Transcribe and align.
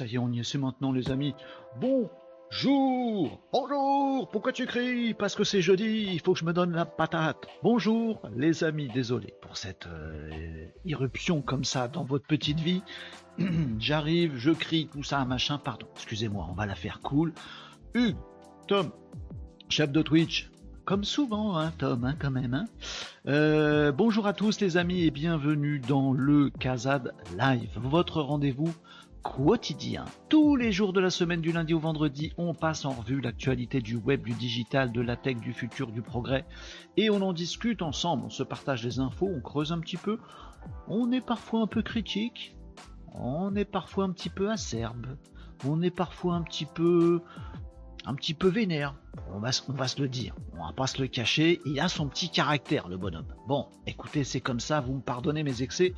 Ça 0.00 0.06
y 0.06 0.14
est, 0.14 0.18
on 0.18 0.32
y 0.32 0.40
est, 0.40 0.44
c'est 0.44 0.56
maintenant, 0.56 0.92
les 0.92 1.10
amis. 1.10 1.34
Bonjour 1.78 3.38
Bonjour 3.52 4.30
Pourquoi 4.30 4.50
tu 4.50 4.64
cries? 4.64 5.12
Parce 5.12 5.34
que 5.34 5.44
c'est 5.44 5.60
jeudi, 5.60 6.08
il 6.10 6.20
faut 6.20 6.32
que 6.32 6.38
je 6.38 6.46
me 6.46 6.54
donne 6.54 6.72
la 6.72 6.86
patate. 6.86 7.46
Bonjour, 7.62 8.22
les 8.34 8.64
amis, 8.64 8.88
désolé 8.88 9.34
pour 9.42 9.58
cette 9.58 9.86
euh, 9.88 10.64
irruption 10.86 11.42
comme 11.42 11.64
ça 11.64 11.86
dans 11.86 12.02
votre 12.02 12.26
petite 12.26 12.60
vie. 12.60 12.80
J'arrive, 13.78 14.36
je 14.36 14.52
crie, 14.52 14.88
tout 14.90 15.02
ça, 15.02 15.22
machin, 15.26 15.58
pardon. 15.58 15.86
Excusez-moi, 15.96 16.46
on 16.48 16.54
va 16.54 16.64
la 16.64 16.76
faire 16.76 17.02
cool. 17.02 17.34
Hugues, 17.92 18.16
Tom, 18.68 18.92
chef 19.68 19.92
de 19.92 20.00
Twitch, 20.00 20.50
comme 20.86 21.04
souvent, 21.04 21.58
hein, 21.58 21.74
Tom, 21.76 22.04
hein, 22.04 22.14
quand 22.18 22.30
même. 22.30 22.54
Hein. 22.54 22.64
Euh, 23.26 23.92
bonjour 23.92 24.26
à 24.26 24.32
tous 24.32 24.60
les 24.60 24.78
amis 24.78 25.04
et 25.04 25.10
bienvenue 25.10 25.78
dans 25.78 26.14
le 26.14 26.48
Kazad 26.48 27.12
Live, 27.38 27.68
votre 27.76 28.22
rendez-vous 28.22 28.74
quotidien. 29.22 30.04
Tous 30.28 30.56
les 30.56 30.72
jours 30.72 30.92
de 30.92 31.00
la 31.00 31.10
semaine 31.10 31.40
du 31.40 31.52
lundi 31.52 31.74
au 31.74 31.78
vendredi, 31.78 32.32
on 32.38 32.54
passe 32.54 32.84
en 32.84 32.90
revue 32.90 33.20
l'actualité 33.20 33.80
du 33.80 33.96
web, 33.96 34.22
du 34.22 34.32
digital, 34.32 34.92
de 34.92 35.00
la 35.00 35.16
tech, 35.16 35.36
du 35.36 35.52
futur, 35.52 35.92
du 35.92 36.02
progrès. 36.02 36.46
Et 36.96 37.10
on 37.10 37.20
en 37.22 37.32
discute 37.32 37.82
ensemble, 37.82 38.24
on 38.26 38.30
se 38.30 38.42
partage 38.42 38.82
des 38.82 38.98
infos, 38.98 39.28
on 39.28 39.40
creuse 39.40 39.72
un 39.72 39.80
petit 39.80 39.96
peu. 39.96 40.18
On 40.88 41.12
est 41.12 41.24
parfois 41.24 41.62
un 41.62 41.66
peu 41.66 41.82
critique, 41.82 42.56
on 43.14 43.54
est 43.54 43.64
parfois 43.64 44.04
un 44.04 44.10
petit 44.10 44.30
peu 44.30 44.50
acerbe, 44.50 45.06
on 45.66 45.82
est 45.82 45.90
parfois 45.90 46.34
un 46.34 46.42
petit 46.42 46.66
peu 46.66 47.20
un 48.06 48.14
petit 48.14 48.34
peu 48.34 48.48
vénère. 48.48 48.94
On 49.32 49.40
va, 49.40 49.50
on 49.68 49.72
va 49.72 49.88
se 49.88 50.00
le 50.00 50.08
dire, 50.08 50.34
on 50.58 50.66
va 50.66 50.72
pas 50.72 50.86
se 50.86 51.00
le 51.00 51.08
cacher, 51.08 51.60
il 51.66 51.78
a 51.80 51.88
son 51.88 52.08
petit 52.08 52.30
caractère 52.30 52.88
le 52.88 52.96
bonhomme. 52.96 53.34
Bon, 53.46 53.68
écoutez, 53.86 54.24
c'est 54.24 54.40
comme 54.40 54.60
ça, 54.60 54.80
vous 54.80 54.94
me 54.94 55.00
pardonnez 55.00 55.42
mes 55.42 55.62
excès. 55.62 55.94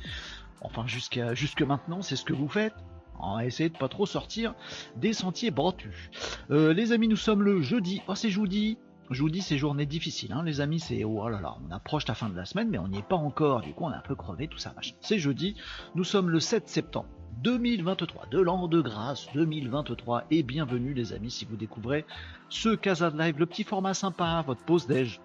Enfin, 0.61 0.87
jusqu'à 0.87 1.33
jusque 1.33 1.61
maintenant, 1.61 2.01
c'est 2.01 2.15
ce 2.15 2.23
que 2.23 2.33
vous 2.33 2.47
faites. 2.47 2.73
On 3.19 3.37
va 3.37 3.45
essayer 3.45 3.69
de 3.69 3.77
pas 3.77 3.87
trop 3.87 4.05
sortir 4.05 4.53
des 4.95 5.13
sentiers 5.13 5.51
battus. 5.51 6.09
Euh, 6.51 6.73
les 6.73 6.91
amis, 6.91 7.07
nous 7.07 7.15
sommes 7.15 7.43
le 7.43 7.61
jeudi. 7.61 8.01
Oh, 8.07 8.15
c'est 8.15 8.29
jeudi. 8.29 8.77
Jeudi, 9.09 9.41
c'est 9.41 9.57
journée 9.57 9.85
difficile, 9.85 10.31
hein, 10.33 10.43
les 10.43 10.61
amis. 10.61 10.79
C'est 10.79 11.03
oh 11.03 11.29
là 11.29 11.39
là, 11.41 11.55
on 11.67 11.71
approche 11.71 12.07
la 12.07 12.15
fin 12.15 12.29
de 12.29 12.35
la 12.35 12.45
semaine, 12.45 12.69
mais 12.69 12.77
on 12.77 12.87
n'y 12.87 12.99
est 12.99 13.07
pas 13.07 13.15
encore. 13.15 13.61
Du 13.61 13.73
coup, 13.73 13.85
on 13.85 13.91
est 13.91 13.95
un 13.95 14.01
peu 14.01 14.15
crevé, 14.15 14.47
tout 14.47 14.57
ça, 14.57 14.73
machin. 14.75 14.95
C'est 15.01 15.19
jeudi. 15.19 15.55
Nous 15.95 16.03
sommes 16.03 16.29
le 16.29 16.39
7 16.39 16.67
septembre 16.67 17.07
2023, 17.43 18.27
de 18.31 18.39
l'an 18.39 18.67
de 18.67 18.81
grâce 18.81 19.27
2023. 19.33 20.25
Et 20.31 20.43
bienvenue, 20.43 20.93
les 20.93 21.13
amis, 21.13 21.31
si 21.31 21.45
vous 21.45 21.55
découvrez 21.55 22.05
ce 22.49 22.75
Casa 22.75 23.11
de 23.11 23.17
Live, 23.17 23.37
le 23.37 23.45
petit 23.45 23.63
format 23.63 23.93
sympa, 23.93 24.43
votre 24.45 24.63
pause 24.63 24.87
déj. 24.87 25.19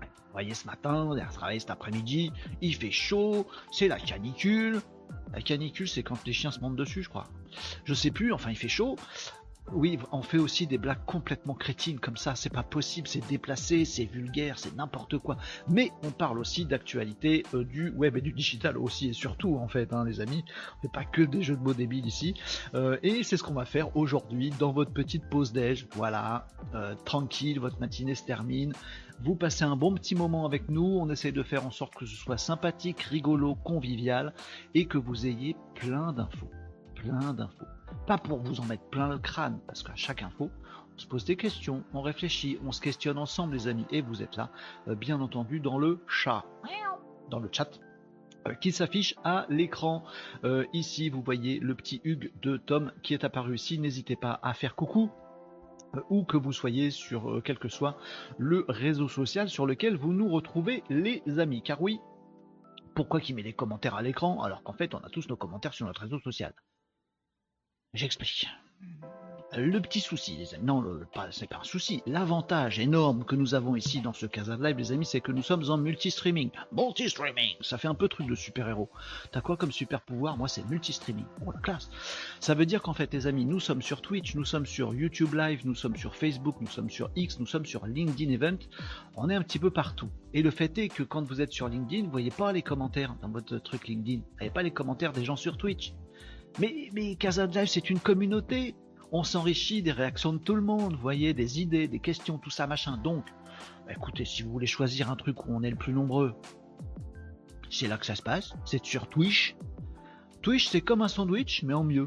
Vous 0.00 0.32
voyez, 0.32 0.54
ce 0.54 0.66
matin, 0.66 1.06
on 1.08 1.16
a 1.16 1.24
travaillé 1.24 1.58
cet 1.58 1.70
après-midi, 1.70 2.32
il 2.60 2.76
fait 2.76 2.92
chaud, 2.92 3.46
c'est 3.72 3.88
la 3.88 3.98
canicule. 3.98 4.80
La 5.32 5.42
canicule, 5.42 5.88
c'est 5.88 6.02
quand 6.02 6.24
les 6.26 6.32
chiens 6.32 6.50
se 6.50 6.60
montent 6.60 6.76
dessus, 6.76 7.02
je 7.02 7.08
crois. 7.08 7.26
Je 7.84 7.94
sais 7.94 8.10
plus, 8.10 8.32
enfin, 8.32 8.50
il 8.50 8.56
fait 8.56 8.68
chaud. 8.68 8.96
Oui, 9.72 9.98
on 10.10 10.22
fait 10.22 10.38
aussi 10.38 10.66
des 10.66 10.78
blagues 10.78 11.04
complètement 11.06 11.54
crétines 11.54 12.00
comme 12.00 12.16
ça, 12.16 12.34
c'est 12.34 12.50
pas 12.50 12.64
possible, 12.64 13.06
c'est 13.06 13.24
déplacé, 13.28 13.84
c'est 13.84 14.04
vulgaire, 14.04 14.58
c'est 14.58 14.74
n'importe 14.74 15.18
quoi. 15.18 15.36
Mais 15.68 15.92
on 16.02 16.10
parle 16.10 16.40
aussi 16.40 16.64
d'actualité 16.64 17.44
euh, 17.54 17.64
du 17.64 17.90
web 17.90 18.16
et 18.16 18.20
du 18.20 18.32
digital 18.32 18.76
aussi 18.76 19.10
et 19.10 19.12
surtout 19.12 19.56
en 19.56 19.68
fait, 19.68 19.92
hein, 19.92 20.04
les 20.04 20.20
amis. 20.20 20.44
On 20.78 20.82
fait 20.82 20.92
pas 20.92 21.04
que 21.04 21.22
des 21.22 21.42
jeux 21.42 21.56
de 21.56 21.62
mots 21.62 21.74
débiles 21.74 22.06
ici. 22.06 22.34
Euh, 22.74 22.96
et 23.04 23.22
c'est 23.22 23.36
ce 23.36 23.44
qu'on 23.44 23.54
va 23.54 23.64
faire 23.64 23.96
aujourd'hui 23.96 24.50
dans 24.58 24.72
votre 24.72 24.92
petite 24.92 25.28
pause 25.28 25.52
déj. 25.52 25.86
Voilà, 25.92 26.48
euh, 26.74 26.96
tranquille, 27.04 27.60
votre 27.60 27.78
matinée 27.78 28.16
se 28.16 28.24
termine. 28.24 28.72
Vous 29.22 29.34
passez 29.34 29.64
un 29.64 29.76
bon 29.76 29.94
petit 29.94 30.14
moment 30.14 30.46
avec 30.46 30.70
nous. 30.70 30.98
On 30.98 31.10
essaie 31.10 31.32
de 31.32 31.42
faire 31.42 31.66
en 31.66 31.70
sorte 31.70 31.94
que 31.94 32.06
ce 32.06 32.16
soit 32.16 32.38
sympathique, 32.38 33.02
rigolo, 33.02 33.54
convivial 33.54 34.32
et 34.74 34.86
que 34.86 34.96
vous 34.96 35.26
ayez 35.26 35.56
plein 35.74 36.12
d'infos. 36.12 36.50
Plein 36.94 37.34
d'infos. 37.34 37.66
Pas 38.06 38.16
pour 38.16 38.38
vous 38.38 38.60
en 38.60 38.64
mettre 38.64 38.84
plein 38.84 39.08
le 39.08 39.18
crâne, 39.18 39.60
parce 39.66 39.82
qu'à 39.82 39.94
chaque 39.94 40.22
info, 40.22 40.50
on 40.94 40.98
se 40.98 41.06
pose 41.06 41.24
des 41.24 41.36
questions, 41.36 41.84
on 41.92 42.00
réfléchit, 42.00 42.58
on 42.64 42.72
se 42.72 42.80
questionne 42.80 43.18
ensemble, 43.18 43.54
les 43.54 43.68
amis, 43.68 43.86
et 43.90 44.00
vous 44.00 44.22
êtes 44.22 44.36
là, 44.36 44.50
euh, 44.88 44.94
bien 44.94 45.20
entendu, 45.20 45.60
dans 45.60 45.78
le 45.78 46.02
chat, 46.08 46.44
dans 47.30 47.38
le 47.40 47.48
chat. 47.52 47.68
euh, 48.46 48.54
qui 48.54 48.72
s'affiche 48.72 49.14
à 49.24 49.46
l'écran. 49.48 50.02
Euh, 50.44 50.64
ici, 50.72 51.10
vous 51.10 51.22
voyez 51.22 51.58
le 51.60 51.74
petit 51.74 52.00
Hugues 52.04 52.32
de 52.42 52.56
Tom 52.56 52.92
qui 53.02 53.14
est 53.14 53.24
apparu 53.24 53.54
ici. 53.56 53.78
N'hésitez 53.78 54.16
pas 54.16 54.40
à 54.42 54.54
faire 54.54 54.74
coucou 54.74 55.10
euh, 55.96 56.00
où 56.10 56.24
que 56.24 56.36
vous 56.36 56.52
soyez 56.52 56.90
sur 56.90 57.30
euh, 57.30 57.40
quel 57.40 57.58
que 57.58 57.68
soit 57.68 57.98
le 58.38 58.64
réseau 58.68 59.08
social 59.08 59.48
sur 59.48 59.66
lequel 59.66 59.96
vous 59.96 60.12
nous 60.12 60.28
retrouvez 60.28 60.82
les 60.88 61.22
amis. 61.38 61.62
Car 61.62 61.80
oui, 61.82 62.00
pourquoi 62.94 63.20
qu'il 63.20 63.34
met 63.34 63.42
des 63.42 63.52
commentaires 63.52 63.94
à 63.94 64.02
l'écran 64.02 64.42
alors 64.42 64.62
qu'en 64.62 64.74
fait 64.74 64.94
on 64.94 64.98
a 64.98 65.08
tous 65.08 65.28
nos 65.28 65.36
commentaires 65.36 65.74
sur 65.74 65.86
notre 65.86 66.02
réseau 66.02 66.20
social? 66.20 66.54
J'explique. 67.94 68.46
Le 69.56 69.80
petit 69.80 69.98
souci, 69.98 70.36
les 70.36 70.54
amis, 70.54 70.64
non, 70.64 70.84
pas- 71.12 71.26
c'est 71.32 71.48
pas 71.48 71.58
un 71.60 71.64
souci. 71.64 72.02
L'avantage 72.06 72.78
énorme 72.78 73.24
que 73.24 73.34
nous 73.34 73.54
avons 73.56 73.74
ici 73.74 74.00
dans 74.00 74.12
ce 74.12 74.26
Casa 74.26 74.56
de 74.56 74.62
Live, 74.62 74.76
les 74.78 74.92
amis, 74.92 75.04
c'est 75.04 75.20
que 75.20 75.32
nous 75.32 75.42
sommes 75.42 75.68
en 75.70 75.76
multi-streaming. 75.76 76.50
Multi-streaming 76.70 77.56
Ça 77.60 77.76
fait 77.76 77.88
un 77.88 77.94
peu 77.96 78.06
truc 78.06 78.28
de 78.28 78.36
super-héros. 78.36 78.88
T'as 79.32 79.40
quoi 79.40 79.56
comme 79.56 79.72
super-pouvoir? 79.72 80.36
Moi, 80.36 80.46
c'est 80.46 80.64
multi-streaming. 80.70 81.24
Oh, 81.44 81.50
la 81.50 81.58
classe 81.58 81.90
Ça 82.38 82.54
veut 82.54 82.64
dire 82.64 82.80
qu'en 82.80 82.92
fait, 82.94 83.12
les 83.12 83.26
amis, 83.26 83.44
nous 83.44 83.58
sommes 83.58 83.82
sur 83.82 84.02
Twitch, 84.02 84.36
nous 84.36 84.44
sommes 84.44 84.66
sur 84.66 84.94
YouTube 84.94 85.34
Live, 85.34 85.62
nous 85.64 85.74
sommes 85.74 85.96
sur 85.96 86.14
Facebook, 86.14 86.54
nous 86.60 86.68
sommes 86.68 86.90
sur 86.90 87.10
X, 87.16 87.40
nous 87.40 87.46
sommes 87.46 87.66
sur 87.66 87.86
LinkedIn 87.86 88.30
Event. 88.30 88.58
On 89.16 89.28
est 89.30 89.34
un 89.34 89.42
petit 89.42 89.58
peu 89.58 89.70
partout. 89.72 90.10
Et 90.32 90.42
le 90.42 90.52
fait 90.52 90.78
est 90.78 90.88
que 90.88 91.02
quand 91.02 91.22
vous 91.26 91.40
êtes 91.40 91.52
sur 91.52 91.68
LinkedIn, 91.68 92.04
vous 92.04 92.12
voyez 92.12 92.30
pas 92.30 92.52
les 92.52 92.62
commentaires 92.62 93.16
dans 93.20 93.28
votre 93.28 93.58
truc 93.58 93.88
LinkedIn. 93.88 94.18
Vous 94.20 94.36
voyez 94.38 94.52
pas 94.52 94.62
les 94.62 94.70
commentaires 94.70 95.12
des 95.12 95.24
gens 95.24 95.34
sur 95.36 95.56
Twitch. 95.56 95.92
Mais, 96.60 96.88
mais 96.92 97.16
Casa 97.16 97.46
Live, 97.46 97.66
c'est 97.66 97.90
une 97.90 97.98
communauté. 97.98 98.76
On 99.12 99.24
s'enrichit 99.24 99.82
des 99.82 99.92
réactions 99.92 100.32
de 100.32 100.38
tout 100.38 100.54
le 100.54 100.62
monde, 100.62 100.94
vous 100.94 101.00
voyez, 101.00 101.34
des 101.34 101.60
idées, 101.60 101.88
des 101.88 101.98
questions, 101.98 102.38
tout 102.38 102.50
ça, 102.50 102.66
machin. 102.66 102.96
Donc, 102.96 103.24
bah, 103.86 103.92
écoutez, 103.92 104.24
si 104.24 104.42
vous 104.42 104.52
voulez 104.52 104.66
choisir 104.66 105.10
un 105.10 105.16
truc 105.16 105.46
où 105.46 105.52
on 105.54 105.62
est 105.62 105.70
le 105.70 105.76
plus 105.76 105.92
nombreux, 105.92 106.34
c'est 107.70 107.88
là 107.88 107.98
que 107.98 108.06
ça 108.06 108.14
se 108.14 108.22
passe. 108.22 108.54
C'est 108.64 108.84
sur 108.84 109.08
Twitch. 109.08 109.56
Twitch, 110.42 110.68
c'est 110.68 110.80
comme 110.80 111.02
un 111.02 111.08
sandwich, 111.08 111.62
mais 111.64 111.74
en 111.74 111.84
mieux. 111.84 112.06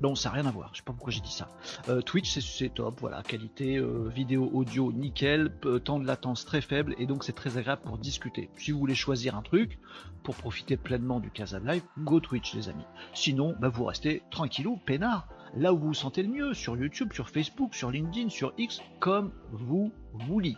Non, 0.00 0.14
ça 0.14 0.28
n'a 0.28 0.34
rien 0.34 0.46
à 0.46 0.50
voir. 0.50 0.70
Je 0.72 0.78
sais 0.78 0.84
pas 0.84 0.92
pourquoi 0.92 1.12
j'ai 1.12 1.20
dit 1.20 1.32
ça. 1.32 1.48
Euh, 1.88 2.02
Twitch, 2.02 2.38
c'est- 2.38 2.74
top. 2.74 3.00
Voilà, 3.00 3.22
qualité 3.22 3.78
euh, 3.78 4.08
vidéo, 4.14 4.50
audio, 4.52 4.92
nickel. 4.92 5.52
Temps 5.84 5.98
de 5.98 6.06
latence 6.06 6.44
très 6.44 6.60
faible. 6.60 6.94
Et 6.98 7.06
donc, 7.06 7.24
c'est 7.24 7.32
très 7.32 7.56
agréable 7.56 7.80
pour 7.82 7.96
discuter. 7.96 8.50
Si 8.56 8.72
vous 8.72 8.78
voulez 8.78 8.94
choisir 8.94 9.36
un 9.36 9.42
truc 9.42 9.78
pour 10.22 10.34
profiter 10.34 10.76
pleinement 10.76 11.20
du 11.20 11.30
Casa 11.30 11.60
de 11.60 11.66
Live, 11.66 11.82
go 11.98 12.20
Twitch, 12.20 12.54
les 12.54 12.68
amis. 12.68 12.84
Sinon, 13.14 13.54
bah, 13.58 13.68
vous 13.68 13.84
restez 13.84 14.22
tranquillou, 14.30 14.78
peinard. 14.84 15.28
Là 15.54 15.72
où 15.72 15.78
vous 15.78 15.86
vous 15.88 15.94
sentez 15.94 16.22
le 16.22 16.28
mieux, 16.28 16.54
sur 16.54 16.76
YouTube, 16.76 17.12
sur 17.12 17.28
Facebook, 17.28 17.74
sur 17.74 17.90
LinkedIn, 17.90 18.28
sur 18.28 18.52
X, 18.58 18.80
comme 19.00 19.32
vous 19.52 19.92
voulez. 20.12 20.56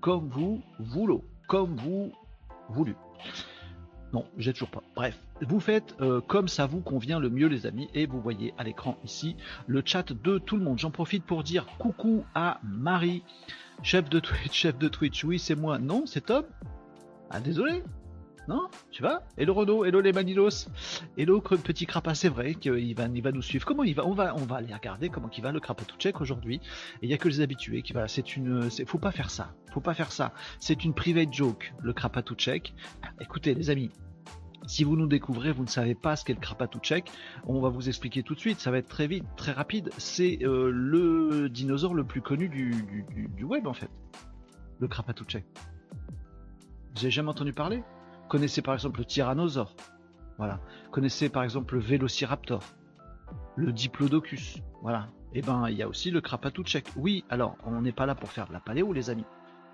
Comme 0.00 0.28
vous 0.28 0.62
voulez. 0.78 1.20
Comme 1.48 1.74
vous 1.74 2.12
voulu. 2.68 2.94
Non, 4.12 4.24
j'ai 4.36 4.52
toujours 4.52 4.70
pas. 4.70 4.82
Bref, 4.94 5.20
vous 5.40 5.60
faites 5.60 5.94
euh, 6.00 6.20
comme 6.20 6.48
ça 6.48 6.66
vous 6.66 6.80
convient 6.80 7.18
le 7.18 7.30
mieux, 7.30 7.46
les 7.46 7.66
amis, 7.66 7.88
et 7.94 8.06
vous 8.06 8.20
voyez 8.20 8.54
à 8.58 8.64
l'écran 8.64 8.96
ici 9.04 9.36
le 9.66 9.82
chat 9.84 10.12
de 10.12 10.38
tout 10.38 10.56
le 10.56 10.62
monde. 10.62 10.78
J'en 10.78 10.90
profite 10.90 11.24
pour 11.24 11.42
dire 11.42 11.66
coucou 11.78 12.24
à 12.34 12.60
Marie, 12.62 13.24
chef 13.82 14.08
de 14.08 14.20
Twitch, 14.20 14.52
chef 14.52 14.78
de 14.78 14.88
Twitch. 14.88 15.24
Oui, 15.24 15.38
c'est 15.38 15.54
moi. 15.54 15.78
Non, 15.78 16.06
c'est 16.06 16.26
Tom? 16.26 16.44
Ah, 17.30 17.40
désolé. 17.40 17.82
Non, 18.48 18.68
tu 18.90 19.02
vas 19.02 19.22
Hello 19.36 19.54
Renaud, 19.54 19.84
hello 19.84 20.00
les 20.00 20.12
Manilos, 20.12 20.68
hello 21.16 21.40
petit 21.40 21.86
crapa, 21.86 22.14
c'est 22.14 22.28
vrai 22.28 22.54
qu'il 22.54 22.94
va, 22.96 23.04
il 23.04 23.22
va 23.22 23.32
nous 23.32 23.42
suivre. 23.42 23.64
Comment 23.64 23.84
il 23.84 23.94
va? 23.94 24.06
On 24.06 24.14
va, 24.14 24.34
on 24.34 24.44
va 24.44 24.56
aller 24.56 24.74
regarder 24.74 25.08
comment 25.08 25.30
il 25.36 25.42
va 25.42 25.52
le 25.52 25.60
Krapatouchek 25.60 26.20
aujourd'hui. 26.20 26.56
Et 27.02 27.06
il 27.06 27.10
y 27.10 27.14
a 27.14 27.18
que 27.18 27.28
les 27.28 27.40
habitués 27.42 27.82
qui 27.82 27.92
va. 27.92 28.08
C'est 28.08 28.36
une, 28.36 28.70
faut 28.86 28.98
pas 28.98 29.12
faire 29.12 29.30
ça, 29.30 29.54
faut 29.72 29.80
pas 29.80 29.94
faire 29.94 30.10
ça. 30.10 30.32
C'est 30.58 30.84
une 30.84 30.94
private 30.94 31.32
joke, 31.32 31.74
le 31.80 31.92
Krapatouchek. 31.92 32.74
Écoutez 33.20 33.54
les 33.54 33.70
amis, 33.70 33.90
si 34.66 34.84
vous 34.84 34.96
nous 34.96 35.06
découvrez, 35.06 35.52
vous 35.52 35.64
ne 35.64 35.68
savez 35.68 35.94
pas 35.94 36.16
ce 36.16 36.24
qu'est 36.24 36.34
le 36.34 36.40
Krapatouchek, 36.40 37.10
on 37.46 37.60
va 37.60 37.68
vous 37.68 37.88
expliquer 37.88 38.22
tout 38.22 38.34
de 38.34 38.40
suite, 38.40 38.60
ça 38.60 38.70
va 38.70 38.78
être 38.78 38.88
très 38.88 39.06
vite, 39.06 39.24
très 39.36 39.52
rapide. 39.52 39.90
C'est 39.98 40.38
euh, 40.42 40.70
le 40.72 41.48
dinosaure 41.48 41.94
le 41.94 42.04
plus 42.04 42.20
connu 42.20 42.48
du, 42.48 43.44
web 43.44 43.66
en 43.66 43.74
fait, 43.74 43.90
le 44.78 44.88
Krapatouchek. 44.88 45.44
Vous 46.94 47.02
avez 47.02 47.10
jamais 47.10 47.30
entendu 47.30 47.52
parler? 47.52 47.82
Connaissez 48.30 48.62
par 48.62 48.74
exemple 48.74 49.00
le 49.00 49.04
Tyrannosaure, 49.04 49.74
voilà. 50.38 50.60
Connaissez 50.92 51.28
par 51.28 51.42
exemple 51.42 51.74
le 51.74 51.80
Vélociraptor, 51.80 52.62
le 53.56 53.72
Diplodocus, 53.72 54.62
voilà. 54.82 55.08
Et 55.34 55.42
ben 55.42 55.68
il 55.68 55.76
y 55.76 55.82
a 55.82 55.88
aussi 55.88 56.12
le 56.12 56.20
Krapatouchek. 56.20 56.86
Oui, 56.94 57.24
alors 57.28 57.56
on 57.66 57.82
n'est 57.82 57.90
pas 57.90 58.06
là 58.06 58.14
pour 58.14 58.30
faire 58.30 58.46
de 58.46 58.52
la 58.52 58.60
paléo 58.60 58.92
les 58.92 59.10
amis. 59.10 59.24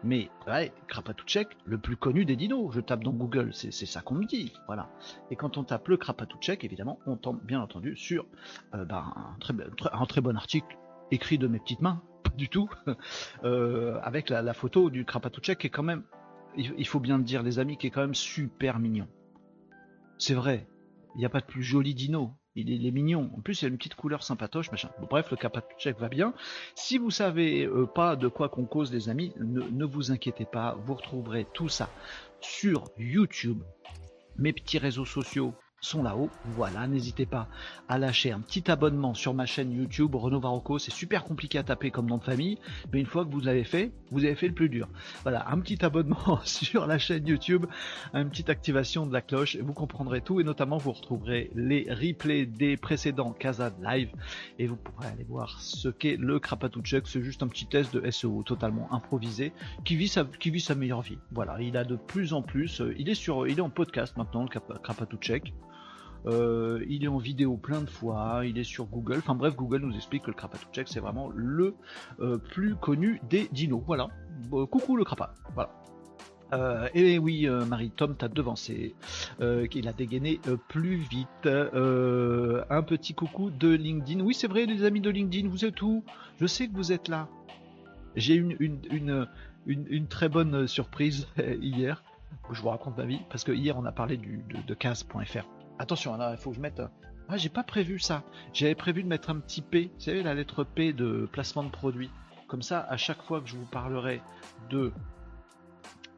Mais 0.05 0.31
ouais, 0.47 0.73
Krapatouchek, 0.89 1.49
le 1.67 1.77
plus 1.77 1.99
connu 1.99 2.25
des 2.25 2.35
dinos. 2.35 2.73
Je 2.73 2.81
tape 2.81 3.05
dans 3.05 3.13
Google, 3.13 3.51
c'est 3.53 3.71
ça 3.71 4.01
qu'on 4.01 4.15
me 4.15 4.25
dit. 4.25 4.55
Voilà. 4.67 4.89
Et 5.31 5.37
quand 5.37 5.59
on 5.59 5.65
tape 5.65 5.89
le 5.89 5.99
Krapatouchek, 5.99 6.65
évidemment, 6.65 6.99
on 7.07 7.17
tombe 7.17 7.41
bien 7.43 7.61
entendu 7.61 7.95
sur 7.95 8.25
euh, 8.75 8.87
bah, 8.87 9.05
un, 9.17 10.07
très, 10.07 10.21
bon 10.23 10.35
article 10.35 10.79
écrit 11.11 11.37
de 11.37 11.47
mes 11.47 11.59
petites 11.59 11.83
mains, 11.83 12.01
pas 12.23 12.31
du 12.31 12.49
tout, 12.49 12.71
euh, 13.45 14.01
avec 14.03 14.31
la, 14.31 14.41
la 14.41 14.55
photo 14.55 14.89
du 14.89 15.05
Krapatouchek 15.05 15.59
qui 15.59 15.67
est 15.67 15.71
quand 15.71 15.83
même, 15.83 16.05
il, 16.57 16.87
faut 16.87 17.01
bien 17.01 17.19
le 17.19 17.25
dire 17.25 17.43
les 17.43 17.59
amis, 17.59 17.77
qui 17.77 17.87
est 17.87 17.91
quand 17.91 18.01
même 18.01 18.15
super 18.15 18.79
mignon. 18.79 19.09
C'est 20.19 20.35
vrai, 20.35 20.67
il 21.15 21.19
n'y 21.19 21.27
a 21.27 21.29
pas 21.29 21.41
de 21.41 21.47
plus 21.47 21.63
joli 21.63 21.95
dino. 21.95 22.33
Il 22.59 22.87
est, 22.87 22.91
mignon. 22.91 23.31
En 23.37 23.43
plus, 23.43 23.61
il 23.61 23.67
a 23.67 23.69
une 23.69 23.77
petite 23.77 23.97
couleur 23.97 24.23
sympatoche, 24.23 24.71
machin. 24.71 24.89
bref, 25.11 25.31
le 25.31 25.37
check 25.79 25.99
va 25.99 26.09
bien. 26.09 26.33
Si 26.75 26.97
vous 26.97 27.11
savez 27.11 27.67
euh, 27.67 27.85
pas 27.85 28.17
de 28.17 28.29
quoi 28.29 28.49
qu'on 28.49 28.65
cause, 28.65 28.91
les 28.91 29.11
amis, 29.11 29.35
ne, 29.39 29.85
vous 29.85 30.11
inquiétez 30.11 30.47
pas. 30.47 30.75
Vous 30.87 30.95
retrouverez 30.95 31.47
tout 31.53 31.69
ça 31.69 31.91
sur 32.41 32.85
YouTube, 32.97 33.63
mes 34.39 34.55
petits 34.55 34.79
réseaux 34.79 35.05
sociaux 35.05 35.53
sont 35.87 36.03
là-haut. 36.03 36.31
Voilà, 36.45 36.87
n'hésitez 36.87 37.27
pas 37.27 37.49
à 37.89 37.99
lâcher 37.99 38.33
un 38.33 38.41
petit 38.41 38.71
abonnement 38.71 39.15
sur 39.15 39.35
ma 39.35 39.47
chaîne 39.47 39.73
YouTube 39.73 40.15
Renault 40.15 40.41
Varocco. 40.41 40.79
C'est 40.79 40.93
super 40.93 41.25
compliqué 41.25 41.59
à 41.59 41.63
taper 41.63 41.91
comme 41.91 42.07
nom 42.07 42.19
de 42.19 42.25
famille, 42.25 42.59
mais 42.93 43.01
une 43.01 43.07
fois 43.07 43.25
que 43.25 43.31
vous 43.31 43.41
l'avez 43.41 43.65
fait, 43.65 43.93
vous 44.11 44.25
avez 44.25 44.35
fait 44.35 44.49
le 44.49 44.55
plus 44.55 44.69
dur. 44.69 44.89
Voilà, 45.23 45.49
un 45.49 45.61
petit 45.61 45.85
abonnement 45.85 46.41
sur 46.45 46.87
la 46.87 46.99
chaîne 46.99 47.27
YouTube, 47.27 47.67
une 48.15 48.29
petite 48.29 48.51
activation 48.51 49.07
de 49.07 49.13
la 49.13 49.23
cloche, 49.23 49.57
vous 49.57 49.73
comprendrez 49.73 50.21
tout, 50.21 50.41
et 50.41 50.45
notamment 50.45 50.77
vous 50.77 50.93
retrouverez 50.93 51.51
les 51.55 51.87
replays 51.89 52.47
des 52.47 52.77
précédents 52.77 53.33
Casa 53.33 53.73
Live, 53.83 54.11
et 54.59 54.67
vous 54.67 54.77
pourrez 54.77 55.07
aller 55.07 55.25
voir 55.25 55.61
ce 55.61 55.89
qu'est 55.89 56.17
le 56.17 56.41
Krapatouchek. 56.41 57.07
C'est 57.07 57.23
juste 57.23 57.43
un 57.43 57.49
petit 57.49 57.67
test 57.67 57.95
de 57.95 58.11
SEO 58.11 58.43
totalement 58.43 58.93
improvisé 58.93 59.53
qui 59.85 59.95
vit 59.95 60.09
sa, 60.09 60.25
qui 60.25 60.51
vit 60.51 60.61
sa 60.61 60.75
meilleure 60.75 61.03
vie. 61.03 61.19
Voilà, 61.31 61.61
il 61.61 61.77
a 61.77 61.85
de 61.85 61.97
plus 61.97 62.33
en 62.33 62.43
plus, 62.43 62.81
euh, 62.81 62.95
il 62.99 63.09
est 63.09 63.15
sur, 63.15 63.47
il 63.47 63.59
est 63.59 63.63
en 63.63 63.71
podcast 63.71 64.17
maintenant, 64.17 64.43
le 64.43 64.49
Krapatouchek. 64.49 65.53
Euh, 66.27 66.85
il 66.89 67.05
est 67.05 67.09
en 67.09 67.19
vidéo 67.19 67.57
plein 67.57 67.81
de 67.81 67.91
fois, 67.91 68.43
il 68.45 68.59
est 68.59 68.65
sur 68.65 68.87
Google. 68.87 69.19
Enfin 69.19 69.35
bref, 69.35 69.55
Google 69.55 69.83
nous 69.83 69.95
explique 69.95 70.25
que 70.25 70.31
le 70.31 70.37
Krapatouchek 70.37 70.89
c'est 70.89 71.01
vraiment 71.01 71.31
le 71.35 71.77
euh, 72.21 72.39
plus 72.39 72.75
connu 72.75 73.21
des 73.29 73.49
dinos. 73.53 73.83
Voilà. 73.87 74.09
coucou 74.51 74.97
le 74.97 75.05
Krapa. 75.05 75.35
Voilà. 75.55 75.71
Euh, 76.53 76.89
et 76.95 77.19
oui, 77.19 77.49
Marie, 77.69 77.91
Tom 77.91 78.17
t'a 78.17 78.29
devancé. 78.29 78.95
qu'il 79.71 79.89
a 79.89 79.93
dégainé 79.93 80.41
plus 80.69 80.97
vite. 80.97 81.47
un 81.47 82.83
petit 82.83 83.15
coucou 83.15 83.51
de 83.51 83.69
LinkedIn. 83.69 84.21
Oui, 84.21 84.35
c'est 84.35 84.49
vrai, 84.49 84.67
les 84.67 84.85
amis 84.85 85.01
de 85.01 85.11
LinkedIn, 85.11 85.49
vous 85.49 85.65
êtes 85.65 85.81
où? 85.83 86.05
Je 86.41 86.47
sais 86.47 86.69
que 86.69 86.75
vous 86.75 86.93
êtes 86.93 87.09
là. 87.09 87.29
J'ai 88.15 88.35
une, 88.35 88.57
une, 89.67 90.07
très 90.09 90.29
bonne 90.29 90.67
surprise 90.67 91.29
hier. 91.61 92.03
Je 92.53 92.63
vous 92.63 92.69
raconte 92.69 92.97
ma 92.97 93.05
vie, 93.05 93.21
parce 93.29 93.43
que 93.43 93.53
hier 93.53 93.77
on 93.77 93.85
a 93.85 93.93
parlé 93.93 94.17
de, 94.17 94.63
de 94.67 94.75
case.fr. 94.75 95.56
Attention, 95.79 96.17
il 96.31 96.37
faut 96.37 96.51
que 96.51 96.57
je 96.57 96.61
mette. 96.61 96.83
Ah, 97.29 97.37
j'ai 97.37 97.49
pas 97.49 97.65
prévu 97.65 97.99
ça. 97.99 98.23
J'avais 98.53 98.75
prévu 98.75 99.03
de 99.03 99.09
mettre 99.09 99.31
un 99.31 99.41
petit 99.41 99.61
P, 99.61 99.91
vous 99.95 100.01
savez, 100.01 100.23
la 100.23 100.35
lettre 100.35 100.65
P 100.65 100.93
de 100.93 101.29
placement 101.31 101.65
de 101.65 101.71
produit. 101.71 102.11
Comme 102.47 102.63
ça, 102.63 102.87
à 102.89 102.97
chaque 102.97 103.23
fois 103.23 103.41
que 103.41 103.49
je 103.49 103.57
vous 103.57 103.67
parlerai 103.67 104.23
de 104.71 104.93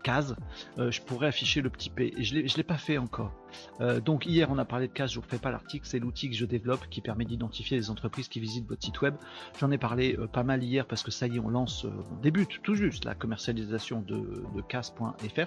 case, 0.03 0.37
euh, 0.79 0.91
je 0.91 1.01
pourrais 1.01 1.29
afficher 1.29 1.63
le 1.63 1.71
petit 1.71 1.89
P. 1.89 2.13
Et 2.17 2.25
je 2.25 2.37
ne 2.37 2.43
l'ai 2.43 2.63
pas 2.63 2.77
fait 2.77 2.99
encore. 2.99 3.33
Euh, 3.81 4.01
donc 4.01 4.27
hier 4.27 4.51
on 4.51 4.59
a 4.59 4.65
parlé 4.65 4.89
de 4.89 4.93
case, 4.93 5.11
je 5.11 5.17
vous 5.17 5.23
refais 5.23 5.39
pas 5.39 5.51
l'article, 5.51 5.87
c'est 5.87 5.99
l'outil 5.99 6.31
que 6.31 6.37
je 6.37 6.47
développe 6.47 6.89
qui 6.91 7.01
permet 7.01 7.25
d'identifier 7.25 7.77
les 7.77 7.91
entreprises 7.91 8.29
qui 8.29 8.41
visitent 8.41 8.69
votre 8.69 8.83
site 8.83 9.01
web. 9.01 9.15
J'en 9.61 9.71
ai 9.71 9.79
parlé 9.79 10.17
euh, 10.19 10.27
pas 10.27 10.43
mal 10.43 10.63
hier 10.63 10.87
parce 10.87 11.03
que 11.03 11.11
ça 11.11 11.27
y 11.27 11.37
est, 11.37 11.41
on 11.41 11.49
lance, 11.49 11.85
on 11.85 12.21
débute 12.21 12.63
tout 12.63 12.75
juste 12.75 13.05
la 13.05 13.15
commercialisation 13.15 14.01
de, 14.01 14.45
de 14.55 14.63
case.fr. 14.63 15.47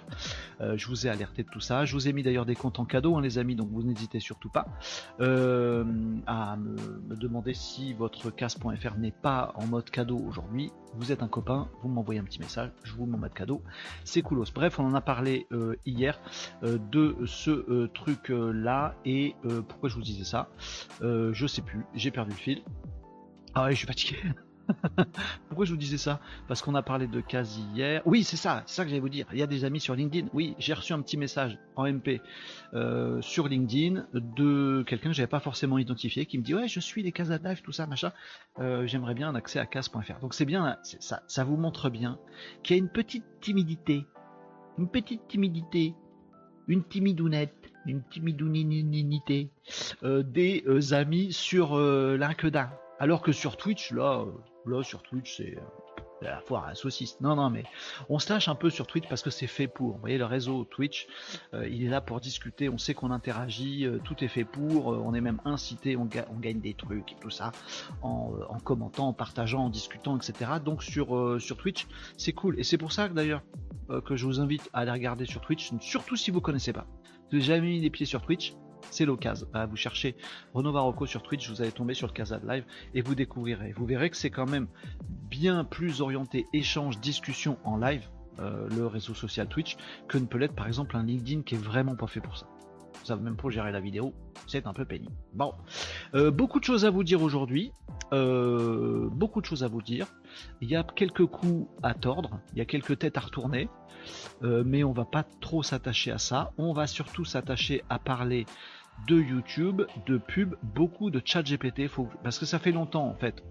je 0.75 0.87
vous 0.87 1.07
ai 1.07 1.09
alerté 1.09 1.43
de 1.43 1.49
tout 1.49 1.59
ça. 1.59 1.85
Je 1.85 1.93
vous 1.93 2.07
ai 2.07 2.13
mis 2.13 2.23
d'ailleurs 2.23 2.45
des 2.45 2.55
comptes 2.55 2.79
en 2.79 2.85
cadeau, 2.85 3.15
hein, 3.15 3.21
les 3.21 3.37
amis, 3.37 3.55
donc 3.55 3.69
vous 3.71 3.83
n'hésitez 3.83 4.19
surtout 4.19 4.49
pas 4.49 4.67
à 5.19 5.23
me, 6.57 7.15
demander 7.15 7.53
si 7.53 7.94
votre 7.94 8.31
case.fr 8.31 8.97
n'est 8.97 9.11
pas 9.11 9.53
en 9.56 9.68
mode 9.68 9.89
cadeau 9.89 10.18
aujourd'hui. 10.18 10.71
Vous 10.95 11.11
êtes 11.11 11.23
un 11.23 11.27
copain, 11.27 11.69
vous 11.81 11.89
m'envoyez 11.89 12.19
un 12.19 12.23
petit 12.23 12.39
message, 12.39 12.71
je 12.83 12.94
vous 12.94 13.06
mets 13.06 13.13
mon 13.13 13.19
mode 13.19 13.33
cadeau. 13.33 13.61
C'est 14.03 14.21
coolos. 14.21 14.51
Bref, 14.53 14.80
on 14.80 14.85
en 14.85 14.94
a 14.94 15.01
parlé 15.01 15.47
hier 15.85 16.19
de 16.63 17.15
ce 17.25 17.85
truc 17.87 18.00
euh, 18.29 18.51
là 18.51 18.95
et 19.05 19.35
euh, 19.45 19.61
pourquoi 19.61 19.89
je 19.89 19.95
vous 19.95 20.01
disais 20.01 20.23
ça? 20.23 20.49
Euh, 21.01 21.33
Je 21.33 21.47
sais 21.47 21.61
plus, 21.61 21.85
j'ai 21.95 22.11
perdu 22.11 22.31
le 22.31 22.37
fil. 22.37 22.61
Ah 23.53 23.65
ouais, 23.65 23.71
je 23.71 23.77
suis 23.77 23.87
fatigué. 23.87 24.17
Pourquoi 25.49 25.65
je 25.65 25.71
vous 25.71 25.77
disais 25.77 25.97
ça? 25.97 26.21
Parce 26.47 26.61
qu'on 26.61 26.75
a 26.75 26.81
parlé 26.81 27.07
de 27.07 27.19
quasi 27.19 27.61
hier. 27.73 28.01
Oui, 28.05 28.23
c'est 28.23 28.37
ça, 28.37 28.63
c'est 28.65 28.75
ça 28.75 28.83
que 28.83 28.89
j'allais 28.89 29.01
vous 29.01 29.09
dire. 29.09 29.25
Il 29.33 29.39
y 29.39 29.41
a 29.41 29.47
des 29.47 29.65
amis 29.65 29.81
sur 29.81 29.95
LinkedIn. 29.95 30.29
Oui, 30.33 30.55
j'ai 30.59 30.73
reçu 30.73 30.93
un 30.93 31.01
petit 31.01 31.17
message 31.17 31.57
en 31.75 31.91
MP 31.91 32.21
sur 33.19 33.49
LinkedIn 33.49 34.05
de 34.13 34.83
quelqu'un 34.87 35.09
que 35.09 35.15
j'avais 35.15 35.27
pas 35.27 35.41
forcément 35.41 35.77
identifié 35.77 36.25
qui 36.25 36.37
me 36.37 36.43
dit 36.43 36.55
ouais, 36.55 36.69
je 36.69 36.79
suis 36.79 37.03
les 37.03 37.11
Casa 37.11 37.37
Live, 37.43 37.61
tout 37.63 37.73
ça, 37.73 37.85
machin. 37.85 38.13
J'aimerais 38.85 39.13
bien 39.13 39.27
un 39.27 39.35
accès 39.35 39.59
à 39.59 39.65
case.fr. 39.65 40.19
Donc 40.21 40.33
c'est 40.33 40.45
bien, 40.45 40.77
ça, 40.83 41.21
ça 41.27 41.43
vous 41.43 41.57
montre 41.57 41.89
bien 41.89 42.17
qu'il 42.63 42.77
y 42.77 42.79
a 42.79 42.81
une 42.81 42.89
petite 42.89 43.25
timidité, 43.41 44.05
une 44.77 44.87
petite 44.87 45.27
timidité, 45.27 45.95
une 46.67 46.85
timidounette 46.85 47.60
une 47.85 48.04
timidounité 48.04 49.50
euh, 50.04 50.23
des 50.23 50.64
euh, 50.68 50.94
amis 50.94 51.33
sur 51.33 51.76
euh, 51.76 52.18
LinkedIn. 52.18 52.69
Alors 53.00 53.21
que 53.21 53.31
sur 53.31 53.57
Twitch, 53.57 53.92
là, 53.92 54.26
là 54.66 54.83
sur 54.83 55.02
Twitch, 55.02 55.38
c'est 55.38 55.57
la 56.21 56.40
foire 56.42 56.68
à 56.68 56.76
saucisse. 56.76 57.19
Non, 57.19 57.35
non, 57.35 57.50
mais 57.50 57.64
on 58.07 58.19
se 58.19 58.31
lâche 58.31 58.47
un 58.47 58.54
peu 58.54 58.69
sur 58.69 58.85
Twitch 58.85 59.07
parce 59.09 59.23
que 59.23 59.31
c'est 59.31 59.47
fait 59.47 59.66
pour. 59.66 59.94
Vous 59.94 60.00
voyez, 60.02 60.19
le 60.19 60.26
réseau 60.26 60.66
Twitch, 60.66 61.07
il 61.52 61.83
est 61.83 61.90
là 61.90 62.00
pour 62.00 62.19
discuter. 62.19 62.69
On 62.69 62.78
sait 62.78 62.94
qu'on 62.94 63.09
interagit, 63.09 63.88
tout 64.04 64.23
est 64.23 64.28
fait 64.28 64.44
pour. 64.44 64.85
on 64.85 65.16
est 65.16 65.21
même 65.21 65.42
incité, 65.45 65.97
on, 65.97 66.06
gagne 66.06 66.59
des 66.59 66.76
trucs 66.76 67.11
et 67.11 67.16
tout 67.19 67.31
ça 67.31 67.52
en, 68.04 68.59
commentant, 68.64 69.07
en 69.07 69.14
partageant, 69.14 69.64
en 69.64 69.69
discutant, 69.69 70.16
etc. 70.16 70.52
Donc 70.64 70.83
sur, 70.83 71.42
sur 71.42 71.57
Twitch, 71.57 71.88
c'est 72.18 72.33
cool. 72.33 72.59
Et 72.59 72.64
c'est 72.64 72.78
pour 72.78 72.92
ça 72.92 73.09
d'ailleurs 73.09 73.42
que 74.06 74.16
je 74.16 74.28
vous 74.28 74.40
invite 74.40 74.69
à 74.73 74.81
aller 74.81 74.92
regarder 74.92 75.26
sur 75.26 75.42
Twitch, 75.42 75.71
surtout 75.80 76.16
si 76.16 76.30
vous 76.30 76.40
connaissez 76.40 76.71
pas 76.71 76.85
vous 77.31 77.40
jamais 77.40 77.68
mis 77.68 77.80
les 77.80 77.90
pieds 77.90 78.06
sur 78.06 78.21
Twitch, 78.21 78.54
c'est 78.90 79.06
l'occasion. 79.06 79.47
vous 79.69 79.76
cherchez 79.76 80.16
Renaud 80.54 80.71
Varocco 80.71 81.06
sur 81.06 81.23
Twitch, 81.23 81.50
vous 81.50 81.61
allez 81.61 81.71
tomber 81.71 81.94
sur 81.94 82.07
le 82.07 82.14
Casa 82.14 82.40
Live 82.47 82.66
et 82.94 83.02
vous 83.02 83.16
découvrirez. 83.16 83.73
Vous 83.73 83.85
verrez 83.85 84.09
que 84.09 84.18
c'est 84.18 84.30
quand 84.30 84.50
même 84.50 84.68
bien 85.30 85.64
plus 85.64 86.02
orienté 86.02 86.45
échange, 86.54 87.00
discussion 87.00 87.57
en 87.64 87.78
live, 87.78 88.07
euh, 88.40 88.68
le 88.69 88.88
réseau 88.88 89.14
social 89.14 89.47
Twitch, 89.47 89.78
que 90.07 90.18
ne 90.18 90.26
peut 90.26 90.38
l'être 90.38 90.56
par 90.56 90.68
exemple 90.68 90.97
un 90.97 91.04
LinkedIn 91.04 91.42
qui 91.44 91.56
est 91.56 91.64
vraiment 91.64 91.95
pas 91.95 92.07
fait 92.07 92.21
pour 92.21 92.38
ça. 92.38 92.47
Ça 93.03 93.15
même 93.15 93.35
pour 93.35 93.51
gérer 93.51 93.71
la 93.71 93.79
vidéo, 93.79 94.13
c'est 94.47 94.67
un 94.67 94.73
peu 94.73 94.85
pénible. 94.85 95.13
Bon, 95.33 95.53
euh, 96.13 96.31
beaucoup 96.31 96.59
de 96.59 96.65
choses 96.65 96.85
à 96.85 96.89
vous 96.89 97.03
dire 97.03 97.21
aujourd'hui. 97.21 97.71
Euh, 98.13 99.07
beaucoup 99.09 99.41
de 99.41 99.45
choses 99.45 99.63
à 99.63 99.67
vous 99.67 99.81
dire. 99.81 100.07
Il 100.61 100.69
y 100.69 100.75
a 100.75 100.83
quelques 100.83 101.25
coups 101.25 101.67
à 101.81 101.93
tordre, 101.93 102.39
il 102.53 102.59
y 102.59 102.61
a 102.61 102.65
quelques 102.65 102.99
têtes 102.99 103.17
à 103.17 103.21
retourner. 103.21 103.69
Euh, 104.43 104.63
mais 104.65 104.83
on 104.83 104.91
va 104.91 105.05
pas 105.05 105.23
trop 105.41 105.63
s'attacher 105.63 106.11
à 106.11 106.17
ça. 106.17 106.51
On 106.57 106.73
va 106.73 106.87
surtout 106.87 107.25
s'attacher 107.25 107.83
à 107.89 107.99
parler 107.99 108.45
de 109.07 109.19
YouTube, 109.19 109.83
de 110.05 110.17
pub, 110.17 110.55
beaucoup 110.63 111.09
de 111.09 111.21
chat 111.23 111.43
GPT, 111.43 111.89
parce 112.23 112.39
que 112.39 112.45
ça 112.45 112.59
fait 112.59 112.71
longtemps 112.71 113.07
en 113.07 113.15
fait. 113.15 113.43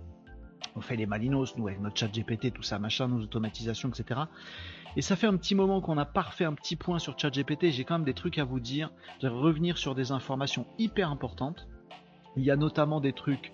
On 0.77 0.81
fait 0.81 0.97
les 0.97 1.07
malinos, 1.07 1.57
nous, 1.57 1.69
avec 1.69 1.81
notre 1.81 1.99
chat 1.99 2.09
GPT, 2.09 2.53
tout 2.53 2.63
ça, 2.63 2.79
machin, 2.79 3.09
nos 3.09 3.23
automatisations, 3.23 3.89
etc. 3.89 4.21
Et 4.97 5.03
ça 5.03 5.17
fait 5.17 5.27
un 5.27 5.37
petit 5.37 5.55
moment 5.55 5.81
qu'on 5.81 5.99
a 5.99 6.05
parfait 6.05 6.45
un 6.45 6.55
petit 6.55 6.77
point 6.77 6.99
sur 6.99 7.19
chat 7.19 7.31
GPT. 7.31 7.71
J'ai 7.71 7.85
quand 7.85 7.95
même 7.95 8.05
des 8.05 8.15
trucs 8.15 8.39
à 8.39 8.45
vous 8.45 8.61
dire. 8.61 8.91
Je 9.21 9.27
vais 9.27 9.33
revenir 9.33 9.79
sur 9.79 9.95
des 9.95 10.13
informations 10.13 10.67
hyper 10.79 11.11
importantes. 11.11 11.69
Il 12.37 12.45
y 12.45 12.51
a 12.51 12.57
notamment 12.57 13.01
des 13.01 13.13
trucs 13.13 13.53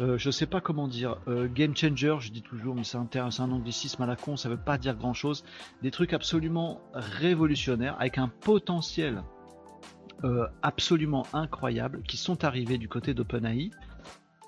euh, 0.00 0.16
je 0.16 0.30
sais 0.30 0.46
pas 0.46 0.60
comment 0.60 0.88
dire, 0.88 1.18
euh, 1.28 1.48
game 1.52 1.76
changer, 1.76 2.16
je 2.20 2.32
dis 2.32 2.40
toujours, 2.40 2.74
mais 2.74 2.84
c'est 2.84 2.96
un, 2.96 3.08
un 3.14 3.52
anglicisme 3.52 4.02
à 4.02 4.06
la 4.06 4.16
con, 4.16 4.36
ça 4.36 4.48
veut 4.48 4.56
pas 4.56 4.78
dire 4.78 4.96
grand 4.96 5.12
chose. 5.12 5.44
Des 5.82 5.90
trucs 5.90 6.14
absolument 6.14 6.80
révolutionnaires, 6.94 7.96
avec 8.00 8.16
un 8.16 8.28
potentiel 8.28 9.22
euh, 10.24 10.46
absolument 10.62 11.26
incroyable, 11.34 12.02
qui 12.02 12.16
sont 12.16 12.44
arrivés 12.44 12.78
du 12.78 12.88
côté 12.88 13.12
d'OpenAI. 13.12 13.70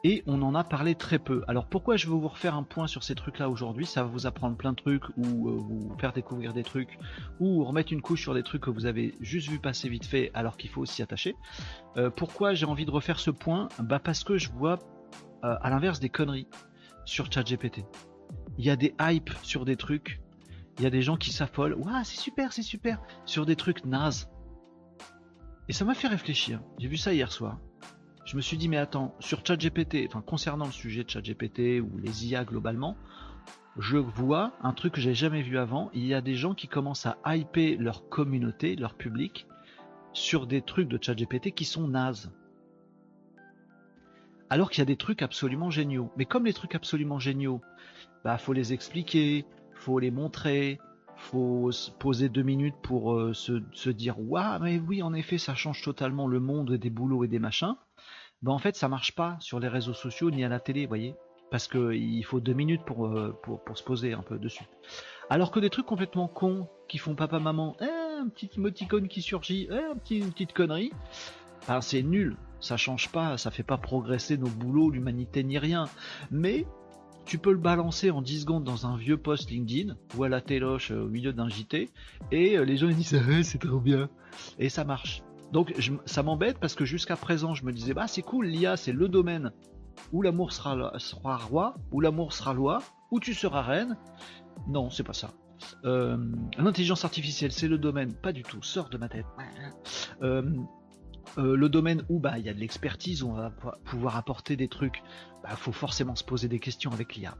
Et 0.04 0.22
on 0.26 0.42
en 0.42 0.54
a 0.54 0.62
parlé 0.62 0.94
très 0.94 1.18
peu. 1.18 1.42
Alors 1.48 1.66
pourquoi 1.66 1.96
je 1.96 2.06
veux 2.06 2.14
vous 2.14 2.28
refaire 2.28 2.54
un 2.54 2.62
point 2.62 2.86
sur 2.86 3.02
ces 3.02 3.14
trucs-là 3.14 3.48
aujourd'hui? 3.48 3.86
Ça 3.86 4.02
va 4.02 4.08
vous 4.08 4.26
apprendre 4.26 4.56
plein 4.56 4.72
de 4.72 4.76
trucs, 4.76 5.04
ou 5.16 5.48
vous 5.58 5.96
faire 5.98 6.12
découvrir 6.12 6.52
des 6.52 6.62
trucs, 6.62 6.98
ou 7.40 7.64
remettre 7.64 7.92
une 7.92 8.02
couche 8.02 8.22
sur 8.22 8.34
des 8.34 8.42
trucs 8.42 8.62
que 8.62 8.70
vous 8.70 8.86
avez 8.86 9.14
juste 9.20 9.48
vu 9.48 9.58
passer 9.58 9.88
vite 9.88 10.04
fait 10.04 10.30
alors 10.34 10.56
qu'il 10.56 10.70
faut 10.70 10.84
s'y 10.84 11.02
attacher. 11.02 11.34
pourquoi 12.16 12.54
j'ai 12.54 12.66
envie 12.66 12.84
de 12.84 12.90
refaire 12.90 13.18
ce 13.18 13.30
point? 13.30 13.68
Bah 13.78 13.98
parce 13.98 14.22
que 14.22 14.36
je 14.36 14.50
vois 14.50 14.78
euh, 15.44 15.56
à 15.60 15.68
l'inverse 15.68 16.00
des 16.00 16.08
conneries 16.08 16.48
sur 17.04 17.30
ChatGPT. 17.30 17.84
Il 18.56 18.64
y 18.64 18.70
a 18.70 18.76
des 18.76 18.94
hypes 18.98 19.34
sur 19.42 19.66
des 19.66 19.76
trucs. 19.76 20.22
Il 20.78 20.84
y 20.84 20.86
a 20.86 20.90
des 20.90 21.02
gens 21.02 21.16
qui 21.16 21.32
s'affolent. 21.32 21.74
Waouh, 21.74 22.02
c'est 22.04 22.18
super, 22.18 22.52
c'est 22.52 22.62
super. 22.62 23.02
Sur 23.26 23.44
des 23.44 23.54
trucs 23.54 23.84
nazes. 23.84 24.30
Et 25.68 25.74
ça 25.74 25.84
m'a 25.84 25.94
fait 25.94 26.08
réfléchir. 26.08 26.62
J'ai 26.78 26.88
vu 26.88 26.96
ça 26.96 27.12
hier 27.12 27.30
soir. 27.30 27.58
Je 28.34 28.36
me 28.36 28.42
suis 28.42 28.56
dit, 28.56 28.68
mais 28.68 28.78
attends, 28.78 29.14
sur 29.20 29.46
ChatGPT, 29.46 30.08
enfin 30.08 30.20
concernant 30.20 30.64
le 30.66 30.72
sujet 30.72 31.04
de 31.04 31.08
ChatGPT 31.08 31.80
ou 31.80 31.98
les 31.98 32.26
IA 32.26 32.44
globalement, 32.44 32.96
je 33.78 33.96
vois 33.96 34.50
un 34.60 34.72
truc 34.72 34.94
que 34.94 35.00
j'ai 35.00 35.14
jamais 35.14 35.40
vu 35.40 35.56
avant. 35.56 35.88
Il 35.94 36.04
y 36.04 36.14
a 36.14 36.20
des 36.20 36.34
gens 36.34 36.52
qui 36.52 36.66
commencent 36.66 37.06
à 37.06 37.36
hyper 37.36 37.80
leur 37.80 38.08
communauté, 38.08 38.74
leur 38.74 38.94
public, 38.94 39.46
sur 40.14 40.48
des 40.48 40.62
trucs 40.62 40.88
de 40.88 40.98
ChatGPT 41.00 41.52
qui 41.52 41.64
sont 41.64 41.86
nazes 41.86 42.32
alors 44.50 44.68
qu'il 44.68 44.80
y 44.80 44.82
a 44.82 44.86
des 44.86 44.96
trucs 44.96 45.22
absolument 45.22 45.70
géniaux. 45.70 46.10
Mais 46.16 46.24
comme 46.24 46.46
les 46.46 46.54
trucs 46.54 46.74
absolument 46.74 47.20
géniaux, 47.20 47.60
bah 48.24 48.36
faut 48.36 48.52
les 48.52 48.72
expliquer, 48.72 49.44
faut 49.74 50.00
les 50.00 50.10
montrer, 50.10 50.80
faut 51.16 51.70
se 51.70 51.92
poser 51.92 52.28
deux 52.28 52.42
minutes 52.42 52.74
pour 52.82 53.14
euh, 53.14 53.32
se, 53.32 53.90
dire 53.90 54.18
waouh 54.18 54.60
mais 54.60 54.78
oui 54.78 55.02
en 55.02 55.14
effet 55.14 55.38
ça 55.38 55.54
change 55.54 55.82
totalement 55.82 56.26
le 56.26 56.40
monde 56.40 56.72
des 56.72 56.90
boulots 56.90 57.22
et 57.22 57.28
des 57.28 57.38
machins. 57.38 57.76
Ben 58.44 58.52
en 58.52 58.58
fait 58.58 58.76
ça 58.76 58.88
marche 58.88 59.12
pas 59.12 59.38
sur 59.40 59.58
les 59.58 59.68
réseaux 59.68 59.94
sociaux 59.94 60.30
ni 60.30 60.44
à 60.44 60.50
la 60.50 60.60
télé, 60.60 60.82
vous 60.82 60.88
voyez, 60.88 61.14
parce 61.50 61.66
que 61.66 61.94
il 61.94 62.22
faut 62.24 62.40
deux 62.40 62.52
minutes 62.52 62.82
pour, 62.84 63.06
euh, 63.06 63.34
pour, 63.42 63.62
se 63.74 63.82
poser 63.82 64.12
un 64.12 64.20
peu 64.20 64.38
dessus. 64.38 64.66
Alors 65.30 65.50
que 65.50 65.60
des 65.60 65.70
trucs 65.70 65.86
complètement 65.86 66.28
cons 66.28 66.68
qui 66.86 66.98
font 66.98 67.14
papa 67.14 67.38
maman, 67.38 67.74
eh, 67.80 67.84
un 67.84 68.28
petit 68.28 68.50
emoticône 68.58 69.08
qui 69.08 69.22
surgit, 69.22 69.66
eh, 69.70 69.92
un 69.92 69.96
petit, 69.96 70.18
une 70.18 70.30
petite 70.30 70.52
connerie, 70.52 70.92
ben 71.66 71.80
c'est 71.80 72.02
nul, 72.02 72.36
ça 72.60 72.76
change 72.76 73.10
pas, 73.10 73.38
ça 73.38 73.50
fait 73.50 73.62
pas 73.62 73.78
progresser 73.78 74.36
nos 74.36 74.50
boulots, 74.50 74.90
l'humanité 74.90 75.42
ni 75.42 75.56
rien. 75.56 75.86
Mais 76.30 76.66
tu 77.24 77.38
peux 77.38 77.52
le 77.52 77.56
balancer 77.56 78.10
en 78.10 78.20
10 78.20 78.42
secondes 78.42 78.64
dans 78.64 78.86
un 78.86 78.98
vieux 78.98 79.16
post 79.16 79.50
LinkedIn 79.50 79.96
ou 80.18 80.24
à 80.24 80.28
la 80.28 80.42
téloche 80.42 80.90
euh, 80.90 81.06
au 81.06 81.08
milieu 81.08 81.32
d'un 81.32 81.48
JT 81.48 81.88
et 82.30 82.58
euh, 82.58 82.64
les 82.66 82.76
gens 82.76 82.88
ils 82.88 82.96
disent 82.96 83.18
c'est 83.42 83.58
trop 83.58 83.80
bien 83.80 84.10
et 84.58 84.68
ça 84.68 84.84
marche. 84.84 85.22
Donc 85.52 85.74
ça 86.06 86.22
m'embête 86.22 86.58
parce 86.58 86.74
que 86.74 86.84
jusqu'à 86.84 87.16
présent 87.16 87.54
je 87.54 87.64
me 87.64 87.72
disais 87.72 87.94
bah 87.94 88.06
c'est 88.08 88.22
cool 88.22 88.46
l'IA 88.46 88.76
c'est 88.76 88.92
le 88.92 89.08
domaine 89.08 89.52
où 90.12 90.22
l'amour 90.22 90.52
sera, 90.52 90.92
roi, 91.36 91.76
où 91.92 92.00
l'amour 92.00 92.32
sera 92.32 92.52
loi, 92.52 92.82
où 93.10 93.20
tu 93.20 93.34
seras 93.34 93.62
reine. 93.62 93.96
Non 94.66 94.90
c'est 94.90 95.02
pas 95.02 95.12
ça. 95.12 95.30
Euh, 95.84 96.16
L'intelligence 96.58 97.04
artificielle 97.04 97.52
c'est 97.52 97.68
le 97.68 97.78
domaine, 97.78 98.12
pas 98.12 98.32
du 98.32 98.42
tout, 98.42 98.62
sors 98.62 98.88
de 98.88 98.98
ma 98.98 99.08
tête. 99.08 99.26
Euh, 100.22 100.42
euh, 101.38 101.56
le 101.56 101.68
domaine 101.68 102.04
où 102.08 102.18
bah 102.20 102.38
il 102.38 102.44
y 102.44 102.48
a 102.48 102.54
de 102.54 102.58
l'expertise, 102.60 103.22
où 103.22 103.28
on 103.28 103.34
va 103.34 103.50
pouvoir 103.84 104.16
apporter 104.16 104.56
des 104.56 104.68
trucs, 104.68 105.02
bah 105.42 105.56
faut 105.56 105.72
forcément 105.72 106.16
se 106.16 106.24
poser 106.24 106.48
des 106.48 106.58
questions 106.58 106.90
avec 106.92 107.14
l'IA. 107.16 107.36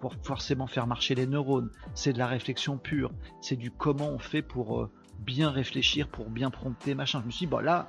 Pour 0.00 0.14
forcément 0.22 0.66
faire 0.66 0.86
marcher 0.86 1.14
les 1.14 1.26
neurones, 1.26 1.70
c'est 1.94 2.12
de 2.12 2.18
la 2.18 2.26
réflexion 2.26 2.76
pure, 2.76 3.12
c'est 3.40 3.56
du 3.56 3.70
comment 3.70 4.08
on 4.08 4.18
fait 4.18 4.42
pour 4.42 4.90
bien 5.18 5.50
réfléchir, 5.50 6.08
pour 6.08 6.30
bien 6.30 6.50
prompter, 6.50 6.94
machin. 6.94 7.20
Je 7.20 7.26
me 7.26 7.30
suis 7.30 7.46
dit, 7.46 7.50
bon 7.50 7.58
là, 7.58 7.88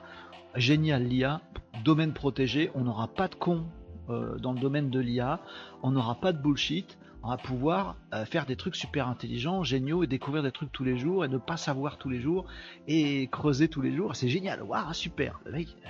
génial 0.55 1.03
l'IA, 1.03 1.41
domaine 1.83 2.13
protégé, 2.13 2.71
on 2.75 2.81
n'aura 2.81 3.07
pas 3.07 3.27
de 3.27 3.35
con 3.35 3.65
euh, 4.09 4.37
dans 4.37 4.53
le 4.53 4.59
domaine 4.59 4.89
de 4.89 4.99
l'IA, 4.99 5.39
on 5.83 5.91
n'aura 5.91 6.15
pas 6.15 6.33
de 6.33 6.41
bullshit, 6.41 6.97
on 7.23 7.29
va 7.29 7.37
pouvoir 7.37 7.97
euh, 8.13 8.25
faire 8.25 8.45
des 8.45 8.55
trucs 8.55 8.75
super 8.75 9.07
intelligents, 9.07 9.63
géniaux 9.63 10.03
et 10.03 10.07
découvrir 10.07 10.43
des 10.43 10.51
trucs 10.51 10.71
tous 10.71 10.83
les 10.83 10.97
jours 10.97 11.25
et 11.25 11.27
ne 11.27 11.37
pas 11.37 11.57
savoir 11.57 11.97
tous 11.97 12.09
les 12.09 12.21
jours 12.21 12.45
et 12.87 13.27
creuser 13.27 13.67
tous 13.67 13.81
les 13.81 13.93
jours. 13.93 14.15
C'est 14.15 14.29
génial, 14.29 14.63
waouh, 14.63 14.93
super. 14.93 15.39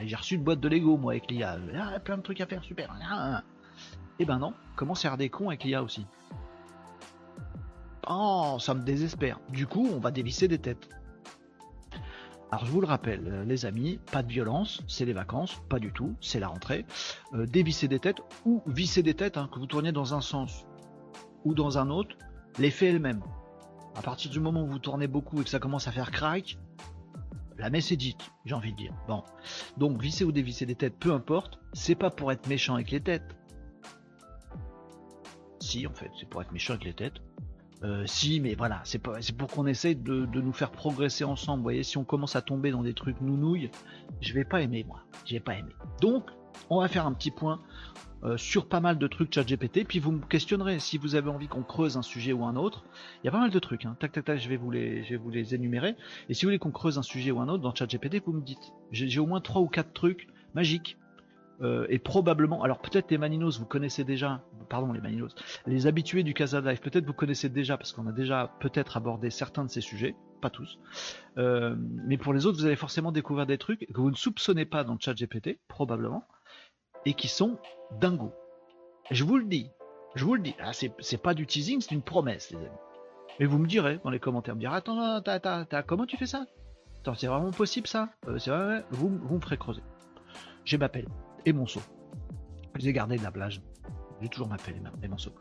J'ai 0.04 0.16
reçu 0.16 0.36
une 0.36 0.44
boîte 0.44 0.60
de 0.60 0.68
Lego 0.68 0.98
moi 0.98 1.14
avec 1.14 1.30
l'IA, 1.30 1.60
ah, 1.80 2.00
plein 2.00 2.18
de 2.18 2.24
trucs 2.24 2.42
à 2.42 2.48
faire, 2.48 2.64
super. 2.64 2.94
Et 4.20 4.24
eh 4.24 4.26
ben 4.26 4.40
non, 4.40 4.54
commence 4.76 5.00
à 5.06 5.10
faire 5.10 5.18
des 5.18 5.30
cons 5.30 5.50
avec 5.50 5.64
l'IA 5.64 5.84
aussi? 5.84 6.08
Oh, 8.10 8.58
ça 8.60 8.74
me 8.74 8.82
désespère. 8.82 9.40
Du 9.50 9.68
coup, 9.68 9.90
on 9.94 10.00
va 10.00 10.12
dévisser 10.12 10.48
des 10.48 10.58
têtes. 10.58 10.90
Alors 12.50 12.66
je 12.66 12.72
vous 12.72 12.80
le 12.80 12.88
rappelle, 12.88 13.28
euh, 13.28 13.44
les 13.44 13.66
amis, 13.66 14.00
pas 14.12 14.24
de 14.24 14.32
violence, 14.32 14.82
c'est 14.88 15.04
les 15.04 15.14
vacances, 15.14 15.62
pas 15.68 15.80
du 15.80 15.92
tout, 15.92 16.16
c'est 16.22 16.40
la 16.40 16.48
rentrée. 16.48 16.86
Euh, 17.34 17.46
dévisser 17.46 17.90
des 17.90 18.00
têtes 18.00 18.22
ou 18.46 18.62
visser 18.68 19.04
des 19.04 19.14
têtes, 19.14 19.36
hein, 19.38 19.50
que 19.52 19.60
vous 19.60 19.66
tourniez 19.66 19.92
dans 19.92 20.14
un 20.14 20.22
sens 20.22 20.66
ou 21.44 21.54
dans 21.54 21.78
un 21.78 21.90
autre, 21.90 22.16
l'effet 22.58 22.88
est 22.88 22.94
le 22.94 23.00
même. 23.00 23.22
À 23.96 24.02
partir 24.02 24.32
du 24.32 24.40
moment 24.40 24.64
où 24.64 24.68
vous 24.68 24.80
tournez 24.80 25.08
beaucoup 25.08 25.42
et 25.42 25.44
que 25.44 25.50
ça 25.50 25.60
commence 25.60 25.90
à 25.90 25.92
faire 25.92 26.10
crack, 26.10 26.58
la 27.58 27.70
messe 27.70 27.92
est 27.92 27.98
dite, 27.98 28.32
j'ai 28.46 28.54
envie 28.54 28.72
de 28.72 28.78
dire. 28.78 28.94
Bon. 29.08 29.24
Donc 29.78 30.02
visser 30.02 30.24
ou 30.24 30.32
dévisser 30.32 30.66
des 30.66 30.76
têtes, 30.76 30.98
peu 30.98 31.12
importe, 31.12 31.60
c'est 31.74 31.96
pas 31.96 32.12
pour 32.12 32.32
être 32.32 32.48
méchant 32.48 32.76
avec 32.76 32.92
les 32.92 33.02
têtes. 33.02 33.36
Si, 35.60 35.86
en 35.86 35.94
fait, 35.94 36.12
c'est 36.18 36.30
pour 36.30 36.42
être 36.42 36.52
méchant 36.54 36.74
avec 36.74 36.86
les 36.86 36.94
têtes. 36.94 37.20
Euh, 37.84 38.04
si, 38.08 38.40
mais 38.40 38.56
voilà, 38.56 38.82
c'est 38.84 39.00
pour 39.00 39.48
qu'on 39.48 39.68
essaye 39.68 39.96
de, 39.96 40.26
nous 40.26 40.54
faire 40.54 40.72
progresser 40.72 41.24
ensemble. 41.24 41.60
Vous 41.60 41.64
voyez, 41.64 41.84
si 41.84 41.98
on 41.98 42.04
commence 42.04 42.36
à 42.36 42.42
tomber 42.42 42.72
dans 42.72 42.84
des 42.84 42.94
trucs 42.94 43.22
nounouilles, 43.22 43.70
je 44.22 44.34
vais 44.34 44.46
pas 44.46 44.62
aimer, 44.62 44.84
moi. 44.84 45.04
Je 45.26 45.34
vais 45.34 45.40
pas 45.40 45.56
aimer. 45.56 45.76
Donc, 46.02 46.30
on 46.70 46.82
va 46.82 46.88
faire 46.88 47.06
un 47.06 47.14
petit 47.14 47.32
point 47.32 47.62
euh, 48.24 48.36
sur 48.36 48.68
pas 48.68 48.80
mal 48.80 48.98
de 48.98 49.08
trucs 49.08 49.34
ChatGPT, 49.34 49.86
puis 49.88 50.00
vous 50.00 50.12
me 50.12 50.26
questionnerez 50.26 50.80
si 50.80 50.98
vous 50.98 51.14
avez 51.14 51.30
envie 51.30 51.48
qu'on 51.48 51.62
creuse 51.62 51.98
un 51.98 52.02
sujet 52.02 52.34
ou 52.34 52.46
un 52.46 52.56
autre. 52.56 52.84
Il 53.24 53.28
y 53.28 53.30
a 53.30 53.32
pas 53.32 53.40
mal 53.40 53.52
de 53.52 53.60
trucs, 53.60 53.86
hein. 53.86 53.96
tac 54.00 54.12
tac 54.12 54.26
tac, 54.26 54.40
je 54.40 54.50
vais 54.50 54.58
vous 54.58 54.72
les, 54.72 55.04
je 55.04 55.10
vais 55.12 55.18
vous 55.18 55.30
les 55.30 55.54
énumérer. 55.54 55.96
Et 56.30 56.34
si 56.34 56.46
vous 56.46 56.50
voulez 56.50 56.60
qu'on 56.60 56.72
creuse 56.72 56.98
un 56.98 57.04
sujet 57.04 57.30
ou 57.30 57.40
un 57.40 57.48
autre 57.48 57.62
dans 57.62 57.76
ChatGPT, 57.76 58.24
vous 58.26 58.34
me 58.34 58.42
dites. 58.42 58.74
J'ai 58.92 59.20
au 59.20 59.28
moins 59.28 59.42
trois 59.42 59.62
ou 59.62 59.68
quatre 59.68 59.94
trucs 59.94 60.28
magiques. 60.56 60.98
Euh, 61.62 61.88
et 61.90 61.98
probablement, 61.98 62.62
alors 62.62 62.80
peut-être 62.80 63.10
les 63.10 63.18
Maninos, 63.18 63.60
vous 63.60 63.66
connaissez 63.66 64.04
déjà, 64.04 64.44
pardon 64.70 64.92
les 64.92 65.02
Maninos, 65.02 65.34
les 65.66 65.88
habitués 65.88 66.24
du 66.24 66.34
Casa 66.34 66.62
Live, 66.62 66.80
peut-être 66.82 67.06
vous 67.06 67.14
connaissez 67.14 67.50
déjà 67.50 67.78
parce 67.78 67.94
qu'on 67.94 68.06
a 68.08 68.12
déjà 68.12 68.52
peut-être 68.60 68.96
abordé 68.96 69.32
certains 69.32 69.66
de 69.66 69.70
ces 69.70 69.82
sujets, 69.82 70.16
pas 70.40 70.52
tous. 70.52 70.78
Euh, 71.38 71.76
mais 71.80 72.18
pour 72.18 72.34
les 72.34 72.46
autres, 72.46 72.60
vous 72.60 72.66
allez 72.66 72.76
forcément 72.76 73.12
découvrir 73.12 73.48
des 73.48 73.58
trucs 73.58 73.88
que 73.88 74.00
vous 74.00 74.12
ne 74.12 74.16
soupçonnez 74.16 74.66
pas 74.66 74.84
dans 74.84 75.00
ChatGPT, 75.00 75.60
probablement 75.68 76.28
et 77.06 77.14
qui 77.14 77.28
sont 77.28 77.58
dingos. 78.00 78.34
Je 79.10 79.24
vous 79.24 79.38
le 79.38 79.46
dis, 79.46 79.72
je 80.16 80.26
vous 80.26 80.36
le 80.36 80.42
dis. 80.42 80.56
Ah, 80.60 80.74
c'est 80.74 81.22
pas 81.22 81.34
du 81.34 81.48
teasing, 81.48 81.82
c'est 81.82 81.96
une 81.96 82.02
promesse, 82.04 82.52
les 82.52 82.58
amis. 82.58 82.68
Mais 83.40 83.46
vous 83.46 83.60
me 83.60 83.68
direz 83.68 84.00
dans 84.04 84.10
les 84.10 84.20
commentaires, 84.20 84.56
me 84.56 84.60
direz, 84.60 84.76
attends, 84.76 85.22
attends, 85.26 85.84
comment 85.86 86.06
tu 86.06 86.18
fais 86.18 86.26
ça? 86.26 86.46
Attends, 87.00 87.16
c'est 87.16 87.28
vraiment 87.28 87.52
possible 87.52 87.88
ça? 87.88 88.10
Euh, 88.28 88.38
C'est 88.38 88.52
vrai, 88.52 88.84
vous, 88.92 89.10
vous 89.10 89.36
me 89.36 89.42
ferez 89.42 89.58
creuser. 89.58 89.84
J'ai 90.66 90.78
ma 90.78 90.90
pelle 90.90 91.08
et 91.46 91.54
mon 91.54 91.66
seau. 91.66 91.82
Je 92.76 92.82
les 92.82 92.90
ai 92.90 92.94
gardés 92.94 93.18
de 93.18 93.24
la 93.24 93.32
plage. 93.32 93.62
J'ai 94.22 94.30
toujours 94.30 94.48
ma 94.48 94.58
pelle 94.58 94.82
et 95.04 95.08
mon 95.08 95.18
seau. 95.18 95.32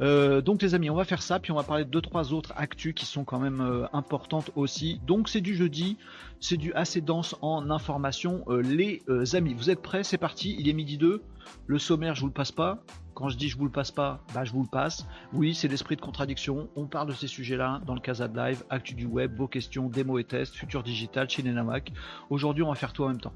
Euh, 0.00 0.40
donc 0.40 0.60
les 0.60 0.74
amis, 0.74 0.90
on 0.90 0.96
va 0.96 1.04
faire 1.04 1.22
ça, 1.22 1.38
puis 1.38 1.52
on 1.52 1.54
va 1.54 1.62
parler 1.62 1.84
de 1.84 1.90
deux 1.90 2.00
trois 2.00 2.32
autres 2.32 2.52
actus 2.56 2.92
qui 2.94 3.06
sont 3.06 3.24
quand 3.24 3.38
même 3.38 3.60
euh, 3.60 3.86
importantes 3.92 4.50
aussi. 4.56 5.00
Donc 5.06 5.28
c'est 5.28 5.40
du 5.40 5.54
jeudi, 5.54 5.98
c'est 6.40 6.56
du 6.56 6.72
assez 6.72 7.00
dense 7.00 7.36
en 7.42 7.70
information. 7.70 8.44
Euh, 8.48 8.60
les 8.60 9.02
amis, 9.36 9.54
vous 9.54 9.70
êtes 9.70 9.82
prêts? 9.82 10.02
C'est 10.02 10.18
parti. 10.18 10.56
Il 10.58 10.68
est 10.68 10.72
midi 10.72 10.98
2. 10.98 11.22
Le 11.66 11.78
sommaire, 11.78 12.14
je 12.14 12.22
vous 12.22 12.26
le 12.26 12.32
passe 12.32 12.50
pas. 12.50 12.82
Quand 13.14 13.28
je 13.28 13.36
dis 13.36 13.48
je 13.48 13.56
vous 13.56 13.66
le 13.66 13.70
passe 13.70 13.92
pas, 13.92 14.24
bah 14.34 14.44
je 14.44 14.50
vous 14.50 14.62
le 14.62 14.68
passe. 14.68 15.06
Oui, 15.32 15.54
c'est 15.54 15.68
l'esprit 15.68 15.94
de 15.94 16.00
contradiction. 16.00 16.68
On 16.74 16.86
parle 16.86 17.08
de 17.08 17.12
ces 17.12 17.28
sujets-là 17.28 17.80
dans 17.86 17.94
le 17.94 18.00
Casa 18.00 18.26
de 18.26 18.36
Live, 18.36 18.64
actu 18.68 18.94
du 18.94 19.06
web, 19.06 19.36
vos 19.36 19.46
questions, 19.46 19.88
démos 19.88 20.20
et 20.20 20.24
tests, 20.24 20.54
futur 20.56 20.82
digital, 20.82 21.30
chez 21.30 21.44
Nenamac. 21.44 21.92
Aujourd'hui, 22.30 22.64
on 22.64 22.70
va 22.70 22.74
faire 22.74 22.92
tout 22.92 23.04
en 23.04 23.08
même 23.08 23.20
temps 23.20 23.34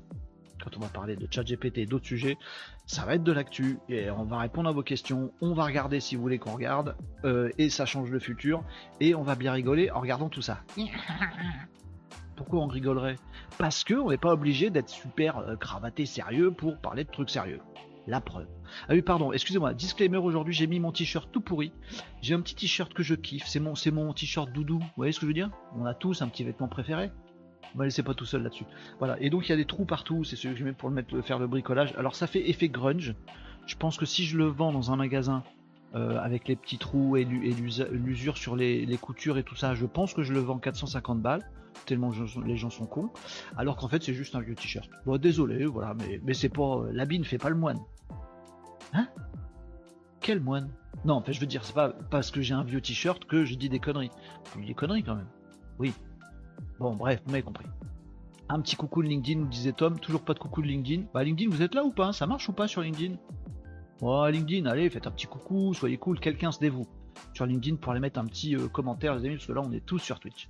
quand 0.62 0.76
on 0.76 0.80
va 0.80 0.88
parler 0.88 1.16
de 1.16 1.26
ChatGPT 1.30 1.78
et 1.78 1.86
d'autres 1.86 2.06
sujets, 2.06 2.36
ça 2.86 3.04
va 3.04 3.14
être 3.14 3.22
de 3.22 3.32
l'actu 3.32 3.78
et 3.88 4.10
on 4.10 4.24
va 4.24 4.38
répondre 4.38 4.68
à 4.68 4.72
vos 4.72 4.82
questions. 4.82 5.32
On 5.40 5.54
va 5.54 5.64
regarder 5.64 6.00
si 6.00 6.16
vous 6.16 6.22
voulez 6.22 6.38
qu'on 6.38 6.52
regarde 6.52 6.96
euh, 7.24 7.50
et 7.58 7.70
ça 7.70 7.86
change 7.86 8.10
le 8.10 8.18
futur 8.18 8.62
et 9.00 9.14
on 9.14 9.22
va 9.22 9.34
bien 9.34 9.52
rigoler 9.52 9.90
en 9.90 10.00
regardant 10.00 10.28
tout 10.28 10.42
ça. 10.42 10.60
Pourquoi 12.36 12.60
on 12.60 12.68
rigolerait? 12.68 13.16
Parce 13.58 13.82
que 13.82 13.94
on 13.94 14.10
n'est 14.10 14.16
pas 14.16 14.32
obligé 14.32 14.70
d'être 14.70 14.88
super 14.88 15.38
euh, 15.38 15.56
cravaté 15.56 16.06
sérieux 16.06 16.52
pour 16.52 16.78
parler 16.78 17.04
de 17.04 17.10
trucs 17.10 17.30
sérieux. 17.30 17.60
La 18.06 18.20
preuve. 18.22 18.46
Ah 18.88 18.94
oui, 18.94 19.02
pardon, 19.02 19.32
excusez-moi, 19.32 19.74
disclaimer 19.74 20.16
aujourd'hui, 20.16 20.54
j'ai 20.54 20.66
mis 20.66 20.80
mon 20.80 20.92
t-shirt 20.92 21.30
tout 21.30 21.42
pourri. 21.42 21.72
J'ai 22.22 22.34
un 22.34 22.40
petit 22.40 22.54
t-shirt 22.54 22.94
que 22.94 23.02
je 23.02 23.14
kiffe, 23.14 23.46
c'est 23.46 23.60
mon, 23.60 23.74
c'est 23.74 23.90
mon 23.90 24.14
t-shirt 24.14 24.50
doudou. 24.50 24.78
Vous 24.78 24.86
voyez 24.96 25.12
ce 25.12 25.18
que 25.18 25.26
je 25.26 25.28
veux 25.28 25.34
dire? 25.34 25.50
On 25.76 25.84
a 25.84 25.92
tous 25.92 26.22
un 26.22 26.28
petit 26.28 26.42
vêtement 26.42 26.68
préféré. 26.68 27.10
Ne 27.74 27.84
laissez 27.84 28.02
pas 28.02 28.14
tout 28.14 28.24
seul 28.24 28.42
là-dessus. 28.42 28.64
Voilà. 28.98 29.20
Et 29.20 29.30
donc 29.30 29.46
il 29.46 29.50
y 29.50 29.52
a 29.52 29.56
des 29.56 29.64
trous 29.64 29.84
partout. 29.84 30.24
C'est 30.24 30.36
ce 30.36 30.48
que 30.48 30.56
je 30.56 30.64
mets 30.64 30.72
pour 30.72 30.88
le 30.88 30.94
mettre, 30.94 31.20
faire 31.22 31.38
le 31.38 31.46
bricolage. 31.46 31.94
Alors 31.96 32.14
ça 32.14 32.26
fait 32.26 32.48
effet 32.48 32.68
grunge. 32.68 33.14
Je 33.66 33.76
pense 33.76 33.98
que 33.98 34.06
si 34.06 34.24
je 34.24 34.38
le 34.38 34.46
vends 34.46 34.72
dans 34.72 34.90
un 34.90 34.96
magasin 34.96 35.42
euh, 35.94 36.18
avec 36.18 36.48
les 36.48 36.56
petits 36.56 36.78
trous 36.78 37.16
et 37.16 37.24
l'usure 37.24 38.36
sur 38.36 38.56
les, 38.56 38.98
coutures 39.00 39.38
et 39.38 39.42
tout 39.42 39.56
ça, 39.56 39.74
je 39.74 39.86
pense 39.86 40.14
que 40.14 40.22
je 40.22 40.32
le 40.32 40.40
vends 40.40 40.58
450 40.58 41.20
balles. 41.20 41.42
Tellement 41.86 42.10
les 42.44 42.56
gens 42.56 42.70
sont 42.70 42.86
cons. 42.86 43.10
Alors 43.56 43.76
qu'en 43.76 43.88
fait 43.88 44.02
c'est 44.02 44.14
juste 44.14 44.34
un 44.34 44.40
vieux 44.40 44.54
t-shirt. 44.54 44.90
Bon 45.06 45.16
désolé, 45.18 45.64
voilà, 45.66 45.94
mais, 45.94 46.20
mais 46.24 46.34
c'est 46.34 46.48
pas. 46.48 46.78
Euh, 46.78 46.90
l'habit 46.92 47.18
ne 47.18 47.24
fait 47.24 47.38
pas 47.38 47.50
le 47.50 47.56
moine. 47.56 47.78
Hein? 48.94 49.06
Quel 50.20 50.40
moine? 50.40 50.70
Non, 51.04 51.14
en 51.14 51.22
fait 51.22 51.32
je 51.32 51.40
veux 51.40 51.46
dire, 51.46 51.62
c'est 51.64 51.74
pas 51.74 51.90
parce 52.10 52.30
que 52.30 52.40
j'ai 52.40 52.54
un 52.54 52.64
vieux 52.64 52.80
t-shirt 52.80 53.24
que 53.26 53.44
je 53.44 53.54
dis 53.54 53.68
des 53.68 53.78
conneries. 53.78 54.10
Je 54.54 54.60
dis 54.60 54.66
des 54.66 54.74
conneries 54.74 55.04
quand 55.04 55.14
même. 55.14 55.28
Oui, 55.78 55.92
Bon, 56.78 56.94
bref, 56.94 57.20
vous 57.24 57.30
m'avez 57.30 57.42
compris. 57.42 57.66
Un 58.48 58.60
petit 58.60 58.76
coucou 58.76 59.02
de 59.02 59.08
LinkedIn, 59.08 59.40
nous 59.40 59.48
disait 59.48 59.72
Tom. 59.72 59.98
Toujours 59.98 60.22
pas 60.22 60.34
de 60.34 60.38
coucou 60.38 60.62
de 60.62 60.66
LinkedIn. 60.68 61.04
Bah, 61.12 61.22
LinkedIn, 61.22 61.50
vous 61.50 61.62
êtes 61.62 61.74
là 61.74 61.84
ou 61.84 61.90
pas 61.90 62.12
Ça 62.12 62.26
marche 62.26 62.48
ou 62.48 62.52
pas 62.52 62.66
sur 62.66 62.80
LinkedIn? 62.80 63.16
Oh, 64.00 64.26
LinkedIn, 64.28 64.66
allez, 64.66 64.88
faites 64.90 65.08
un 65.08 65.10
petit 65.10 65.26
coucou, 65.26 65.74
soyez 65.74 65.98
cool, 65.98 66.20
quelqu'un 66.20 66.52
se 66.52 66.60
dévoue. 66.60 66.86
Sur 67.34 67.46
LinkedIn 67.46 67.76
pour 67.76 67.90
aller 67.90 68.00
mettre 68.00 68.20
un 68.20 68.26
petit 68.26 68.54
euh, 68.54 68.68
commentaire, 68.68 69.16
les 69.16 69.24
amis, 69.24 69.34
parce 69.34 69.46
que 69.46 69.52
là, 69.52 69.60
on 69.66 69.72
est 69.72 69.84
tous 69.84 69.98
sur 69.98 70.20
Twitch. 70.20 70.48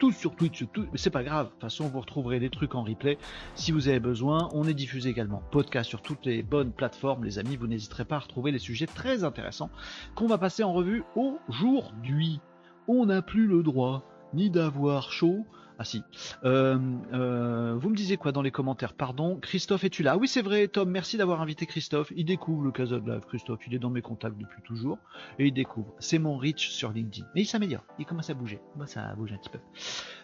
Tous 0.00 0.10
sur 0.10 0.34
Twitch, 0.34 0.64
mais 0.76 0.98
c'est 0.98 1.10
pas 1.10 1.22
grave. 1.22 1.46
De 1.46 1.52
toute 1.52 1.60
façon, 1.60 1.88
vous 1.88 2.00
retrouverez 2.00 2.40
des 2.40 2.50
trucs 2.50 2.74
en 2.74 2.82
replay 2.82 3.18
si 3.54 3.70
vous 3.70 3.88
avez 3.88 4.00
besoin. 4.00 4.48
On 4.52 4.66
est 4.66 4.74
diffusé 4.74 5.10
également 5.10 5.42
podcast 5.52 5.88
sur 5.88 6.02
toutes 6.02 6.26
les 6.26 6.42
bonnes 6.42 6.72
plateformes, 6.72 7.24
les 7.24 7.38
amis. 7.38 7.56
Vous 7.56 7.68
n'hésiterez 7.68 8.04
pas 8.04 8.16
à 8.16 8.20
retrouver 8.20 8.50
les 8.50 8.58
sujets 8.58 8.86
très 8.86 9.22
intéressants 9.22 9.70
qu'on 10.16 10.26
va 10.26 10.38
passer 10.38 10.64
en 10.64 10.72
revue 10.72 11.04
aujourd'hui. 11.14 12.40
On 12.88 13.06
n'a 13.06 13.22
plus 13.22 13.46
le 13.46 13.62
droit 13.62 14.02
ni 14.34 14.50
d'avoir 14.50 15.12
chaud, 15.12 15.46
ah 15.80 15.84
si. 15.84 16.02
Euh, 16.44 16.76
euh, 17.12 17.76
vous 17.78 17.88
me 17.88 17.94
disiez 17.94 18.16
quoi 18.16 18.32
dans 18.32 18.42
les 18.42 18.50
commentaires? 18.50 18.94
Pardon, 18.94 19.38
Christophe, 19.40 19.84
es-tu 19.84 20.02
là? 20.02 20.16
Oui, 20.16 20.26
c'est 20.26 20.42
vrai, 20.42 20.66
Tom, 20.66 20.90
merci 20.90 21.16
d'avoir 21.16 21.40
invité 21.40 21.66
Christophe. 21.66 22.12
Il 22.16 22.24
découvre 22.24 22.64
le 22.64 22.72
Casa 22.72 22.98
de 22.98 23.08
Live, 23.08 23.22
Christophe. 23.28 23.60
Il 23.68 23.74
est 23.74 23.78
dans 23.78 23.90
mes 23.90 24.02
contacts 24.02 24.36
depuis 24.36 24.60
toujours. 24.62 24.98
Et 25.38 25.46
il 25.46 25.52
découvre. 25.52 25.94
C'est 26.00 26.18
mon 26.18 26.36
reach 26.36 26.70
sur 26.70 26.90
LinkedIn. 26.90 27.28
Mais 27.36 27.42
il 27.42 27.46
s'améliore. 27.46 27.84
Il 28.00 28.06
commence 28.06 28.28
à 28.28 28.34
bouger. 28.34 28.60
Moi, 28.74 28.88
ça 28.88 29.14
bouge 29.14 29.32
un 29.32 29.36
petit 29.36 29.50
peu. 29.50 29.60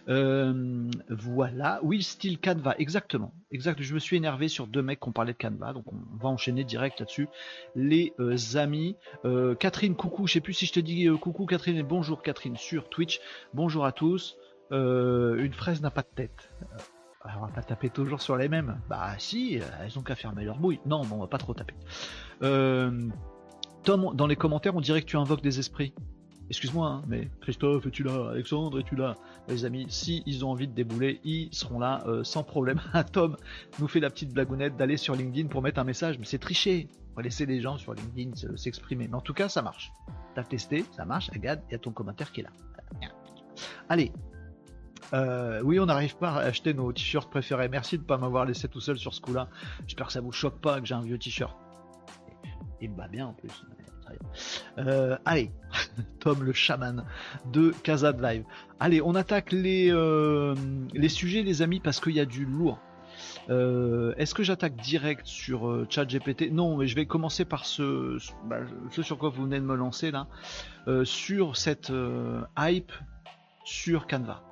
Euh, 0.08 0.90
voilà. 1.08 1.80
Will 1.82 2.02
Steel 2.02 2.38
Canva, 2.38 2.74
exactement. 2.78 3.32
Exact. 3.50 3.80
Je 3.80 3.94
me 3.94 3.98
suis 3.98 4.16
énervé 4.16 4.48
sur 4.48 4.66
deux 4.66 4.82
mecs 4.82 5.00
qui 5.00 5.08
ont 5.08 5.12
parlé 5.12 5.32
de 5.32 5.38
Canva. 5.38 5.72
Donc, 5.72 5.84
on 5.92 6.16
va 6.16 6.28
enchaîner 6.28 6.64
direct 6.64 7.00
là-dessus. 7.00 7.28
Les 7.74 8.12
euh, 8.18 8.36
amis. 8.56 8.96
Euh, 9.24 9.54
Catherine, 9.54 9.94
coucou. 9.94 10.26
Je 10.26 10.34
sais 10.34 10.40
plus 10.40 10.54
si 10.54 10.66
je 10.66 10.72
te 10.72 10.80
dis 10.80 11.08
coucou, 11.20 11.46
Catherine, 11.46 11.76
et 11.76 11.82
bonjour, 11.82 12.22
Catherine, 12.22 12.56
sur 12.56 12.88
Twitch. 12.88 13.20
Bonjour 13.52 13.84
à 13.84 13.92
tous. 13.92 14.36
une 14.70 15.52
fraise 15.52 15.80
n'a 15.80 15.90
pas 15.90 16.02
de 16.02 16.14
tête. 16.14 16.50
Alors, 17.22 17.42
on 17.42 17.46
va 17.46 17.52
pas 17.52 17.62
taper 17.62 17.88
toujours 17.88 18.20
sur 18.20 18.36
les 18.36 18.48
mêmes. 18.48 18.80
Bah 18.88 19.14
si, 19.18 19.58
elles 19.80 19.98
ont 19.98 20.02
qu'à 20.02 20.14
fermer 20.14 20.44
leur 20.44 20.58
bouille. 20.58 20.80
Non, 20.84 21.04
bon, 21.04 21.16
on 21.16 21.20
va 21.20 21.26
pas 21.26 21.38
trop 21.38 21.54
taper. 21.54 21.74
Tom, 22.40 24.12
dans 24.14 24.26
les 24.26 24.36
commentaires, 24.36 24.74
on 24.76 24.80
dirait 24.80 25.02
que 25.02 25.06
tu 25.06 25.16
invoques 25.16 25.42
des 25.42 25.58
esprits. 25.58 25.94
Excuse-moi, 26.50 26.86
hein, 26.86 27.02
mais 27.06 27.30
Christophe, 27.40 27.86
es-tu 27.86 28.02
là? 28.02 28.30
Alexandre, 28.30 28.78
es-tu 28.78 28.96
là? 28.96 29.14
Les 29.48 29.64
amis, 29.64 29.86
si 29.88 30.22
ils 30.26 30.44
ont 30.44 30.50
envie 30.50 30.68
de 30.68 30.74
débouler, 30.74 31.20
ils 31.24 31.48
seront 31.52 31.78
là 31.78 32.02
euh, 32.06 32.22
sans 32.22 32.42
problème. 32.42 32.80
Tom 33.12 33.36
nous 33.78 33.88
fait 33.88 34.00
la 34.00 34.10
petite 34.10 34.32
blagounette 34.32 34.76
d'aller 34.76 34.96
sur 34.96 35.14
LinkedIn 35.14 35.48
pour 35.48 35.62
mettre 35.62 35.80
un 35.80 35.84
message, 35.84 36.18
mais 36.18 36.26
c'est 36.26 36.38
tricher. 36.38 36.88
On 37.12 37.16
va 37.16 37.22
laisser 37.22 37.46
les 37.46 37.60
gens 37.60 37.78
sur 37.78 37.94
LinkedIn 37.94 38.56
s'exprimer. 38.56 39.08
Mais 39.08 39.16
en 39.16 39.20
tout 39.20 39.34
cas, 39.34 39.48
ça 39.48 39.62
marche. 39.62 39.92
T'as 40.34 40.44
testé, 40.44 40.84
ça 40.90 41.04
marche. 41.04 41.30
Regarde, 41.32 41.60
il 41.68 41.72
y 41.72 41.74
a 41.76 41.78
ton 41.78 41.92
commentaire 41.92 42.30
qui 42.32 42.40
est 42.40 42.44
là. 42.44 42.50
Allez, 43.88 44.12
euh, 45.12 45.60
oui, 45.62 45.78
on 45.78 45.86
n'arrive 45.86 46.16
pas 46.16 46.30
à 46.30 46.38
acheter 46.40 46.74
nos 46.74 46.92
t-shirts 46.92 47.30
préférés. 47.30 47.68
Merci 47.68 47.96
de 47.96 48.02
ne 48.02 48.06
pas 48.06 48.18
m'avoir 48.18 48.44
laissé 48.44 48.68
tout 48.68 48.80
seul 48.80 48.98
sur 48.98 49.14
ce 49.14 49.20
coup-là. 49.20 49.48
J'espère 49.86 50.08
que 50.08 50.12
ça 50.12 50.20
vous 50.20 50.32
choque 50.32 50.60
pas 50.60 50.80
que 50.80 50.86
j'ai 50.86 50.94
un 50.94 51.02
vieux 51.02 51.18
t-shirt. 51.18 51.56
Il 52.80 52.90
me 52.90 52.96
va 52.96 53.08
bien 53.08 53.28
en 53.28 53.32
plus. 53.32 53.64
Euh, 54.78 55.16
allez, 55.24 55.50
Tom 56.20 56.42
le 56.42 56.52
chaman 56.52 57.04
de 57.52 57.72
Casa 57.82 58.12
Live. 58.12 58.44
Allez, 58.80 59.00
on 59.02 59.14
attaque 59.14 59.52
les, 59.52 59.90
euh, 59.90 60.54
les 60.92 61.08
sujets, 61.08 61.42
les 61.42 61.62
amis, 61.62 61.80
parce 61.80 62.00
qu'il 62.00 62.14
y 62.14 62.20
a 62.20 62.26
du 62.26 62.44
lourd. 62.44 62.78
Est-ce 63.48 64.34
que 64.34 64.42
j'attaque 64.42 64.76
direct 64.76 65.26
sur 65.26 65.86
ChatGPT? 65.88 66.50
Non, 66.50 66.76
mais 66.78 66.86
je 66.86 66.96
vais 66.96 67.06
commencer 67.06 67.44
par 67.44 67.66
ce, 67.66 68.18
bah, 68.46 68.60
ce, 68.90 69.02
sur 69.02 69.18
quoi 69.18 69.28
vous 69.28 69.44
venez 69.44 69.60
de 69.60 69.64
me 69.64 69.76
lancer 69.76 70.10
là, 70.10 70.26
sur 71.04 71.56
cette 71.56 71.92
hype 72.58 72.92
sur 73.64 74.06
Canva. 74.06 74.42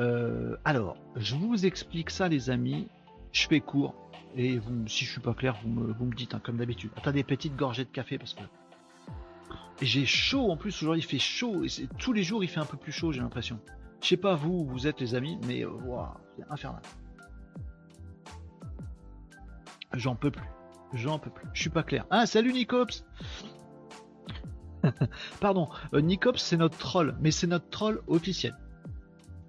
Euh, 0.00 0.56
alors, 0.64 0.96
je 1.16 1.34
vous 1.36 1.64
explique 1.64 2.10
ça, 2.10 2.28
les 2.28 2.50
amis. 2.50 2.88
Je 3.32 3.46
fais 3.46 3.60
court. 3.60 3.94
Et 4.36 4.60
si 4.86 5.04
je 5.04 5.12
suis 5.12 5.20
pas 5.20 5.32
clair, 5.32 5.56
vous 5.62 5.70
me, 5.70 5.92
vous 5.92 6.04
me 6.04 6.14
dites, 6.14 6.34
hein, 6.34 6.40
comme 6.42 6.58
d'habitude. 6.58 6.90
Attends 6.96 7.12
des 7.12 7.24
petites 7.24 7.56
gorgées 7.56 7.84
de 7.84 7.90
café 7.90 8.18
parce 8.18 8.34
que 8.34 8.42
j'ai 9.82 10.06
chaud 10.06 10.50
en 10.50 10.56
plus. 10.56 10.82
Aujourd'hui, 10.82 11.02
il 11.02 11.06
fait 11.06 11.18
chaud. 11.18 11.64
Tous 11.98 12.12
les 12.12 12.22
jours, 12.22 12.42
il 12.42 12.48
fait 12.48 12.60
un 12.60 12.64
peu 12.66 12.76
plus 12.76 12.92
chaud, 12.92 13.12
j'ai 13.12 13.20
l'impression. 13.20 13.60
Je 14.00 14.08
sais 14.08 14.16
pas 14.16 14.34
vous, 14.34 14.64
vous 14.64 14.86
êtes 14.86 15.00
les 15.00 15.14
amis, 15.14 15.38
mais 15.46 15.64
euh, 15.64 15.70
c'est 16.36 16.44
infernal. 16.50 16.82
J'en 19.94 20.14
peux 20.14 20.30
plus. 20.30 20.48
J'en 20.92 21.18
peux 21.18 21.30
plus. 21.30 21.48
Je 21.52 21.60
suis 21.60 21.70
pas 21.70 21.82
clair. 21.82 22.06
Ah, 22.10 22.26
salut 22.26 22.52
Nicops 22.52 23.04
Pardon, 25.40 25.68
euh, 25.94 26.00
Nicops 26.00 26.40
c'est 26.40 26.56
notre 26.56 26.78
troll, 26.78 27.16
mais 27.20 27.30
c'est 27.30 27.46
notre 27.46 27.68
troll 27.70 28.02
officiel. 28.06 28.56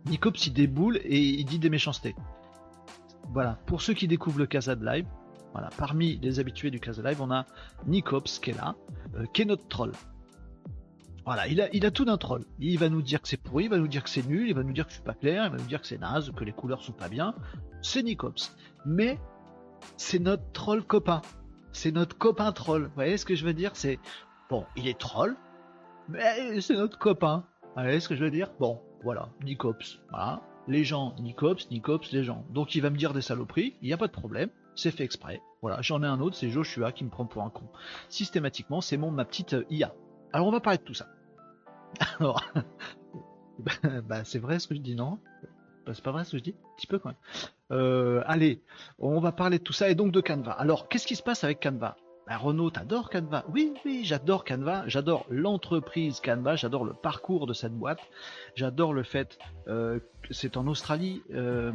Nicops 0.06 0.48
il 0.48 0.54
déboule 0.54 0.98
et 1.04 1.20
il 1.20 1.46
dit 1.46 1.60
des 1.60 1.70
méchancetés. 1.70 2.16
Voilà, 3.30 3.60
pour 3.66 3.82
ceux 3.82 3.94
qui 3.94 4.08
découvrent 4.08 4.40
le 4.40 4.48
Casa 4.48 4.76
de 4.76 4.86
Live, 4.86 5.06
parmi 5.78 6.18
les 6.18 6.40
habitués 6.40 6.72
du 6.72 6.80
Casa 6.80 7.02
Live, 7.02 7.22
on 7.22 7.32
a 7.32 7.46
Nicops 7.86 8.40
qui 8.40 8.52
est 8.52 8.58
là, 8.58 8.76
euh, 9.16 9.26
qui 9.34 9.42
est 9.42 9.46
notre 9.46 9.68
troll. 9.68 9.92
Voilà, 11.28 11.46
il 11.50 11.60
a, 11.60 11.66
a 11.66 11.92
tout 11.92 12.06
d'un 12.06 12.16
troll. 12.16 12.46
Il 12.58 12.80
va 12.80 12.88
nous 12.88 13.02
dire 13.02 13.22
que 13.22 13.28
c'est 13.28 13.36
pourri, 13.36 13.66
il 13.66 13.70
va 13.70 13.78
nous 13.78 13.90
dire 13.90 14.02
que 14.02 14.10
c'est 14.10 14.26
nul, 14.26 14.48
il 14.48 14.56
va 14.56 14.64
nous 14.64 14.72
dire 14.72 14.86
que 14.86 14.92
je 14.92 14.96
suis 14.96 15.04
pas 15.04 15.14
clair, 15.14 15.44
il 15.44 15.52
va 15.52 15.58
nous 15.58 15.68
dire 15.68 15.82
que 15.82 15.88
c'est 15.88 15.98
naze, 15.98 16.32
que 16.32 16.46
les 16.46 16.54
couleurs 16.54 16.82
sont 16.82 16.94
pas 16.94 17.10
bien. 17.10 17.36
C'est 17.82 18.02
Nicops. 18.02 18.56
Mais 18.86 19.20
c'est 19.98 20.20
notre 20.20 20.50
troll 20.54 20.86
copain. 20.86 21.22
C'est 21.74 21.92
notre 21.92 22.18
copain 22.18 22.54
troll. 22.54 22.84
Vous 22.84 22.96
voyez 22.96 23.18
ce 23.18 23.26
que 23.26 23.36
je 23.36 23.44
veux 23.44 23.54
dire? 23.54 23.72
C'est 23.74 24.00
bon, 24.50 24.66
il 24.78 24.88
est 24.88 24.98
troll, 24.98 25.36
mais 26.08 26.62
c'est 26.62 26.76
notre 26.76 26.98
copain. 26.98 27.44
Vous 27.76 27.82
voyez 27.82 28.00
ce 28.00 28.08
que 28.08 28.16
je 28.16 28.24
veux 28.24 28.32
dire? 28.32 28.50
Bon, 28.58 28.80
voilà, 29.04 29.28
Nicops. 29.44 30.00
Voilà. 30.12 30.42
Les 30.70 30.86
gens, 30.86 31.14
Nicops, 31.20 31.70
Nicops, 31.72 32.10
les 32.14 32.24
gens. 32.24 32.46
Donc 32.52 32.74
il 32.74 32.82
va 32.82 32.90
me 32.90 32.96
dire 32.96 33.12
des 33.12 33.22
saloperies, 33.22 33.76
il 33.82 33.88
n'y 33.88 33.94
a 33.94 33.98
pas 33.98 34.08
de 34.08 34.14
problème, 34.14 34.50
c'est 34.76 34.92
fait 34.92 35.04
exprès. 35.04 35.42
Voilà, 35.62 35.82
j'en 35.82 36.02
ai 36.04 36.08
un 36.08 36.22
autre, 36.22 36.38
c'est 36.38 36.50
Joshua 36.50 36.94
qui 36.94 37.04
me 37.04 37.10
prend 37.10 37.26
pour 37.26 37.44
un 37.44 37.50
con. 37.50 37.66
Systématiquement, 38.08 38.80
c'est 38.80 38.96
mon 38.96 39.12
ma 39.12 39.26
petite 39.26 39.56
euh, 39.56 39.66
IA. 39.70 39.94
Alors 40.32 40.48
on 40.48 40.52
va 40.52 40.62
parler 40.62 40.78
de 40.78 40.84
tout 40.84 40.94
ça. 40.94 41.08
Alors, 42.20 42.44
bah, 44.08 44.24
c'est 44.24 44.40
vrai 44.40 44.60
ce 44.60 44.68
que 44.68 44.76
je 44.76 44.82
dis, 44.82 44.96
non? 44.96 45.20
Bah, 45.86 45.94
C'est 45.94 46.04
pas 46.04 46.12
vrai 46.12 46.24
ce 46.24 46.32
que 46.32 46.38
je 46.38 46.44
dis? 46.44 46.56
Un 46.64 46.76
petit 46.76 46.88
peu 46.88 47.00
quand 47.00 47.10
même. 47.10 47.18
Euh, 47.72 48.24
allez, 48.26 48.62
on 49.00 49.20
va 49.20 49.32
parler 49.32 49.60
de 49.60 49.64
tout 49.64 49.74
ça 49.74 49.90
et 49.90 49.96
donc 49.96 50.12
de 50.12 50.22
Canva. 50.22 50.52
Alors, 50.52 50.88
qu'est-ce 50.88 51.08
qui 51.08 51.16
se 51.16 51.24
passe 51.24 51.44
avec 51.44 51.62
Canva? 51.62 51.98
Bah, 52.28 52.38
Renault, 52.38 52.72
t'adores 52.72 53.10
Canva. 53.10 53.46
Oui, 53.54 53.74
oui, 53.86 54.02
j'adore 54.04 54.44
Canva, 54.44 54.84
j'adore 54.88 55.26
l'entreprise 55.30 56.20
Canva, 56.20 56.58
j'adore 56.58 56.84
le 56.84 56.94
parcours 56.94 57.48
de 57.48 57.54
cette 57.54 57.74
boîte, 57.74 58.02
j'adore 58.56 58.94
le 58.94 59.04
fait 59.04 59.38
euh, 59.70 60.00
c'est 60.30 60.58
en 60.58 60.68
Australie, 60.68 61.24
euh, 61.34 61.72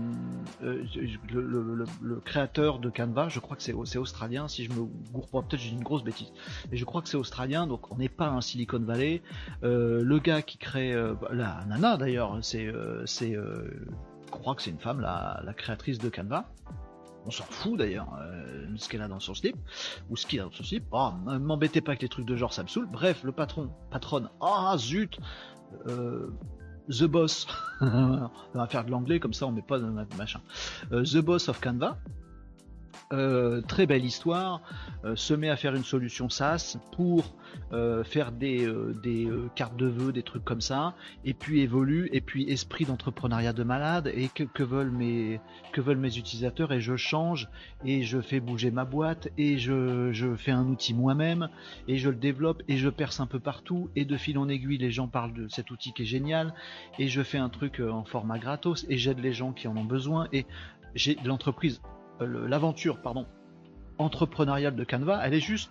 euh, 0.63 0.85
le, 1.33 2.21
créateur 2.21 2.81
de 2.81 2.91
Canva, 2.91 3.31
je 3.31 3.41
crois 3.41 3.57
que 3.57 3.63
c'est 3.63 3.99
australien, 3.99 4.47
si 4.47 4.65
je 4.65 4.71
me 4.73 4.85
gourre 5.11 5.29
pas, 5.29 5.41
peut-être 5.41 5.63
j'ai 5.63 5.73
une 5.73 5.83
grosse 5.83 6.05
bêtise, 6.05 6.31
mais 6.71 6.77
je 6.77 6.85
crois 6.85 7.01
que 7.01 7.09
c'est 7.09 7.17
australien, 7.17 7.67
donc 7.67 7.91
on 7.91 7.97
n'est 7.97 8.11
pas 8.11 8.29
un 8.29 8.43
Silicon 8.43 8.81
Valley. 8.81 9.23
le 9.63 10.19
gars 10.19 10.43
qui 10.43 10.59
crée, 10.59 10.95
la 11.31 11.65
nana 11.67 11.97
d'ailleurs, 11.97 12.39
c'est, 12.43 12.67
je 12.67 14.31
crois 14.31 14.55
que 14.55 14.61
c'est 14.61 14.71
une 14.71 14.79
femme, 14.79 15.01
la 15.01 15.55
créatrice 15.57 15.99
de 15.99 16.11
Canva 16.11 16.47
on 17.27 17.31
s'en 17.31 17.45
fout 17.45 17.79
d'ailleurs, 17.79 18.09
euh, 18.21 18.67
ce 18.77 18.89
qu'elle 18.89 19.03
a 19.03 19.09
dans 19.09 19.21
son 19.21 19.35
slip, 19.35 19.57
ou 20.11 20.17
ce 20.17 20.27
qu'il 20.27 20.41
a 20.41 20.45
dans 20.45 20.53
son 20.53 20.65
slip. 20.65 20.85
Oh, 20.93 21.11
m'embêtez 21.27 21.81
pas 21.81 21.93
avec 21.93 22.03
les 22.03 22.09
trucs 22.09 22.27
de 22.27 22.37
genre, 22.37 22.53
ça 22.53 22.63
me 22.63 22.69
saoule. 22.69 22.89
Bref, 22.91 23.23
le 23.25 23.33
patron, 23.33 23.71
patronne, 23.91 24.29
ah 24.41 24.75
zut, 24.79 25.19
euh, 25.87 26.31
The 26.89 27.05
Boss, 27.05 27.47
on 27.81 28.29
va 28.55 28.67
faire 28.67 28.85
de 28.85 28.91
l'anglais 28.91 29.21
comme 29.21 29.35
ça 29.35 29.47
on 29.47 29.53
met 29.53 29.63
pas 29.63 29.79
notre 29.79 30.17
machin. 30.17 30.41
Euh, 30.93 31.05
The 31.05 31.19
Boss 31.19 31.49
of 31.49 31.61
Canva, 31.61 31.99
euh, 33.13 33.61
très 33.61 33.87
belle 33.87 34.05
histoire, 34.05 34.63
euh, 35.05 35.15
se 35.17 35.35
met 35.35 35.51
à 35.51 35.57
faire 35.57 35.75
une 35.75 35.85
solution 35.85 36.31
SaaS 36.31 36.79
pour 36.93 37.35
euh, 37.73 38.05
faire 38.05 38.33
des, 38.33 38.67
cartes 39.55 39.77
de 39.77 39.87
vœux, 39.87 40.13
des 40.13 40.23
trucs 40.23 40.45
comme 40.45 40.63
ça, 40.63 40.95
et 41.25 41.35
puis 41.35 41.61
évolue, 41.61 42.09
et 42.13 42.23
puis 42.23 42.51
esprit 42.51 42.87
d'entrepreneuriat 42.87 43.53
de 43.53 43.65
malade, 43.65 44.11
et 44.15 44.29
que, 44.29 44.63
veulent 44.63 44.91
mes, 44.91 45.41
utilisateurs, 46.17 46.73
et 46.73 46.81
je 46.81 46.97
change, 46.97 47.49
et 47.85 48.03
je 48.03 48.21
fais 48.21 48.41
bouger 48.41 48.71
ma 48.71 48.87
boîte, 48.87 49.29
et 49.37 49.59
je, 49.59 50.11
je 50.13 50.35
fais 50.35 50.53
un 50.53 50.67
outil 50.67 50.95
moi-même, 50.95 51.49
et 51.89 51.99
je 51.99 52.09
le 52.09 52.17
développe, 52.17 52.63
et 52.69 52.79
je 52.79 52.89
perce 52.89 53.21
un 53.21 53.27
peu 53.27 53.41
partout, 53.41 53.91
et 53.95 54.07
de 54.07 54.17
fil 54.17 54.39
en 54.39 54.49
aiguille, 54.49 54.79
les 54.79 54.91
gens 54.91 55.09
parlent 55.09 55.35
de 55.35 55.49
cet 55.49 55.71
outil 55.71 55.93
qui 55.93 56.03
est 56.03 56.07
génial, 56.07 56.55
et 56.99 57.09
je 57.09 57.23
fais 57.23 57.39
un 57.39 57.51
truc 57.51 57.81
en 57.81 58.05
format 58.05 58.39
gratos, 58.39 58.87
et 58.89 58.97
j'aide 58.97 59.19
les 59.19 59.35
gens 59.35 59.53
qui 59.53 59.69
en 59.69 59.77
ont 59.77 59.85
besoin, 59.85 60.29
et 60.33 60.47
j'ai 60.95 61.19
l'entreprise 61.25 61.81
l'aventure 62.25 63.01
pardon, 63.01 63.27
entrepreneuriale 63.99 64.77
de 64.77 64.85
Canva, 64.85 65.21
elle 65.25 65.35
est 65.35 65.41
juste 65.41 65.71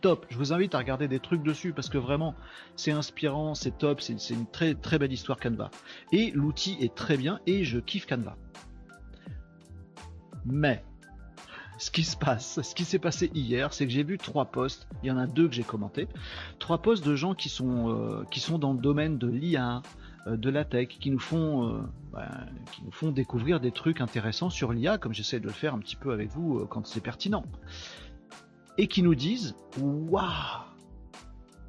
top. 0.00 0.26
Je 0.30 0.38
vous 0.38 0.52
invite 0.52 0.74
à 0.74 0.78
regarder 0.78 1.08
des 1.08 1.18
trucs 1.18 1.42
dessus 1.42 1.72
parce 1.72 1.88
que 1.88 1.98
vraiment 1.98 2.34
c'est 2.76 2.92
inspirant, 2.92 3.54
c'est 3.54 3.76
top, 3.76 4.00
c'est 4.00 4.30
une 4.30 4.46
très 4.46 4.74
très 4.74 4.98
belle 4.98 5.12
histoire 5.12 5.38
Canva. 5.38 5.70
Et 6.12 6.30
l'outil 6.32 6.76
est 6.80 6.94
très 6.94 7.16
bien 7.16 7.40
et 7.46 7.64
je 7.64 7.78
kiffe 7.78 8.06
Canva. 8.06 8.36
Mais 10.44 10.84
ce 11.78 11.90
qui 11.90 12.02
se 12.02 12.16
passe, 12.16 12.60
ce 12.60 12.74
qui 12.74 12.84
s'est 12.84 12.98
passé 12.98 13.30
hier, 13.34 13.72
c'est 13.72 13.86
que 13.86 13.92
j'ai 13.92 14.02
vu 14.02 14.18
trois 14.18 14.46
posts, 14.46 14.88
il 15.02 15.08
y 15.08 15.10
en 15.12 15.16
a 15.16 15.26
deux 15.26 15.48
que 15.48 15.54
j'ai 15.54 15.62
commentés, 15.62 16.08
trois 16.58 16.78
posts 16.78 17.06
de 17.06 17.14
gens 17.14 17.34
qui 17.34 17.48
sont, 17.48 17.90
euh, 17.90 18.24
qui 18.30 18.40
sont 18.40 18.58
dans 18.58 18.72
le 18.72 18.80
domaine 18.80 19.16
de 19.16 19.28
l'IA, 19.28 19.76
euh, 19.76 19.80
de 20.26 20.50
la 20.50 20.64
tech, 20.64 20.88
qui 20.88 21.10
nous 21.10 21.18
font, 21.18 21.68
euh, 21.68 21.80
bah, 22.12 22.28
qui 22.72 22.82
nous 22.84 22.92
font 22.92 23.10
découvrir 23.10 23.60
des 23.60 23.72
trucs 23.72 24.00
intéressants 24.00 24.50
sur 24.50 24.72
l'IA, 24.72 24.98
comme 24.98 25.14
j'essaie 25.14 25.40
de 25.40 25.46
le 25.46 25.52
faire 25.52 25.74
un 25.74 25.78
petit 25.78 25.96
peu 25.96 26.12
avec 26.12 26.30
vous 26.30 26.58
euh, 26.58 26.66
quand 26.66 26.86
c'est 26.86 27.00
pertinent, 27.00 27.44
et 28.76 28.86
qui 28.86 29.02
nous 29.02 29.14
disent 29.14 29.54
waouh, 29.78 30.24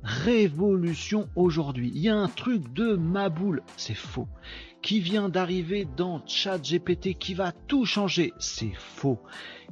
révolution 0.03 1.29
aujourd'hui. 1.35 1.91
Il 1.93 2.01
y 2.01 2.09
a 2.09 2.15
un 2.15 2.27
truc 2.27 2.73
de 2.73 2.95
ma 2.95 3.29
boule, 3.29 3.63
c'est 3.77 3.95
faux. 3.95 4.27
Qui 4.81 5.01
vient 5.01 5.27
d'arriver 5.27 5.85
dans 5.97 6.25
ChatGPT 6.25 7.17
qui 7.17 7.33
va 7.33 7.51
tout 7.51 7.85
changer, 7.85 8.31
c'est 8.39 8.71
faux. 8.75 9.19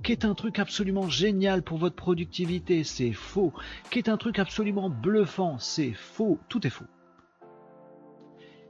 Qui 0.03 0.11
est 0.11 0.25
un 0.25 0.35
truc 0.35 0.59
absolument 0.59 1.09
génial 1.09 1.63
pour 1.63 1.77
votre 1.77 1.95
productivité, 1.95 2.83
c'est 2.83 3.13
faux. 3.13 3.53
Qui 3.89 3.99
est 3.99 4.09
un 4.09 4.17
truc 4.17 4.37
absolument 4.37 4.89
bluffant, 4.89 5.59
c'est 5.59 5.93
faux. 5.93 6.39
Tout 6.49 6.67
est 6.67 6.71
faux. 6.71 6.87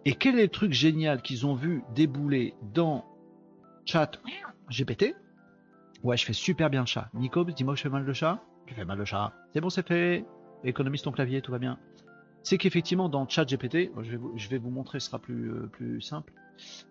Et 0.08 0.14
quel 0.14 0.40
est 0.40 0.44
le 0.44 0.48
truc 0.48 0.72
génial 0.72 1.22
qu'ils 1.22 1.46
ont 1.46 1.54
vu 1.54 1.84
débouler 1.94 2.54
dans 2.74 3.04
chat 3.86 4.10
GPT. 4.70 5.14
Ouais, 6.02 6.16
je 6.16 6.24
fais 6.24 6.32
super 6.32 6.70
bien 6.70 6.80
le 6.80 6.86
chat. 6.86 7.10
Nico, 7.14 7.44
dis-moi 7.44 7.74
que 7.74 7.78
je 7.80 7.84
fais 7.84 7.90
mal 7.90 8.06
le 8.06 8.14
chat. 8.14 8.42
Tu 8.68 8.74
fais 8.74 8.86
mal 8.86 8.98
le 8.98 9.04
chat. 9.04 9.34
C'est 9.52 9.60
bon, 9.60 9.70
c'est 9.70 9.86
fait. 9.86 10.26
Économise 10.64 11.02
ton 11.02 11.12
clavier, 11.12 11.42
tout 11.42 11.52
va 11.52 11.60
bien. 11.60 11.78
C'est 12.42 12.58
qu'effectivement, 12.58 13.10
dans 13.10 13.28
chat 13.28 13.44
GPT, 13.44 13.92
je 14.02 14.12
vais, 14.12 14.16
vous, 14.16 14.32
je 14.38 14.48
vais 14.48 14.58
vous 14.58 14.70
montrer, 14.70 15.02
ce 15.02 15.08
sera 15.08 15.20
plus, 15.20 15.52
euh, 15.52 15.68
plus 15.68 16.00
simple. 16.00 16.32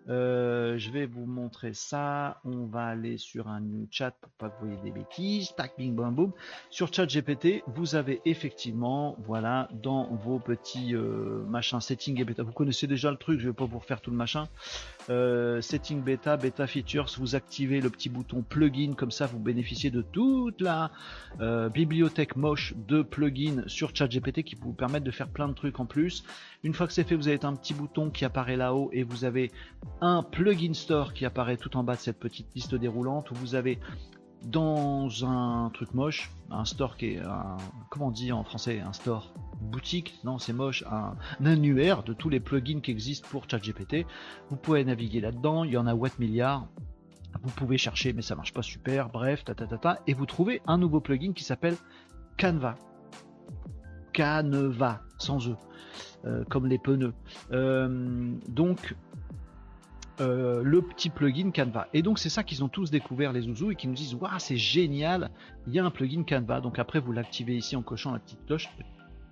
Euh, 0.09 0.77
je 0.77 0.91
vais 0.91 1.05
vous 1.05 1.25
montrer 1.25 1.73
ça. 1.73 2.39
On 2.45 2.65
va 2.65 2.85
aller 2.85 3.17
sur 3.17 3.47
un 3.47 3.59
new 3.59 3.87
chat 3.91 4.11
pour 4.11 4.31
pas 4.33 4.49
que 4.49 4.59
vous 4.59 4.67
voyez 4.67 4.81
des 4.81 4.91
bêtises. 4.91 5.53
Tac, 5.55 5.73
bing, 5.77 5.95
bam, 5.95 6.13
boum. 6.13 6.31
Sur 6.69 6.93
chat 6.93 7.05
GPT, 7.05 7.63
vous 7.67 7.95
avez 7.95 8.21
effectivement, 8.25 9.15
voilà, 9.25 9.69
dans 9.73 10.05
vos 10.15 10.39
petits 10.39 10.95
euh, 10.95 11.43
machins 11.47 11.81
setting 11.81 12.19
et 12.21 12.23
bêta. 12.23 12.43
Vous 12.43 12.51
connaissez 12.51 12.87
déjà 12.87 13.11
le 13.11 13.17
truc, 13.17 13.39
je 13.39 13.47
vais 13.47 13.53
pas 13.53 13.65
vous 13.65 13.79
refaire 13.79 14.01
tout 14.01 14.11
le 14.11 14.17
machin. 14.17 14.47
Euh, 15.09 15.61
setting 15.61 16.01
bêta, 16.01 16.37
bêta 16.37 16.67
features, 16.67 17.07
vous 17.17 17.35
activez 17.35 17.81
le 17.81 17.89
petit 17.89 18.09
bouton 18.09 18.41
plugin, 18.41 18.93
comme 18.93 19.11
ça 19.11 19.25
vous 19.25 19.39
bénéficiez 19.39 19.91
de 19.91 20.01
toute 20.01 20.61
la 20.61 20.91
bibliothèque 21.73 22.35
moche 22.35 22.73
de 22.87 23.01
plugins 23.01 23.63
sur 23.67 23.95
ChatGPT 23.95 24.43
qui 24.43 24.55
vous 24.55 24.73
permettent 24.73 25.03
de 25.03 25.11
faire 25.11 25.27
plein 25.27 25.47
de 25.47 25.53
trucs 25.53 25.79
en 25.79 25.85
plus. 25.85 26.23
Une 26.63 26.73
fois 26.73 26.87
que 26.87 26.93
c'est 26.93 27.03
fait, 27.03 27.15
vous 27.15 27.27
avez 27.27 27.43
un 27.45 27.55
petit 27.55 27.73
bouton 27.73 28.09
qui 28.09 28.25
apparaît 28.25 28.57
là-haut 28.57 28.89
et 28.91 29.03
vous 29.03 29.25
avez 29.25 29.51
un 30.01 30.23
plugin 30.23 30.73
store 30.73 31.13
qui 31.13 31.25
apparaît 31.25 31.57
tout 31.57 31.75
en 31.77 31.83
bas 31.83 31.95
de 31.95 31.99
cette 31.99 32.19
petite 32.19 32.53
liste 32.55 32.75
déroulante 32.75 33.31
où 33.31 33.35
vous 33.35 33.55
avez 33.55 33.79
dans 34.45 35.25
un 35.25 35.69
truc 35.73 35.93
moche, 35.93 36.31
un 36.51 36.65
store 36.65 36.97
qui 36.97 37.13
est 37.13 37.19
un, 37.19 37.57
comment 37.89 38.07
on 38.07 38.11
dit 38.11 38.31
en 38.31 38.43
français, 38.43 38.79
un 38.79 38.93
store 38.93 39.33
boutique, 39.59 40.19
non 40.23 40.37
c'est 40.37 40.53
moche, 40.53 40.83
un, 40.89 41.15
annuaire 41.45 42.03
de 42.03 42.13
tous 42.13 42.29
les 42.29 42.39
plugins 42.39 42.79
qui 42.79 42.91
existent 42.91 43.27
pour 43.29 43.45
ChatGPT. 43.49 44.05
Vous 44.49 44.55
pouvez 44.55 44.83
naviguer 44.83 45.21
là-dedans, 45.21 45.63
il 45.63 45.71
y 45.71 45.77
en 45.77 45.87
a 45.87 45.93
what 45.93 46.11
milliard. 46.19 46.67
Vous 47.43 47.51
pouvez 47.51 47.77
chercher, 47.77 48.13
mais 48.13 48.21
ça 48.21 48.35
marche 48.35 48.53
pas 48.53 48.61
super. 48.61 49.09
Bref, 49.09 49.43
ta 49.43 49.53
et 50.07 50.13
vous 50.13 50.25
trouvez 50.25 50.61
un 50.65 50.77
nouveau 50.77 51.01
plugin 51.01 51.33
qui 51.33 51.43
s'appelle 51.43 51.75
Canva. 52.37 52.75
Canva, 54.13 55.01
sans 55.17 55.49
e, 55.49 55.55
euh, 56.25 56.43
comme 56.49 56.67
les 56.67 56.79
pneus. 56.79 57.13
Euh, 57.51 58.33
donc 58.47 58.95
euh, 60.19 60.63
le 60.63 60.81
petit 60.81 61.09
plugin 61.09 61.51
Canva. 61.51 61.87
Et 61.93 62.01
donc 62.01 62.17
c'est 62.19 62.29
ça 62.29 62.43
qu'ils 62.43 62.63
ont 62.63 62.69
tous 62.69 62.89
découvert 62.89 63.33
les 63.33 63.41
zouzous 63.41 63.71
et 63.71 63.75
qui 63.75 63.87
nous 63.87 63.93
disent 63.93 64.15
waouh 64.15 64.39
c'est 64.39 64.57
génial, 64.57 65.29
il 65.67 65.73
y 65.73 65.79
a 65.79 65.85
un 65.85 65.91
plugin 65.91 66.23
Canva. 66.23 66.61
Donc 66.61 66.79
après 66.79 66.99
vous 66.99 67.11
l'activez 67.11 67.55
ici 67.55 67.75
en 67.75 67.81
cochant 67.83 68.11
la 68.11 68.19
petite 68.19 68.43
cloche, 68.45 68.69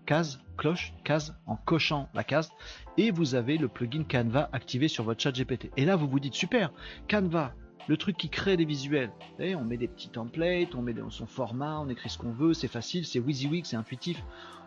case, 0.05 0.39
cloche, 0.57 0.93
case, 1.03 1.35
en 1.47 1.55
cochant 1.55 2.09
la 2.13 2.23
case, 2.23 2.51
et 2.97 3.11
vous 3.11 3.35
avez 3.35 3.57
le 3.57 3.67
plugin 3.67 4.03
Canva 4.03 4.49
activé 4.53 4.87
sur 4.87 5.03
votre 5.03 5.21
chat 5.21 5.31
GPT. 5.31 5.71
Et 5.77 5.85
là 5.85 5.95
vous 5.95 6.07
vous 6.07 6.19
dites 6.19 6.35
super, 6.35 6.71
Canva, 7.09 7.53
le 7.87 7.97
truc 7.97 8.17
qui 8.17 8.29
crée 8.29 8.57
des 8.57 8.65
visuels. 8.65 9.11
on 9.39 9.63
met 9.63 9.77
des 9.77 9.87
petits 9.87 10.09
templates, 10.09 10.75
on 10.75 10.81
met 10.81 10.95
son 11.09 11.27
format, 11.27 11.79
on 11.79 11.89
écrit 11.89 12.09
ce 12.09 12.17
qu'on 12.17 12.31
veut, 12.31 12.53
c'est 12.53 12.67
facile, 12.67 13.05
c'est 13.05 13.19
WYSIWYG, 13.19 13.65
c'est 13.65 13.75
intuitif 13.75 14.23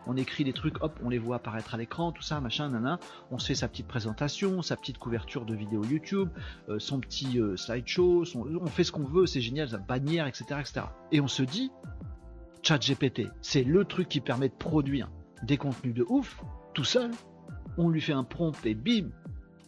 on 0.08 0.16
écrit 0.16 0.42
des 0.42 0.54
trucs, 0.54 0.82
hop, 0.82 0.98
on 1.04 1.10
les 1.10 1.18
voit 1.18 1.36
apparaître 1.36 1.74
à 1.74 1.76
l'écran, 1.76 2.12
tout 2.12 2.22
ça, 2.22 2.40
machin, 2.40 2.70
nana. 2.70 2.98
On 3.30 3.38
se 3.38 3.46
fait 3.46 3.54
sa 3.54 3.68
petite 3.68 3.86
présentation, 3.86 4.62
sa 4.62 4.74
petite 4.74 4.96
couverture 4.96 5.44
de 5.44 5.54
vidéo 5.54 5.84
YouTube, 5.84 6.30
euh, 6.70 6.78
son 6.78 6.98
petit 6.98 7.38
euh, 7.38 7.56
slideshow, 7.56 8.24
on 8.34 8.66
fait 8.66 8.84
ce 8.84 8.90
qu'on 8.90 9.04
veut, 9.04 9.26
c'est 9.26 9.42
génial, 9.42 9.68
sa 9.68 9.76
bannière, 9.76 10.26
etc., 10.26 10.44
etc. 10.60 10.86
Et 11.12 11.20
on 11.20 11.28
se 11.28 11.42
dit, 11.42 11.70
ChatGPT, 12.62 13.28
c'est 13.42 13.62
le 13.62 13.84
truc 13.84 14.08
qui 14.08 14.20
permet 14.20 14.48
de 14.48 14.54
produire 14.54 15.10
des 15.42 15.58
contenus 15.58 15.94
de 15.94 16.06
ouf, 16.08 16.42
tout 16.72 16.84
seul. 16.84 17.10
On 17.76 17.90
lui 17.90 18.00
fait 18.00 18.14
un 18.14 18.24
prompt 18.24 18.64
et 18.64 18.74
bim, 18.74 19.10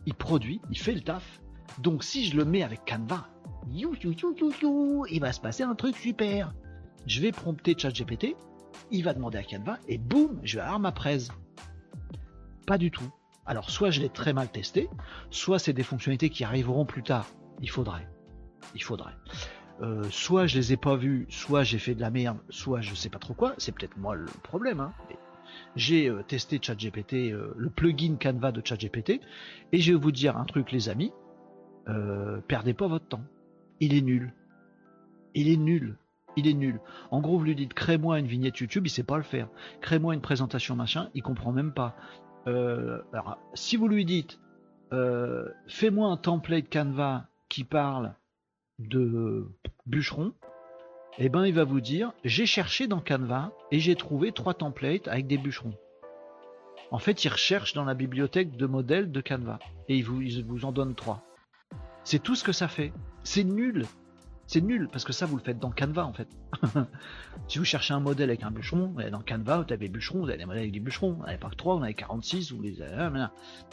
il 0.07 0.15
produit, 0.15 0.61
il 0.71 0.79
fait 0.79 0.95
le 0.95 1.03
taf. 1.03 1.43
Donc 1.79 2.03
si 2.03 2.25
je 2.25 2.37
le 2.37 2.47
mets 2.47 2.63
avec 2.63 2.81
Canva, 2.87 3.29
you, 3.69 3.95
you, 4.03 4.15
you, 4.63 5.07
il 5.11 5.21
va 5.21 5.33
se 5.33 5.41
passer 5.41 5.65
un 5.65 5.75
truc 5.75 5.97
super. 5.97 6.55
Je 7.07 7.21
vais 7.21 7.31
prompter 7.31 7.75
ChatGPT, 7.77 8.37
il 8.91 9.05
va 9.05 9.15
demander 9.15 9.39
à 9.39 9.43
Canva 9.43 9.79
et 9.89 9.99
boum, 9.99 10.41
je 10.43 10.57
vais 10.57 10.63
avoir 10.63 10.81
ma 10.81 10.93
presse. 10.93 11.31
Pas 12.67 12.79
du 12.79 12.91
tout. 12.91 13.11
Alors 13.47 13.71
soit 13.71 13.91
je 13.91 14.01
l'ai 14.01 14.09
très 14.09 14.33
mal 14.33 14.49
testé, 14.49 14.89
soit 15.31 15.59
c'est 15.59 15.73
des 15.73 15.83
fonctionnalités 15.83 16.31
qui 16.31 16.45
arriveront 16.45 16.85
plus 16.85 17.03
tard. 17.03 17.27
Il 17.61 17.71
faudrait. 17.71 18.09
Il 18.75 18.83
faudrait. 18.83 19.15
Euh, 19.83 20.05
soit 20.11 20.47
je 20.47 20.57
les 20.59 20.73
ai 20.75 20.77
pas 20.77 20.97
vues, 20.97 21.27
soit 21.31 21.63
j'ai 21.63 21.79
fait 21.79 21.95
de 21.95 22.01
la 22.01 22.11
merde, 22.11 22.39
soit 22.51 22.81
je 22.81 22.95
sais 22.95 23.09
pas 23.09 23.19
trop 23.19 23.35
quoi. 23.35 23.55
C'est 23.59 23.73
peut-être 23.73 23.97
moi 23.97 24.15
le 24.15 24.27
problème. 24.43 24.81
Hein. 24.81 24.93
J'ai 25.75 26.09
euh, 26.09 26.23
testé 26.23 26.59
ChatGPT, 26.61 27.33
euh, 27.33 27.55
le 27.57 27.71
plugin 27.71 28.17
Canva 28.21 28.53
de 28.53 28.65
ChatGPT, 28.65 29.21
et 29.73 29.81
je 29.81 29.93
vais 29.93 29.99
vous 29.99 30.13
dire 30.13 30.37
un 30.37 30.45
truc, 30.45 30.71
les 30.71 30.89
amis. 30.89 31.13
perdez 32.47 32.75
pas 32.75 32.89
votre 32.89 33.09
temps. 33.09 33.25
Il 33.81 33.95
est 33.95 34.03
nul. 34.03 34.35
Il 35.35 35.49
est 35.49 35.57
nul 35.57 35.97
il 36.41 36.49
est 36.49 36.55
nul. 36.55 36.81
En 37.11 37.21
gros, 37.21 37.39
vous 37.39 37.45
lui 37.45 37.55
dites 37.55 37.75
crée-moi 37.75 38.19
une 38.19 38.27
vignette 38.27 38.59
YouTube, 38.59 38.87
il 38.87 38.91
sait 38.91 39.03
pas 39.03 39.17
le 39.17 39.23
faire. 39.23 39.49
Crée-moi 39.81 40.15
une 40.15 40.21
présentation 40.21 40.75
machin, 40.75 41.09
il 41.15 41.23
comprend 41.23 41.53
même 41.53 41.73
pas. 41.73 41.97
Euh, 42.47 43.01
si 43.55 43.77
vous 43.77 43.89
lui 43.89 44.05
dites 44.05 44.41
euh, 44.93 45.49
fais-moi 45.69 46.09
un 46.09 46.17
template 46.17 46.69
Canva 46.71 47.27
qui 47.49 47.65
parle 47.65 48.15
de 48.79 49.47
bûcheron, 49.87 50.33
eh 51.19 51.29
ben 51.29 51.45
il 51.45 51.55
va 51.55 51.65
vous 51.65 51.81
dire 51.81 52.13
j'ai 52.25 52.47
cherché 52.47 52.87
dans 52.87 53.01
Canva 53.01 53.53
et 53.71 53.79
j'ai 53.79 53.95
trouvé 53.95 54.33
trois 54.33 54.55
templates 54.55 55.07
avec 55.09 55.27
des 55.27 55.39
bûcherons. 55.39 55.75
En 56.91 56.99
fait, 56.99 57.25
il 57.25 57.29
recherche 57.29 57.75
dans 57.75 57.85
la 57.85 57.95
bibliothèque 57.95 58.57
de 58.57 58.67
modèles 58.67 59.13
de 59.13 59.21
Canva 59.21 59.61
et 59.89 60.03
vous, 60.03 60.23
il 60.23 60.45
vous 60.45 60.65
en 60.65 60.73
donne 60.73 60.95
trois. 60.95 61.23
C'est 62.03 62.23
tout 62.23 62.35
ce 62.35 62.43
que 62.43 62.53
ça 62.53 62.67
fait. 62.67 62.93
C'est 63.23 63.45
nul. 63.45 63.87
C'est 64.53 64.63
nul 64.63 64.89
parce 64.91 65.05
que 65.05 65.13
ça 65.13 65.27
vous 65.27 65.37
le 65.37 65.43
faites 65.45 65.61
dans 65.61 65.71
Canva 65.71 66.05
en 66.05 66.13
fait. 66.13 66.27
si 67.47 67.61
vous 67.61 67.65
cherchez 67.65 67.95
un 67.95 68.01
modèle 68.01 68.31
avec 68.31 68.43
un 68.43 68.51
bûcheron, 68.51 68.93
dans 69.13 69.21
Canva 69.21 69.59
vous 69.59 69.73
avez 69.73 69.89
bûcheron, 69.89 70.23
vous 70.23 70.29
avez 70.29 70.39
des 70.39 70.45
modèles 70.45 70.63
avec 70.63 70.73
des 70.73 70.81
bûcherons, 70.81 71.13
vous 71.13 71.23
n'avez 71.23 71.39
pas 71.39 71.51
que 71.51 71.55
3, 71.55 71.77
vous 71.77 71.81
en 71.81 71.85
avez 71.85 71.95
46, 71.95 72.51
vous 72.51 72.61
les 72.61 72.83
avez. 72.83 73.27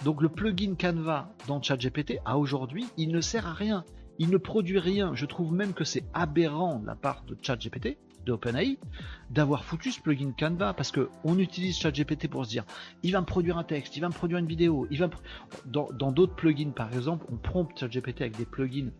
Donc 0.05 0.21
le 0.21 0.29
plugin 0.29 0.75
Canva 0.75 1.33
dans 1.47 1.59
ChatGPT 1.59 2.19
à 2.25 2.37
aujourd'hui, 2.37 2.85
il 2.95 3.11
ne 3.11 3.21
sert 3.21 3.47
à 3.47 3.53
rien. 3.53 3.85
Il 4.19 4.29
ne 4.29 4.37
produit 4.37 4.77
rien. 4.77 5.15
Je 5.15 5.25
trouve 5.25 5.51
même 5.51 5.73
que 5.73 5.83
c'est 5.83 6.03
aberrant 6.13 6.77
de 6.77 6.85
la 6.85 6.95
part 6.95 7.23
de 7.23 7.35
ChatGPT, 7.41 7.97
de 8.27 8.31
OpenAI, 8.33 8.77
d'avoir 9.31 9.63
foutu 9.63 9.91
ce 9.91 9.99
plugin 9.99 10.31
Canva 10.37 10.75
parce 10.75 10.91
que 10.91 11.09
on 11.23 11.39
utilise 11.39 11.75
ChatGPT 11.79 12.27
pour 12.27 12.45
se 12.45 12.51
dire 12.51 12.65
il 13.01 13.13
va 13.13 13.21
me 13.21 13.25
produire 13.25 13.57
un 13.57 13.63
texte, 13.63 13.97
il 13.97 14.01
va 14.01 14.09
me 14.09 14.13
produire 14.13 14.37
une 14.37 14.45
vidéo, 14.45 14.85
il 14.91 14.99
va 14.99 15.09
dans 15.65 16.11
d'autres 16.11 16.35
plugins 16.35 16.69
par 16.69 16.93
exemple, 16.93 17.25
on 17.31 17.37
prompte 17.37 17.79
ChatGPT 17.79 18.21
avec 18.21 18.37
des 18.37 18.45
plugins 18.45 18.91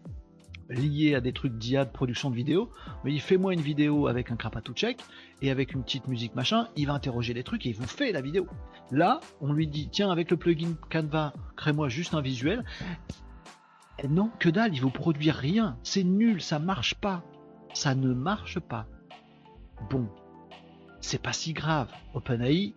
lié 0.69 1.15
à 1.15 1.21
des 1.21 1.33
trucs 1.33 1.57
d'IA 1.57 1.85
de 1.85 1.91
production 1.91 2.29
de 2.29 2.35
vidéo, 2.35 2.69
mais 3.03 3.13
il 3.13 3.21
fait 3.21 3.37
moi 3.37 3.53
une 3.53 3.61
vidéo 3.61 4.07
avec 4.07 4.31
un 4.31 4.35
crapatou 4.35 4.73
check 4.73 4.99
et 5.41 5.51
avec 5.51 5.73
une 5.73 5.83
petite 5.83 6.07
musique 6.07 6.35
machin, 6.35 6.67
il 6.75 6.87
va 6.87 6.93
interroger 6.93 7.33
des 7.33 7.43
trucs 7.43 7.65
et 7.65 7.69
il 7.69 7.75
vous 7.75 7.87
fait 7.87 8.11
la 8.11 8.21
vidéo. 8.21 8.47
Là, 8.91 9.19
on 9.41 9.53
lui 9.53 9.67
dit 9.67 9.89
tiens 9.89 10.11
avec 10.11 10.31
le 10.31 10.37
plugin 10.37 10.75
Canva, 10.89 11.33
crée-moi 11.55 11.89
juste 11.89 12.13
un 12.13 12.21
visuel. 12.21 12.65
Et 13.99 14.07
non, 14.07 14.29
que 14.39 14.49
dalle, 14.49 14.73
il 14.73 14.81
vous 14.81 14.91
produit 14.91 15.31
rien, 15.31 15.77
c'est 15.83 16.03
nul, 16.03 16.41
ça 16.41 16.59
marche 16.59 16.95
pas. 16.95 17.23
Ça 17.73 17.95
ne 17.95 18.13
marche 18.13 18.59
pas. 18.59 18.87
Bon, 19.89 20.07
c'est 21.01 21.21
pas 21.21 21.33
si 21.33 21.53
grave. 21.53 21.91
OpenAI, 22.13 22.73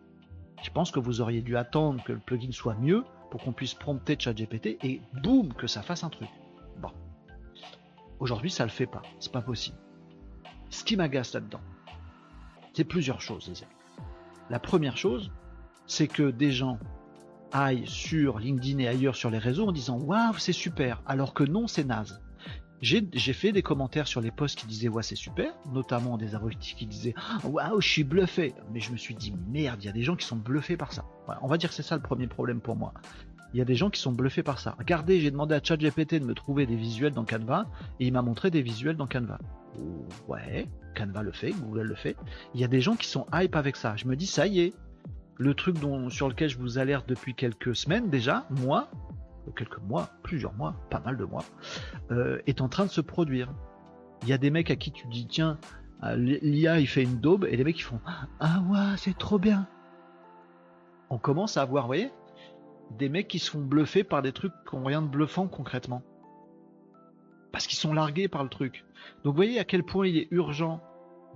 je 0.63 0.71
pense 0.71 0.91
que 0.91 1.01
vous 1.01 1.21
auriez 1.21 1.43
dû 1.43 1.57
attendre 1.57 2.03
que 2.05 2.13
le 2.13 2.21
plugin 2.21 2.53
soit 2.53 2.75
mieux 2.75 3.05
pour 3.31 3.43
qu'on 3.43 3.53
puisse 3.53 3.75
prompter 3.75 4.17
ChatGPT 4.19 4.79
et 4.83 5.01
boum 5.23 5.53
que 5.55 5.67
ça 5.67 5.83
fasse 5.83 6.05
un 6.05 6.11
truc. 6.11 6.29
Aujourd'hui, 8.21 8.51
ça 8.51 8.65
le 8.65 8.71
fait 8.71 8.87
pas. 8.87 9.03
C'est 9.19 9.33
pas 9.33 9.41
possible. 9.41 9.79
Ce 10.69 10.85
qui 10.85 10.97
m'agace 10.97 11.33
là-dedans, 11.33 11.61
c'est 12.75 12.85
plusieurs 12.85 13.21
choses, 13.21 13.49
les 13.49 13.63
amis. 13.63 13.73
La 14.51 14.61
première 14.61 14.97
chose, 14.97 15.33
c'est 15.87 16.07
que 16.07 16.31
des 16.31 16.53
gens 16.53 16.79
aillent 17.53 17.87
sur 17.87 18.39
LinkedIn 18.39 18.79
et 18.79 18.89
ailleurs 18.89 19.17
sur 19.17 19.31
les 19.31 19.39
réseaux 19.39 19.67
en 19.67 19.73
disant 19.73 19.99
waouh, 19.99 20.39
c'est 20.39 20.53
super, 20.53 21.03
alors 21.07 21.35
que 21.35 21.45
non, 21.45 21.67
c'est 21.67 21.85
naze. 21.85 22.21
J'ai 22.83 23.33
fait 23.35 23.53
des 23.53 23.63
commentaires 23.63 24.07
sur 24.07 24.23
les 24.23 24.31
posts 24.31 24.61
qui 24.61 24.67
disaient 24.67 24.89
ouais 24.89 25.03
c'est 25.03 25.17
super, 25.17 25.53
notamment 25.71 26.17
des 26.17 26.35
abrutis 26.35 26.75
qui 26.75 26.87
disaient 26.87 27.15
waouh 27.45 27.81
je 27.81 27.89
suis 27.89 28.05
bluffé. 28.05 28.55
Mais 28.73 28.81
je 28.81 28.93
me 28.93 28.97
suis 28.97 29.15
dit 29.15 29.35
merde, 29.49 29.83
il 29.83 29.87
y 29.87 29.91
a 29.91 29.93
des 29.93 30.03
gens 30.03 30.17
qui 30.17 30.27
sont 30.27 30.37
bluffés 30.37 30.77
par 30.77 30.93
ça. 30.93 31.05
on 31.43 31.49
va 31.49 31.59
dire 31.59 31.71
que 31.71 31.75
c'est 31.75 31.83
ça 31.83 31.97
le 31.97 32.03
premier 32.03 32.27
problème 32.27 32.61
pour 32.61 32.77
moi 32.77 32.95
il 33.53 33.59
y 33.59 33.61
a 33.61 33.65
des 33.65 33.75
gens 33.75 33.91
qui 33.91 34.01
sont 34.01 34.13
bluffés 34.13 34.43
par 34.43 34.59
ça. 34.59 34.77
Regardez, 34.79 35.21
j'ai 35.21 35.31
demandé 35.31 35.55
à 35.55 35.61
ChatGPT 35.63 36.15
de 36.15 36.25
me 36.25 36.35
trouver 36.35 36.67
des 36.67 36.77
visuels 36.77 37.13
dans 37.13 37.25
Canva 37.25 37.67
et 37.99 38.07
il 38.07 38.13
m'a 38.13 38.23
montré 38.23 38.51
des 38.51 38.63
visuels 38.63 38.97
dans 38.97 39.07
Canva. 39.07 39.39
Ouais, 40.29 40.69
Canva 40.97 41.23
le 41.23 41.33
fait, 41.33 41.51
Google 41.53 41.89
le 41.89 41.95
fait. 41.95 42.17
Il 42.55 42.61
y 42.61 42.65
a 42.65 42.69
des 42.69 42.81
gens 42.81 42.97
qui 42.97 43.09
sont 43.09 43.27
hype 43.33 43.57
avec 43.57 43.77
ça. 43.77 43.97
Je 43.97 44.07
me 44.07 44.17
dis, 44.17 44.27
ça 44.27 44.47
y 44.47 44.61
est, 44.61 44.75
le 45.37 45.55
truc 45.55 45.77
sur 46.11 46.29
lequel 46.29 46.49
je 46.49 46.59
vous 46.59 46.79
alerte 46.79 47.09
depuis 47.09 47.35
quelques 47.35 47.75
semaines 47.75 48.11
déjà, 48.11 48.47
mois, 48.51 48.91
quelques 49.57 49.81
mois, 49.81 50.11
plusieurs 50.23 50.53
mois, 50.55 50.77
pas 50.91 51.01
mal 51.01 51.17
de 51.17 51.25
mois, 51.25 51.45
euh, 52.11 52.41
est 52.47 52.61
en 52.61 52.69
train 52.69 52.85
de 52.85 52.91
se 52.91 53.01
produire. 53.01 53.53
Il 54.23 54.29
y 54.29 54.33
a 54.33 54.39
des 54.39 54.51
mecs 54.51 54.71
à 54.71 54.77
qui 54.77 54.93
tu 54.93 55.07
dis, 55.09 55.27
tiens, 55.27 55.59
euh, 56.05 56.15
l'IA 56.17 56.79
il 56.79 56.87
fait 56.87 57.03
une 57.03 57.21
daube 57.21 57.47
et 57.51 57.57
les 57.57 57.65
mecs 57.65 57.79
ils 57.79 57.83
font, 57.83 58.01
ah 58.39 58.63
ouais, 58.69 58.97
c'est 58.97 59.17
trop 59.17 59.39
bien. 59.39 59.67
On 61.09 61.19
commence 61.19 61.57
à 61.57 61.63
avoir, 61.63 61.85
vous 61.85 61.89
voyez, 61.89 62.11
des 62.99 63.09
mecs 63.09 63.29
qui 63.29 63.39
se 63.39 63.51
font 63.51 63.61
bluffer 63.61 64.05
par 64.05 64.23
des 64.23 64.33
trucs 64.33 64.53
qui 64.69 64.77
n'ont 64.77 64.85
rien 64.85 65.03
de 65.03 65.09
bluffant 65.09 65.47
concrètement. 65.49 66.03
parce 67.53 67.67
qu'ils 67.67 67.79
sont 67.79 67.93
largués 67.93 68.29
par 68.29 68.45
le 68.45 68.49
truc. 68.49 68.85
Donc 69.25 69.33
vous 69.33 69.37
voyez 69.37 69.59
à 69.59 69.65
quel 69.65 69.83
point 69.83 70.07
il 70.07 70.17
est 70.17 70.29
urgent 70.31 70.81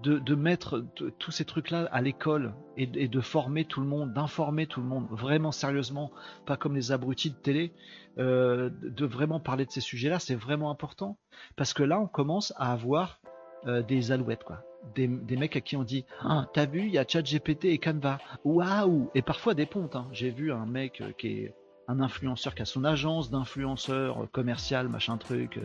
de, 0.03 0.35
mettre 0.35 0.85
tous 1.19 1.31
ces 1.31 1.45
trucs-là 1.45 1.89
à 1.91 2.03
l'école 2.03 2.55
et, 2.77 2.87
de 2.87 3.21
former 3.21 3.65
tout 3.65 3.81
le 3.81 3.87
monde, 3.87 4.13
d'informer 4.13 4.67
tout 4.67 4.81
le 4.81 4.87
monde 4.87 5.07
vraiment 5.11 5.51
sérieusement, 5.51 6.11
pas 6.47 6.57
comme 6.57 6.75
les 6.75 6.93
abrutis 6.93 7.31
de 7.31 7.37
télé, 7.37 7.73
euh, 8.19 8.71
de 8.83 9.07
vraiment 9.07 9.41
parler 9.41 9.65
de 9.65 9.71
ces 9.71 9.81
sujets-là, 9.81 10.19
c'est 10.19 10.35
vraiment 10.35 10.71
important. 10.71 11.17
Parce 11.57 11.73
que 11.73 11.83
là, 11.83 11.99
on 11.99 12.07
commence 12.07 12.53
à 12.57 12.73
avoir 12.73 13.21
euh, 13.67 13.83
des 13.83 14.13
alouettes, 14.13 14.45
quoi. 14.45 14.63
Des, 14.95 15.09
mecs 15.09 15.57
à 15.57 15.61
qui 15.61 15.77
on 15.77 15.83
dit 15.83 16.05
ah, 16.21 16.47
T'as 16.53 16.67
vu, 16.67 16.81
il 16.81 16.91
y 16.91 16.99
a 16.99 17.05
ChatGPT 17.07 17.67
et 17.67 17.79
Canva. 17.79 18.19
Waouh 18.45 19.11
Et 19.15 19.23
parfois 19.23 19.55
des 19.55 19.67
pontes. 19.67 19.97
Hein. 19.97 20.07
J'ai 20.13 20.31
vu 20.31 20.53
un 20.53 20.67
mec 20.67 21.01
euh, 21.01 21.13
qui 21.17 21.29
est 21.29 21.55
un 21.89 22.01
influenceur 22.01 22.55
qui 22.55 22.63
a 22.63 22.65
son 22.65 22.85
agence 22.85 23.31
d'influenceur 23.31 24.31
commercial, 24.33 24.89
machin 24.89 25.19
truc, 25.19 25.61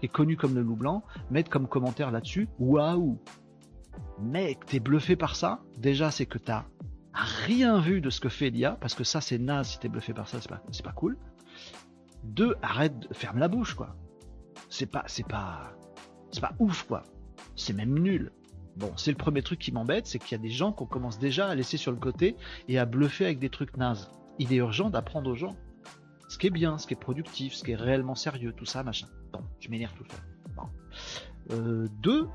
qui 0.00 0.06
est 0.06 0.08
connu 0.08 0.36
comme 0.36 0.54
le 0.54 0.62
loup 0.62 0.74
blanc, 0.74 1.04
mettre 1.30 1.50
comme 1.50 1.68
commentaire 1.68 2.10
là-dessus 2.10 2.48
Waouh 2.58 3.18
Mec, 4.20 4.66
t'es 4.66 4.80
bluffé 4.80 5.16
par 5.16 5.36
ça? 5.36 5.60
Déjà, 5.78 6.10
c'est 6.10 6.26
que 6.26 6.38
t'as 6.38 6.64
rien 7.14 7.80
vu 7.80 8.00
de 8.00 8.10
ce 8.10 8.20
que 8.20 8.28
fait 8.28 8.50
l'IA, 8.50 8.76
parce 8.80 8.94
que 8.94 9.04
ça, 9.04 9.20
c'est 9.20 9.38
naze 9.38 9.68
si 9.68 9.78
t'es 9.78 9.88
bluffé 9.88 10.12
par 10.14 10.28
ça, 10.28 10.40
c'est 10.40 10.48
pas, 10.48 10.62
c'est 10.70 10.84
pas 10.84 10.92
cool. 10.92 11.16
Deux, 12.24 12.54
arrête, 12.62 13.08
ferme 13.12 13.38
la 13.38 13.48
bouche, 13.48 13.74
quoi. 13.74 13.96
C'est 14.68 14.86
pas, 14.86 15.04
c'est 15.06 15.26
pas, 15.26 15.72
c'est 16.30 16.40
pas 16.40 16.52
ouf, 16.58 16.84
quoi. 16.84 17.02
C'est 17.56 17.72
même 17.72 17.98
nul. 17.98 18.32
Bon, 18.76 18.92
c'est 18.96 19.10
le 19.10 19.16
premier 19.16 19.42
truc 19.42 19.58
qui 19.58 19.72
m'embête, 19.72 20.06
c'est 20.06 20.18
qu'il 20.18 20.32
y 20.32 20.40
a 20.40 20.42
des 20.42 20.50
gens 20.50 20.72
qu'on 20.72 20.86
commence 20.86 21.18
déjà 21.18 21.48
à 21.48 21.54
laisser 21.54 21.76
sur 21.76 21.92
le 21.92 21.98
côté 21.98 22.36
et 22.68 22.78
à 22.78 22.86
bluffer 22.86 23.26
avec 23.26 23.38
des 23.38 23.50
trucs 23.50 23.76
nazes. 23.76 24.10
Il 24.38 24.52
est 24.52 24.56
urgent 24.56 24.88
d'apprendre 24.88 25.30
aux 25.30 25.34
gens 25.34 25.56
ce 26.28 26.38
qui 26.38 26.46
est 26.46 26.50
bien, 26.50 26.78
ce 26.78 26.86
qui 26.86 26.94
est 26.94 26.96
productif, 27.00 27.52
ce 27.52 27.62
qui 27.62 27.72
est 27.72 27.76
réellement 27.76 28.14
sérieux, 28.14 28.54
tout 28.56 28.64
ça, 28.64 28.82
machin. 28.82 29.06
Bon, 29.34 29.42
je 29.60 29.68
m'énerve 29.68 29.92
tout 29.92 30.04
ça. 30.08 30.16
Bon. 30.56 30.62
Euh, 31.50 31.86
deux, 32.00 32.26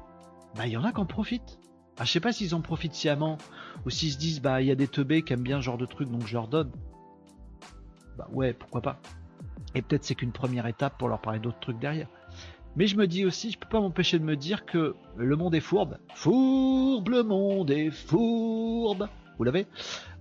bah 0.56 0.68
il 0.68 0.72
y 0.72 0.78
en 0.78 0.84
a 0.84 0.92
qui 0.92 1.00
en 1.00 1.08
profitent. 1.08 1.60
Ah, 1.98 2.06
je 2.06 2.12
sais 2.12 2.20
pas 2.20 2.32
s'ils 2.32 2.54
en 2.54 2.62
profitent 2.62 2.94
sciemment 2.94 3.40
ou 3.86 3.90
s'ils 3.90 4.12
se 4.12 4.20
disent 4.20 4.40
bah 4.40 4.62
il 4.62 4.68
y 4.68 4.72
a 4.72 4.76
des 4.76 4.88
teubés 4.88 5.24
qui 5.24 5.34
aiment 5.34 5.42
bien 5.42 5.58
ce 5.58 5.66
genre 5.66 5.80
de 5.80 5.88
truc 5.88 6.10
donc 6.10 6.28
je 6.28 6.34
leur 6.34 6.48
donne. 6.48 6.72
Bah 8.20 8.28
ouais, 8.32 8.54
pourquoi 8.54 8.82
pas. 8.82 9.00
Et 9.74 9.82
peut-être 9.82 10.04
c'est 10.04 10.14
qu'une 10.14 10.32
première 10.32 10.68
étape 10.68 11.00
pour 11.00 11.10
leur 11.10 11.20
parler 11.20 11.40
d'autres 11.40 11.60
trucs 11.60 11.80
derrière. 11.80 12.08
Mais 12.78 12.86
je 12.86 12.96
me 12.96 13.08
dis 13.08 13.26
aussi, 13.26 13.50
je 13.52 13.58
peux 13.58 13.68
pas 13.68 13.82
m'empêcher 13.82 14.20
de 14.20 14.24
me 14.24 14.36
dire 14.36 14.64
que 14.66 14.96
le 15.18 15.36
monde 15.36 15.56
est 15.56 15.62
fourbe. 15.62 15.98
Fourbe, 16.14 17.10
le 17.10 17.24
monde 17.24 17.72
est 17.72 17.90
fourbe. 17.90 19.10
Vous 19.38 19.44
l'avez 19.44 19.66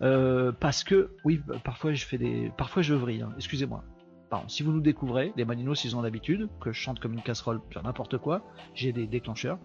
euh, 0.00 0.52
Parce 0.58 0.82
que, 0.82 1.10
oui, 1.24 1.42
parfois 1.64 1.92
je 1.92 2.06
fais 2.06 2.16
des, 2.16 2.50
parfois 2.56 2.80
je 2.80 2.94
vrille. 2.94 3.20
Hein. 3.20 3.32
Excusez-moi. 3.36 3.84
Si 4.48 4.62
vous 4.62 4.72
nous 4.72 4.80
découvrez, 4.80 5.32
les 5.36 5.44
Maninos, 5.44 5.84
ils 5.84 5.96
ont 5.96 6.02
l'habitude 6.02 6.48
que 6.60 6.72
je 6.72 6.78
chante 6.78 6.98
comme 6.98 7.12
une 7.14 7.22
casserole 7.22 7.60
sur 7.70 7.82
n'importe 7.82 8.18
quoi. 8.18 8.42
J'ai 8.74 8.92
des 8.92 9.06
déclencheurs. 9.06 9.58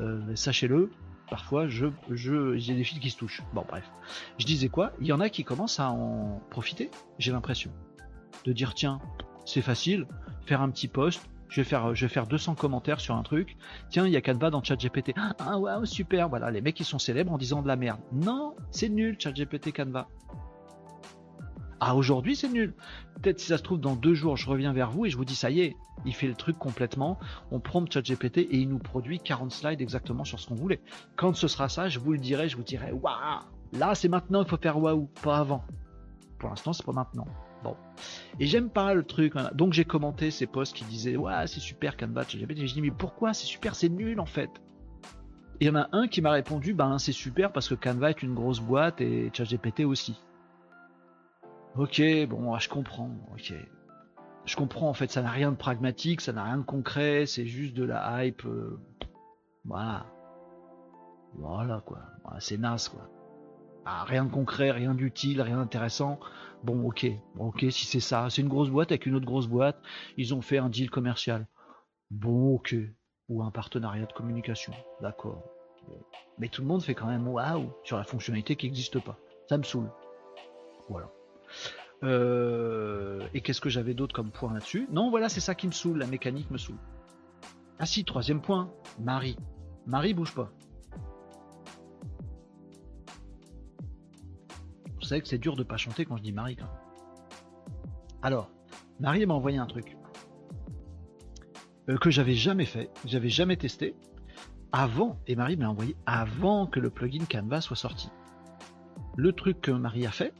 Euh, 0.00 0.20
sachez-le, 0.36 0.90
parfois 1.30 1.66
je, 1.68 1.86
je, 2.10 2.56
j'ai 2.56 2.74
des 2.74 2.84
fils 2.84 2.98
qui 3.00 3.10
se 3.10 3.16
touchent. 3.16 3.42
Bon, 3.52 3.64
bref. 3.66 3.88
Je 4.38 4.46
disais 4.46 4.68
quoi? 4.68 4.92
Il 5.00 5.06
y 5.06 5.12
en 5.12 5.20
a 5.20 5.28
qui 5.28 5.44
commencent 5.44 5.80
à 5.80 5.90
en 5.90 6.40
profiter, 6.50 6.90
j'ai 7.18 7.32
l'impression. 7.32 7.72
De 8.44 8.52
dire, 8.52 8.74
tiens, 8.74 9.00
c'est 9.44 9.62
facile, 9.62 10.06
faire 10.44 10.60
un 10.60 10.70
petit 10.70 10.88
post, 10.88 11.28
je 11.52 11.60
vais 11.60 11.64
faire, 11.64 11.94
je 11.94 12.06
vais 12.06 12.12
faire 12.12 12.26
200 12.26 12.54
commentaires 12.54 12.98
sur 12.98 13.14
un 13.14 13.22
truc. 13.22 13.58
Tiens, 13.90 14.06
il 14.06 14.12
y 14.12 14.16
a 14.16 14.22
Canva 14.22 14.48
dans 14.48 14.62
ChatGPT. 14.62 15.12
Ah 15.38 15.58
ouais, 15.58 15.72
super. 15.84 16.30
Voilà, 16.30 16.50
les 16.50 16.62
mecs 16.62 16.74
qui 16.74 16.84
sont 16.84 16.98
célèbres 16.98 17.30
en 17.30 17.36
disant 17.36 17.60
de 17.60 17.68
la 17.68 17.76
merde. 17.76 18.00
Non, 18.10 18.54
c'est 18.70 18.88
nul 18.88 19.16
ChatGPT 19.18 19.70
Canva. 19.70 20.08
Ah 21.78 21.94
aujourd'hui 21.94 22.36
c'est 22.36 22.48
nul. 22.48 22.74
Peut-être 23.20 23.40
si 23.40 23.48
ça 23.48 23.58
se 23.58 23.62
trouve 23.64 23.80
dans 23.80 23.96
deux 23.96 24.14
jours 24.14 24.36
je 24.36 24.48
reviens 24.48 24.72
vers 24.72 24.92
vous 24.92 25.04
et 25.04 25.10
je 25.10 25.16
vous 25.16 25.24
dis 25.24 25.34
ça 25.34 25.50
y 25.50 25.60
est, 25.60 25.76
il 26.06 26.14
fait 26.14 26.28
le 26.28 26.34
truc 26.34 26.56
complètement. 26.56 27.18
On 27.50 27.58
prend 27.58 27.84
ChatGPT 27.84 28.38
et 28.38 28.56
il 28.56 28.68
nous 28.68 28.78
produit 28.78 29.18
40 29.18 29.50
slides 29.50 29.80
exactement 29.80 30.24
sur 30.24 30.38
ce 30.38 30.46
qu'on 30.46 30.54
voulait. 30.54 30.80
Quand 31.16 31.34
ce 31.34 31.48
sera 31.48 31.68
ça, 31.68 31.88
je 31.88 31.98
vous 31.98 32.12
le 32.12 32.18
dirai, 32.18 32.48
je 32.48 32.56
vous 32.56 32.62
dirai 32.62 32.92
waouh. 32.92 33.40
Là 33.72 33.94
c'est 33.96 34.08
maintenant 34.08 34.42
il 34.42 34.48
faut 34.48 34.56
faire 34.56 34.78
waouh, 34.78 35.10
pas 35.22 35.38
avant. 35.38 35.64
Pour 36.38 36.48
l'instant 36.48 36.72
c'est 36.72 36.86
pas 36.86 36.92
maintenant. 36.92 37.26
Bon. 37.62 37.76
Et 38.40 38.46
j'aime 38.46 38.70
pas 38.70 38.94
le 38.94 39.04
truc. 39.04 39.34
Donc 39.54 39.72
j'ai 39.72 39.84
commenté 39.84 40.30
ces 40.30 40.46
posts 40.46 40.74
qui 40.74 40.84
disaient 40.84 41.16
ouais 41.16 41.46
c'est 41.46 41.60
super 41.60 41.96
Canva 41.96 42.24
je 42.28 42.44
dis 42.44 42.82
mais 42.82 42.90
pourquoi 42.90 43.34
c'est 43.34 43.46
super, 43.46 43.74
c'est 43.74 43.88
nul 43.88 44.20
en 44.20 44.26
fait. 44.26 44.50
Et 45.60 45.66
il 45.66 45.68
y 45.68 45.70
en 45.70 45.76
a 45.76 45.88
un 45.92 46.08
qui 46.08 46.20
m'a 46.22 46.32
répondu 46.32 46.74
ben 46.74 46.98
c'est 46.98 47.12
super 47.12 47.52
parce 47.52 47.68
que 47.68 47.74
Canva 47.74 48.10
est 48.10 48.22
une 48.22 48.34
grosse 48.34 48.60
boîte 48.60 49.00
et 49.00 49.30
ChatGPT 49.32 49.84
aussi. 49.84 50.20
Ok, 51.76 52.02
bon, 52.28 52.58
je 52.58 52.68
comprends. 52.68 53.10
Ok, 53.32 53.54
je 54.44 54.56
comprends. 54.56 54.88
En 54.88 54.94
fait, 54.94 55.10
ça 55.10 55.22
n'a 55.22 55.30
rien 55.30 55.50
de 55.50 55.56
pragmatique, 55.56 56.20
ça 56.20 56.32
n'a 56.32 56.44
rien 56.44 56.58
de 56.58 56.64
concret. 56.64 57.24
C'est 57.26 57.46
juste 57.46 57.74
de 57.74 57.84
la 57.84 58.26
hype. 58.26 58.44
Euh, 58.44 58.78
voilà, 59.64 60.06
voilà 61.34 61.80
quoi. 61.86 62.00
c'est 62.40 62.58
naze 62.58 62.88
quoi. 62.88 63.08
Ah, 63.84 64.04
rien 64.04 64.24
de 64.24 64.30
concret, 64.30 64.70
rien 64.70 64.94
d'utile, 64.94 65.42
rien 65.42 65.56
d'intéressant. 65.56 66.20
Bon, 66.62 66.86
ok, 66.86 67.06
ok, 67.38 67.66
si 67.70 67.86
c'est 67.86 68.00
ça, 68.00 68.28
c'est 68.30 68.42
une 68.42 68.48
grosse 68.48 68.70
boîte 68.70 68.92
avec 68.92 69.06
une 69.06 69.16
autre 69.16 69.26
grosse 69.26 69.48
boîte. 69.48 69.80
Ils 70.16 70.34
ont 70.34 70.40
fait 70.40 70.58
un 70.58 70.68
deal 70.68 70.90
commercial. 70.90 71.46
Bon, 72.10 72.54
ok, 72.54 72.76
ou 73.28 73.42
un 73.42 73.50
partenariat 73.50 74.06
de 74.06 74.12
communication. 74.12 74.72
D'accord. 75.00 75.42
Mais 76.38 76.48
tout 76.48 76.62
le 76.62 76.68
monde 76.68 76.82
fait 76.82 76.94
quand 76.94 77.08
même 77.08 77.26
waouh 77.26 77.72
sur 77.82 77.96
la 77.96 78.04
fonctionnalité 78.04 78.54
qui 78.54 78.66
n'existe 78.66 79.00
pas. 79.00 79.18
Ça 79.48 79.58
me 79.58 79.64
saoule. 79.64 79.90
Voilà. 80.88 81.10
Euh, 82.04 83.26
et 83.34 83.40
qu'est-ce 83.40 83.60
que 83.60 83.68
j'avais 83.68 83.94
d'autre 83.94 84.14
comme 84.14 84.30
point 84.30 84.52
là-dessus? 84.52 84.86
Non, 84.90 85.10
voilà, 85.10 85.28
c'est 85.28 85.40
ça 85.40 85.54
qui 85.54 85.66
me 85.66 85.72
saoule, 85.72 85.98
la 85.98 86.06
mécanique 86.06 86.50
me 86.50 86.58
saoule. 86.58 86.78
Ah 87.78 87.86
si, 87.86 88.04
troisième 88.04 88.40
point, 88.40 88.72
Marie. 89.00 89.36
Marie 89.86 90.14
bouge 90.14 90.34
pas. 90.34 90.52
Vous 95.02 95.18
que 95.18 95.26
c'est 95.26 95.38
dur 95.38 95.56
de 95.56 95.64
pas 95.64 95.76
chanter 95.76 96.04
quand 96.04 96.16
je 96.16 96.22
dis 96.22 96.32
Marie. 96.32 96.56
Quand 96.56 96.70
Alors, 98.22 98.50
Marie 99.00 99.26
m'a 99.26 99.34
envoyé 99.34 99.58
un 99.58 99.66
truc 99.66 99.96
euh, 101.88 101.96
que 101.98 102.10
j'avais 102.10 102.34
jamais 102.34 102.64
fait, 102.64 102.86
que 103.02 103.08
j'avais 103.08 103.28
jamais 103.28 103.56
testé 103.56 103.96
avant, 104.70 105.18
et 105.26 105.34
Marie 105.34 105.56
m'a 105.56 105.68
envoyé 105.68 105.96
avant 106.06 106.66
que 106.66 106.78
le 106.78 106.88
plugin 106.88 107.24
Canva 107.28 107.60
soit 107.60 107.76
sorti. 107.76 108.10
Le 109.16 109.32
truc 109.32 109.60
que 109.60 109.72
Marie 109.72 110.06
a 110.06 110.12
fait, 110.12 110.32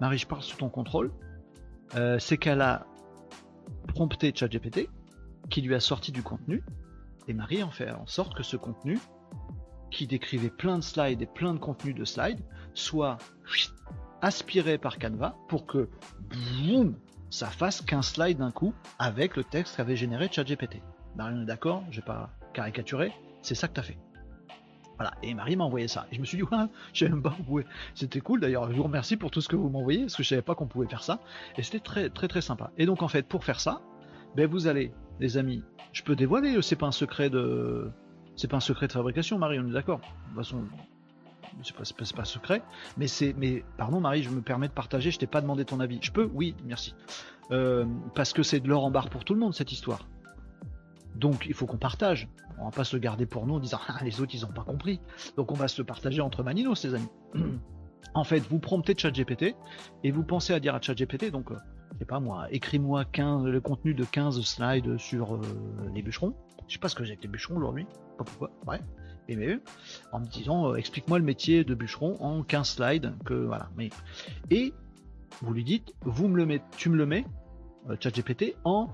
Marie, 0.00 0.18
je 0.18 0.26
parle 0.26 0.42
sous 0.42 0.56
ton 0.56 0.70
contrôle, 0.70 1.12
euh, 1.94 2.18
c'est 2.18 2.38
qu'elle 2.38 2.62
a 2.62 2.86
prompté 3.88 4.32
ChatGPT, 4.34 4.88
qui 5.50 5.60
lui 5.60 5.74
a 5.74 5.80
sorti 5.80 6.12
du 6.12 6.22
contenu, 6.22 6.64
et 7.28 7.34
Marie 7.34 7.62
en 7.62 7.70
fait 7.70 7.90
en 7.90 8.06
sorte 8.06 8.34
que 8.34 8.42
ce 8.42 8.56
contenu, 8.56 8.98
qui 9.90 10.06
décrivait 10.06 10.50
plein 10.50 10.78
de 10.78 10.82
slides 10.82 11.22
et 11.22 11.26
plein 11.26 11.52
de 11.52 11.58
contenus 11.58 11.94
de 11.94 12.04
slides, 12.04 12.42
soit 12.78 13.18
aspiré 14.22 14.78
par 14.78 14.98
Canva 14.98 15.36
pour 15.48 15.66
que 15.66 15.88
ça 17.30 17.46
fasse 17.46 17.82
qu'un 17.82 18.02
slide 18.02 18.38
d'un 18.38 18.50
coup 18.50 18.74
avec 18.98 19.36
le 19.36 19.44
texte 19.44 19.76
qu'avait 19.76 19.96
généré 19.96 20.28
ChatGPT. 20.30 20.80
Marie, 21.16 21.34
on 21.36 21.42
est 21.42 21.46
d'accord, 21.46 21.84
je 21.90 21.96
vais 22.00 22.06
pas 22.06 22.30
caricaturer, 22.52 23.12
c'est 23.42 23.54
ça 23.54 23.68
que 23.68 23.74
tu 23.74 23.80
as 23.80 23.82
fait. 23.82 23.98
Voilà, 24.96 25.12
et 25.22 25.32
Marie 25.34 25.54
m'a 25.54 25.64
envoyé 25.64 25.86
ça. 25.86 26.06
Et 26.10 26.16
je 26.16 26.20
me 26.20 26.24
suis 26.24 26.36
dit, 26.36 26.42
ouais, 26.42 26.66
je 26.92 27.04
même 27.06 27.22
pas 27.22 27.36
où 27.48 27.60
C'était 27.94 28.20
cool 28.20 28.40
d'ailleurs, 28.40 28.70
je 28.70 28.76
vous 28.76 28.82
remercie 28.82 29.16
pour 29.16 29.30
tout 29.30 29.40
ce 29.40 29.48
que 29.48 29.56
vous 29.56 29.68
m'envoyez, 29.68 30.02
parce 30.02 30.16
que 30.16 30.22
je 30.22 30.28
savais 30.28 30.42
pas 30.42 30.54
qu'on 30.54 30.66
pouvait 30.66 30.88
faire 30.88 31.02
ça. 31.02 31.20
Et 31.56 31.62
c'était 31.62 31.80
très 31.80 32.10
très 32.10 32.26
très 32.26 32.40
sympa. 32.40 32.72
Et 32.78 32.86
donc 32.86 33.02
en 33.02 33.08
fait, 33.08 33.26
pour 33.26 33.44
faire 33.44 33.60
ça, 33.60 33.80
ben 34.34 34.46
vous 34.48 34.66
allez, 34.66 34.92
les 35.20 35.36
amis, 35.36 35.62
je 35.92 36.02
peux 36.02 36.16
dévoiler, 36.16 36.60
c'est 36.62 36.76
pas 36.76 36.86
un 36.86 36.92
secret 36.92 37.30
de. 37.30 37.90
C'est 38.36 38.48
pas 38.48 38.56
un 38.56 38.60
secret 38.60 38.86
de 38.86 38.92
fabrication, 38.92 39.38
Marie, 39.38 39.58
on 39.58 39.68
est 39.68 39.72
d'accord. 39.72 39.98
De 39.98 40.04
toute 40.28 40.36
façon, 40.36 40.64
c'est 41.62 42.14
pas, 42.14 42.24
secret, 42.24 42.62
mais 42.96 43.08
c'est, 43.08 43.34
mais 43.36 43.64
pardon 43.76 44.00
Marie, 44.00 44.22
je 44.22 44.30
me 44.30 44.40
permets 44.40 44.68
de 44.68 44.72
partager, 44.72 45.10
je 45.10 45.18
t'ai 45.18 45.26
pas 45.26 45.40
demandé 45.40 45.64
ton 45.64 45.80
avis. 45.80 45.98
Je 46.02 46.12
peux, 46.12 46.30
oui, 46.32 46.54
merci, 46.64 46.94
euh, 47.50 47.84
parce 48.14 48.32
que 48.32 48.42
c'est 48.42 48.60
de 48.60 48.68
l'or 48.68 48.84
en 48.84 48.90
barre 48.90 49.10
pour 49.10 49.24
tout 49.24 49.34
le 49.34 49.40
monde 49.40 49.54
cette 49.54 49.72
histoire. 49.72 50.06
Donc 51.16 51.46
il 51.46 51.54
faut 51.54 51.66
qu'on 51.66 51.78
partage. 51.78 52.28
On 52.60 52.64
va 52.64 52.70
pas 52.70 52.84
se 52.84 52.96
garder 52.96 53.26
pour 53.26 53.46
nous 53.46 53.54
en 53.54 53.60
disant 53.60 53.78
ah, 53.88 54.02
les 54.04 54.20
autres 54.20 54.34
ils 54.34 54.44
ont 54.44 54.52
pas 54.52 54.64
compris. 54.64 55.00
Donc 55.36 55.52
on 55.52 55.54
va 55.54 55.68
se 55.68 55.80
le 55.80 55.86
partager 55.86 56.20
entre 56.20 56.42
maninos, 56.42 56.80
ces 56.80 56.94
amis. 56.94 57.08
en 58.14 58.24
fait, 58.24 58.40
vous 58.40 58.58
promptez 58.58 58.94
ChatGPT 58.96 59.54
et 60.04 60.10
vous 60.10 60.22
pensez 60.22 60.52
à 60.52 60.60
dire 60.60 60.74
à 60.74 60.80
ChatGPT, 60.80 61.30
donc, 61.30 61.50
euh, 61.50 62.04
pas 62.06 62.20
moi, 62.20 62.46
écris-moi 62.50 63.04
15, 63.04 63.44
le 63.44 63.60
contenu 63.60 63.94
de 63.94 64.04
15 64.04 64.40
slides 64.42 64.98
sur 64.98 65.34
euh, 65.34 65.40
les 65.94 66.02
bûcherons. 66.02 66.34
Je 66.66 66.74
sais 66.74 66.78
pas 66.78 66.88
ce 66.88 66.94
que 66.94 67.04
j'ai 67.04 67.12
avec 67.12 67.22
les 67.22 67.28
bûcherons 67.28 67.56
aujourd'hui, 67.56 67.86
pas 68.16 68.24
pourquoi, 68.24 68.50
ouais. 68.66 68.80
En 70.12 70.20
me 70.20 70.26
disant, 70.26 70.72
euh, 70.72 70.76
explique-moi 70.76 71.18
le 71.18 71.24
métier 71.24 71.64
de 71.64 71.74
bûcheron 71.74 72.16
en 72.20 72.42
15 72.42 72.68
slides, 72.68 73.14
que 73.24 73.34
voilà. 73.34 73.68
Mais, 73.76 73.90
et 74.50 74.72
vous 75.42 75.52
lui 75.52 75.64
dites, 75.64 75.94
vous 76.02 76.28
me 76.28 76.36
le 76.36 76.46
mettez, 76.46 76.64
tu 76.76 76.88
me 76.88 76.96
le 76.96 77.06
mets, 77.06 77.24
ChatGPT, 78.00 78.56
en 78.64 78.88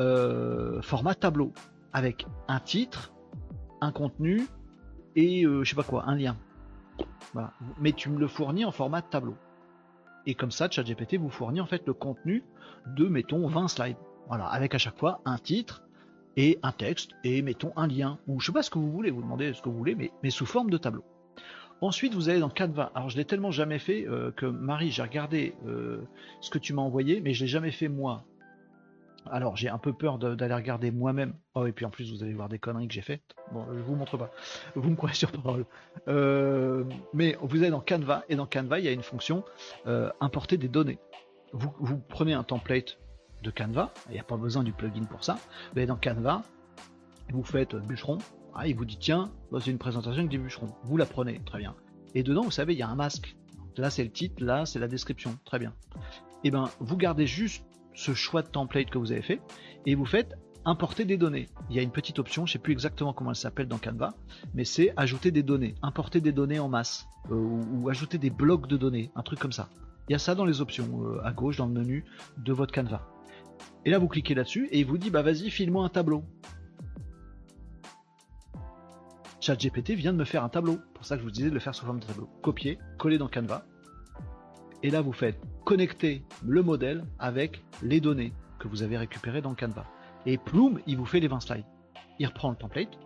euh, 0.00 0.80
format 0.82 1.14
tableau 1.14 1.52
avec 1.92 2.26
un 2.48 2.60
titre, 2.60 3.12
un 3.80 3.92
contenu 3.92 4.46
et 5.16 5.44
euh, 5.44 5.64
je 5.64 5.70
sais 5.70 5.76
pas 5.76 5.82
quoi, 5.82 6.04
un 6.06 6.16
lien. 6.16 6.36
Mais 7.80 7.92
tu 7.92 8.10
me 8.10 8.18
le 8.18 8.26
fournis 8.26 8.64
en 8.64 8.72
format 8.72 9.02
tableau. 9.02 9.36
Et 10.26 10.34
comme 10.34 10.50
ça, 10.50 10.68
ChatGPT 10.70 11.16
vous 11.16 11.30
fournit 11.30 11.60
en 11.60 11.66
fait 11.66 11.86
le 11.86 11.94
contenu 11.94 12.44
de 12.86 13.06
mettons 13.06 13.46
20 13.46 13.68
slides. 13.68 13.96
Voilà, 14.28 14.46
avec 14.46 14.74
à 14.74 14.78
chaque 14.78 14.98
fois 14.98 15.20
un 15.24 15.38
titre 15.38 15.87
et 16.38 16.56
un 16.62 16.70
texte, 16.70 17.10
et 17.24 17.42
mettons 17.42 17.72
un 17.74 17.88
lien, 17.88 18.20
ou 18.28 18.38
je 18.38 18.46
sais 18.46 18.52
pas 18.52 18.62
ce 18.62 18.70
que 18.70 18.78
vous 18.78 18.92
voulez, 18.92 19.10
vous 19.10 19.22
demandez 19.22 19.52
ce 19.52 19.60
que 19.60 19.68
vous 19.68 19.76
voulez, 19.76 19.96
mais, 20.22 20.30
sous 20.30 20.46
forme 20.46 20.70
de 20.70 20.78
tableau. 20.78 21.04
Ensuite, 21.80 22.14
vous 22.14 22.28
allez 22.28 22.38
dans 22.38 22.48
Canva. 22.48 22.92
Alors, 22.94 23.10
je 23.10 23.16
l'ai 23.16 23.24
tellement 23.24 23.50
jamais 23.50 23.80
fait 23.80 24.06
euh, 24.06 24.30
que 24.30 24.46
Marie, 24.46 24.92
j'ai 24.92 25.02
regardé 25.02 25.54
euh, 25.66 26.00
ce 26.40 26.50
que 26.50 26.58
tu 26.58 26.72
m'as 26.72 26.82
envoyé, 26.82 27.20
mais 27.20 27.34
je 27.34 27.42
l'ai 27.42 27.48
jamais 27.48 27.72
fait 27.72 27.88
moi. 27.88 28.24
Alors, 29.26 29.56
j'ai 29.56 29.68
un 29.68 29.78
peu 29.78 29.92
peur 29.92 30.18
d'aller 30.18 30.54
regarder 30.54 30.92
moi-même. 30.92 31.34
Oh, 31.54 31.66
et 31.66 31.72
puis 31.72 31.84
en 31.84 31.90
plus, 31.90 32.12
vous 32.12 32.22
allez 32.22 32.34
voir 32.34 32.48
des 32.48 32.60
conneries 32.60 32.86
que 32.86 32.94
j'ai 32.94 33.02
faites. 33.02 33.34
Bon, 33.52 33.66
je 33.72 33.80
vous 33.80 33.96
montre 33.96 34.16
pas. 34.16 34.30
Vous 34.76 34.90
me 34.90 34.96
croyez 34.96 35.16
sur 35.16 35.32
parole. 35.32 35.66
Euh, 36.06 36.84
mais 37.14 37.36
vous 37.42 37.58
allez 37.58 37.70
dans 37.70 37.80
Canva, 37.80 38.24
et 38.28 38.36
dans 38.36 38.46
Canva, 38.46 38.78
il 38.78 38.84
y 38.84 38.88
a 38.88 38.92
une 38.92 39.02
fonction 39.02 39.44
importer 40.20 40.56
des 40.56 40.68
données. 40.68 41.00
Vous 41.52 41.98
prenez 42.08 42.32
un 42.32 42.44
template 42.44 42.96
de 43.42 43.50
Canva, 43.50 43.92
il 44.08 44.12
n'y 44.12 44.20
a 44.20 44.24
pas 44.24 44.36
besoin 44.36 44.62
du 44.62 44.72
plugin 44.72 45.04
pour 45.04 45.24
ça. 45.24 45.34
Vous 45.72 45.78
allez 45.78 45.86
dans 45.86 45.96
Canva, 45.96 46.42
vous 47.32 47.44
faites 47.44 47.74
bûcheron, 47.74 48.18
ah, 48.54 48.66
il 48.66 48.74
vous 48.74 48.84
dit 48.84 48.98
tiens, 48.98 49.30
c'est 49.60 49.70
une 49.70 49.78
présentation 49.78 50.18
avec 50.18 50.30
des 50.30 50.38
bûcherons. 50.38 50.74
Vous 50.84 50.96
la 50.96 51.06
prenez, 51.06 51.40
très 51.44 51.58
bien. 51.58 51.74
Et 52.14 52.22
dedans, 52.22 52.42
vous 52.42 52.50
savez, 52.50 52.72
il 52.72 52.78
y 52.78 52.82
a 52.82 52.88
un 52.88 52.96
masque. 52.96 53.36
Là, 53.76 53.90
c'est 53.90 54.02
le 54.02 54.10
titre, 54.10 54.42
là, 54.42 54.66
c'est 54.66 54.80
la 54.80 54.88
description. 54.88 55.38
Très 55.44 55.60
bien. 55.60 55.72
Et 56.42 56.48
eh 56.48 56.50
ben, 56.50 56.68
vous 56.80 56.96
gardez 56.96 57.26
juste 57.26 57.64
ce 57.94 58.14
choix 58.14 58.42
de 58.42 58.48
template 58.48 58.90
que 58.90 58.98
vous 58.98 59.12
avez 59.12 59.22
fait 59.22 59.40
et 59.86 59.94
vous 59.94 60.04
faites 60.04 60.36
importer 60.64 61.04
des 61.04 61.16
données. 61.16 61.48
Il 61.70 61.76
y 61.76 61.78
a 61.78 61.82
une 61.82 61.90
petite 61.90 62.18
option, 62.18 62.46
je 62.46 62.50
ne 62.50 62.52
sais 62.54 62.58
plus 62.58 62.72
exactement 62.72 63.12
comment 63.12 63.30
elle 63.30 63.36
s'appelle 63.36 63.68
dans 63.68 63.78
Canva, 63.78 64.14
mais 64.54 64.64
c'est 64.64 64.92
ajouter 64.96 65.30
des 65.30 65.42
données, 65.42 65.74
importer 65.82 66.20
des 66.20 66.32
données 66.32 66.58
en 66.58 66.68
masse 66.68 67.06
euh, 67.30 67.34
ou, 67.34 67.88
ajouter 67.88 68.18
des 68.18 68.30
blocs 68.30 68.66
de 68.66 68.76
données, 68.76 69.10
un 69.14 69.22
truc 69.22 69.38
comme 69.38 69.52
ça. 69.52 69.68
Il 70.08 70.12
y 70.12 70.14
a 70.14 70.18
ça 70.18 70.34
dans 70.34 70.44
les 70.44 70.60
options 70.60 71.04
euh, 71.04 71.24
à 71.24 71.32
gauche 71.32 71.56
dans 71.56 71.66
le 71.66 71.72
menu 71.72 72.04
de 72.36 72.52
votre 72.52 72.72
Canva. 72.72 73.06
Et 73.84 73.90
là, 73.90 73.98
vous 73.98 74.08
cliquez 74.08 74.34
là-dessus 74.34 74.68
et 74.70 74.80
il 74.80 74.86
vous 74.86 74.98
dit 74.98 75.10
bah 75.10 75.22
vas-y, 75.22 75.50
file-moi 75.50 75.84
un 75.84 75.88
tableau. 75.88 76.24
ChatGPT 79.40 79.92
vient 79.92 80.12
de 80.12 80.18
me 80.18 80.24
faire 80.24 80.44
un 80.44 80.48
tableau. 80.48 80.78
Pour 80.94 81.04
ça 81.04 81.14
que 81.14 81.20
je 81.20 81.24
vous 81.24 81.30
disais 81.30 81.48
de 81.48 81.54
le 81.54 81.60
faire 81.60 81.74
sous 81.74 81.86
forme 81.86 82.00
de 82.00 82.06
tableau. 82.06 82.28
Copier, 82.42 82.78
coller 82.98 83.18
dans 83.18 83.28
Canva. 83.28 83.64
Et 84.82 84.90
là, 84.90 85.00
vous 85.00 85.12
faites 85.12 85.40
connecter 85.64 86.24
le 86.44 86.62
modèle 86.62 87.04
avec 87.18 87.64
les 87.82 88.00
données 88.00 88.32
que 88.58 88.68
vous 88.68 88.82
avez 88.82 88.96
récupérées 88.96 89.40
dans 89.40 89.54
Canva. 89.54 89.86
Et 90.26 90.38
ploum, 90.38 90.80
il 90.86 90.96
vous 90.96 91.06
fait 91.06 91.20
les 91.20 91.28
20 91.28 91.40
slides. 91.40 91.64
Il 92.18 92.26
reprend 92.26 92.50
le 92.50 92.56
template, 92.56 92.98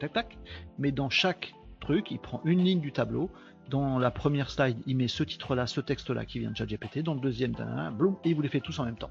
tac, 0.00 0.12
tac, 0.12 0.38
mais 0.78 0.92
dans 0.92 1.10
chaque 1.10 1.54
truc, 1.80 2.10
il 2.10 2.18
prend 2.18 2.40
une 2.44 2.62
ligne 2.62 2.80
du 2.80 2.92
tableau. 2.92 3.30
Dans 3.70 3.98
la 3.98 4.10
première 4.10 4.50
slide, 4.50 4.78
il 4.86 4.96
met 4.96 5.08
ce 5.08 5.22
titre-là, 5.22 5.66
ce 5.66 5.80
texte-là 5.80 6.24
qui 6.24 6.38
vient 6.38 6.50
de 6.50 6.56
ChatGPT. 6.56 7.00
Dans 7.02 7.14
le 7.14 7.20
deuxième, 7.20 7.52
bloum, 7.92 8.16
et 8.24 8.30
il 8.30 8.34
vous 8.34 8.42
les 8.42 8.48
fait 8.48 8.60
tous 8.60 8.78
en 8.78 8.84
même 8.84 8.96
temps. 8.98 9.10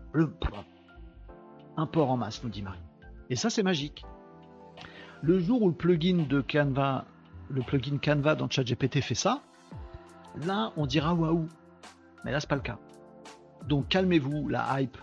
Un 1.77 1.85
port 1.85 2.09
en 2.09 2.17
masse, 2.17 2.43
nous 2.43 2.49
dit 2.49 2.63
Marie. 2.63 2.79
Et 3.29 3.35
ça, 3.35 3.49
c'est 3.49 3.63
magique. 3.63 4.03
Le 5.21 5.39
jour 5.39 5.61
où 5.61 5.67
le 5.69 5.75
plugin 5.75 6.25
de 6.27 6.41
Canva, 6.41 7.05
le 7.49 7.61
plugin 7.61 7.97
Canva 7.97 8.35
dans 8.35 8.49
ChatGPT 8.49 9.01
fait 9.01 9.15
ça, 9.15 9.41
là 10.45 10.73
on 10.77 10.85
dira 10.85 11.13
waouh. 11.13 11.47
Mais 12.23 12.31
là 12.31 12.39
c'est 12.39 12.49
pas 12.49 12.55
le 12.55 12.61
cas. 12.61 12.77
Donc 13.67 13.87
calmez-vous 13.89 14.47
la 14.47 14.79
hype 14.79 14.97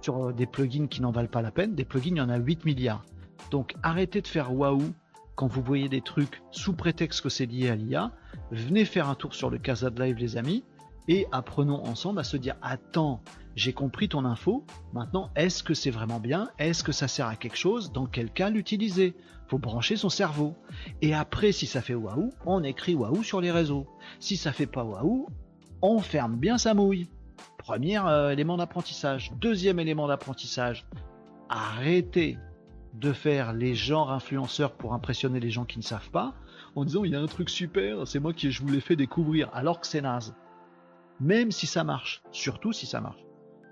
sur 0.00 0.32
des 0.32 0.46
plugins 0.46 0.86
qui 0.86 1.02
n'en 1.02 1.10
valent 1.10 1.28
pas 1.28 1.42
la 1.42 1.50
peine. 1.50 1.74
Des 1.74 1.84
plugins, 1.84 2.12
il 2.12 2.18
y 2.18 2.20
en 2.20 2.28
a 2.28 2.38
8 2.38 2.64
milliards. 2.64 3.04
Donc 3.50 3.74
arrêtez 3.82 4.20
de 4.20 4.28
faire 4.28 4.54
waouh 4.54 4.94
quand 5.34 5.48
vous 5.48 5.62
voyez 5.62 5.88
des 5.88 6.00
trucs 6.00 6.42
sous 6.52 6.72
prétexte 6.72 7.22
que 7.22 7.28
c'est 7.28 7.46
lié 7.46 7.68
à 7.68 7.76
l'IA. 7.76 8.12
Venez 8.52 8.84
faire 8.84 9.08
un 9.08 9.14
tour 9.16 9.34
sur 9.34 9.50
le 9.50 9.58
Casa 9.58 9.90
de 9.90 10.00
Live 10.02 10.16
les 10.16 10.36
amis 10.36 10.64
et 11.08 11.26
apprenons 11.32 11.84
ensemble 11.84 12.20
à 12.20 12.24
se 12.24 12.36
dire 12.36 12.56
attends, 12.62 13.20
j'ai 13.56 13.72
compris 13.72 14.08
ton 14.10 14.26
info, 14.26 14.66
maintenant 14.92 15.30
est-ce 15.34 15.62
que 15.62 15.72
c'est 15.72 15.90
vraiment 15.90 16.20
bien? 16.20 16.50
Est-ce 16.58 16.84
que 16.84 16.92
ça 16.92 17.08
sert 17.08 17.26
à 17.26 17.36
quelque 17.36 17.56
chose? 17.56 17.90
Dans 17.90 18.04
quel 18.06 18.30
cas 18.30 18.50
l'utiliser? 18.50 19.16
Faut 19.48 19.58
brancher 19.58 19.96
son 19.96 20.10
cerveau. 20.10 20.54
Et 21.00 21.14
après, 21.14 21.52
si 21.52 21.66
ça 21.66 21.80
fait 21.80 21.94
waouh, 21.94 22.30
on 22.44 22.62
écrit 22.62 22.94
waouh 22.94 23.22
sur 23.22 23.40
les 23.40 23.50
réseaux. 23.50 23.86
Si 24.20 24.36
ça 24.36 24.52
fait 24.52 24.66
pas 24.66 24.84
waouh, 24.84 25.28
on 25.80 26.00
ferme 26.00 26.36
bien 26.36 26.58
sa 26.58 26.74
mouille. 26.74 27.08
Premier 27.56 27.98
euh, 27.98 28.30
élément 28.30 28.58
d'apprentissage. 28.58 29.32
Deuxième 29.40 29.80
élément 29.80 30.06
d'apprentissage, 30.06 30.86
arrêtez 31.48 32.38
de 32.92 33.12
faire 33.12 33.54
les 33.54 33.74
genres 33.74 34.12
influenceurs 34.12 34.72
pour 34.72 34.92
impressionner 34.92 35.40
les 35.40 35.50
gens 35.50 35.64
qui 35.64 35.78
ne 35.78 35.84
savent 35.84 36.10
pas 36.10 36.34
en 36.74 36.84
disant 36.84 37.04
il 37.04 37.12
y 37.12 37.16
a 37.16 37.20
un 37.20 37.26
truc 37.26 37.48
super, 37.48 38.06
c'est 38.06 38.20
moi 38.20 38.34
qui 38.34 38.50
je 38.50 38.62
vous 38.62 38.68
l'ai 38.68 38.80
fait 38.80 38.96
découvrir 38.96 39.48
alors 39.54 39.80
que 39.80 39.86
c'est 39.86 40.02
naze. 40.02 40.34
Même 41.20 41.50
si 41.50 41.66
ça 41.66 41.84
marche, 41.84 42.22
surtout 42.32 42.74
si 42.74 42.84
ça 42.84 43.00
marche. 43.00 43.25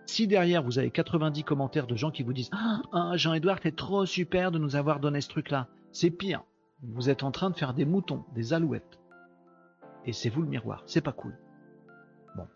Si 0.07 0.27
derrière 0.27 0.63
vous 0.63 0.79
avez 0.79 0.91
90 0.91 1.45
commentaires 1.45 1.87
de 1.87 1.97
gens 1.97 2.11
qui 2.11 2.23
vous 2.23 2.33
disent 2.33 2.51
Ah, 2.53 2.83
ah 2.93 3.13
Jean-Edouard, 3.17 3.61
t'es 3.61 3.73
trop 3.73 4.07
super 4.07 4.51
de 4.51 4.59
nous 4.59 4.77
avoir 4.77 5.01
donné 5.01 5.21
ce 5.21 5.29
truc-là, 5.29 5.69
c'est 5.93 6.11
pire. 6.11 6.43
Vous 6.83 7.09
êtes 7.09 7.23
en 7.23 7.31
train 7.31 7.51
de 7.51 7.57
faire 7.57 7.73
des 7.73 7.85
moutons, 7.85 8.25
des 8.35 8.53
alouettes. 8.53 9.01
Et 10.05 10.13
c'est 10.13 10.29
vous 10.29 10.43
le 10.43 10.49
miroir, 10.49 10.83
c'est 10.87 11.01
pas 11.01 11.13
cool. 11.13 11.35
Bon. 12.37 12.47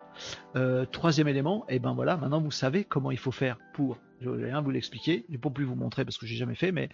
Euh, 0.56 0.85
troisième 0.85 1.29
élément, 1.29 1.64
et 1.68 1.77
eh 1.77 1.79
ben 1.79 1.94
voilà, 1.94 2.16
maintenant 2.16 2.40
vous 2.40 2.50
savez 2.50 2.85
comment 2.85 3.10
il 3.10 3.18
faut 3.18 3.31
faire 3.31 3.58
pour. 3.73 3.98
Je 4.20 4.29
vais 4.29 4.46
rien 4.46 4.60
vous 4.60 4.70
l'expliquer, 4.70 5.25
je 5.29 5.35
ne 5.35 5.38
peux 5.38 5.50
plus 5.50 5.64
vous 5.64 5.77
montrer 5.77 6.04
parce 6.04 6.18
que 6.18 6.27
j'ai 6.27 6.35
jamais 6.35 6.56
fait, 6.56 6.73
mais 6.73 6.88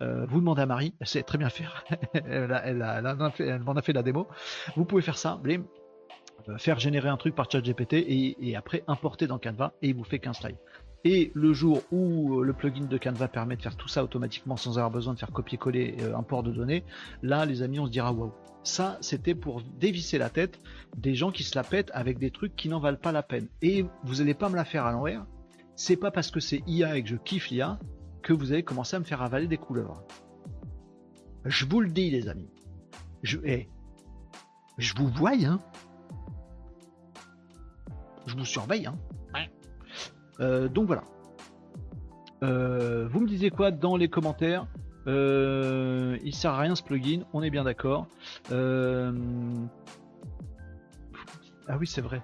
euh, 0.00 0.24
vous 0.26 0.38
demandez 0.38 0.62
à 0.62 0.66
Marie, 0.66 0.94
elle 1.00 1.08
sait 1.08 1.24
très 1.24 1.36
bien 1.36 1.50
faire. 1.50 1.84
elle, 2.14 2.58
elle, 2.64 2.82
elle 3.38 3.58
m'en 3.60 3.72
a 3.72 3.82
fait 3.82 3.92
la 3.92 4.04
démo. 4.04 4.28
Vous 4.76 4.84
pouvez 4.84 5.02
faire 5.02 5.18
ça, 5.18 5.40
euh, 5.44 5.58
faire 6.58 6.78
générer 6.78 7.08
un 7.08 7.16
truc 7.16 7.34
par 7.34 7.50
ChatGPT 7.50 7.94
et, 7.94 8.48
et 8.48 8.56
après 8.56 8.84
importer 8.86 9.26
dans 9.26 9.38
Canva 9.38 9.72
et 9.82 9.88
il 9.88 9.94
vous 9.94 10.04
fait 10.04 10.18
qu'un 10.18 10.32
slide. 10.32 10.56
Et 11.04 11.30
le 11.34 11.52
jour 11.52 11.82
où 11.92 12.40
euh, 12.40 12.44
le 12.44 12.52
plugin 12.52 12.84
de 12.84 12.98
Canva 12.98 13.28
permet 13.28 13.56
de 13.56 13.62
faire 13.62 13.76
tout 13.76 13.88
ça 13.88 14.02
automatiquement 14.02 14.56
sans 14.56 14.78
avoir 14.78 14.90
besoin 14.90 15.14
de 15.14 15.18
faire 15.18 15.30
copier-coller 15.30 15.96
euh, 16.00 16.16
un 16.16 16.22
port 16.22 16.42
de 16.42 16.50
données, 16.50 16.84
là 17.22 17.46
les 17.46 17.62
amis 17.62 17.78
on 17.78 17.86
se 17.86 17.90
dira 17.90 18.12
waouh. 18.12 18.32
Ça 18.64 18.98
c'était 19.00 19.34
pour 19.34 19.62
dévisser 19.62 20.18
la 20.18 20.28
tête 20.28 20.58
des 20.96 21.14
gens 21.14 21.30
qui 21.30 21.44
se 21.44 21.56
la 21.56 21.62
pètent 21.62 21.90
avec 21.94 22.18
des 22.18 22.30
trucs 22.30 22.56
qui 22.56 22.68
n'en 22.68 22.80
valent 22.80 22.98
pas 22.98 23.12
la 23.12 23.22
peine. 23.22 23.48
Et 23.62 23.84
vous 24.02 24.16
n'allez 24.16 24.34
pas 24.34 24.48
me 24.48 24.56
la 24.56 24.64
faire 24.64 24.86
à 24.86 24.92
l'envers. 24.92 25.24
C'est 25.76 25.96
pas 25.96 26.10
parce 26.10 26.32
que 26.32 26.40
c'est 26.40 26.62
IA 26.66 26.96
et 26.96 27.02
que 27.02 27.08
je 27.08 27.16
kiffe 27.16 27.50
l'IA 27.50 27.78
que 28.22 28.32
vous 28.32 28.52
allez 28.52 28.64
commencer 28.64 28.96
à 28.96 28.98
me 28.98 29.04
faire 29.04 29.22
avaler 29.22 29.46
des 29.46 29.56
couleurs. 29.56 30.02
Je 31.44 31.64
vous 31.64 31.80
le 31.80 31.88
dis 31.88 32.10
les 32.10 32.28
amis. 32.28 32.50
Je, 33.22 33.38
eh, 33.44 33.68
je 34.76 34.94
vous 34.96 35.08
vois, 35.08 35.34
hein 35.34 35.60
je 38.28 38.36
vous 38.36 38.44
surveille. 38.44 38.86
Hein. 38.86 38.96
Euh, 40.40 40.68
donc 40.68 40.86
voilà. 40.86 41.02
Euh, 42.44 43.08
vous 43.10 43.20
me 43.20 43.26
disiez 43.26 43.50
quoi 43.50 43.70
dans 43.72 43.96
les 43.96 44.08
commentaires? 44.08 44.66
Euh, 45.06 46.16
Il 46.22 46.34
sert 46.34 46.52
à 46.52 46.60
rien 46.60 46.76
ce 46.76 46.82
plugin, 46.82 47.22
on 47.32 47.42
est 47.42 47.50
bien 47.50 47.64
d'accord. 47.64 48.06
Ah 48.50 49.10
oui, 51.78 51.86
c'est 51.86 52.00
vrai. 52.00 52.22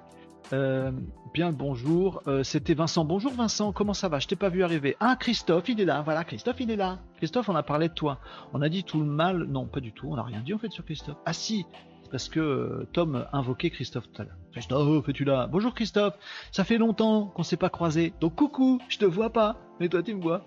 bien 1.33 1.51
le 1.51 1.57
bonjour. 1.57 2.23
C'était 2.45 2.75
Vincent. 2.75 3.05
Bonjour 3.05 3.33
Vincent, 3.33 3.73
comment 3.73 3.95
ça 3.95 4.09
va? 4.09 4.21
Je 4.21 4.29
t'ai 4.29 4.37
pas 4.37 4.49
vu 4.49 4.63
arriver. 4.63 4.97
Ah 5.01 5.17
Christophe, 5.19 5.69
il 5.69 5.81
est 5.81 5.85
là. 5.85 6.03
Voilà, 6.03 6.23
Christophe, 6.25 6.61
il 6.61 6.71
est 6.71 6.77
là. 6.77 7.01
Christophe, 7.17 7.49
on 7.49 7.57
a 7.57 7.65
parlé 7.65 7.89
de 7.89 7.95
toi. 7.95 8.21
On 8.53 8.63
a 8.63 8.69
dit 8.69 8.85
tout 8.85 9.01
le 9.01 9.07
mal. 9.07 9.45
Non, 9.45 9.67
pas 9.67 9.81
du 9.81 9.93
tout. 9.93 10.09
On 10.09 10.17
n'a 10.17 10.23
rien 10.23 10.41
dit 10.41 10.55
en 10.55 10.59
fait 10.59 10.71
sur 10.71 10.85
Christophe. 10.85 11.17
Ah 11.27 11.33
si, 11.33 11.67
parce 12.15 12.29
que 12.29 12.39
euh, 12.39 12.87
Tom 12.93 13.27
invoquait 13.33 13.71
Christophe 13.71 14.05
tout 14.13 14.23
à 14.23 14.25
l'heure. 14.25 14.37
Christophe, 14.53 15.09
es-tu 15.09 15.25
là? 15.25 15.49
Bonjour 15.49 15.75
Christophe, 15.75 16.15
ça 16.53 16.63
fait 16.63 16.79
longtemps 16.79 17.27
qu'on 17.35 17.43
s'est 17.43 17.57
pas 17.57 17.71
croisé. 17.71 18.13
Donc 18.21 18.37
coucou, 18.37 18.81
je 18.89 18.99
te 18.99 19.05
vois 19.05 19.31
pas, 19.31 19.57
mais 19.81 19.89
toi 19.89 20.01
tu 20.01 20.15
me 20.15 20.23
vois. 20.23 20.47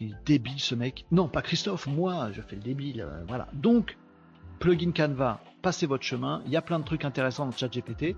Il 0.00 0.08
est 0.08 0.26
débile 0.26 0.58
ce 0.58 0.74
mec. 0.74 1.06
Non, 1.12 1.28
pas 1.28 1.40
Christophe, 1.40 1.86
moi, 1.86 2.32
je 2.32 2.42
fais 2.42 2.56
le 2.56 2.62
débile. 2.62 3.02
Euh, 3.02 3.22
voilà. 3.28 3.46
Donc, 3.52 3.96
plugin 4.58 4.90
Canva, 4.90 5.40
passez 5.62 5.86
votre 5.86 6.02
chemin. 6.02 6.42
Il 6.46 6.50
y 6.50 6.56
a 6.56 6.62
plein 6.62 6.80
de 6.80 6.84
trucs 6.84 7.04
intéressants 7.04 7.44
dans 7.44 7.52
le 7.52 7.56
chat 7.56 7.68
GPT. 7.68 8.16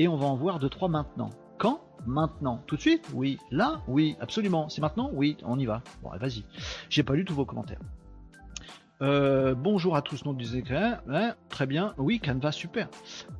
Et 0.00 0.08
on 0.08 0.16
va 0.16 0.26
en 0.26 0.34
voir 0.34 0.58
deux, 0.58 0.68
trois 0.68 0.88
maintenant. 0.88 1.30
Quand? 1.58 1.80
Maintenant. 2.06 2.60
Tout 2.66 2.74
de 2.74 2.80
suite? 2.80 3.08
Oui. 3.14 3.38
Là? 3.52 3.82
Oui, 3.86 4.16
absolument. 4.20 4.68
C'est 4.68 4.80
maintenant? 4.80 5.10
Oui, 5.12 5.36
on 5.44 5.60
y 5.60 5.66
va. 5.66 5.80
Bon, 6.02 6.10
vas-y. 6.18 6.42
J'ai 6.90 7.04
pas 7.04 7.14
lu 7.14 7.24
tous 7.24 7.34
vos 7.34 7.44
commentaires. 7.44 7.78
Euh, 9.02 9.54
bonjour 9.54 9.94
à 9.94 10.00
tous, 10.00 10.24
nos 10.24 10.32
des 10.32 10.56
écrivains. 10.56 11.00
Hein, 11.10 11.34
très 11.50 11.66
bien. 11.66 11.94
Oui, 11.98 12.18
Canva, 12.18 12.50
super. 12.50 12.88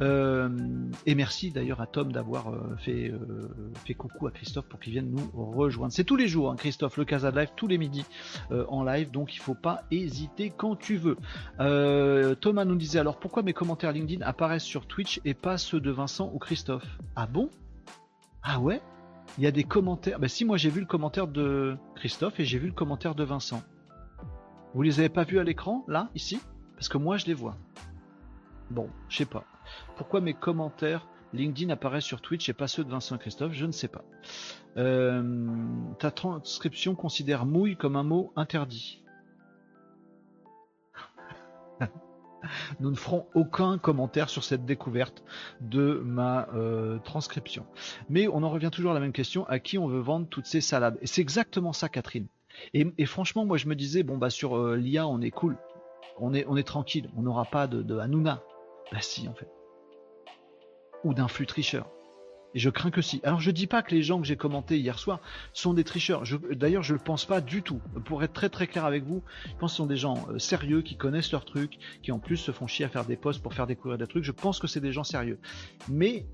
Euh, 0.02 0.50
et 1.06 1.14
merci 1.14 1.50
d'ailleurs 1.50 1.80
à 1.80 1.86
Tom 1.86 2.12
d'avoir 2.12 2.52
euh, 2.52 2.76
fait, 2.76 3.94
coucou 3.94 4.26
à 4.26 4.30
Christophe 4.30 4.66
pour 4.66 4.80
qu'il 4.80 4.92
vienne 4.92 5.10
nous 5.10 5.30
rejoindre. 5.32 5.92
C'est 5.92 6.04
tous 6.04 6.16
les 6.16 6.28
jours, 6.28 6.50
hein, 6.50 6.56
Christophe, 6.56 6.98
le 6.98 7.06
Casa 7.06 7.30
Live, 7.30 7.50
tous 7.56 7.66
les 7.66 7.78
midis 7.78 8.04
en 8.68 8.84
live, 8.84 9.10
donc 9.10 9.34
il 9.34 9.38
faut 9.38 9.54
pas 9.54 9.82
hésiter 9.90 10.50
quand 10.50 10.76
tu 10.76 10.96
veux. 10.96 11.16
Thomas 12.36 12.64
nous 12.64 12.76
disait 12.76 12.98
alors 12.98 13.18
pourquoi 13.18 13.42
mes 13.42 13.52
commentaires 13.52 13.92
LinkedIn 13.92 14.24
apparaissent 14.24 14.64
sur 14.64 14.86
Twitch 14.86 15.20
et 15.24 15.34
pas 15.34 15.56
ceux 15.56 15.80
de 15.80 15.90
Vincent 15.90 16.30
ou 16.34 16.38
Christophe? 16.38 16.98
Ah 17.14 17.26
bon? 17.26 17.50
Ah 18.42 18.60
ouais? 18.60 18.80
Il 19.38 19.44
y 19.44 19.46
a 19.46 19.50
des 19.50 19.64
commentaires. 19.64 20.18
Ben 20.18 20.28
si, 20.28 20.44
moi 20.44 20.56
j'ai 20.56 20.70
vu 20.70 20.80
le 20.80 20.86
commentaire 20.86 21.26
de 21.26 21.76
Christophe 21.94 22.40
et 22.40 22.44
j'ai 22.44 22.58
vu 22.58 22.68
le 22.68 22.74
commentaire 22.74 23.14
de 23.14 23.24
Vincent. 23.24 23.62
Vous 24.76 24.82
les 24.82 24.98
avez 24.98 25.08
pas 25.08 25.24
vus 25.24 25.38
à 25.38 25.42
l'écran, 25.42 25.86
là, 25.88 26.10
ici? 26.14 26.38
Parce 26.74 26.90
que 26.90 26.98
moi, 26.98 27.16
je 27.16 27.24
les 27.24 27.32
vois. 27.32 27.56
Bon, 28.68 28.90
je 29.08 29.16
sais 29.16 29.24
pas. 29.24 29.44
Pourquoi 29.96 30.20
mes 30.20 30.34
commentaires 30.34 31.08
LinkedIn 31.32 31.72
apparaissent 31.72 32.04
sur 32.04 32.20
Twitch 32.20 32.50
et 32.50 32.52
pas 32.52 32.68
ceux 32.68 32.84
de 32.84 32.90
Vincent 32.90 33.16
Christophe? 33.16 33.54
Je 33.54 33.64
ne 33.64 33.72
sais 33.72 33.88
pas. 33.88 34.04
Euh, 34.76 35.64
ta 35.98 36.10
transcription 36.10 36.94
considère 36.94 37.46
mouille 37.46 37.78
comme 37.78 37.96
un 37.96 38.02
mot 38.02 38.34
interdit. 38.36 39.02
Nous 42.80 42.90
ne 42.90 42.96
ferons 42.96 43.26
aucun 43.32 43.78
commentaire 43.78 44.28
sur 44.28 44.44
cette 44.44 44.66
découverte 44.66 45.24
de 45.62 46.02
ma 46.04 46.50
euh, 46.52 46.98
transcription. 46.98 47.64
Mais 48.10 48.28
on 48.28 48.42
en 48.42 48.50
revient 48.50 48.70
toujours 48.70 48.90
à 48.90 48.94
la 48.94 49.00
même 49.00 49.14
question, 49.14 49.46
à 49.46 49.58
qui 49.58 49.78
on 49.78 49.86
veut 49.86 50.00
vendre 50.00 50.26
toutes 50.28 50.44
ces 50.44 50.60
salades? 50.60 50.98
Et 51.00 51.06
c'est 51.06 51.22
exactement 51.22 51.72
ça, 51.72 51.88
Catherine. 51.88 52.26
Et, 52.74 53.06
franchement, 53.06 53.44
moi 53.44 53.56
je 53.56 53.68
me 53.68 53.74
disais, 53.74 54.02
bon 54.02 54.16
bah 54.16 54.30
sur 54.30 54.56
euh, 54.56 54.76
l'IA 54.76 55.06
on 55.06 55.20
est 55.20 55.30
cool, 55.30 55.56
on 56.18 56.34
est, 56.34 56.44
on 56.48 56.56
est 56.56 56.66
tranquille, 56.66 57.10
on 57.16 57.22
n'aura 57.22 57.44
pas 57.44 57.66
de, 57.66 57.82
de 57.82 57.98
Hanouna. 57.98 58.42
Bah 58.92 59.00
si 59.00 59.28
en 59.28 59.34
fait. 59.34 59.48
Ou 61.04 61.14
d'un 61.14 61.28
flux 61.28 61.46
tricheur. 61.46 61.88
Et 62.54 62.58
je 62.58 62.70
crains 62.70 62.90
que 62.90 63.02
si. 63.02 63.20
Alors 63.22 63.40
je 63.40 63.50
dis 63.50 63.66
pas 63.66 63.82
que 63.82 63.94
les 63.94 64.02
gens 64.02 64.18
que 64.18 64.26
j'ai 64.26 64.36
commentés 64.36 64.78
hier 64.78 64.98
soir 64.98 65.20
sont 65.52 65.74
des 65.74 65.84
tricheurs. 65.84 66.22
D'ailleurs, 66.52 66.82
je 66.82 66.94
ne 66.94 66.98
le 66.98 67.04
pense 67.04 67.26
pas 67.26 67.42
du 67.42 67.62
tout. 67.62 67.80
Pour 68.06 68.22
être 68.24 68.32
très 68.32 68.48
très 68.48 68.66
clair 68.66 68.86
avec 68.86 69.04
vous, 69.04 69.22
je 69.44 69.56
pense 69.58 69.72
que 69.72 69.76
ce 69.76 69.76
sont 69.76 69.86
des 69.86 69.98
gens 69.98 70.26
euh, 70.30 70.38
sérieux 70.38 70.80
qui 70.80 70.96
connaissent 70.96 71.32
leurs 71.32 71.44
trucs, 71.44 71.78
qui 72.02 72.12
en 72.12 72.18
plus 72.18 72.38
se 72.38 72.52
font 72.52 72.66
chier 72.66 72.86
à 72.86 72.88
faire 72.88 73.04
des 73.04 73.16
posts 73.16 73.42
pour 73.42 73.52
faire 73.52 73.66
découvrir 73.66 73.98
des 73.98 74.06
trucs. 74.06 74.24
Je 74.24 74.32
pense 74.32 74.58
que 74.58 74.66
c'est 74.66 74.80
des 74.80 74.92
gens 74.92 75.04
sérieux. 75.04 75.38
Mais 75.90 76.26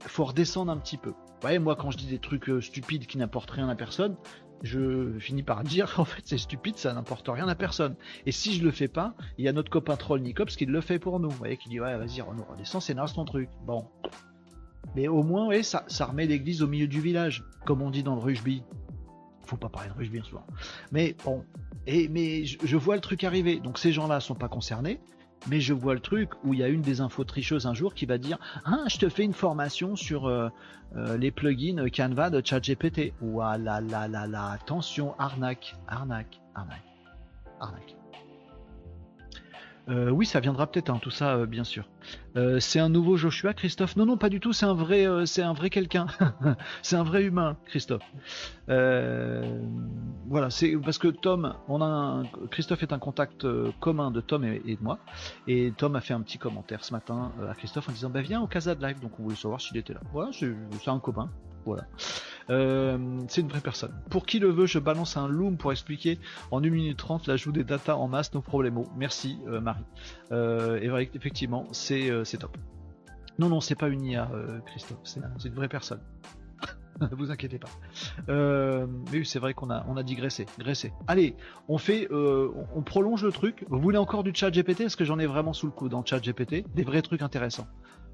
faut 0.00 0.24
redescendre 0.24 0.72
un 0.72 0.78
petit 0.78 0.96
peu. 0.96 1.10
Vous 1.10 1.42
voyez, 1.42 1.58
moi 1.58 1.76
quand 1.76 1.90
je 1.90 1.98
dis 1.98 2.06
des 2.06 2.18
trucs 2.18 2.48
euh, 2.48 2.62
stupides 2.62 3.06
qui 3.06 3.18
n'apportent 3.18 3.50
rien 3.50 3.68
à 3.68 3.74
personne, 3.74 4.16
je 4.62 5.18
finis 5.18 5.42
par 5.42 5.62
dire 5.62 5.94
en 5.98 6.04
fait 6.04 6.22
c'est 6.24 6.38
stupide, 6.38 6.76
ça 6.76 6.92
n'importe 6.92 7.28
rien 7.28 7.48
à 7.48 7.54
personne. 7.54 7.94
Et 8.24 8.32
si 8.32 8.54
je 8.54 8.64
le 8.64 8.70
fais 8.70 8.88
pas, 8.88 9.14
il 9.38 9.44
y 9.44 9.48
a 9.48 9.52
notre 9.52 9.70
copain 9.70 9.96
troll 9.96 10.20
Nicops 10.20 10.56
qui 10.56 10.66
le 10.66 10.80
fait 10.80 10.98
pour 10.98 11.20
nous. 11.20 11.30
Vous 11.30 11.36
voyez, 11.36 11.56
qui 11.56 11.68
dit 11.68 11.80
ouais 11.80 11.96
vas-y 11.96 12.20
redescends, 12.20 12.80
c'est 12.80 12.94
naze 12.94 13.14
ton 13.14 13.24
truc. 13.24 13.48
Bon, 13.66 13.86
mais 14.94 15.08
au 15.08 15.22
moins, 15.22 15.46
ouais, 15.46 15.62
ça, 15.62 15.84
ça 15.88 16.06
remet 16.06 16.26
l'église 16.26 16.62
au 16.62 16.66
milieu 16.66 16.86
du 16.86 17.00
village, 17.00 17.44
comme 17.64 17.82
on 17.82 17.90
dit 17.90 18.02
dans 18.02 18.14
le 18.14 18.20
rugby. 18.20 18.62
Faut 19.44 19.58
pas 19.58 19.68
parler 19.68 19.90
de 19.90 19.94
rugby 19.94 20.20
ce 20.24 20.30
soir. 20.30 20.46
Mais 20.90 21.14
bon, 21.24 21.44
et, 21.86 22.08
mais 22.08 22.44
je, 22.44 22.76
vois 22.76 22.94
le 22.94 23.00
truc 23.00 23.22
arriver. 23.22 23.60
Donc 23.60 23.78
ces 23.78 23.92
gens-là 23.92 24.20
sont 24.20 24.34
pas 24.34 24.48
concernés. 24.48 25.00
Mais 25.48 25.60
je 25.60 25.72
vois 25.72 25.94
le 25.94 26.00
truc 26.00 26.30
où 26.44 26.54
il 26.54 26.60
y 26.60 26.62
a 26.62 26.68
une 26.68 26.82
des 26.82 27.00
infos 27.00 27.24
tricheuses 27.24 27.66
un 27.66 27.74
jour 27.74 27.94
qui 27.94 28.06
va 28.06 28.18
dire 28.18 28.38
Ah, 28.64 28.84
je 28.88 28.98
te 28.98 29.08
fais 29.08 29.22
une 29.22 29.32
formation 29.32 29.96
sur 29.96 30.26
euh, 30.26 30.48
euh, 30.96 31.16
les 31.16 31.30
plugins 31.30 31.88
Canva 31.88 32.30
de 32.30 32.42
ChatGPT. 32.44 33.12
Ouah 33.20 33.58
là 33.58 33.80
là 33.80 34.08
là 34.08 34.26
là, 34.26 34.50
attention, 34.50 35.18
arnaque, 35.18 35.76
arnaque, 35.88 36.40
arnaque, 36.54 36.82
arnaque. 37.60 37.95
Euh, 39.88 40.10
oui, 40.10 40.26
ça 40.26 40.40
viendra 40.40 40.66
peut-être, 40.66 40.90
hein, 40.90 40.98
tout 41.00 41.10
ça, 41.10 41.36
euh, 41.36 41.46
bien 41.46 41.62
sûr. 41.62 41.88
Euh, 42.36 42.58
c'est 42.58 42.80
un 42.80 42.88
nouveau 42.88 43.16
Joshua, 43.16 43.54
Christophe? 43.54 43.96
Non, 43.96 44.04
non, 44.04 44.16
pas 44.16 44.28
du 44.28 44.40
tout. 44.40 44.52
C'est 44.52 44.66
un 44.66 44.74
vrai, 44.74 45.06
c'est 45.26 45.42
un 45.42 45.52
vrai 45.52 45.70
quelqu'un. 45.70 46.06
c'est 46.82 46.96
un 46.96 47.04
vrai 47.04 47.22
humain, 47.22 47.56
Christophe. 47.66 48.02
voilà, 48.66 50.50
c'est 50.50 50.76
parce 50.76 50.98
que 50.98 51.08
Tom, 51.08 51.54
on 51.68 51.82
a 51.82 52.24
Christophe 52.50 52.82
est 52.82 52.92
un 52.92 52.98
contact 52.98 53.46
commun 53.78 54.10
de 54.10 54.20
Tom 54.20 54.44
et, 54.44 54.58
de 54.58 54.82
moi, 54.82 54.98
et 55.46 55.72
Tom 55.76 55.94
a 55.94 56.00
fait 56.00 56.14
un 56.14 56.20
petit 56.20 56.38
commentaire 56.38 56.84
ce 56.84 56.92
matin 56.92 57.32
à 57.48 57.54
Christophe 57.54 57.88
en 57.88 57.92
disant, 57.92 58.10
bah 58.10 58.22
viens 58.22 58.40
au 58.42 58.46
Casa 58.46 58.74
de 58.74 58.84
Live. 58.84 59.00
Donc 59.00 59.12
on 59.20 59.22
voulait 59.22 59.36
savoir 59.36 59.60
s'il 59.60 59.76
était 59.76 59.94
là. 59.94 60.00
Voilà, 60.12 60.30
c'est 60.32 60.90
un 60.90 60.98
copain. 60.98 61.30
Voilà. 61.64 61.84
Euh, 62.50 62.98
c'est 63.28 63.40
une 63.40 63.48
vraie 63.48 63.60
personne. 63.60 63.92
Pour 64.10 64.26
qui 64.26 64.38
le 64.38 64.50
veut, 64.50 64.66
je 64.66 64.78
balance 64.78 65.16
un 65.16 65.28
loom 65.28 65.56
pour 65.56 65.72
expliquer 65.72 66.18
en 66.50 66.62
1 66.62 66.70
minute 66.70 66.96
30 66.96 67.26
l'ajout 67.26 67.52
des 67.52 67.64
data 67.64 67.96
en 67.96 68.08
masse, 68.08 68.32
nos 68.34 68.40
problèmes. 68.40 68.82
Merci 68.96 69.38
euh, 69.48 69.60
Marie. 69.60 69.84
Euh, 70.32 71.06
effectivement, 71.14 71.66
c'est 71.72 72.10
top. 72.38 72.56
Non, 73.38 73.48
non, 73.48 73.60
c'est 73.60 73.74
pas 73.74 73.88
une 73.88 74.04
IA, 74.04 74.30
Christophe, 74.66 74.98
c'est 75.04 75.20
une 75.48 75.54
vraie 75.54 75.68
personne. 75.68 76.00
ne 77.00 77.06
vous 77.16 77.30
inquiétez 77.30 77.58
pas. 77.58 77.68
mais 78.28 78.86
oui, 79.12 79.26
c'est 79.26 79.38
vrai 79.38 79.52
qu'on 79.52 79.68
a, 79.68 79.84
on 79.88 79.96
a 79.98 80.02
digressé. 80.02 80.46
Graissé. 80.58 80.92
Allez, 81.06 81.36
on 81.68 81.76
fait, 81.76 82.08
on, 82.10 82.82
prolonge 82.82 83.24
le 83.24 83.32
truc. 83.32 83.66
Vous 83.68 83.78
voulez 83.78 83.98
encore 83.98 84.24
du 84.24 84.34
chat 84.34 84.50
GPT 84.50 84.82
Est-ce 84.82 84.96
que 84.96 85.04
j'en 85.04 85.18
ai 85.18 85.26
vraiment 85.26 85.52
sous 85.52 85.66
le 85.66 85.72
coup 85.72 85.90
dans 85.90 86.02
chat 86.02 86.18
GPT 86.18 86.64
Des 86.74 86.82
vrais 86.82 87.02
trucs 87.02 87.20
intéressants. 87.20 87.66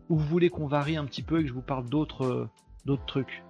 Ou 0.08 0.16
vous 0.16 0.26
voulez 0.26 0.50
qu'on 0.50 0.66
varie 0.66 0.96
un 0.96 1.04
petit 1.04 1.22
peu 1.22 1.38
et 1.38 1.42
que 1.42 1.48
je 1.48 1.54
vous 1.54 1.62
parle 1.62 1.88
d'autres, 1.88 2.48
d'autres 2.84 3.06
trucs? 3.06 3.44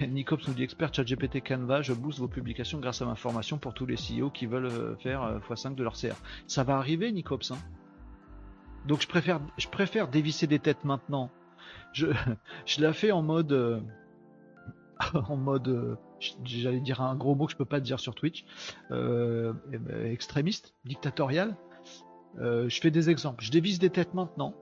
Nicops 0.00 0.48
nous 0.48 0.54
dit 0.54 0.62
expert 0.62 0.92
ChatGPT 0.92 1.40
Canva, 1.40 1.82
je 1.82 1.92
booste 1.92 2.18
vos 2.18 2.28
publications 2.28 2.78
grâce 2.78 3.02
à 3.02 3.06
ma 3.06 3.14
formation 3.14 3.58
pour 3.58 3.74
tous 3.74 3.86
les 3.86 3.96
CEO 3.96 4.30
qui 4.30 4.46
veulent 4.46 4.66
euh, 4.66 4.96
faire 4.96 5.40
x5 5.48 5.72
euh, 5.72 5.74
de 5.74 5.82
leur 5.82 5.94
CR. 5.94 6.16
Ça 6.46 6.64
va 6.64 6.76
arriver, 6.76 7.12
Nicops. 7.12 7.50
Hein? 7.52 7.58
Donc 8.86 9.02
je 9.02 9.08
préfère, 9.08 10.08
dévisser 10.08 10.46
des 10.46 10.58
têtes 10.58 10.84
maintenant. 10.84 11.30
Je, 11.92 12.08
je 12.66 12.80
la 12.80 12.92
fais 12.92 13.12
en 13.12 13.22
mode, 13.22 13.52
euh, 13.52 13.80
en 15.14 15.36
mode, 15.36 15.98
j'allais 16.44 16.80
dire 16.80 17.00
un 17.00 17.14
gros 17.14 17.34
mot 17.34 17.46
que 17.46 17.52
je 17.52 17.56
peux 17.56 17.64
pas 17.64 17.80
dire 17.80 18.00
sur 18.00 18.14
Twitch, 18.14 18.44
extrémiste, 20.04 20.74
dictatorial. 20.84 21.56
je 22.38 22.78
fais 22.80 22.90
des 22.90 23.10
exemples. 23.10 23.44
Je 23.44 23.50
dévisse 23.50 23.78
des 23.78 23.90
têtes 23.90 24.14
maintenant 24.14 24.54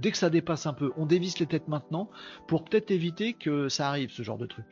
dès 0.00 0.10
que 0.10 0.16
ça 0.16 0.30
dépasse 0.30 0.66
un 0.66 0.72
peu, 0.72 0.92
on 0.96 1.06
dévisse 1.06 1.38
les 1.38 1.46
têtes 1.46 1.68
maintenant 1.68 2.10
pour 2.48 2.64
peut-être 2.64 2.90
éviter 2.90 3.34
que 3.34 3.68
ça 3.68 3.88
arrive, 3.88 4.10
ce 4.10 4.22
genre 4.22 4.38
de 4.38 4.46
truc. 4.46 4.66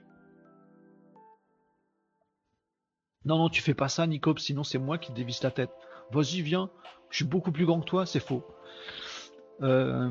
Non, 3.24 3.36
non, 3.36 3.48
tu 3.48 3.60
fais 3.60 3.74
pas 3.74 3.88
ça, 3.88 4.06
Nicops, 4.06 4.40
sinon 4.40 4.64
c'est 4.64 4.78
moi 4.78 4.96
qui 4.96 5.12
dévisse 5.12 5.42
la 5.42 5.50
tête. 5.50 5.70
Vas-y, 6.10 6.40
viens, 6.40 6.70
je 7.10 7.16
suis 7.16 7.24
beaucoup 7.24 7.52
plus 7.52 7.66
grand 7.66 7.80
que 7.80 7.84
toi, 7.84 8.06
c'est 8.06 8.20
faux. 8.20 8.42
Euh, 9.60 10.10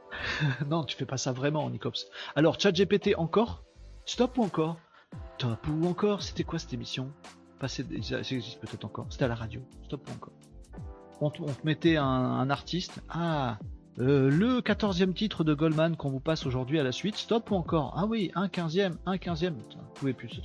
non, 0.66 0.84
tu 0.84 0.96
fais 0.96 1.06
pas 1.06 1.16
ça 1.16 1.32
vraiment, 1.32 1.68
Nicops. 1.68 2.06
Alors, 2.36 2.60
ChatGPT 2.60 3.14
encore? 3.16 3.64
Stop 4.04 4.38
ou 4.38 4.44
encore? 4.44 4.76
Stop 5.38 5.66
ou 5.68 5.86
encore? 5.86 6.22
C'était 6.22 6.44
quoi 6.44 6.58
cette 6.58 6.72
émission? 6.72 7.12
Passé, 7.58 7.84
ça 8.02 8.18
existe 8.18 8.60
peut-être 8.60 8.84
encore. 8.84 9.06
C'était 9.10 9.24
à 9.24 9.28
la 9.28 9.34
radio. 9.34 9.60
Stop 9.86 10.08
ou 10.08 10.12
encore? 10.12 10.32
On, 11.20 11.30
te 11.30 11.42
mettait 11.64 11.96
un 11.96 12.48
artiste. 12.48 13.02
Ah, 13.08 13.58
euh, 14.00 14.30
le 14.30 14.60
14e 14.60 15.12
titre 15.12 15.42
de 15.42 15.54
Goldman 15.54 15.96
qu'on 15.96 16.10
vous 16.10 16.20
passe 16.20 16.46
aujourd'hui 16.46 16.78
à 16.78 16.84
la 16.84 16.92
suite, 16.92 17.16
stop 17.16 17.50
ou 17.50 17.56
encore? 17.56 17.94
Ah 17.96 18.06
oui, 18.06 18.30
un 18.34 18.46
15e, 18.46 18.92
un 19.06 19.16
15e, 19.16 19.50
vous 19.50 19.92
pouvez 19.94 20.12
plus. 20.12 20.40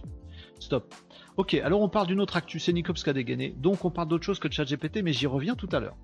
Stop. 0.60 0.94
Ok, 1.38 1.54
alors 1.56 1.82
on 1.82 1.90
parle 1.90 2.08
d'une 2.08 2.20
autre 2.20 2.36
actu, 2.36 2.60
c'est 2.60 2.74
Nicops 2.74 3.04
qui 3.04 3.10
a 3.10 3.14
dégainé, 3.14 3.56
donc 3.58 3.86
on 3.86 3.92
parle 3.92 4.08
d'autre 4.08 4.24
chose 4.24 4.40
que 4.40 4.48
de 4.48 4.54
ChatGPT, 4.54 5.04
mais 5.04 5.14
j'y 5.14 5.28
reviens 5.28 5.56
tout 5.56 5.70
à 5.72 5.80
l'heure. 5.80 5.96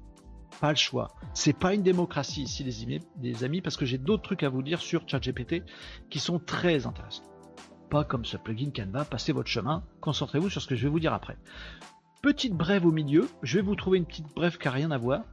Pas 0.61 0.69
le 0.69 0.75
choix. 0.75 1.07
C'est 1.33 1.57
pas 1.57 1.73
une 1.73 1.81
démocratie 1.81 2.43
ici, 2.43 2.63
les 2.63 2.99
les 3.21 3.43
amis 3.43 3.61
parce 3.61 3.77
que 3.77 3.85
j'ai 3.85 3.97
d'autres 3.97 4.23
trucs 4.23 4.43
à 4.43 4.49
vous 4.49 4.61
dire 4.61 4.81
sur 4.81 5.07
ChatGPT 5.07 5.63
qui 6.09 6.19
sont 6.19 6.39
très 6.39 6.85
intéressants. 6.85 7.23
Pas 7.89 8.03
comme 8.03 8.25
ce 8.25 8.37
plugin 8.37 8.69
Canva, 8.69 9.05
passez 9.05 9.31
votre 9.31 9.49
chemin, 9.49 9.83
concentrez-vous 10.01 10.49
sur 10.49 10.61
ce 10.61 10.67
que 10.67 10.75
je 10.75 10.83
vais 10.83 10.89
vous 10.89 10.99
dire 10.99 11.13
après. 11.13 11.37
Petite 12.21 12.53
brève 12.53 12.85
au 12.85 12.91
milieu, 12.91 13.27
je 13.41 13.57
vais 13.57 13.63
vous 13.63 13.75
trouver 13.75 13.97
une 13.97 14.05
petite 14.05 14.27
brève 14.35 14.57
qui 14.57 14.67
n'a 14.67 14.73
rien 14.73 14.91
à 14.91 14.97
voir, 14.97 15.23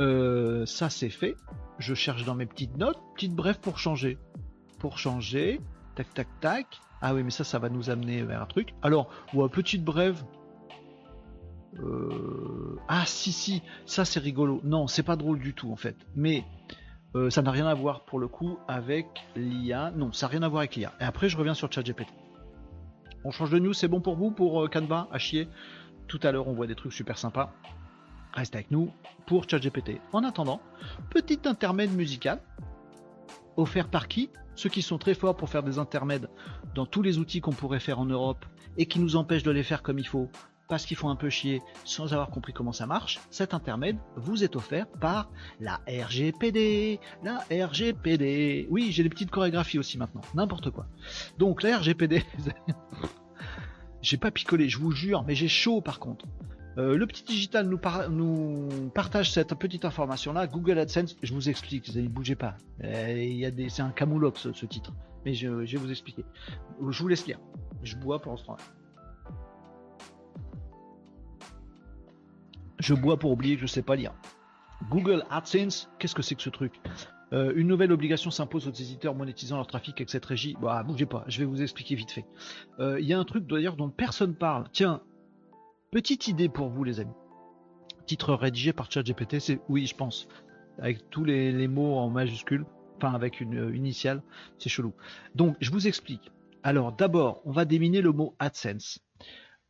euh, 0.00 0.66
ça 0.66 0.90
c'est 0.90 1.10
fait. 1.10 1.36
Je 1.78 1.94
cherche 1.94 2.24
dans 2.24 2.34
mes 2.34 2.46
petites 2.46 2.76
notes, 2.76 2.98
petite 3.14 3.34
bref 3.34 3.60
pour 3.60 3.78
changer. 3.78 4.18
Pour 4.78 4.98
changer, 4.98 5.60
tac 5.94 6.12
tac 6.14 6.28
tac. 6.40 6.66
Ah 7.00 7.14
oui, 7.14 7.22
mais 7.22 7.30
ça, 7.30 7.44
ça 7.44 7.58
va 7.58 7.68
nous 7.68 7.90
amener 7.90 8.22
vers 8.22 8.42
un 8.42 8.46
truc. 8.46 8.74
Alors, 8.82 9.10
ou 9.34 9.46
petite 9.48 9.84
brève. 9.84 10.22
Euh, 11.80 12.78
ah 12.88 13.04
si 13.06 13.32
si, 13.32 13.62
ça 13.84 14.04
c'est 14.04 14.20
rigolo. 14.20 14.60
Non, 14.64 14.86
c'est 14.86 15.02
pas 15.02 15.16
drôle 15.16 15.40
du 15.40 15.54
tout 15.54 15.72
en 15.72 15.76
fait. 15.76 15.96
Mais 16.14 16.44
euh, 17.16 17.30
ça 17.30 17.42
n'a 17.42 17.50
rien 17.50 17.66
à 17.66 17.74
voir 17.74 18.04
pour 18.04 18.18
le 18.18 18.28
coup 18.28 18.58
avec 18.68 19.06
l'IA. 19.36 19.90
Non, 19.90 20.12
ça 20.12 20.26
n'a 20.26 20.30
rien 20.30 20.42
à 20.42 20.48
voir 20.48 20.60
avec 20.60 20.76
l'IA. 20.76 20.92
Et 21.00 21.04
après, 21.04 21.28
je 21.28 21.36
reviens 21.36 21.54
sur 21.54 21.70
ChatGPT. 21.70 22.08
On 23.24 23.30
change 23.30 23.50
de 23.50 23.58
news, 23.58 23.72
c'est 23.72 23.88
bon 23.88 24.00
pour 24.00 24.16
vous 24.16 24.30
pour 24.30 24.68
Canva? 24.70 25.08
À 25.10 25.18
chier. 25.18 25.48
Tout 26.06 26.20
à 26.22 26.30
l'heure, 26.30 26.46
on 26.48 26.52
voit 26.52 26.66
des 26.66 26.74
trucs 26.74 26.92
super 26.92 27.16
sympas. 27.16 27.52
Reste 28.34 28.56
avec 28.56 28.70
nous 28.70 28.90
pour 29.26 29.48
ChatGPT. 29.48 30.00
En 30.12 30.24
attendant, 30.24 30.60
petit 31.10 31.40
intermède 31.44 31.92
musical 31.92 32.40
offert 33.56 33.88
par 33.88 34.08
qui? 34.08 34.30
Ceux 34.56 34.68
qui 34.68 34.82
sont 34.82 34.98
très 34.98 35.14
forts 35.14 35.36
pour 35.36 35.48
faire 35.48 35.62
des 35.62 35.78
intermèdes 35.78 36.28
dans 36.74 36.86
tous 36.86 37.02
les 37.02 37.18
outils 37.18 37.40
qu'on 37.40 37.52
pourrait 37.52 37.80
faire 37.80 38.00
en 38.00 38.06
Europe 38.06 38.44
et 38.76 38.86
qui 38.86 38.98
nous 38.98 39.16
empêchent 39.16 39.42
de 39.44 39.50
les 39.50 39.62
faire 39.62 39.82
comme 39.82 39.98
il 39.98 40.06
faut 40.06 40.28
parce 40.68 40.86
qu'ils 40.86 40.96
font 40.96 41.10
un 41.10 41.16
peu 41.16 41.28
chier 41.28 41.62
sans 41.84 42.12
avoir 42.12 42.30
compris 42.30 42.52
comment 42.52 42.72
ça 42.72 42.86
marche, 42.86 43.20
cet 43.30 43.54
intermède 43.54 43.98
vous 44.16 44.42
est 44.44 44.56
offert 44.56 44.86
par 44.88 45.30
la 45.60 45.80
RGPD. 45.86 47.00
La 47.22 47.44
RGPD. 47.50 48.66
Oui, 48.70 48.90
j'ai 48.90 49.02
des 49.02 49.08
petites 49.08 49.30
chorégraphies 49.30 49.78
aussi 49.78 49.98
maintenant, 49.98 50.22
n'importe 50.34 50.70
quoi. 50.70 50.86
Donc 51.38 51.62
la 51.62 51.78
RGPD, 51.78 52.24
j'ai 54.02 54.16
pas 54.16 54.30
picolé, 54.30 54.68
je 54.68 54.78
vous 54.78 54.90
jure, 54.92 55.22
mais 55.24 55.34
j'ai 55.34 55.48
chaud 55.48 55.80
par 55.80 56.00
contre. 56.00 56.26
Euh, 56.76 56.96
le 56.96 57.06
petit 57.06 57.22
digital 57.22 57.68
nous, 57.68 58.68
partage 58.94 59.32
cette 59.32 59.54
petite 59.54 59.84
information 59.84 60.32
là. 60.32 60.46
Google 60.46 60.78
AdSense, 60.78 61.16
je 61.22 61.32
vous 61.32 61.48
explique, 61.48 61.90
vous 61.90 62.00
ne 62.00 62.08
bougez 62.08 62.34
pas. 62.34 62.56
Euh, 62.82 63.50
c'est 63.68 63.82
un 63.82 63.90
camoulox 63.90 64.50
ce, 64.52 64.66
titre, 64.66 64.92
mais 65.24 65.34
je, 65.34 65.48
vais 65.48 65.76
vous 65.76 65.90
expliquer. 65.90 66.24
Je 66.88 67.02
vous 67.02 67.08
laisse 67.08 67.26
lire. 67.26 67.38
Je 67.82 67.96
bois 67.96 68.20
pour 68.20 68.38
ce 68.38 68.46
temps 68.46 68.56
Je 72.80 72.94
bois 72.94 73.18
pour 73.18 73.30
oublier 73.30 73.54
que 73.54 73.62
je 73.62 73.66
sais 73.66 73.82
pas 73.82 73.96
lire. 73.96 74.12
Google 74.90 75.24
AdSense, 75.30 75.88
qu'est-ce 75.98 76.14
que 76.14 76.22
c'est 76.22 76.34
que 76.34 76.42
ce 76.42 76.50
truc? 76.50 76.80
Euh, 77.32 77.52
une 77.56 77.66
nouvelle 77.66 77.92
obligation 77.92 78.30
s'impose 78.30 78.68
aux 78.68 78.72
éditeurs 78.72 79.14
monétisant 79.14 79.56
leur 79.56 79.66
trafic 79.66 79.96
avec 79.96 80.10
cette 80.10 80.24
régie. 80.24 80.56
Bah, 80.60 80.82
bougez 80.82 81.06
pas, 81.06 81.24
je 81.26 81.38
vais 81.38 81.44
vous 81.44 81.62
expliquer 81.62 81.94
vite 81.94 82.10
fait. 82.10 82.24
Euh, 82.78 83.00
Il 83.00 83.06
y 83.06 83.12
a 83.12 83.18
un 83.18 83.24
truc 83.24 83.46
d'ailleurs 83.46 83.76
dont 83.76 83.88
personne 83.90 84.34
parle. 84.34 84.66
Tiens, 84.72 85.00
petite 85.94 86.26
idée 86.26 86.48
pour 86.48 86.70
vous, 86.70 86.82
les 86.82 86.98
amis. 86.98 87.14
Titre 88.04 88.34
rédigé 88.34 88.72
par 88.72 88.90
ChatGPT, 88.90 89.38
c'est 89.38 89.60
oui, 89.68 89.86
je 89.86 89.94
pense, 89.94 90.26
avec 90.80 91.08
tous 91.08 91.22
les, 91.22 91.68
mots 91.68 91.98
en 91.98 92.10
majuscules, 92.10 92.66
enfin 92.96 93.14
avec 93.14 93.40
une 93.40 93.56
euh, 93.56 93.76
initiale, 93.76 94.20
c'est 94.58 94.68
chelou. 94.68 94.92
Donc, 95.36 95.56
je 95.60 95.70
vous 95.70 95.86
explique. 95.86 96.32
Alors, 96.64 96.90
d'abord, 96.90 97.42
on 97.44 97.52
va 97.52 97.64
déminer 97.64 98.00
le 98.00 98.10
mot 98.10 98.34
AdSense. 98.40 98.98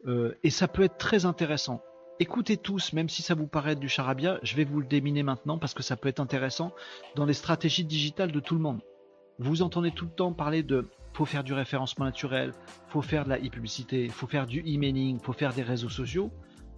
Euh, 0.07 0.35
et 0.43 0.49
ça 0.49 0.67
peut 0.67 0.85
être 0.85 0.97
très 0.97 1.27
intéressant. 1.27 1.83
Écoutez 2.21 2.57
tous, 2.57 2.95
même 2.95 3.11
si 3.11 3.21
ça 3.21 3.35
vous 3.35 3.47
paraît 3.47 3.77
du 3.77 3.91
charabia, 3.91 4.39
je 4.43 4.57
vais 4.57 4.65
vous 4.65 4.81
le 4.81 4.87
déminer 4.87 5.23
maintenant 5.23 5.59
parce 5.59 5.75
que 5.75 5.83
ça 5.83 5.99
peut 5.99 6.09
être 6.09 6.21
intéressant 6.21 6.73
dans 7.17 7.27
les 7.27 7.35
stratégies 7.35 7.85
digitales 7.85 8.33
de 8.33 8.41
tout 8.41 8.55
le 8.55 8.63
monde. 8.63 8.81
Vous 9.39 9.63
entendez 9.63 9.91
tout 9.91 10.05
le 10.05 10.11
temps 10.11 10.33
parler 10.33 10.63
de 10.63 10.89
faut 11.13 11.25
faire 11.25 11.45
du 11.45 11.53
référencement 11.53 12.05
naturel, 12.05 12.53
faut 12.89 13.03
faire 13.03 13.25
de 13.25 13.31
la 13.31 13.39
e-publicité, 13.39 14.09
faut 14.09 14.27
faire 14.27 14.47
du 14.47 14.61
e-mailing, 14.61 15.19
faut 15.21 15.33
faire 15.33 15.53
des 15.53 15.63
réseaux 15.63 15.89
sociaux. 15.89 16.31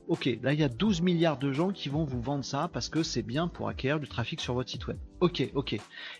Ok, 0.08 0.26
là 0.42 0.52
il 0.52 0.60
y 0.60 0.62
a 0.62 0.68
12 0.68 1.00
milliards 1.00 1.38
de 1.38 1.52
gens 1.52 1.70
qui 1.70 1.88
vont 1.88 2.04
vous 2.04 2.20
vendre 2.20 2.44
ça 2.44 2.70
parce 2.72 2.88
que 2.88 3.02
c'est 3.02 3.22
bien 3.22 3.48
pour 3.48 3.68
acquérir 3.68 3.98
du 3.98 4.06
trafic 4.06 4.40
sur 4.40 4.54
votre 4.54 4.70
site 4.70 4.86
web. 4.86 4.98
Ok, 5.20 5.50
ok. 5.54 5.72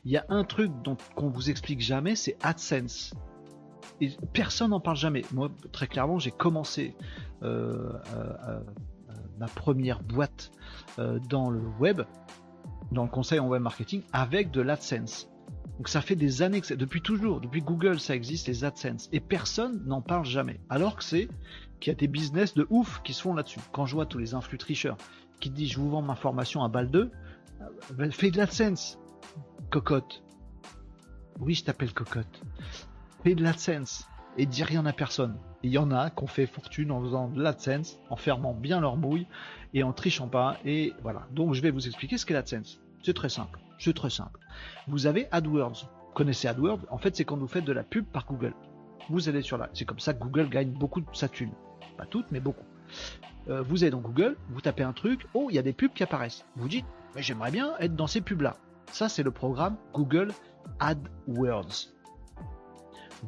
Il 0.05 0.11
y 0.11 0.17
a 0.17 0.25
un 0.29 0.45
truc 0.45 0.73
dont 0.83 0.97
qu'on 1.15 1.29
vous 1.29 1.51
explique 1.51 1.81
jamais, 1.81 2.17
c'est 2.17 2.37
AdSense. 2.43 3.15
Et 4.01 4.11
personne 4.33 4.71
n'en 4.71 4.81
parle 4.81 4.97
jamais. 4.97 5.23
Moi, 5.33 5.51
très 5.73 5.87
clairement, 5.87 6.19
j'ai 6.19 6.33
commencé 6.33 6.97
euh, 7.43 7.93
euh, 8.15 8.33
euh, 8.49 8.61
ma 9.39 9.47
première 9.47 10.03
boîte 10.03 10.51
dans 11.29 11.51
le 11.51 11.61
web, 11.79 12.03
dans 12.91 13.05
le 13.05 13.11
conseil 13.11 13.39
en 13.39 13.49
web 13.49 13.63
marketing, 13.63 14.03
avec 14.13 14.51
de 14.51 14.61
l'AdSense. 14.61 15.31
Donc 15.77 15.89
ça 15.89 16.01
fait 16.01 16.17
des 16.17 16.43
années 16.43 16.61
que 16.61 16.67
c'est, 16.67 16.77
depuis 16.77 17.03
toujours, 17.03 17.41
depuis 17.41 17.61
Google, 17.61 18.01
ça 18.01 18.15
existe 18.15 18.49
les 18.49 18.65
AdSense. 18.65 19.09
Et 19.13 19.21
personne 19.21 19.83
n'en 19.87 20.01
parle 20.01 20.25
jamais. 20.25 20.61
Alors 20.71 20.97
que 20.97 21.05
c'est 21.05 21.29
qu'il 21.81 21.93
y 21.93 21.97
a 21.97 21.99
des 21.99 22.09
business 22.09 22.55
de 22.55 22.67
ouf 22.71 23.03
qui 23.03 23.13
se 23.13 23.23
font 23.23 23.35
là-dessus. 23.35 23.61
Quand 23.73 23.87
je 23.87 23.95
vois 23.95 24.07
tous 24.07 24.19
les 24.19 24.35
influx 24.35 24.59
tricheurs 24.59 24.97
qui 25.41 25.51
disent 25.51 25.73
je 25.73 25.79
vous 25.79 25.91
vends 25.91 26.03
ma 26.03 26.15
formation 26.15 26.63
à 26.65 26.69
balle 26.69 26.91
2, 26.91 27.11
ben, 27.95 28.13
fais 28.13 28.31
de 28.31 28.39
l'AdSense, 28.39 28.99
cocotte. 29.71 30.23
Oui, 31.41 31.55
je 31.55 31.65
t'appelle 31.65 31.93
cocotte. 31.93 32.43
Fais 33.23 33.35
de 33.35 33.43
l'AdSense 33.43 34.07
et 34.39 34.47
dis 34.47 34.63
rien 34.63 34.87
à 34.87 34.93
personne. 34.93 35.37
Il 35.63 35.71
y 35.71 35.79
en 35.79 35.91
a 35.91 36.11
qui 36.11 36.23
ont 36.23 36.27
fait 36.27 36.47
fortune 36.47 36.91
en 36.91 37.01
faisant 37.03 37.29
de 37.29 37.43
l'AdSense, 37.43 37.99
en 38.09 38.17
fermant 38.17 38.55
bien 38.55 38.81
leur 38.81 38.97
bouille 38.97 39.27
et 39.75 39.83
en 39.83 39.93
trichant 39.93 40.29
pas. 40.29 40.59
Et 40.65 40.95
voilà. 41.03 41.27
Donc 41.33 41.55
je 41.55 41.61
vais 41.61 41.71
vous 41.71 41.87
expliquer 41.87 42.19
ce 42.19 42.25
qu'est 42.25 42.35
l'AdSense. 42.35 42.81
C'est 43.03 43.15
très 43.15 43.29
simple. 43.29 43.61
C'est 43.79 43.95
très 43.95 44.11
simple. 44.11 44.41
Vous 44.89 45.07
avez 45.07 45.29
AdWords. 45.33 45.89
Vous 46.09 46.13
connaissez 46.15 46.49
AdWords 46.49 46.81
En 46.91 46.99
fait, 46.99 47.15
c'est 47.17 47.25
quand 47.25 47.37
vous 47.37 47.49
faites 47.49 47.65
de 47.65 47.73
la 47.73 47.83
pub 47.83 48.05
par 48.07 48.27
Google. 48.27 48.55
Vous 49.11 49.29
allez 49.29 49.43
sur 49.43 49.59
là. 49.59 49.69
C'est 49.75 49.85
comme 49.85 50.01
ça 50.01 50.15
que 50.15 50.23
Google 50.23 50.49
gagne 50.49 50.71
beaucoup 50.71 51.01
de 51.01 51.07
sa 51.13 51.29
thune. 51.29 51.53
Pas 51.97 52.07
toutes, 52.07 52.31
mais 52.31 52.41
beaucoup. 52.41 52.65
Euh, 53.49 53.63
vous 53.63 53.85
allez 53.85 53.91
dans 53.91 54.01
Google, 54.01 54.37
vous 54.51 54.61
tapez 54.61 54.83
un 54.83 54.93
truc, 54.93 55.27
oh, 55.35 55.47
il 55.51 55.55
y 55.55 55.59
a 55.59 55.63
des 55.63 55.73
pubs 55.73 55.93
qui 55.93 56.03
apparaissent. 56.03 56.45
Vous 56.57 56.69
dites, 56.69 56.87
mais 57.15 57.23
j'aimerais 57.23 57.53
bien 57.53 57.77
être 57.79 57.95
dans 57.95 58.09
ces 58.09 58.21
pubs-là. 58.21 58.57
Ça, 58.91 59.09
c'est 59.09 59.23
le 59.23 59.31
programme 59.31 59.77
Google 59.95 60.33
AdWords. 60.81 61.93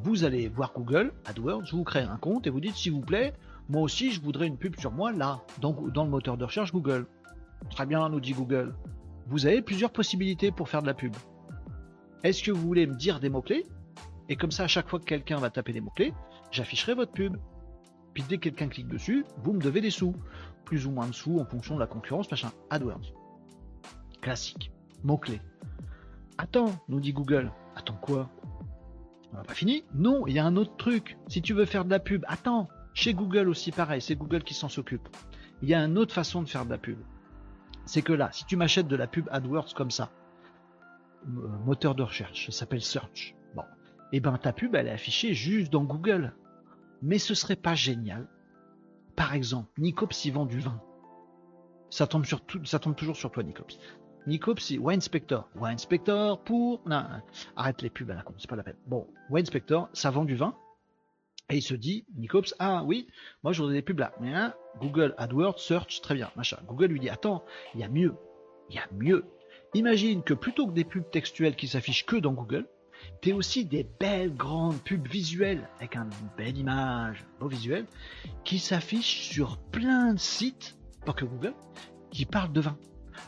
Vous 0.03 0.23
allez 0.23 0.49
voir 0.49 0.73
Google 0.73 1.13
AdWords, 1.25 1.71
vous 1.71 1.83
créez 1.83 2.03
un 2.03 2.17
compte 2.17 2.47
et 2.47 2.49
vous 2.49 2.59
dites, 2.59 2.75
s'il 2.75 2.91
vous 2.91 3.01
plaît, 3.01 3.33
moi 3.69 3.81
aussi, 3.81 4.11
je 4.11 4.21
voudrais 4.21 4.47
une 4.47 4.57
pub 4.57 4.77
sur 4.77 4.91
moi 4.91 5.11
là, 5.11 5.41
dans 5.59 6.03
le 6.03 6.09
moteur 6.09 6.37
de 6.37 6.45
recherche 6.45 6.73
Google. 6.73 7.07
Très 7.69 7.85
bien, 7.85 8.07
nous 8.09 8.19
dit 8.19 8.33
Google. 8.33 8.73
Vous 9.29 9.45
avez 9.45 9.61
plusieurs 9.61 9.91
possibilités 9.91 10.51
pour 10.51 10.69
faire 10.69 10.81
de 10.81 10.87
la 10.87 10.95
pub. 10.95 11.15
Est-ce 12.23 12.41
que 12.41 12.51
vous 12.51 12.61
voulez 12.61 12.87
me 12.87 12.95
dire 12.95 13.19
des 13.19 13.29
mots-clés? 13.29 13.63
Et 14.27 14.35
comme 14.35 14.49
ça, 14.49 14.63
à 14.63 14.67
chaque 14.67 14.89
fois 14.89 14.99
que 14.99 15.05
quelqu'un 15.05 15.37
va 15.37 15.51
taper 15.51 15.71
des 15.71 15.81
mots-clés, 15.81 16.15
j'afficherai 16.49 16.95
votre 16.95 17.11
pub. 17.11 17.37
Puis 18.15 18.23
dès 18.27 18.37
que 18.37 18.43
quelqu'un 18.49 18.69
clique 18.69 18.87
dessus, 18.87 19.25
vous 19.43 19.53
me 19.53 19.61
devez 19.61 19.81
des 19.81 19.91
sous. 19.91 20.15
Plus 20.65 20.87
ou 20.87 20.91
moins 20.91 21.05
de 21.05 21.13
sous 21.13 21.39
en 21.39 21.45
fonction 21.45 21.75
de 21.75 21.79
la 21.79 21.85
concurrence, 21.85 22.29
machin. 22.31 22.51
AdWords. 22.71 23.13
Classique. 24.19 24.71
Mots-clés. 25.03 25.41
Attends, 26.39 26.71
nous 26.87 26.99
dit 26.99 27.13
Google. 27.13 27.51
Attends 27.75 27.99
quoi? 28.01 28.31
On 29.31 29.37
n'a 29.37 29.43
pas 29.43 29.53
fini? 29.53 29.83
Non, 29.93 30.25
il 30.25 30.33
y 30.33 30.39
a 30.39 30.45
un 30.45 30.55
autre 30.55 30.75
truc. 30.75 31.19
Si 31.27 31.43
tu 31.43 31.53
veux 31.53 31.65
faire 31.65 31.85
de 31.85 31.91
la 31.91 31.99
pub, 31.99 32.25
attends. 32.27 32.67
Chez 32.95 33.13
Google 33.13 33.47
aussi 33.47 33.71
pareil, 33.71 34.01
c'est 34.01 34.15
Google 34.15 34.43
qui 34.43 34.55
s'en 34.55 34.69
s'occupe. 34.69 35.07
Il 35.61 35.69
y 35.69 35.75
a 35.75 35.83
une 35.83 35.99
autre 35.99 36.15
façon 36.15 36.41
de 36.41 36.49
faire 36.49 36.65
de 36.65 36.71
la 36.71 36.79
pub. 36.79 36.97
C'est 37.89 38.03
que 38.03 38.13
là, 38.13 38.29
si 38.31 38.45
tu 38.45 38.55
m'achètes 38.55 38.87
de 38.87 38.95
la 38.95 39.07
pub 39.07 39.27
AdWords 39.31 39.73
comme 39.73 39.89
ça, 39.89 40.11
moteur 41.25 41.95
de 41.95 42.03
recherche, 42.03 42.45
ça 42.45 42.51
s'appelle 42.51 42.83
Search. 42.83 43.35
Bon, 43.55 43.63
et 43.63 44.17
eh 44.17 44.19
ben 44.19 44.37
ta 44.37 44.53
pub 44.53 44.75
elle 44.75 44.85
est 44.85 44.91
affichée 44.91 45.33
juste 45.33 45.73
dans 45.73 45.83
Google. 45.83 46.35
Mais 47.01 47.17
ce 47.17 47.33
serait 47.33 47.55
pas 47.55 47.73
génial. 47.73 48.27
Par 49.15 49.33
exemple, 49.33 49.71
Nicops 49.79 50.23
y 50.23 50.29
vend 50.29 50.45
du 50.45 50.59
vin. 50.59 50.79
Ça 51.89 52.05
tombe, 52.05 52.25
sur 52.25 52.45
tout, 52.45 52.63
ça 52.63 52.77
tombe 52.77 52.95
toujours 52.95 53.15
sur 53.15 53.31
toi, 53.31 53.41
Nicops. 53.41 53.79
Nicops, 54.27 54.69
Wine 54.79 55.01
Spector. 55.01 55.49
Wine 55.55 55.79
Spector 55.79 56.43
pour. 56.43 56.81
Non, 56.85 57.07
arrête 57.55 57.81
les 57.81 57.89
pubs 57.89 58.11
à 58.11 58.13
la 58.13 58.21
con, 58.21 58.35
c'est 58.37 58.47
pas 58.47 58.55
la 58.55 58.61
peine. 58.61 58.77
Bon, 58.85 59.07
Wine 59.31 59.47
Spector, 59.47 59.89
ça 59.93 60.11
vend 60.11 60.25
du 60.25 60.35
vin. 60.35 60.55
Et 61.49 61.57
il 61.57 61.61
se 61.61 61.73
dit, 61.73 62.05
Nicops, 62.15 62.53
ah 62.59 62.83
oui, 62.85 63.07
moi 63.43 63.53
je 63.53 63.61
voudrais 63.61 63.75
des 63.75 63.81
pubs 63.81 63.99
là. 63.99 64.13
Mais 64.21 64.33
hein, 64.33 64.53
Google 64.79 65.15
AdWords, 65.17 65.59
Search, 65.59 66.01
très 66.01 66.13
bien, 66.13 66.29
machin. 66.35 66.57
Google 66.67 66.87
lui 66.87 66.99
dit, 66.99 67.09
attends, 67.09 67.43
il 67.73 67.81
y 67.81 67.83
a 67.83 67.89
mieux. 67.89 68.15
Il 68.69 68.75
y 68.75 68.79
a 68.79 68.87
mieux. 68.91 69.25
Imagine 69.73 70.21
que 70.23 70.33
plutôt 70.33 70.67
que 70.67 70.73
des 70.73 70.83
pubs 70.83 71.09
textuelles 71.09 71.55
qui 71.55 71.67
s'affichent 71.67 72.05
que 72.05 72.15
dans 72.15 72.33
Google, 72.33 72.67
tu 73.21 73.33
aussi 73.33 73.65
des 73.65 73.87
belles 73.99 74.35
grandes 74.35 74.81
pubs 74.83 75.07
visuelles 75.07 75.67
avec 75.77 75.95
une 75.95 76.09
belle 76.37 76.57
image, 76.57 77.25
beau 77.39 77.47
visuel, 77.47 77.85
qui 78.43 78.59
s'affichent 78.59 79.29
sur 79.29 79.57
plein 79.57 80.13
de 80.13 80.19
sites, 80.19 80.77
pas 81.05 81.13
que 81.13 81.25
Google, 81.25 81.53
qui 82.11 82.25
parlent 82.25 82.53
de 82.53 82.61
vin. 82.61 82.77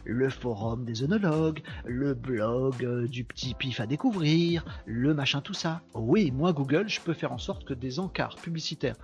Le 0.05 0.29
forum 0.29 0.85
des 0.85 1.03
œnologues, 1.03 1.61
le 1.85 2.13
blog 2.13 2.83
euh, 2.83 3.07
du 3.07 3.23
petit 3.23 3.53
pif 3.53 3.79
à 3.79 3.85
découvrir, 3.85 4.65
le 4.85 5.13
machin 5.13 5.41
tout 5.41 5.53
ça. 5.53 5.81
Oui, 5.93 6.31
moi 6.31 6.53
Google, 6.53 6.89
je 6.89 7.01
peux 7.01 7.13
faire 7.13 7.31
en 7.31 7.37
sorte 7.37 7.65
que 7.65 7.73
des 7.73 7.99
encarts 7.99 8.35
publicitaires 8.35 8.95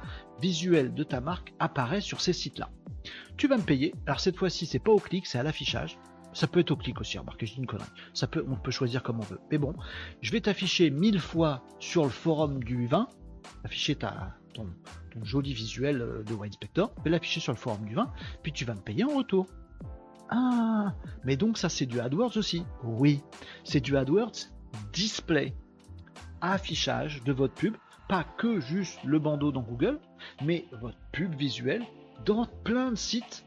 visuels 0.42 0.94
de 0.94 1.04
ta 1.04 1.22
marque 1.22 1.54
apparaissent 1.60 2.04
sur 2.04 2.22
ces 2.22 2.34
sites-là. 2.34 2.70
Tu 3.38 3.48
vas 3.48 3.58
me 3.58 3.64
payer. 3.64 3.94
Alors 4.06 4.20
cette 4.20 4.38
fois-ci, 4.38 4.66
c'est 4.66 4.80
pas 4.80 4.92
au 4.92 5.00
clic, 5.00 5.26
c'est 5.28 5.40
à 5.40 5.44
l'affichage. 5.44 5.98
Ça 6.34 6.48
peut 6.48 6.60
être 6.60 6.72
au 6.72 6.76
clic 6.76 7.00
aussi, 7.02 7.18
remarquez, 7.18 7.46
je 7.46 7.54
dis 7.54 7.60
une 7.60 7.66
connerie. 7.66 7.88
Ça 8.14 8.28
peut, 8.28 8.46
on 8.48 8.56
peut 8.56 8.72
choisir 8.72 9.02
comme 9.02 9.20
on 9.20 9.24
veut. 9.24 9.40
Mais 9.50 9.58
bon, 9.58 9.74
je 10.22 10.32
vais 10.32 10.42
t'afficher 10.42 10.90
mille 10.90 11.20
fois 11.20 11.64
sur 11.80 12.04
le 12.04 12.10
forum 12.10 12.64
du 12.64 12.86
vin, 12.86 13.08
afficher 13.64 13.96
ta, 13.96 14.36
ton, 14.54 14.68
ton 15.12 15.24
joli 15.24 15.54
visuel 15.54 16.02
euh, 16.02 16.24
de 16.24 16.34
Wine 16.34 16.52
Spector, 16.52 16.92
je 16.98 17.04
vais 17.04 17.10
l'afficher 17.10 17.40
sur 17.40 17.54
le 17.54 17.58
forum 17.58 17.86
du 17.86 17.96
vin, 17.96 18.12
puis 18.44 18.52
tu 18.52 18.66
vas 18.66 18.76
me 18.76 18.82
payer 18.82 19.04
en 19.04 19.18
retour. 19.18 19.48
Ah, 20.30 20.94
mais 21.24 21.38
donc 21.38 21.58
ça 21.58 21.70
c'est 21.70 21.86
du 21.86 22.00
AdWords 22.00 22.38
aussi 22.38 22.66
Oui, 22.84 23.22
c'est 23.64 23.80
du 23.80 23.96
AdWords 23.96 24.50
display, 24.94 25.54
affichage 26.42 27.24
de 27.24 27.32
votre 27.32 27.54
pub, 27.54 27.76
pas 28.08 28.24
que 28.24 28.60
juste 28.60 29.00
le 29.04 29.20
bandeau 29.20 29.52
dans 29.52 29.62
Google, 29.62 30.00
mais 30.44 30.66
votre 30.82 30.98
pub 31.12 31.36
visuelle 31.36 31.84
dans 32.26 32.46
plein 32.64 32.92
de 32.92 32.96
sites, 32.96 33.46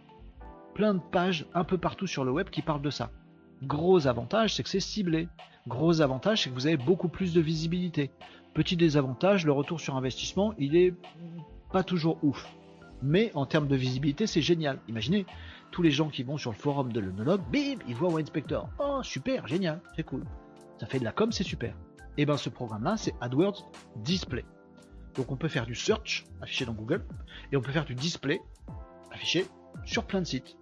plein 0.75 0.95
de 0.95 1.01
pages 1.01 1.47
un 1.55 1.65
peu 1.65 1.79
partout 1.79 2.07
sur 2.07 2.25
le 2.25 2.31
web 2.31 2.51
qui 2.51 2.63
parlent 2.63 2.83
de 2.83 2.91
ça. 2.91 3.11
Gros 3.63 4.07
avantage, 4.07 4.55
c'est 4.55 4.63
que 4.63 4.69
c'est 4.69 4.81
ciblé. 4.81 5.29
Gros 5.69 6.01
avantage, 6.01 6.43
c'est 6.43 6.51
que 6.51 6.55
vous 6.55 6.67
avez 6.67 6.77
beaucoup 6.77 7.09
plus 7.09 7.35
de 7.35 7.41
visibilité. 7.41 8.11
Petit 8.55 8.77
désavantage, 8.77 9.45
le 9.45 9.53
retour 9.53 9.81
sur 9.81 9.97
investissement, 9.97 10.55
il 10.59 10.77
est 10.77 10.95
pas 11.73 11.83
toujours 11.83 12.19
ouf. 12.23 12.49
Mais 13.03 13.31
en 13.35 13.47
termes 13.47 13.69
de 13.69 13.77
visibilité, 13.77 14.27
c'est 14.27 14.43
génial. 14.43 14.79
Imaginez, 14.89 15.27
tous 15.71 15.83
les 15.83 15.91
gens 15.91 16.09
qui 16.09 16.23
vont 16.23 16.37
sur 16.37 16.51
le 16.51 16.57
forum 16.57 16.93
de 16.93 17.01
l'œnologue, 17.01 17.43
bim, 17.53 17.77
ils 17.89 17.95
voient 17.95 18.13
Wine 18.13 18.27
Spector. 18.27 18.69
Oh, 18.79 19.01
super, 19.03 19.47
génial, 19.47 19.81
c'est 19.97 20.03
cool. 20.03 20.25
Ça 20.79 20.87
fait 20.87 20.99
de 20.99 21.05
la 21.05 21.13
com, 21.13 21.31
c'est 21.33 21.45
super. 21.45 21.75
Et 22.19 22.27
bien 22.27 22.37
ce 22.37 22.49
programme-là, 22.49 22.97
c'est 22.97 23.15
AdWords 23.21 23.71
Display. 23.97 24.45
Donc 25.15 25.31
on 25.33 25.37
peut 25.37 25.49
faire 25.49 25.67
du 25.67 25.75
search, 25.75 26.27
affiché 26.41 26.65
dans 26.65 26.73
Google, 26.73 27.05
et 27.53 27.57
on 27.57 27.61
peut 27.61 27.73
faire 27.73 27.85
du 27.85 27.95
display, 27.95 28.41
affiché 29.13 29.47
sur 29.85 30.05
plein 30.05 30.21
de 30.21 30.27
sites. 30.27 30.57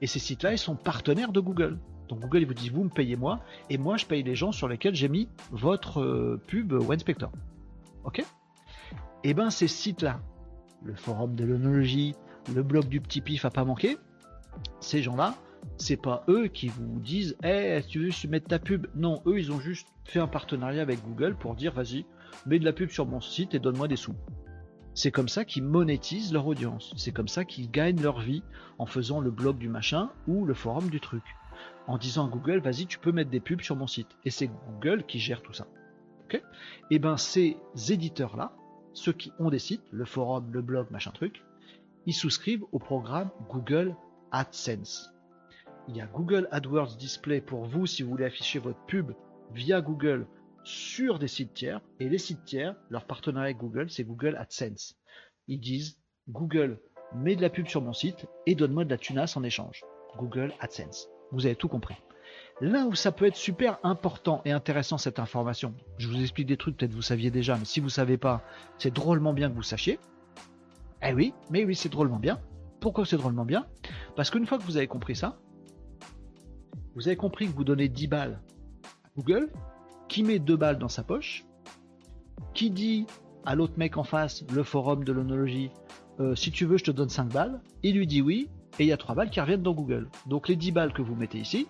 Et 0.00 0.06
ces 0.06 0.18
sites-là, 0.18 0.52
ils 0.52 0.58
sont 0.58 0.76
partenaires 0.76 1.32
de 1.32 1.40
Google. 1.40 1.78
Donc 2.08 2.20
Google, 2.20 2.40
il 2.40 2.46
vous 2.46 2.54
dit, 2.54 2.68
vous 2.68 2.84
me 2.84 2.90
payez 2.90 3.16
moi, 3.16 3.40
et 3.70 3.78
moi, 3.78 3.96
je 3.96 4.04
paye 4.06 4.22
les 4.22 4.34
gens 4.34 4.52
sur 4.52 4.68
lesquels 4.68 4.94
j'ai 4.94 5.08
mis 5.08 5.28
votre 5.50 6.02
euh, 6.02 6.40
pub 6.46 6.72
Wine 6.72 6.98
Spector. 6.98 7.32
Ok? 8.04 8.22
Et 9.24 9.32
ben 9.32 9.48
ces 9.48 9.68
sites-là, 9.68 10.20
le 10.84 10.94
forum 10.94 11.34
de 11.34 11.44
l'onologie, 11.44 12.14
le 12.54 12.62
blog 12.62 12.88
du 12.88 13.00
petit 13.00 13.22
pif 13.22 13.46
a 13.46 13.50
pas 13.50 13.64
manqué, 13.64 13.96
ces 14.80 15.02
gens-là, 15.02 15.34
c'est 15.78 15.96
pas 15.96 16.24
eux 16.28 16.48
qui 16.48 16.68
vous 16.68 17.00
disent 17.00 17.36
hey, 17.42 17.82
tu 17.86 18.00
veux 18.00 18.28
mettre 18.28 18.48
ta 18.48 18.58
pub 18.58 18.86
Non, 18.94 19.22
eux 19.26 19.38
ils 19.38 19.52
ont 19.52 19.60
juste 19.60 19.88
fait 20.04 20.20
un 20.20 20.26
partenariat 20.26 20.82
avec 20.82 21.02
Google 21.02 21.36
pour 21.36 21.54
dire 21.54 21.72
vas-y, 21.72 22.06
mets 22.46 22.58
de 22.58 22.64
la 22.64 22.72
pub 22.72 22.90
sur 22.90 23.06
mon 23.06 23.20
site 23.20 23.54
et 23.54 23.58
donne-moi 23.58 23.88
des 23.88 23.96
sous. 23.96 24.14
C'est 24.94 25.10
comme 25.10 25.28
ça 25.28 25.44
qu'ils 25.44 25.64
monétisent 25.64 26.32
leur 26.32 26.46
audience. 26.46 26.94
C'est 26.96 27.10
comme 27.10 27.26
ça 27.26 27.44
qu'ils 27.44 27.70
gagnent 27.70 28.00
leur 28.00 28.20
vie 28.20 28.44
en 28.78 28.86
faisant 28.86 29.20
le 29.20 29.32
blog 29.32 29.58
du 29.58 29.68
machin 29.68 30.10
ou 30.28 30.44
le 30.44 30.54
forum 30.54 30.88
du 30.88 31.00
truc. 31.00 31.24
en 31.86 31.98
disant 31.98 32.26
à 32.26 32.30
Google, 32.30 32.60
vas-y, 32.60 32.86
tu 32.86 32.98
peux 32.98 33.12
mettre 33.12 33.30
des 33.30 33.40
pubs 33.40 33.60
sur 33.60 33.76
mon 33.76 33.86
site. 33.86 34.08
Et 34.24 34.30
c'est 34.30 34.48
Google 34.68 35.04
qui 35.04 35.18
gère 35.18 35.42
tout 35.42 35.52
ça. 35.52 35.66
Ok? 36.24 36.40
Et 36.90 36.98
ben 36.98 37.16
ces 37.16 37.56
éditeurs-là, 37.88 38.52
ceux 38.92 39.12
qui 39.12 39.32
ont 39.38 39.50
des 39.50 39.58
sites, 39.58 39.82
le 39.90 40.04
forum, 40.04 40.50
le 40.52 40.62
blog, 40.62 40.86
machin 40.90 41.10
truc, 41.10 41.42
ils 42.06 42.14
souscrivent 42.14 42.64
au 42.72 42.78
programme 42.78 43.30
Google 43.50 43.94
AdSense. 44.34 45.12
Il 45.86 45.96
y 45.96 46.00
a 46.00 46.06
Google 46.06 46.48
AdWords 46.50 46.96
Display 46.96 47.40
pour 47.40 47.66
vous 47.66 47.86
si 47.86 48.02
vous 48.02 48.10
voulez 48.10 48.24
afficher 48.24 48.58
votre 48.58 48.84
pub 48.86 49.12
via 49.52 49.80
Google 49.80 50.26
sur 50.64 51.20
des 51.20 51.28
sites 51.28 51.54
tiers. 51.54 51.80
Et 52.00 52.08
les 52.08 52.18
sites 52.18 52.44
tiers, 52.44 52.74
leur 52.90 53.04
partenariat 53.04 53.46
avec 53.46 53.58
Google, 53.58 53.88
c'est 53.90 54.02
Google 54.02 54.36
AdSense. 54.36 54.96
Ils 55.46 55.60
disent 55.60 55.98
Google, 56.28 56.80
mets 57.14 57.36
de 57.36 57.42
la 57.42 57.50
pub 57.50 57.68
sur 57.68 57.80
mon 57.80 57.92
site 57.92 58.26
et 58.46 58.56
donne-moi 58.56 58.84
de 58.84 58.90
la 58.90 58.98
tunasse 58.98 59.36
en 59.36 59.44
échange. 59.44 59.82
Google 60.16 60.52
AdSense. 60.58 61.08
Vous 61.30 61.46
avez 61.46 61.54
tout 61.54 61.68
compris. 61.68 61.96
Là 62.60 62.86
où 62.86 62.96
ça 62.96 63.12
peut 63.12 63.26
être 63.26 63.36
super 63.36 63.78
important 63.84 64.42
et 64.44 64.50
intéressant 64.50 64.98
cette 64.98 65.20
information, 65.20 65.74
je 65.98 66.08
vous 66.08 66.20
explique 66.20 66.48
des 66.48 66.56
trucs, 66.56 66.76
peut-être 66.76 66.92
vous 66.92 67.02
saviez 67.02 67.30
déjà, 67.30 67.56
mais 67.56 67.66
si 67.66 67.78
vous 67.78 67.86
ne 67.86 67.90
savez 67.90 68.16
pas, 68.16 68.42
c'est 68.78 68.92
drôlement 68.92 69.32
bien 69.32 69.48
que 69.48 69.54
vous 69.54 69.62
sachiez. 69.62 70.00
Eh 71.02 71.12
oui, 71.12 71.34
mais 71.50 71.64
oui, 71.64 71.76
c'est 71.76 71.88
drôlement 71.88 72.18
bien. 72.18 72.40
Pourquoi 72.84 73.06
c'est 73.06 73.16
drôlement 73.16 73.46
bien 73.46 73.66
Parce 74.14 74.28
qu'une 74.28 74.44
fois 74.44 74.58
que 74.58 74.62
vous 74.62 74.76
avez 74.76 74.88
compris 74.88 75.16
ça, 75.16 75.38
vous 76.94 77.08
avez 77.08 77.16
compris 77.16 77.46
que 77.46 77.52
vous 77.52 77.64
donnez 77.64 77.88
10 77.88 78.08
balles 78.08 78.42
à 78.82 79.08
Google, 79.16 79.50
qui 80.06 80.22
met 80.22 80.38
2 80.38 80.54
balles 80.54 80.78
dans 80.78 80.90
sa 80.90 81.02
poche, 81.02 81.46
qui 82.52 82.70
dit 82.70 83.06
à 83.46 83.54
l'autre 83.54 83.72
mec 83.78 83.96
en 83.96 84.04
face, 84.04 84.44
le 84.52 84.62
forum 84.62 85.02
de 85.02 85.12
l'onologie, 85.12 85.70
euh, 86.20 86.34
si 86.34 86.50
tu 86.50 86.66
veux, 86.66 86.76
je 86.76 86.84
te 86.84 86.90
donne 86.90 87.08
5 87.08 87.30
balles, 87.32 87.62
il 87.82 87.96
lui 87.96 88.06
dit 88.06 88.20
oui, 88.20 88.50
et 88.78 88.82
il 88.82 88.88
y 88.88 88.92
a 88.92 88.98
3 88.98 89.14
balles 89.14 89.30
qui 89.30 89.40
reviennent 89.40 89.62
dans 89.62 89.72
Google. 89.72 90.10
Donc 90.26 90.48
les 90.48 90.56
10 90.56 90.72
balles 90.72 90.92
que 90.92 91.00
vous 91.00 91.14
mettez 91.14 91.38
ici, 91.38 91.66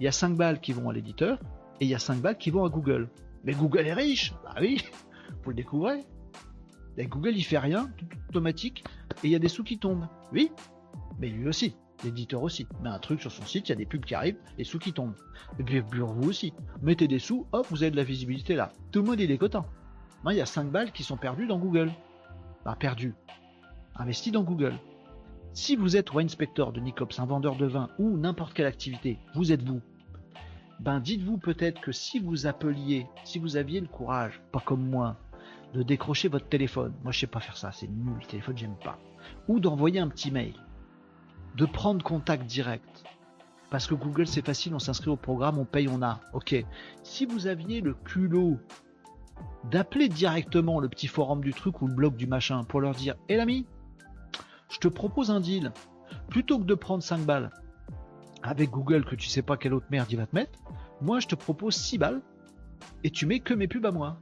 il 0.00 0.04
y 0.06 0.08
a 0.08 0.12
5 0.12 0.34
balles 0.34 0.60
qui 0.60 0.72
vont 0.72 0.90
à 0.90 0.92
l'éditeur, 0.92 1.38
et 1.78 1.84
il 1.84 1.88
y 1.88 1.94
a 1.94 2.00
5 2.00 2.20
balles 2.20 2.36
qui 2.36 2.50
vont 2.50 2.64
à 2.64 2.68
Google. 2.68 3.10
Mais 3.44 3.52
Google 3.52 3.86
est 3.86 3.94
riche 3.94 4.34
Bah 4.42 4.56
oui, 4.60 4.82
vous 5.44 5.50
le 5.50 5.56
découvrez. 5.56 6.00
Et 6.98 7.06
Google 7.06 7.36
il 7.36 7.44
fait 7.44 7.58
rien, 7.58 7.90
tout 7.96 8.06
automatique, 8.28 8.84
et 9.22 9.28
il 9.28 9.30
y 9.30 9.36
a 9.36 9.38
des 9.38 9.48
sous 9.48 9.62
qui 9.62 9.78
tombent. 9.78 10.08
Oui, 10.32 10.50
mais 11.20 11.28
lui 11.28 11.46
aussi, 11.46 11.76
l'éditeur 12.04 12.42
aussi. 12.42 12.66
Met 12.82 12.90
un 12.90 12.98
truc 12.98 13.20
sur 13.20 13.30
son 13.30 13.44
site, 13.44 13.68
il 13.68 13.70
y 13.70 13.72
a 13.72 13.76
des 13.76 13.86
pubs 13.86 14.04
qui 14.04 14.14
arrivent, 14.14 14.38
les 14.58 14.64
sous 14.64 14.80
qui 14.80 14.92
tombent. 14.92 15.14
Et 15.58 15.62
puis 15.62 15.80
pour 15.80 16.12
vous 16.12 16.28
aussi. 16.28 16.52
Mettez 16.82 17.06
des 17.06 17.20
sous, 17.20 17.46
hop, 17.52 17.66
vous 17.70 17.82
avez 17.84 17.92
de 17.92 17.96
la 17.96 18.04
visibilité 18.04 18.56
là. 18.56 18.72
Tout 18.90 19.00
le 19.02 19.06
monde 19.06 19.20
est 19.20 19.38
content. 19.38 19.66
il 20.26 20.34
y 20.34 20.40
a 20.40 20.46
5 20.46 20.70
balles 20.70 20.92
qui 20.92 21.04
sont 21.04 21.16
perdues 21.16 21.46
dans 21.46 21.58
Google. 21.58 21.90
Bah 22.64 22.76
perdues. 22.78 23.14
Investies 23.94 24.32
dans 24.32 24.42
Google. 24.42 24.74
Si 25.52 25.76
vous 25.76 25.96
êtes 25.96 26.12
Winespector 26.12 26.72
de 26.72 26.80
Nicops, 26.80 27.18
un 27.18 27.26
vendeur 27.26 27.56
de 27.56 27.66
vin 27.66 27.88
ou 27.98 28.16
n'importe 28.16 28.54
quelle 28.54 28.66
activité, 28.66 29.18
vous 29.34 29.52
êtes 29.52 29.62
vous. 29.62 29.80
Ben 30.80 31.00
dites-vous 31.00 31.38
peut-être 31.38 31.80
que 31.80 31.92
si 31.92 32.18
vous 32.18 32.46
appeliez, 32.46 33.06
si 33.24 33.38
vous 33.38 33.56
aviez 33.56 33.80
le 33.80 33.88
courage, 33.88 34.40
pas 34.52 34.60
comme 34.60 34.88
moi, 34.88 35.16
de 35.74 35.82
décrocher 35.82 36.28
votre 36.28 36.48
téléphone, 36.48 36.94
moi 37.02 37.12
je 37.12 37.20
sais 37.20 37.26
pas 37.26 37.40
faire 37.40 37.56
ça, 37.56 37.72
c'est 37.72 37.88
nul, 37.88 38.26
téléphone 38.26 38.56
j'aime 38.56 38.76
pas, 38.82 38.98
ou 39.48 39.60
d'envoyer 39.60 40.00
un 40.00 40.08
petit 40.08 40.30
mail, 40.30 40.54
de 41.56 41.66
prendre 41.66 42.02
contact 42.02 42.44
direct, 42.46 43.04
parce 43.70 43.86
que 43.86 43.94
Google 43.94 44.26
c'est 44.26 44.44
facile, 44.44 44.74
on 44.74 44.78
s'inscrit 44.78 45.10
au 45.10 45.16
programme, 45.16 45.58
on 45.58 45.64
paye, 45.64 45.88
on 45.88 46.02
a. 46.02 46.20
Ok. 46.32 46.54
Si 47.02 47.26
vous 47.26 47.46
aviez 47.46 47.80
le 47.80 47.94
culot 47.94 48.58
d'appeler 49.70 50.08
directement 50.08 50.80
le 50.80 50.88
petit 50.88 51.06
forum 51.06 51.42
du 51.42 51.52
truc 51.52 51.82
ou 51.82 51.86
le 51.86 51.94
blog 51.94 52.16
du 52.16 52.26
machin 52.26 52.64
pour 52.64 52.80
leur 52.80 52.94
dire 52.94 53.16
Hé 53.28 53.36
l'ami, 53.36 53.66
je 54.70 54.78
te 54.78 54.88
propose 54.88 55.30
un 55.30 55.40
deal. 55.40 55.72
Plutôt 56.28 56.58
que 56.58 56.64
de 56.64 56.74
prendre 56.74 57.02
5 57.02 57.20
balles 57.20 57.50
avec 58.42 58.70
Google 58.70 59.04
que 59.04 59.14
tu 59.14 59.28
sais 59.28 59.42
pas 59.42 59.56
quelle 59.56 59.74
autre 59.74 59.86
merde 59.90 60.10
il 60.10 60.16
va 60.16 60.26
te 60.26 60.34
mettre, 60.34 60.58
moi 61.02 61.20
je 61.20 61.26
te 61.26 61.34
propose 61.34 61.74
6 61.74 61.98
balles 61.98 62.22
et 63.04 63.10
tu 63.10 63.26
mets 63.26 63.40
que 63.40 63.52
mes 63.52 63.68
pubs 63.68 63.84
à 63.84 63.90
moi. 63.90 64.18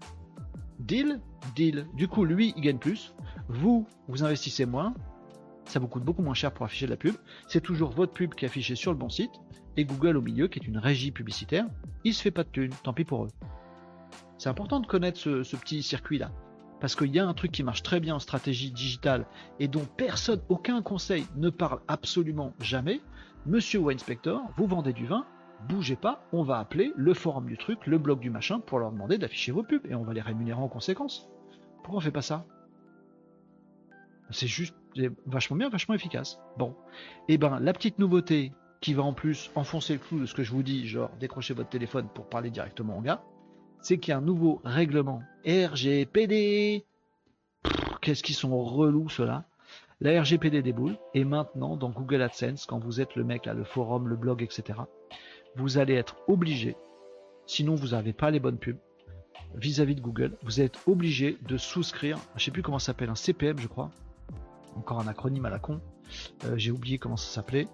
Deal, 0.78 1.20
deal. 1.54 1.86
Du 1.94 2.08
coup, 2.08 2.24
lui, 2.24 2.52
il 2.56 2.62
gagne 2.62 2.78
plus. 2.78 3.14
Vous, 3.48 3.86
vous 4.08 4.24
investissez 4.24 4.66
moins. 4.66 4.94
Ça 5.64 5.80
vous 5.80 5.88
coûte 5.88 6.04
beaucoup 6.04 6.22
moins 6.22 6.34
cher 6.34 6.52
pour 6.52 6.64
afficher 6.64 6.86
de 6.86 6.90
la 6.90 6.96
pub. 6.96 7.14
C'est 7.48 7.60
toujours 7.60 7.90
votre 7.90 8.12
pub 8.12 8.34
qui 8.34 8.44
est 8.44 8.48
affichée 8.48 8.76
sur 8.76 8.92
le 8.92 8.98
bon 8.98 9.08
site. 9.08 9.32
Et 9.76 9.84
Google 9.84 10.16
au 10.16 10.22
milieu, 10.22 10.48
qui 10.48 10.58
est 10.58 10.66
une 10.66 10.78
régie 10.78 11.10
publicitaire, 11.10 11.66
il 12.04 12.14
se 12.14 12.22
fait 12.22 12.30
pas 12.30 12.44
de 12.44 12.48
thunes. 12.48 12.72
Tant 12.82 12.92
pis 12.92 13.04
pour 13.04 13.24
eux. 13.24 13.30
C'est 14.38 14.48
important 14.48 14.80
de 14.80 14.86
connaître 14.86 15.18
ce 15.18 15.56
petit 15.56 15.82
circuit-là 15.82 16.30
parce 16.80 16.94
qu'il 16.94 17.14
y 17.14 17.18
a 17.18 17.26
un 17.26 17.34
truc 17.34 17.52
qui 17.52 17.62
marche 17.62 17.82
très 17.82 18.00
bien 18.00 18.16
en 18.16 18.18
stratégie 18.18 18.70
digitale 18.70 19.26
et 19.60 19.68
dont 19.68 19.86
personne, 19.96 20.40
aucun 20.48 20.82
conseil 20.82 21.26
ne 21.36 21.50
parle 21.50 21.80
absolument 21.88 22.52
jamais. 22.60 23.00
Monsieur 23.46 23.80
Winespector, 23.80 24.42
vous 24.56 24.66
vendez 24.66 24.92
du 24.92 25.06
vin, 25.06 25.24
bougez 25.68 25.96
pas, 25.96 26.26
on 26.32 26.42
va 26.42 26.58
appeler 26.58 26.92
le 26.96 27.14
forum 27.14 27.46
du 27.46 27.56
truc, 27.56 27.86
le 27.86 27.98
blog 27.98 28.20
du 28.20 28.30
machin 28.30 28.60
pour 28.60 28.78
leur 28.78 28.92
demander 28.92 29.18
d'afficher 29.18 29.52
vos 29.52 29.62
pubs 29.62 29.86
et 29.86 29.94
on 29.94 30.02
va 30.02 30.12
les 30.12 30.20
rémunérer 30.20 30.60
en 30.60 30.68
conséquence. 30.68 31.28
Pourquoi 31.82 31.98
on 31.98 32.00
fait 32.00 32.10
pas 32.10 32.22
ça? 32.22 32.46
C'est 34.30 34.48
juste 34.48 34.74
vachement 35.26 35.56
bien, 35.56 35.68
vachement 35.68 35.94
efficace. 35.94 36.40
Bon, 36.56 36.74
et 37.28 37.34
eh 37.34 37.38
ben 37.38 37.60
la 37.60 37.72
petite 37.72 37.98
nouveauté 37.98 38.52
qui 38.80 38.94
va 38.94 39.02
en 39.02 39.12
plus 39.12 39.50
enfoncer 39.54 39.94
le 39.94 39.98
clou 39.98 40.20
de 40.20 40.26
ce 40.26 40.34
que 40.34 40.42
je 40.42 40.52
vous 40.52 40.62
dis, 40.62 40.86
genre 40.86 41.10
décrochez 41.20 41.54
votre 41.54 41.68
téléphone 41.68 42.08
pour 42.12 42.28
parler 42.28 42.50
directement 42.50 42.98
au 42.98 43.00
gars, 43.00 43.22
c'est 43.80 43.98
qu'il 43.98 44.12
y 44.12 44.14
a 44.14 44.18
un 44.18 44.22
nouveau 44.22 44.60
règlement 44.64 45.22
RGPD. 45.46 46.84
Qu'est-ce 48.00 48.22
qu'ils 48.22 48.34
sont 48.34 48.56
relous 48.64 49.08
ceux-là 49.08 49.44
La 50.00 50.20
RGPD 50.20 50.62
déboule 50.62 50.96
et 51.14 51.24
maintenant 51.24 51.76
dans 51.76 51.90
Google 51.90 52.22
AdSense, 52.22 52.66
quand 52.66 52.78
vous 52.78 53.00
êtes 53.00 53.16
le 53.16 53.24
mec 53.24 53.46
là, 53.46 53.54
le 53.54 53.64
forum, 53.64 54.08
le 54.08 54.16
blog, 54.16 54.42
etc., 54.42 54.80
vous 55.56 55.78
allez 55.78 55.94
être 55.94 56.16
obligé, 56.28 56.76
sinon 57.46 57.74
vous 57.74 57.88
n'avez 57.88 58.12
pas 58.12 58.30
les 58.30 58.40
bonnes 58.40 58.58
pubs 58.58 58.78
vis-à-vis 59.54 59.94
de 59.94 60.00
Google, 60.00 60.36
vous 60.42 60.60
êtes 60.60 60.78
obligé 60.86 61.38
de 61.48 61.56
souscrire, 61.56 62.18
je 62.36 62.44
sais 62.44 62.50
plus 62.50 62.62
comment 62.62 62.78
ça 62.78 62.86
s'appelle, 62.86 63.10
un 63.10 63.14
CPM 63.14 63.58
je 63.58 63.68
crois, 63.68 63.90
encore 64.76 65.00
un 65.00 65.08
acronyme 65.08 65.46
à 65.46 65.50
la 65.50 65.58
con, 65.58 65.80
euh, 66.44 66.56
j'ai 66.56 66.70
oublié 66.70 66.98
comment 66.98 67.16
ça 67.16 67.32
s'appelait, 67.32 67.66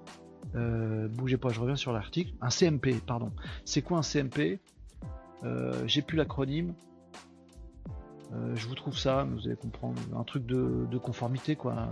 euh, 0.55 1.09
bougez 1.09 1.37
pas, 1.37 1.49
je 1.49 1.61
reviens 1.61 1.77
sur 1.77 1.93
l'article, 1.93 2.35
un 2.41 2.51
CMP, 2.51 3.01
pardon. 3.07 3.33
C'est 3.65 3.83
quoi 3.83 3.99
un 3.99 4.03
CMP 4.03 4.61
euh, 5.45 5.87
j'ai 5.87 6.03
plus 6.03 6.17
l'acronyme. 6.17 6.75
Je 8.55 8.67
vous 8.67 8.75
trouve 8.75 8.97
ça, 8.97 9.25
vous 9.25 9.47
allez 9.47 9.57
comprendre. 9.57 10.01
Un 10.17 10.25
truc 10.25 10.47
de, 10.47 10.99
conformité, 10.99 11.55
quoi. 11.55 11.89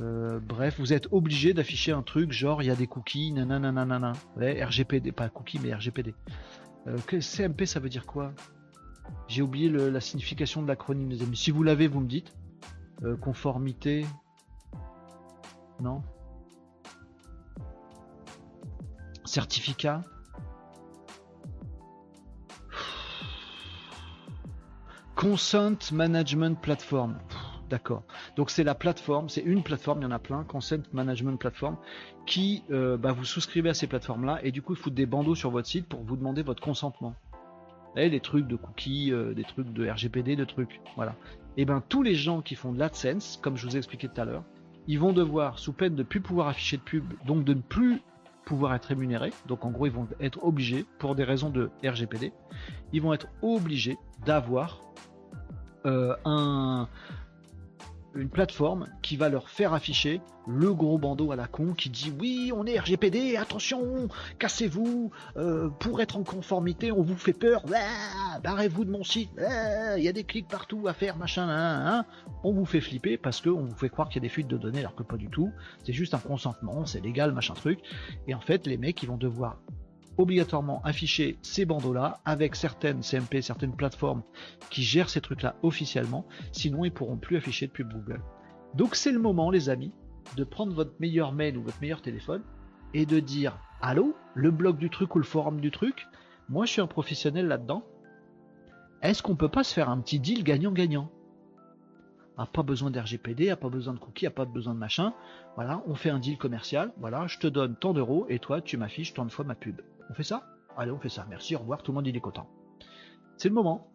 Euh, 0.00 0.40
bref, 0.40 0.78
vous 0.78 0.92
êtes 0.92 1.06
obligé 1.12 1.54
d'afficher 1.54 1.92
un 1.92 2.02
truc 2.02 2.32
genre 2.32 2.62
il 2.62 2.66
y 2.66 2.70
a 2.70 2.76
des 2.76 2.86
cookies, 2.86 3.32
nanana. 3.32 4.12
Ouais, 4.36 4.62
RGPD, 4.62 5.12
pas 5.12 5.28
cookies, 5.28 5.60
mais 5.62 5.72
RGPD. 5.74 6.14
CMP, 7.20 7.64
ça 7.66 7.80
veut 7.80 7.88
dire 7.88 8.04
quoi? 8.04 8.32
J'ai 9.28 9.42
oublié 9.42 9.68
la 9.70 10.00
signification 10.00 10.62
de 10.62 10.68
l'acronyme, 10.68 11.10
les 11.10 11.22
amis. 11.22 11.36
Si 11.36 11.50
vous 11.50 11.62
l'avez, 11.62 11.86
vous 11.86 12.00
me 12.00 12.08
dites. 12.08 12.32
conformité. 13.20 14.06
Non? 15.80 16.02
Certificat 19.24 20.02
Consent 25.16 25.92
Management 25.92 26.60
Platform. 26.60 27.18
D'accord. 27.70 28.02
Donc 28.36 28.50
c'est 28.50 28.64
la 28.64 28.74
plateforme, 28.74 29.28
c'est 29.28 29.40
une 29.40 29.62
plateforme, 29.62 30.00
il 30.00 30.02
y 30.04 30.06
en 30.06 30.10
a 30.10 30.18
plein, 30.18 30.44
Consent 30.44 30.82
Management 30.92 31.38
Platform, 31.38 31.76
qui 32.26 32.62
euh, 32.70 32.96
bah, 32.96 33.12
vous 33.12 33.24
souscrivez 33.24 33.70
à 33.70 33.74
ces 33.74 33.86
plateformes-là 33.86 34.40
et 34.42 34.52
du 34.52 34.60
coup 34.62 34.74
ils 34.74 34.78
foutent 34.78 34.94
des 34.94 35.06
bandeaux 35.06 35.34
sur 35.34 35.50
votre 35.50 35.66
site 35.66 35.86
pour 35.86 36.02
vous 36.02 36.16
demander 36.16 36.42
votre 36.42 36.62
consentement. 36.62 37.14
Et 37.96 38.08
les 38.08 38.20
trucs 38.20 38.46
de 38.46 38.56
cookies, 38.56 39.12
euh, 39.12 39.34
des 39.34 39.44
trucs 39.44 39.72
de 39.72 39.88
RGPD, 39.88 40.36
de 40.36 40.44
trucs. 40.44 40.80
Voilà. 40.96 41.14
Et 41.56 41.64
ben 41.64 41.82
tous 41.88 42.02
les 42.02 42.14
gens 42.14 42.42
qui 42.42 42.54
font 42.54 42.72
de 42.72 42.78
l'AdSense, 42.78 43.38
comme 43.40 43.56
je 43.56 43.66
vous 43.66 43.76
ai 43.76 43.78
expliqué 43.78 44.08
tout 44.08 44.20
à 44.20 44.24
l'heure, 44.24 44.44
ils 44.86 44.98
vont 44.98 45.12
devoir, 45.12 45.58
sous 45.58 45.72
peine 45.72 45.94
de 45.94 46.02
ne 46.02 46.06
plus 46.06 46.20
pouvoir 46.20 46.48
afficher 46.48 46.76
de 46.76 46.82
pub, 46.82 47.04
donc 47.24 47.44
de 47.44 47.54
ne 47.54 47.60
plus 47.60 48.02
pouvoir 48.44 48.74
être 48.74 48.86
rémunérés, 48.86 49.32
donc 49.46 49.64
en 49.64 49.70
gros 49.70 49.86
ils 49.86 49.92
vont 49.92 50.06
être 50.20 50.44
obligés, 50.44 50.84
pour 50.98 51.14
des 51.14 51.24
raisons 51.24 51.48
de 51.48 51.70
RGPD, 51.82 52.32
ils 52.92 53.00
vont 53.00 53.14
être 53.14 53.28
obligés 53.40 53.96
d'avoir 54.26 54.80
euh, 55.86 56.14
un, 56.24 56.88
une 58.14 58.28
plateforme 58.28 58.86
qui 59.02 59.16
va 59.16 59.28
leur 59.28 59.48
faire 59.48 59.72
afficher 59.72 60.20
le 60.46 60.74
gros 60.74 60.98
bandeau 60.98 61.32
à 61.32 61.36
la 61.36 61.46
con 61.46 61.72
qui 61.72 61.88
dit 61.88 62.12
oui 62.20 62.52
on 62.54 62.66
est 62.66 62.78
RGPD 62.78 63.36
attention 63.36 64.08
cassez-vous 64.38 65.10
euh, 65.36 65.70
pour 65.80 66.00
être 66.02 66.16
en 66.16 66.22
conformité 66.22 66.92
on 66.92 67.02
vous 67.02 67.16
fait 67.16 67.32
peur 67.32 67.64
barrez-vous 68.42 68.84
de 68.84 68.90
mon 68.90 69.04
site 69.04 69.30
il 69.96 70.02
y 70.02 70.08
a 70.08 70.12
des 70.12 70.24
clics 70.24 70.48
partout 70.48 70.86
à 70.86 70.92
faire 70.92 71.16
machin 71.16 71.48
hein, 71.48 72.04
on 72.42 72.52
vous 72.52 72.66
fait 72.66 72.80
flipper 72.80 73.16
parce 73.16 73.40
qu'on 73.40 73.62
vous 73.62 73.74
fait 73.74 73.88
croire 73.88 74.08
qu'il 74.08 74.22
y 74.22 74.24
a 74.24 74.26
des 74.26 74.28
fuites 74.28 74.48
de 74.48 74.58
données 74.58 74.80
alors 74.80 74.94
que 74.94 75.02
pas 75.02 75.16
du 75.16 75.28
tout. 75.28 75.50
C'est 75.84 75.92
juste 75.92 76.14
un 76.14 76.18
consentement 76.18 76.86
c'est 76.86 77.00
légal 77.00 77.32
machin 77.32 77.54
truc. 77.54 77.80
Et 78.28 78.34
en 78.34 78.40
fait 78.40 78.66
les 78.66 78.76
mecs 78.76 79.02
ils 79.02 79.08
vont 79.08 79.16
devoir 79.16 79.58
obligatoirement 80.18 80.82
afficher 80.82 81.38
ces 81.42 81.64
bandeaux-là 81.64 82.20
avec 82.24 82.56
certaines 82.56 83.02
CMP, 83.02 83.42
certaines 83.42 83.74
plateformes 83.74 84.22
qui 84.70 84.82
gèrent 84.82 85.10
ces 85.10 85.20
trucs-là 85.20 85.56
officiellement, 85.62 86.26
sinon 86.52 86.84
ils 86.84 86.92
pourront 86.92 87.16
plus 87.16 87.36
afficher 87.36 87.66
de 87.66 87.72
pub 87.72 87.92
Google. 87.92 88.22
Donc 88.74 88.94
c'est 88.94 89.12
le 89.12 89.18
moment, 89.18 89.50
les 89.50 89.68
amis, 89.68 89.92
de 90.36 90.44
prendre 90.44 90.74
votre 90.74 90.94
meilleur 91.00 91.32
mail 91.32 91.56
ou 91.56 91.62
votre 91.62 91.80
meilleur 91.80 92.02
téléphone 92.02 92.42
et 92.92 93.06
de 93.06 93.20
dire 93.20 93.58
Allô 93.80 94.14
Le 94.34 94.50
blog 94.50 94.78
du 94.78 94.90
truc 94.90 95.14
ou 95.14 95.18
le 95.18 95.24
forum 95.24 95.60
du 95.60 95.70
truc 95.70 96.06
Moi, 96.48 96.64
je 96.66 96.72
suis 96.72 96.80
un 96.80 96.86
professionnel 96.86 97.46
là-dedans. 97.46 97.84
Est-ce 99.02 99.22
qu'on 99.22 99.36
peut 99.36 99.48
pas 99.48 99.64
se 99.64 99.74
faire 99.74 99.90
un 99.90 100.00
petit 100.00 100.18
deal 100.18 100.42
gagnant-gagnant? 100.42 101.10
A 102.36 102.46
pas 102.46 102.62
besoin 102.62 102.90
d'RGPD, 102.90 103.50
a 103.50 103.56
pas 103.56 103.68
besoin 103.68 103.94
de 103.94 103.98
cookies, 103.98 104.26
a 104.26 104.30
pas 104.30 104.44
besoin 104.44 104.74
de 104.74 104.78
machin. 104.78 105.12
Voilà, 105.54 105.82
on 105.86 105.94
fait 105.94 106.10
un 106.10 106.18
deal 106.18 106.36
commercial. 106.36 106.92
Voilà, 106.98 107.26
je 107.28 107.38
te 107.38 107.46
donne 107.46 107.76
tant 107.76 107.92
d'euros 107.92 108.26
et 108.28 108.38
toi, 108.38 108.60
tu 108.60 108.76
m'affiches 108.76 109.14
tant 109.14 109.24
de 109.24 109.30
fois 109.30 109.44
ma 109.44 109.54
pub. 109.54 109.80
On 110.10 110.14
fait 110.14 110.22
ça? 110.22 110.44
Allez, 110.76 110.90
on 110.90 110.98
fait 110.98 111.08
ça. 111.08 111.26
Merci, 111.28 111.56
au 111.56 111.60
revoir. 111.60 111.82
Tout 111.82 111.92
le 111.92 111.96
monde 111.96 112.06
il 112.06 112.16
est 112.16 112.20
content. 112.20 112.48
C'est 113.36 113.48
le 113.48 113.54
moment. 113.54 113.90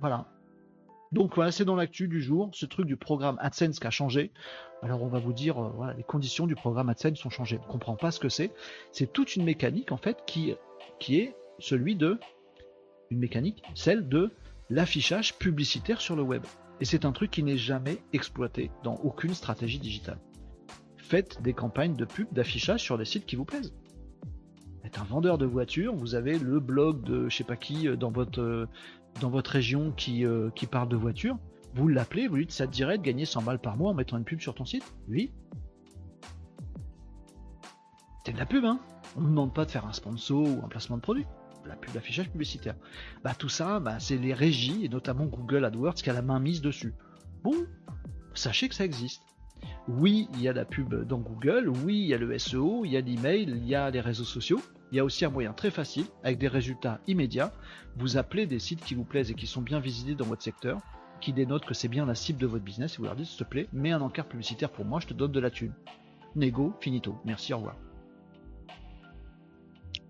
Voilà. 0.00 0.26
Donc 1.12 1.34
voilà, 1.34 1.52
c'est 1.52 1.64
dans 1.64 1.76
l'actu 1.76 2.08
du 2.08 2.20
jour, 2.20 2.50
ce 2.52 2.66
truc 2.66 2.86
du 2.86 2.96
programme 2.96 3.38
AdSense 3.40 3.78
qui 3.78 3.86
a 3.86 3.90
changé. 3.90 4.32
Alors 4.82 5.02
on 5.02 5.08
va 5.08 5.18
vous 5.18 5.32
dire, 5.32 5.58
euh, 5.58 5.70
voilà, 5.74 5.94
les 5.94 6.02
conditions 6.02 6.46
du 6.46 6.54
programme 6.54 6.88
AdSense 6.88 7.18
sont 7.18 7.30
changées. 7.30 7.58
On 7.62 7.66
ne 7.66 7.72
comprend 7.72 7.96
pas 7.96 8.10
ce 8.10 8.20
que 8.20 8.28
c'est. 8.28 8.52
C'est 8.92 9.12
toute 9.12 9.36
une 9.36 9.44
mécanique 9.44 9.92
en 9.92 9.96
fait 9.96 10.24
qui, 10.26 10.50
est 10.50 11.34
celui 11.58 11.96
de 11.96 12.18
une 13.10 13.18
mécanique, 13.18 13.62
celle 13.74 14.08
de 14.08 14.32
l'affichage 14.68 15.38
publicitaire 15.38 16.00
sur 16.00 16.16
le 16.16 16.22
web. 16.22 16.44
Et 16.80 16.84
c'est 16.84 17.04
un 17.04 17.12
truc 17.12 17.30
qui 17.30 17.42
n'est 17.42 17.56
jamais 17.56 17.98
exploité 18.12 18.70
dans 18.82 18.96
aucune 18.96 19.32
stratégie 19.32 19.78
digitale. 19.78 20.18
Faites 20.96 21.40
des 21.40 21.54
campagnes 21.54 21.94
de 21.94 22.04
pub, 22.04 22.32
d'affichage 22.32 22.80
sur 22.80 22.98
des 22.98 23.04
sites 23.04 23.26
qui 23.26 23.36
vous 23.36 23.44
plaisent. 23.44 23.72
Un 24.94 25.04
vendeur 25.04 25.36
de 25.36 25.46
voitures, 25.46 25.94
vous 25.94 26.14
avez 26.14 26.38
le 26.38 26.60
blog 26.60 27.02
de 27.02 27.28
je 27.28 27.36
sais 27.36 27.44
pas 27.44 27.56
qui 27.56 27.88
euh, 27.88 27.96
dans 27.96 28.10
votre, 28.10 28.40
euh, 28.40 28.66
dans 29.20 29.28
votre 29.28 29.50
région 29.50 29.90
qui, 29.90 30.24
euh, 30.24 30.50
qui 30.50 30.66
parle 30.66 30.88
de 30.88 30.96
voitures. 30.96 31.38
Vous 31.74 31.88
l'appelez, 31.88 32.28
vous 32.28 32.36
lui 32.36 32.46
dites 32.46 32.56
ça 32.56 32.66
te 32.66 32.72
dirait 32.72 32.96
de 32.96 33.02
gagner 33.02 33.24
100 33.24 33.42
balles 33.42 33.58
par 33.58 33.76
mois 33.76 33.90
en 33.90 33.94
mettant 33.94 34.16
une 34.16 34.24
pub 34.24 34.40
sur 34.40 34.54
ton 34.54 34.64
site? 34.64 34.84
Oui. 35.08 35.32
C'est 38.24 38.32
de 38.32 38.38
la 38.38 38.46
pub, 38.46 38.64
hein 38.64 38.80
On 39.16 39.20
ne 39.20 39.28
demande 39.28 39.54
pas 39.54 39.64
de 39.64 39.70
faire 39.70 39.86
un 39.86 39.92
sponsor 39.92 40.46
ou 40.46 40.64
un 40.64 40.68
placement 40.68 40.96
de 40.96 41.02
produit 41.02 41.26
la 41.66 41.74
pub 41.74 41.92
d'affichage 41.92 42.30
publicitaire. 42.30 42.76
Bah, 43.24 43.34
tout 43.36 43.48
ça, 43.48 43.80
bah, 43.80 43.98
c'est 43.98 44.16
les 44.16 44.34
régies, 44.34 44.84
et 44.84 44.88
notamment 44.88 45.24
Google 45.24 45.64
AdWords, 45.64 45.94
qui 45.94 46.08
a 46.10 46.12
la 46.12 46.22
main 46.22 46.38
mise 46.38 46.60
dessus. 46.60 46.94
Bon, 47.42 47.54
sachez 48.34 48.68
que 48.68 48.74
ça 48.76 48.84
existe. 48.84 49.22
Oui, 49.88 50.28
il 50.34 50.42
y 50.42 50.48
a 50.48 50.52
la 50.52 50.64
pub 50.64 50.94
dans 51.06 51.18
Google, 51.18 51.68
oui, 51.84 51.98
il 51.98 52.06
y 52.06 52.14
a 52.14 52.18
le 52.18 52.38
SEO, 52.38 52.84
il 52.84 52.92
y 52.92 52.96
a 52.96 53.00
l'email, 53.00 53.48
il 53.48 53.66
y 53.66 53.74
a 53.74 53.90
les 53.90 54.00
réseaux 54.00 54.24
sociaux. 54.24 54.60
Il 54.92 54.96
y 54.96 55.00
a 55.00 55.04
aussi 55.04 55.24
un 55.24 55.30
moyen 55.30 55.52
très 55.52 55.70
facile, 55.70 56.06
avec 56.22 56.38
des 56.38 56.48
résultats 56.48 57.00
immédiats. 57.06 57.52
Vous 57.96 58.16
appelez 58.16 58.46
des 58.46 58.58
sites 58.58 58.84
qui 58.84 58.94
vous 58.94 59.04
plaisent 59.04 59.30
et 59.30 59.34
qui 59.34 59.46
sont 59.46 59.62
bien 59.62 59.80
visités 59.80 60.14
dans 60.14 60.26
votre 60.26 60.42
secteur, 60.42 60.80
qui 61.20 61.32
dénotent 61.32 61.64
que 61.64 61.74
c'est 61.74 61.88
bien 61.88 62.06
la 62.06 62.14
cible 62.14 62.38
de 62.38 62.46
votre 62.46 62.64
business, 62.64 62.94
et 62.94 62.96
vous 62.98 63.04
leur 63.04 63.16
dites, 63.16 63.26
s'il 63.26 63.38
te 63.38 63.44
plaît, 63.44 63.68
mets 63.72 63.92
un 63.92 64.00
encart 64.00 64.26
publicitaire 64.26 64.70
pour 64.70 64.84
moi, 64.84 65.00
je 65.00 65.08
te 65.08 65.14
donne 65.14 65.32
de 65.32 65.40
la 65.40 65.50
thune. 65.50 65.72
Nego, 66.36 66.74
finito. 66.80 67.18
Merci, 67.24 67.52
au 67.52 67.58
revoir. 67.58 67.76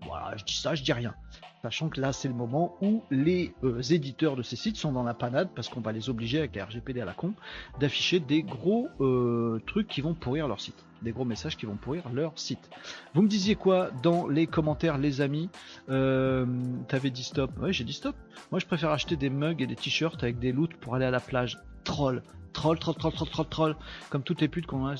Voilà, 0.05 0.37
je 0.37 0.43
dis 0.43 0.55
ça, 0.55 0.75
je 0.75 0.83
dis 0.83 0.93
rien. 0.93 1.15
Sachant 1.61 1.89
que 1.89 1.99
là, 1.99 2.13
c'est 2.13 2.27
le 2.27 2.33
moment 2.33 2.77
où 2.81 3.03
les 3.09 3.53
euh, 3.63 3.81
éditeurs 3.81 4.35
de 4.35 4.43
ces 4.43 4.55
sites 4.55 4.77
sont 4.77 4.91
dans 4.91 5.03
la 5.03 5.13
panade 5.13 5.49
parce 5.55 5.69
qu'on 5.69 5.81
va 5.81 5.91
les 5.91 6.09
obliger 6.09 6.37
avec 6.37 6.55
la 6.55 6.65
RGPD 6.65 7.01
à 7.01 7.05
la 7.05 7.13
con 7.13 7.33
d'afficher 7.79 8.19
des 8.19 8.43
gros 8.43 8.87
euh, 9.01 9.59
trucs 9.65 9.87
qui 9.87 10.01
vont 10.01 10.13
pourrir 10.13 10.47
leur 10.47 10.61
site. 10.61 10.86
Des 11.01 11.11
gros 11.11 11.25
messages 11.25 11.57
qui 11.57 11.65
vont 11.65 11.75
pourrir 11.75 12.09
leur 12.09 12.37
site. 12.37 12.69
Vous 13.13 13.21
me 13.21 13.27
disiez 13.27 13.55
quoi 13.55 13.91
dans 14.03 14.27
les 14.27 14.47
commentaires, 14.47 14.97
les 14.97 15.21
amis 15.21 15.49
euh, 15.89 16.45
T'avais 16.87 17.09
dit 17.09 17.23
stop. 17.23 17.51
Oui, 17.61 17.73
j'ai 17.73 17.83
dit 17.83 17.93
stop. 17.93 18.15
Moi, 18.51 18.59
je 18.59 18.65
préfère 18.65 18.91
acheter 18.91 19.15
des 19.15 19.29
mugs 19.29 19.61
et 19.61 19.67
des 19.67 19.75
t-shirts 19.75 20.23
avec 20.23 20.39
des 20.39 20.51
loots 20.51 20.75
pour 20.79 20.95
aller 20.95 21.05
à 21.05 21.11
la 21.11 21.19
plage. 21.19 21.59
Troll. 21.83 22.23
Troll, 22.53 22.79
troll, 22.79 22.95
troll, 22.95 23.13
troll, 23.13 23.29
troll, 23.29 23.47
troll. 23.47 23.75
Comme 24.09 24.23
toutes 24.23 24.41
les 24.41 24.47
putes 24.47 24.65
qu'on 24.65 24.87
a. 24.87 24.95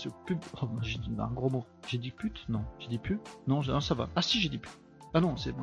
Oh, 0.62 0.68
j'ai 0.82 1.00
dit 1.00 1.10
un 1.18 1.28
gros 1.28 1.50
mot. 1.50 1.66
J'ai 1.88 1.98
dit 1.98 2.12
pute? 2.12 2.45
Non. 2.50 2.64
J'ai 2.80 2.88
dit 2.88 3.00
pute 3.00 3.20
non, 3.48 3.62
non, 3.64 3.82
ça 3.82 3.95
va. 3.95 4.10
Ah 4.16 4.22
si, 4.22 4.39
j'ai 4.39 4.50
dit 4.50 4.60
pute. 4.60 4.78
Ah 5.14 5.22
non, 5.22 5.36
c'est 5.38 5.54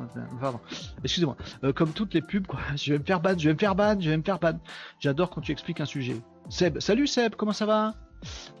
pardon. 0.41 0.59
Excusez-moi. 1.03 1.37
Euh, 1.63 1.71
comme 1.71 1.91
toutes 1.93 2.13
les 2.13 2.21
pubs, 2.21 2.45
quoi. 2.45 2.59
Je 2.75 2.93
vais 2.93 2.99
me 2.99 3.03
faire 3.03 3.21
ban, 3.21 3.37
je 3.37 3.47
vais 3.47 3.53
me 3.53 3.59
faire 3.59 3.75
ban, 3.75 3.97
je 3.99 4.09
vais 4.09 4.17
me 4.17 4.23
faire 4.23 4.39
ban. 4.39 4.59
J'adore 4.99 5.29
quand 5.29 5.41
tu 5.41 5.51
expliques 5.51 5.79
un 5.79 5.85
sujet. 5.85 6.17
Seb, 6.49 6.79
salut 6.79 7.07
Seb, 7.07 7.35
comment 7.35 7.53
ça 7.53 7.65
va? 7.65 7.93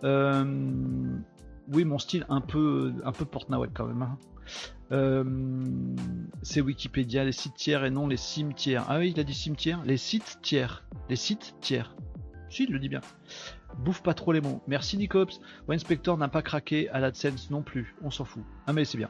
Euh, 0.03 1.17
Oui, 1.71 1.85
mon 1.85 1.97
style 1.97 2.25
un 2.29 2.41
peu, 2.41 2.93
un 3.03 3.11
peu 3.11 3.25
quand 3.73 3.85
même. 3.87 4.01
Hein. 4.01 4.17
Euh, 4.91 5.23
c'est 6.43 6.61
Wikipédia, 6.61 7.23
les 7.23 7.31
sites 7.31 7.55
tiers 7.55 7.85
et 7.85 7.89
non 7.89 8.07
les 8.07 8.17
cimetières. 8.17 8.85
Ah 8.87 8.99
oui, 8.99 9.11
il 9.15 9.19
a 9.19 9.23
dit 9.23 9.33
cimetière. 9.33 9.83
Les 9.83 9.97
sites 9.97 10.39
tiers. 10.41 10.85
Les 11.09 11.15
sites 11.15 11.55
tiers. 11.61 11.95
Si, 12.49 12.63
il 12.63 12.71
le 12.71 12.79
dit 12.79 12.89
bien. 12.89 13.01
Bouffe 13.79 14.03
pas 14.03 14.13
trop 14.13 14.31
les 14.31 14.41
mots. 14.41 14.61
Merci 14.67 14.97
Nicops. 14.97 15.41
Winspector 15.67 16.17
n'a 16.17 16.27
pas 16.27 16.41
craqué 16.41 16.89
à 16.89 16.99
l'AdSense 16.99 17.49
non 17.49 17.63
plus. 17.63 17.95
On 18.03 18.11
s'en 18.11 18.25
fout. 18.25 18.43
Ah 18.67 18.73
mais 18.73 18.85
c'est 18.85 18.97
bien. 18.97 19.09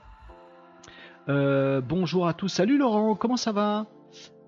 Euh, 1.28 1.82
bonjour 1.82 2.28
à 2.28 2.34
tous. 2.34 2.48
Salut 2.48 2.78
Laurent, 2.78 3.16
comment 3.16 3.38
ça 3.38 3.52
va? 3.52 3.88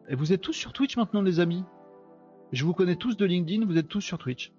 Vous 0.09 0.31
êtes 0.31 0.41
tous 0.41 0.53
sur 0.53 0.71
Twitch 0.71 0.95
maintenant, 0.95 1.21
les 1.21 1.39
amis? 1.39 1.63
Je 2.53 2.63
vous 2.63 2.73
connais 2.73 2.95
tous 2.95 3.17
de 3.17 3.25
LinkedIn, 3.25 3.65
vous 3.65 3.77
êtes 3.77 3.89
tous 3.89 4.01
sur 4.01 4.17
Twitch. 4.17 4.53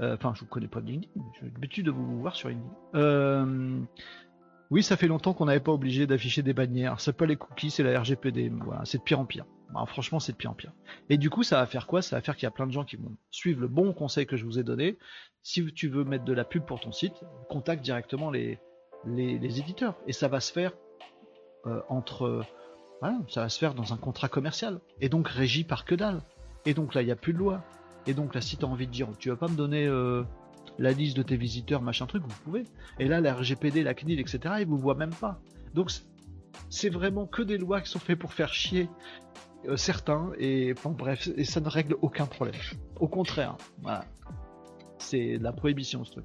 Euh, 0.00 0.14
enfin, 0.14 0.32
je 0.34 0.40
vous 0.40 0.46
connais 0.46 0.68
pas 0.68 0.80
de 0.80 0.86
LinkedIn, 0.86 1.22
j'ai 1.40 1.50
l'habitude 1.50 1.86
de 1.86 1.90
vous 1.90 2.20
voir 2.20 2.36
sur 2.36 2.48
LinkedIn. 2.48 2.70
Euh, 2.94 3.80
oui, 4.70 4.82
ça 4.82 4.96
fait 4.96 5.08
longtemps 5.08 5.32
qu'on 5.32 5.46
n'avait 5.46 5.60
pas 5.60 5.72
obligé 5.72 6.06
d'afficher 6.06 6.42
des 6.42 6.52
bannières. 6.52 7.00
C'est 7.00 7.16
pas 7.16 7.26
les 7.26 7.36
cookies, 7.36 7.70
c'est 7.70 7.82
la 7.82 7.98
RGPD. 8.00 8.52
C'est 8.84 8.98
de 8.98 9.02
pire 9.02 9.18
en 9.18 9.24
pire. 9.24 9.46
franchement, 9.86 10.20
c'est 10.20 10.32
de 10.32 10.36
pire 10.36 10.50
en 10.50 10.54
pire. 10.54 10.72
Et 11.08 11.16
du 11.16 11.30
coup, 11.30 11.42
ça 11.42 11.56
va 11.56 11.66
faire 11.66 11.86
quoi? 11.86 12.02
Ça 12.02 12.16
va 12.16 12.22
faire 12.22 12.36
qu'il 12.36 12.44
y 12.44 12.46
a 12.46 12.50
plein 12.50 12.66
de 12.66 12.72
gens 12.72 12.84
qui 12.84 12.96
vont 12.96 13.16
suivre 13.30 13.60
le 13.60 13.68
bon 13.68 13.92
conseil 13.94 14.26
que 14.26 14.36
je 14.36 14.44
vous 14.44 14.58
ai 14.58 14.62
donné. 14.62 14.98
Si 15.42 15.64
tu 15.72 15.88
veux 15.88 16.04
mettre 16.04 16.24
de 16.24 16.34
la 16.34 16.44
pub 16.44 16.64
pour 16.64 16.80
ton 16.80 16.92
site, 16.92 17.14
contacte 17.48 17.82
directement 17.82 18.30
les, 18.30 18.58
les, 19.06 19.58
éditeurs. 19.58 19.94
Et 20.06 20.12
ça 20.12 20.28
va 20.28 20.40
se 20.40 20.52
faire 20.52 20.72
euh, 21.66 21.80
entre. 21.88 22.44
Ça 23.28 23.42
va 23.42 23.48
se 23.48 23.58
faire 23.58 23.74
dans 23.74 23.94
un 23.94 23.96
contrat 23.96 24.28
commercial. 24.28 24.80
Et 25.00 25.08
donc 25.08 25.28
régi 25.28 25.64
par 25.64 25.86
que 25.86 25.94
dalle. 25.94 26.20
Et 26.66 26.74
donc 26.74 26.94
là, 26.94 27.00
il 27.00 27.06
n'y 27.06 27.12
a 27.12 27.16
plus 27.16 27.32
de 27.32 27.38
loi. 27.38 27.64
Et 28.08 28.14
donc 28.14 28.34
là, 28.34 28.40
si 28.40 28.56
tu 28.56 28.64
as 28.64 28.68
envie 28.68 28.86
de 28.86 28.92
dire, 28.92 29.06
tu 29.18 29.28
vas 29.28 29.36
pas 29.36 29.48
me 29.48 29.54
donner 29.54 29.86
euh, 29.86 30.24
la 30.78 30.92
liste 30.92 31.14
de 31.14 31.22
tes 31.22 31.36
visiteurs, 31.36 31.82
machin 31.82 32.06
truc, 32.06 32.22
vous 32.26 32.42
pouvez. 32.42 32.64
Et 32.98 33.06
là, 33.06 33.20
la 33.20 33.34
RGPD, 33.34 33.82
la 33.82 33.92
CNIL, 33.92 34.18
etc., 34.18 34.54
ils 34.60 34.66
vous 34.66 34.78
voient 34.78 34.94
même 34.94 35.14
pas. 35.14 35.38
Donc 35.74 35.92
c'est 36.70 36.88
vraiment 36.88 37.26
que 37.26 37.42
des 37.42 37.58
lois 37.58 37.82
qui 37.82 37.90
sont 37.90 37.98
faites 37.98 38.18
pour 38.18 38.32
faire 38.32 38.52
chier 38.54 38.88
euh, 39.66 39.76
certains. 39.76 40.32
Et 40.38 40.74
bref, 40.84 41.28
ça 41.44 41.60
ne 41.60 41.68
règle 41.68 41.96
aucun 42.00 42.24
problème. 42.24 42.56
Au 42.98 43.08
contraire, 43.08 43.58
voilà. 43.82 44.06
C'est 44.96 45.36
la 45.36 45.52
prohibition, 45.52 46.02
ce 46.02 46.12
truc. 46.12 46.24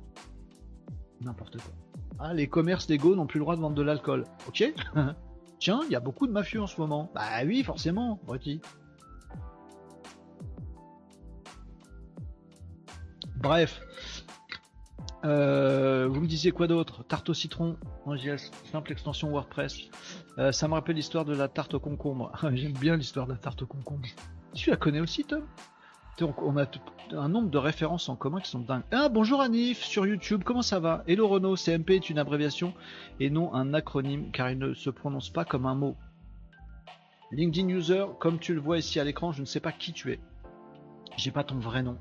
N'importe 1.19 1.57
quoi. 1.57 1.73
Ah, 2.17 2.33
les 2.33 2.47
commerces 2.47 2.87
légaux 2.87 3.13
n'ont 3.13 3.27
plus 3.27 3.39
le 3.39 3.43
droit 3.43 3.57
de 3.57 3.61
vendre 3.61 3.75
de 3.75 3.81
l'alcool. 3.81 4.23
Ok 4.47 4.63
Tiens, 5.59 5.81
il 5.85 5.91
y 5.91 5.95
a 5.95 5.99
beaucoup 5.99 6.27
de 6.27 6.31
mafieux 6.31 6.61
en 6.61 6.67
ce 6.67 6.79
moment. 6.79 7.11
Bah 7.13 7.43
oui, 7.45 7.61
forcément, 7.63 8.19
Bref. 13.43 13.81
Euh, 15.25 16.07
vous 16.09 16.21
me 16.21 16.27
disiez 16.27 16.51
quoi 16.51 16.67
d'autre? 16.67 17.03
Tarte 17.03 17.29
au 17.29 17.33
citron, 17.33 17.77
simple 18.71 18.93
extension 18.93 19.31
WordPress. 19.31 19.77
Euh, 20.37 20.53
ça 20.53 20.69
me 20.69 20.73
rappelle 20.73 20.95
l'histoire 20.95 21.25
de 21.25 21.35
la 21.35 21.49
tarte 21.49 21.73
au 21.73 21.79
concombre. 21.81 22.31
J'aime 22.53 22.71
bien 22.71 22.95
l'histoire 22.95 23.27
de 23.27 23.33
la 23.33 23.37
tarte 23.37 23.61
au 23.61 23.65
concombre. 23.65 24.07
Tu 24.53 24.69
la 24.69 24.77
connais 24.77 25.01
aussi, 25.01 25.25
Tom? 25.25 25.43
On 26.21 26.55
a 26.57 26.65
un 27.11 27.27
nombre 27.27 27.49
de 27.49 27.57
références 27.57 28.07
en 28.07 28.15
commun 28.15 28.39
qui 28.39 28.49
sont 28.49 28.59
dingues. 28.59 28.83
Ah 28.91 29.09
bonjour 29.09 29.41
Anif 29.41 29.83
sur 29.83 30.05
YouTube, 30.05 30.43
comment 30.45 30.61
ça 30.61 30.79
va? 30.79 31.03
Hello 31.07 31.27
Renault, 31.27 31.57
CMP 31.57 31.95
est 31.95 32.09
une 32.09 32.19
abréviation 32.19 32.73
et 33.19 33.29
non 33.29 33.53
un 33.53 33.73
acronyme 33.73 34.31
car 34.31 34.51
il 34.51 34.59
ne 34.59 34.73
se 34.73 34.89
prononce 34.89 35.29
pas 35.29 35.43
comme 35.43 35.65
un 35.65 35.75
mot. 35.75 35.97
LinkedIn 37.31 37.67
User, 37.69 38.05
comme 38.19 38.39
tu 38.39 38.53
le 38.53 38.61
vois 38.61 38.77
ici 38.77 38.99
à 39.01 39.03
l'écran, 39.03 39.33
je 39.33 39.41
ne 39.41 39.47
sais 39.47 39.59
pas 39.59 39.71
qui 39.73 39.91
tu 39.91 40.13
es. 40.13 40.19
J'ai 41.17 41.31
pas 41.31 41.43
ton 41.43 41.57
vrai 41.57 41.83
nom. 41.83 41.97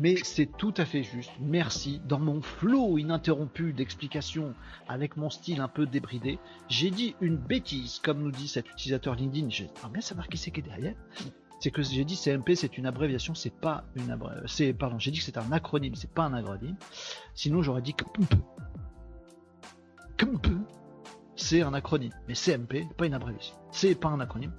Mais 0.00 0.16
c'est 0.22 0.46
tout 0.46 0.74
à 0.76 0.84
fait 0.84 1.02
juste. 1.02 1.30
Merci. 1.40 2.00
Dans 2.06 2.18
mon 2.18 2.40
flow 2.40 2.98
ininterrompu 2.98 3.72
d'explication 3.72 4.54
avec 4.86 5.16
mon 5.16 5.28
style 5.28 5.60
un 5.60 5.68
peu 5.68 5.86
débridé, 5.86 6.38
j'ai 6.68 6.90
dit 6.90 7.16
une 7.20 7.36
bêtise, 7.36 8.00
comme 8.02 8.22
nous 8.22 8.30
dit 8.30 8.48
cet 8.48 8.70
utilisateur 8.70 9.14
LinkedIn. 9.14 9.48
J'ai 9.50 9.68
ah 9.82 9.88
bien 9.88 10.00
savoir 10.00 10.28
qui 10.28 10.36
c'est 10.36 10.50
qui 10.50 10.60
est 10.60 10.62
derrière? 10.62 10.94
C'est 11.60 11.72
que 11.72 11.82
j'ai 11.82 12.04
dit 12.04 12.14
CMP 12.14 12.54
c'est 12.54 12.78
une 12.78 12.86
abréviation, 12.86 13.34
c'est 13.34 13.52
pas 13.52 13.84
une 13.96 14.10
abréviation. 14.10 14.72
Pardon, 14.74 14.98
j'ai 15.00 15.10
dit 15.10 15.18
que 15.18 15.24
c'est 15.24 15.38
un 15.38 15.50
acronyme, 15.50 15.96
c'est 15.96 16.10
pas 16.10 16.22
un 16.22 16.34
acronyme. 16.34 16.76
Sinon 17.34 17.62
j'aurais 17.62 17.82
dit 17.82 17.94
KMP. 17.94 18.34
KMP, 20.16 20.48
c'est 21.34 21.62
un 21.62 21.74
acronyme, 21.74 22.12
mais 22.28 22.34
CMP, 22.34 22.86
pas 22.96 23.06
une 23.06 23.14
abréviation. 23.14 23.56
C'est 23.72 23.96
pas 23.96 24.08
un 24.08 24.20
acronyme, 24.20 24.52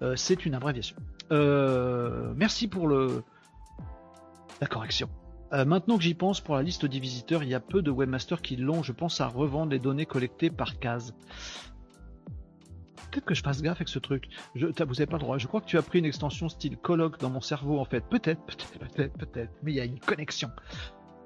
euh, 0.00 0.16
c'est 0.16 0.46
une 0.46 0.54
abréviation. 0.54 0.96
Euh, 1.32 2.32
merci 2.36 2.68
pour 2.68 2.88
le 2.88 3.24
la 4.60 4.66
correction. 4.66 5.08
Euh, 5.52 5.64
maintenant 5.64 5.96
que 5.96 6.02
j'y 6.02 6.14
pense, 6.14 6.40
pour 6.40 6.56
la 6.56 6.62
liste 6.62 6.86
des 6.86 6.98
visiteurs, 6.98 7.42
il 7.42 7.48
y 7.48 7.54
a 7.54 7.60
peu 7.60 7.82
de 7.82 7.90
webmasters 7.90 8.42
qui 8.42 8.56
l'ont, 8.56 8.82
je 8.82 8.92
pense, 8.92 9.20
à 9.20 9.28
revendre 9.28 9.70
les 9.72 9.78
données 9.78 10.06
collectées 10.06 10.50
par 10.50 10.78
case 10.78 11.14
peut-être 13.16 13.26
que 13.26 13.34
je 13.34 13.42
fasse 13.42 13.62
gaffe 13.62 13.78
avec 13.78 13.88
ce 13.88 13.98
truc. 13.98 14.28
Je, 14.54 14.66
vous 14.66 15.00
avez 15.00 15.06
pas 15.06 15.16
le 15.16 15.22
droit. 15.22 15.38
Je 15.38 15.46
crois 15.46 15.60
que 15.60 15.66
tu 15.66 15.78
as 15.78 15.82
pris 15.82 16.00
une 16.00 16.04
extension 16.04 16.48
style 16.48 16.76
colloque 16.76 17.18
dans 17.18 17.30
mon 17.30 17.40
cerveau 17.40 17.78
en 17.78 17.84
fait. 17.84 18.04
Peut-être, 18.04 18.42
peut-être, 18.44 18.78
peut-être, 18.78 19.16
peut-être. 19.16 19.52
Mais 19.62 19.72
il 19.72 19.76
y 19.76 19.80
a 19.80 19.84
une 19.84 19.98
connexion. 19.98 20.50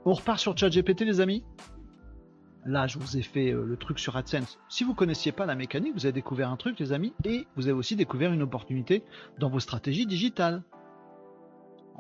On 0.05 0.13
repart 0.13 0.39
sur 0.39 0.57
ChatGPT 0.57 1.01
les 1.01 1.21
amis. 1.21 1.45
Là, 2.65 2.87
je 2.87 2.99
vous 2.99 3.17
ai 3.17 3.23
fait 3.23 3.53
euh, 3.53 3.65
le 3.65 3.77
truc 3.77 3.99
sur 3.99 4.17
AdSense. 4.17 4.59
Si 4.69 4.85
vous 4.85 4.95
connaissiez 4.95 5.33
pas 5.33 5.47
la 5.47 5.55
mécanique, 5.55 5.95
vous 5.95 6.05
avez 6.05 6.13
découvert 6.13 6.51
un 6.51 6.57
truc, 6.57 6.79
les 6.79 6.93
amis, 6.93 7.15
et 7.25 7.47
vous 7.57 7.69
avez 7.69 7.73
aussi 7.73 7.97
découvert 7.97 8.33
une 8.33 8.43
opportunité 8.43 9.03
dans 9.39 9.49
vos 9.49 9.61
stratégies 9.61 10.07
digitales. 10.07 10.63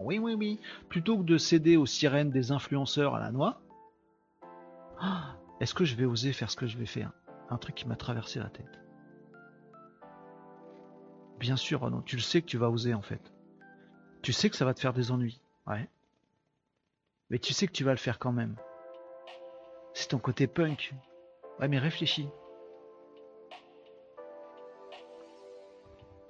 Oui, 0.01 0.19
oui, 0.19 0.35
oui. 0.35 0.59
Plutôt 0.89 1.19
que 1.19 1.23
de 1.23 1.39
céder 1.39 1.77
aux 1.77 1.87
sirènes 1.87 2.31
des 2.31 2.53
influenceurs 2.53 3.15
à 3.15 3.21
la 3.21 3.31
noix, 3.31 3.61
ah, 4.99 5.37
est-ce 5.61 5.75
que 5.75 5.85
je 5.85 5.95
vais 5.95 6.07
oser 6.07 6.33
faire 6.33 6.51
ce 6.51 6.57
que 6.57 6.67
je 6.67 6.79
vais 6.79 6.87
faire? 6.87 7.13
Un 7.51 7.59
truc 7.59 7.75
qui 7.75 7.87
m'a 7.87 7.97
traversé 7.97 8.39
la 8.39 8.49
tête. 8.49 8.81
Bien 11.39 11.57
sûr, 11.57 11.89
non, 11.91 12.03
tu 12.03 12.17
le 12.17 12.23
sais 12.23 12.43
que 12.43 12.47
tu 12.47 12.59
vas 12.59 12.71
oser 12.71 12.95
en 12.95 13.03
fait. 13.03 13.33
Tu 14.23 14.33
sais 14.33 14.51
que 14.51 14.57
ça 14.57 14.65
va 14.65 14.75
te 14.75 14.81
faire 14.81 14.93
des 14.93 15.11
ennuis. 15.11 15.41
Ouais. 15.67 15.89
Mais 17.31 17.39
tu 17.39 17.55
sais 17.55 17.67
que 17.67 17.73
tu 17.73 17.85
vas 17.85 17.93
le 17.93 17.97
faire 17.97 18.19
quand 18.19 18.33
même. 18.33 18.57
C'est 19.95 20.09
ton 20.09 20.19
côté 20.19 20.47
punk. 20.47 20.95
Ouais, 21.59 21.69
mais 21.69 21.79
réfléchis. 21.79 22.29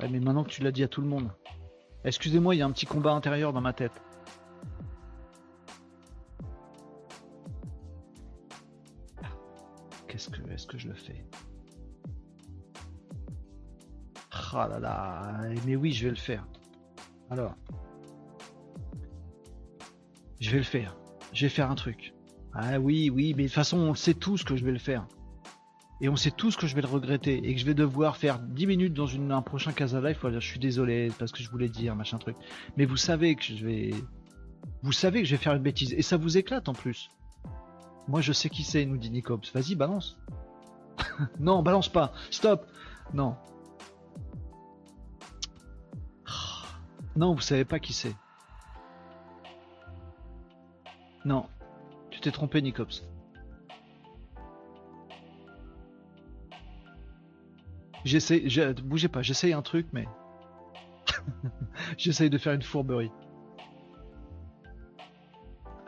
Ouais, 0.00 0.08
mais 0.08 0.20
maintenant 0.20 0.44
que 0.44 0.50
tu 0.50 0.62
l'as 0.62 0.72
dit 0.72 0.82
à 0.82 0.88
tout 0.88 1.00
le 1.00 1.08
monde. 1.08 1.30
Excusez-moi, 2.04 2.54
il 2.54 2.58
y 2.58 2.62
a 2.62 2.66
un 2.66 2.72
petit 2.72 2.86
combat 2.86 3.12
intérieur 3.12 3.52
dans 3.52 3.60
ma 3.60 3.72
tête. 3.72 3.92
Qu'est-ce 10.08 10.30
que 10.30 10.40
est-ce 10.50 10.66
que 10.66 10.78
je 10.78 10.88
le 10.88 10.94
fais? 10.94 11.24
Ah 14.52 14.66
là 14.66 14.80
là, 14.80 15.40
mais 15.64 15.76
oui, 15.76 15.92
je 15.92 16.04
vais 16.04 16.10
le 16.10 16.16
faire. 16.16 16.44
Alors, 17.30 17.54
je 20.40 20.50
vais 20.50 20.58
le 20.58 20.64
faire. 20.64 20.96
Je 21.32 21.46
vais 21.46 21.48
faire 21.48 21.70
un 21.70 21.76
truc. 21.76 22.12
Ah 22.52 22.80
oui, 22.80 23.10
oui, 23.10 23.32
mais 23.36 23.44
de 23.44 23.48
toute 23.48 23.54
façon, 23.54 23.78
on 23.78 23.94
sait 23.94 24.14
tous 24.14 24.42
que 24.42 24.56
je 24.56 24.64
vais 24.64 24.72
le 24.72 24.78
faire. 24.78 25.06
Et 26.00 26.08
on 26.08 26.16
sait 26.16 26.30
tous 26.30 26.56
que 26.56 26.66
je 26.66 26.74
vais 26.74 26.80
le 26.80 26.88
regretter 26.88 27.36
et 27.36 27.54
que 27.54 27.60
je 27.60 27.66
vais 27.66 27.74
devoir 27.74 28.16
faire 28.16 28.38
10 28.38 28.66
minutes 28.66 28.94
dans 28.94 29.08
un 29.08 29.42
prochain 29.42 29.72
Casa 29.72 30.00
Life. 30.00 30.20
je 30.24 30.38
suis 30.40 30.58
désolé 30.58 31.10
parce 31.18 31.30
que 31.30 31.42
je 31.42 31.50
voulais 31.50 31.68
dire 31.68 31.94
machin 31.94 32.16
truc. 32.18 32.36
Mais 32.76 32.86
vous 32.86 32.96
savez 32.96 33.34
que 33.34 33.44
je 33.44 33.64
vais. 33.64 33.90
Vous 34.82 34.92
savez 34.92 35.20
que 35.20 35.28
je 35.28 35.36
vais 35.36 35.42
faire 35.42 35.54
une 35.54 35.62
bêtise. 35.62 35.92
Et 35.92 36.02
ça 36.02 36.16
vous 36.16 36.38
éclate 36.38 36.68
en 36.68 36.72
plus. 36.72 37.10
Moi, 38.08 38.22
je 38.22 38.32
sais 38.32 38.48
qui 38.48 38.64
c'est, 38.64 38.86
nous 38.86 38.96
dit 38.96 39.10
Nicops. 39.10 39.52
Vas-y, 39.52 39.74
balance. 39.74 40.18
non, 41.38 41.62
balance 41.62 41.88
pas. 41.88 42.12
Stop. 42.30 42.66
Non. 43.12 43.36
Non, 47.16 47.34
vous 47.34 47.40
savez 47.40 47.64
pas 47.64 47.78
qui 47.78 47.92
c'est. 47.92 48.14
Non, 51.24 51.46
tu 52.10 52.20
t'es 52.20 52.30
trompé, 52.30 52.62
Nicops. 52.62 53.04
J'essaie, 58.04 58.44
bougez 58.82 59.08
pas, 59.08 59.22
j'essaye 59.22 59.52
un 59.52 59.62
truc, 59.62 59.86
mais 59.92 60.06
j'essaye 61.98 62.30
de 62.30 62.38
faire 62.38 62.54
une 62.54 62.62
fourberie. 62.62 63.10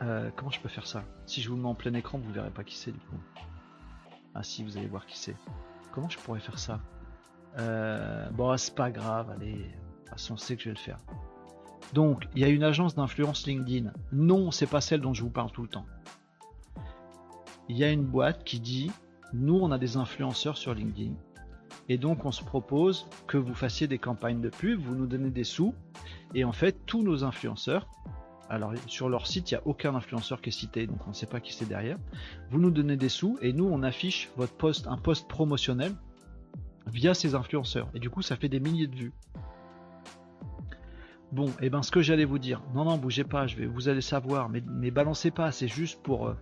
Euh, 0.01 0.29
comment 0.35 0.51
je 0.51 0.59
peux 0.59 0.69
faire 0.69 0.85
ça? 0.85 1.03
Si 1.25 1.41
je 1.41 1.49
vous 1.49 1.55
mets 1.55 1.67
en 1.67 1.75
plein 1.75 1.93
écran, 1.93 2.19
vous 2.19 2.31
verrez 2.31 2.49
pas 2.51 2.63
qui 2.63 2.75
c'est 2.75 2.91
du 2.91 2.99
coup. 2.99 3.15
Ah 4.35 4.43
si, 4.43 4.63
vous 4.63 4.77
allez 4.77 4.87
voir 4.87 5.05
qui 5.05 5.17
c'est. 5.17 5.35
Comment 5.91 6.09
je 6.09 6.17
pourrais 6.17 6.39
faire 6.39 6.59
ça? 6.59 6.81
Euh, 7.59 8.29
Bon, 8.31 8.55
c'est 8.57 8.75
pas 8.75 8.91
grave, 8.91 9.29
allez. 9.29 9.53
De 9.53 9.59
toute 9.61 10.09
façon, 10.09 10.33
on 10.33 10.37
sait 10.37 10.55
que 10.55 10.63
je 10.63 10.69
vais 10.69 10.75
le 10.75 10.79
faire. 10.79 10.97
Donc, 11.93 12.27
il 12.35 12.41
y 12.41 12.45
a 12.45 12.47
une 12.49 12.63
agence 12.63 12.95
d'influence 12.95 13.45
LinkedIn. 13.45 13.91
Non, 14.11 14.51
c'est 14.51 14.65
pas 14.67 14.81
celle 14.81 15.01
dont 15.01 15.13
je 15.13 15.21
vous 15.21 15.29
parle 15.29 15.51
tout 15.51 15.61
le 15.61 15.67
temps. 15.67 15.85
Il 17.69 17.77
y 17.77 17.83
a 17.83 17.91
une 17.91 18.03
boîte 18.03 18.43
qui 18.43 18.59
dit 18.59 18.91
nous, 19.33 19.55
on 19.55 19.71
a 19.71 19.77
des 19.77 19.97
influenceurs 19.97 20.57
sur 20.57 20.73
LinkedIn. 20.73 21.13
Et 21.89 21.97
donc, 21.97 22.25
on 22.25 22.31
se 22.31 22.43
propose 22.43 23.07
que 23.27 23.37
vous 23.37 23.53
fassiez 23.53 23.87
des 23.87 23.97
campagnes 23.97 24.41
de 24.41 24.49
pub, 24.49 24.79
vous 24.79 24.95
nous 24.95 25.07
donnez 25.07 25.29
des 25.29 25.43
sous. 25.43 25.73
Et 26.33 26.43
en 26.43 26.53
fait, 26.53 26.85
tous 26.85 27.03
nos 27.03 27.23
influenceurs, 27.23 27.87
alors 28.49 28.73
sur 28.87 29.09
leur 29.09 29.27
site, 29.27 29.51
il 29.51 29.55
n'y 29.55 29.59
a 29.59 29.67
aucun 29.67 29.95
influenceur 29.95 30.41
qui 30.41 30.49
est 30.49 30.53
cité, 30.53 30.87
donc 30.87 30.99
on 31.05 31.09
ne 31.09 31.15
sait 31.15 31.25
pas 31.25 31.39
qui 31.39 31.53
c'est 31.53 31.67
derrière. 31.67 31.97
Vous 32.51 32.59
nous 32.59 32.71
donnez 32.71 32.97
des 32.97 33.09
sous 33.09 33.37
et 33.41 33.51
nous, 33.51 33.65
on 33.65 33.83
affiche 33.83 34.29
votre 34.37 34.53
post, 34.53 34.87
un 34.87 34.97
post 34.97 35.27
promotionnel 35.27 35.93
via 36.87 37.13
ces 37.13 37.35
influenceurs. 37.35 37.89
Et 37.93 37.99
du 37.99 38.09
coup, 38.09 38.21
ça 38.21 38.35
fait 38.35 38.49
des 38.49 38.59
milliers 38.59 38.87
de 38.87 38.95
vues. 38.95 39.13
Bon, 41.31 41.47
et 41.47 41.63
eh 41.63 41.69
ben 41.71 41.81
ce 41.81 41.89
que 41.89 42.01
j'allais 42.01 42.25
vous 42.25 42.37
dire, 42.37 42.61
non 42.75 42.85
non, 42.85 42.97
bougez 42.97 43.23
pas, 43.23 43.47
je 43.47 43.55
vais, 43.55 43.65
vous 43.65 43.89
allez 43.89 44.01
savoir, 44.01 44.49
mais, 44.49 44.61
mais 44.67 44.91
balancez 44.91 45.31
pas, 45.31 45.51
c'est 45.51 45.67
juste 45.67 45.99
pour, 46.03 46.27
euh, 46.27 46.35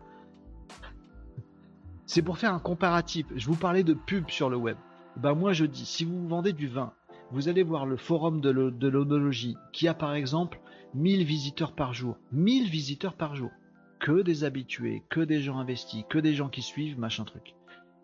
c'est 2.05 2.21
pour 2.21 2.37
faire 2.37 2.53
un 2.53 2.59
comparatif. 2.59 3.25
Je 3.33 3.47
vous 3.47 3.55
parlais 3.55 3.83
de 3.83 3.93
pub 3.93 4.29
sur 4.29 4.49
le 4.49 4.57
web. 4.57 4.75
Ben 5.17 5.33
moi 5.33 5.53
je 5.53 5.65
dis, 5.65 5.85
si 5.85 6.05
vous 6.05 6.27
vendez 6.27 6.53
du 6.53 6.67
vin, 6.67 6.93
vous 7.31 7.47
allez 7.49 7.63
voir 7.63 7.85
le 7.85 7.97
forum 7.97 8.41
de 8.41 8.49
l'onologie 8.87 9.55
qui 9.71 9.87
a 9.87 9.93
par 9.93 10.13
exemple 10.13 10.59
1000 10.95 11.23
visiteurs 11.23 11.73
par 11.73 11.93
jour. 11.93 12.17
1000 12.31 12.69
visiteurs 12.69 13.15
par 13.15 13.35
jour. 13.35 13.51
Que 13.99 14.21
des 14.21 14.43
habitués, 14.43 15.03
que 15.09 15.21
des 15.21 15.41
gens 15.41 15.59
investis, 15.59 16.03
que 16.09 16.17
des 16.17 16.33
gens 16.33 16.49
qui 16.49 16.61
suivent, 16.61 16.99
machin 16.99 17.23
truc. 17.23 17.55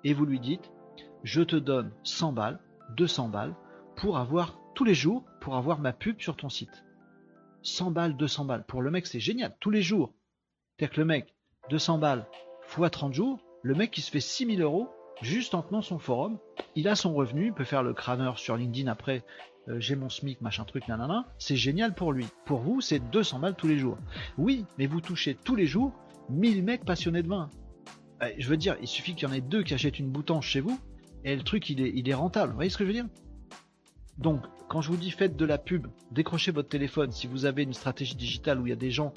Et 0.04 0.14
vous 0.14 0.26
lui 0.26 0.40
dites, 0.40 0.72
je 1.24 1.42
te 1.42 1.56
donne 1.56 1.92
100 2.04 2.34
balles, 2.34 2.60
200 2.96 3.30
balles, 3.30 3.56
pour 3.96 4.18
avoir 4.18 4.60
tous 4.78 4.84
les 4.84 4.94
jours 4.94 5.26
pour 5.42 5.56
avoir 5.56 5.80
ma 5.80 5.92
pub 5.92 6.22
sur 6.22 6.36
ton 6.36 6.50
site. 6.50 6.86
100 7.64 7.90
balles, 7.90 8.16
200 8.16 8.46
balles. 8.46 8.64
Pour 8.68 8.84
le 8.84 8.92
mec, 8.92 9.08
c'est 9.08 9.20
génial, 9.20 9.56
tous 9.60 9.72
les 9.72 9.82
jours. 9.82 10.14
C'est-à-dire 10.78 10.94
que 10.94 11.02
le 11.02 11.08
mec, 11.08 11.36
200 11.72 11.98
balles 11.98 12.28
fois 12.62 12.92
30 12.92 13.12
jours, 13.12 13.40
le 13.64 13.74
mec 13.74 13.90
qui 13.90 14.02
se 14.02 14.12
fait 14.12 14.20
6000 14.20 14.62
euros 14.62 14.88
juste 15.22 15.56
en 15.56 15.62
tenant 15.62 15.82
son 15.82 16.00
forum, 16.00 16.38
il 16.76 16.88
a 16.88 16.96
son 16.96 17.14
revenu, 17.14 17.48
il 17.48 17.54
peut 17.54 17.64
faire 17.64 17.84
le 17.84 17.94
crâneur 17.94 18.40
sur 18.40 18.56
LinkedIn 18.56 18.90
après, 18.90 19.24
euh, 19.70 19.80
j'ai 19.80 19.96
mon 19.96 20.10
SMIC, 20.10 20.42
machin 20.42 20.64
truc, 20.64 20.88
nanana, 20.88 21.26
c'est 21.38 21.56
génial 21.56 21.94
pour 21.94 22.14
lui. 22.14 22.26
Pour 22.46 22.60
vous, 22.60 22.82
c'est 22.82 23.00
200 23.00 23.40
balles 23.40 23.56
tous 23.56 23.68
les 23.68 23.78
jours. 23.78 23.98
Oui, 24.38 24.66
mais 24.78 24.88
vous 24.88 25.02
touchez 25.02 25.36
tous 25.36 25.56
les 25.56 25.66
jours 25.66 25.94
1000 26.30 26.64
mecs 26.64 26.86
passionnés 26.86 27.24
de 27.24 27.28
vin. 27.28 27.50
Je 28.38 28.48
veux 28.48 28.58
dire, 28.58 28.76
il 28.82 28.88
suffit 28.88 29.14
qu'il 29.14 29.28
y 29.28 29.32
en 29.32 29.34
ait 29.34 29.42
deux 29.42 29.64
qui 29.64 29.74
achètent 29.74 30.00
une 30.00 30.10
boutange 30.10 30.48
chez 30.48 30.60
vous, 30.60 30.80
et 31.24 31.36
le 31.36 31.44
truc, 31.44 31.70
il 31.70 31.82
est, 31.82 31.92
il 31.94 32.10
est 32.10 32.14
rentable. 32.14 32.52
Vous 32.52 32.58
voyez 32.58 32.70
ce 32.70 32.78
que 32.78 32.84
je 32.84 32.88
veux 32.88 32.94
dire? 32.94 33.08
Donc, 34.18 34.42
quand 34.68 34.82
je 34.82 34.90
vous 34.90 34.98
dis 34.98 35.12
faites 35.12 35.36
de 35.36 35.46
la 35.46 35.58
pub, 35.58 35.88
décrochez 36.12 36.52
votre 36.52 36.70
téléphone. 36.70 37.12
Si 37.12 37.28
vous 37.28 37.46
avez 37.46 37.64
une 37.64 37.74
stratégie 37.74 38.16
digitale 38.16 38.60
où 38.60 38.68
il 38.68 38.70
y 38.70 38.74
a 38.74 38.78
des 38.78 38.92
gens 38.92 39.14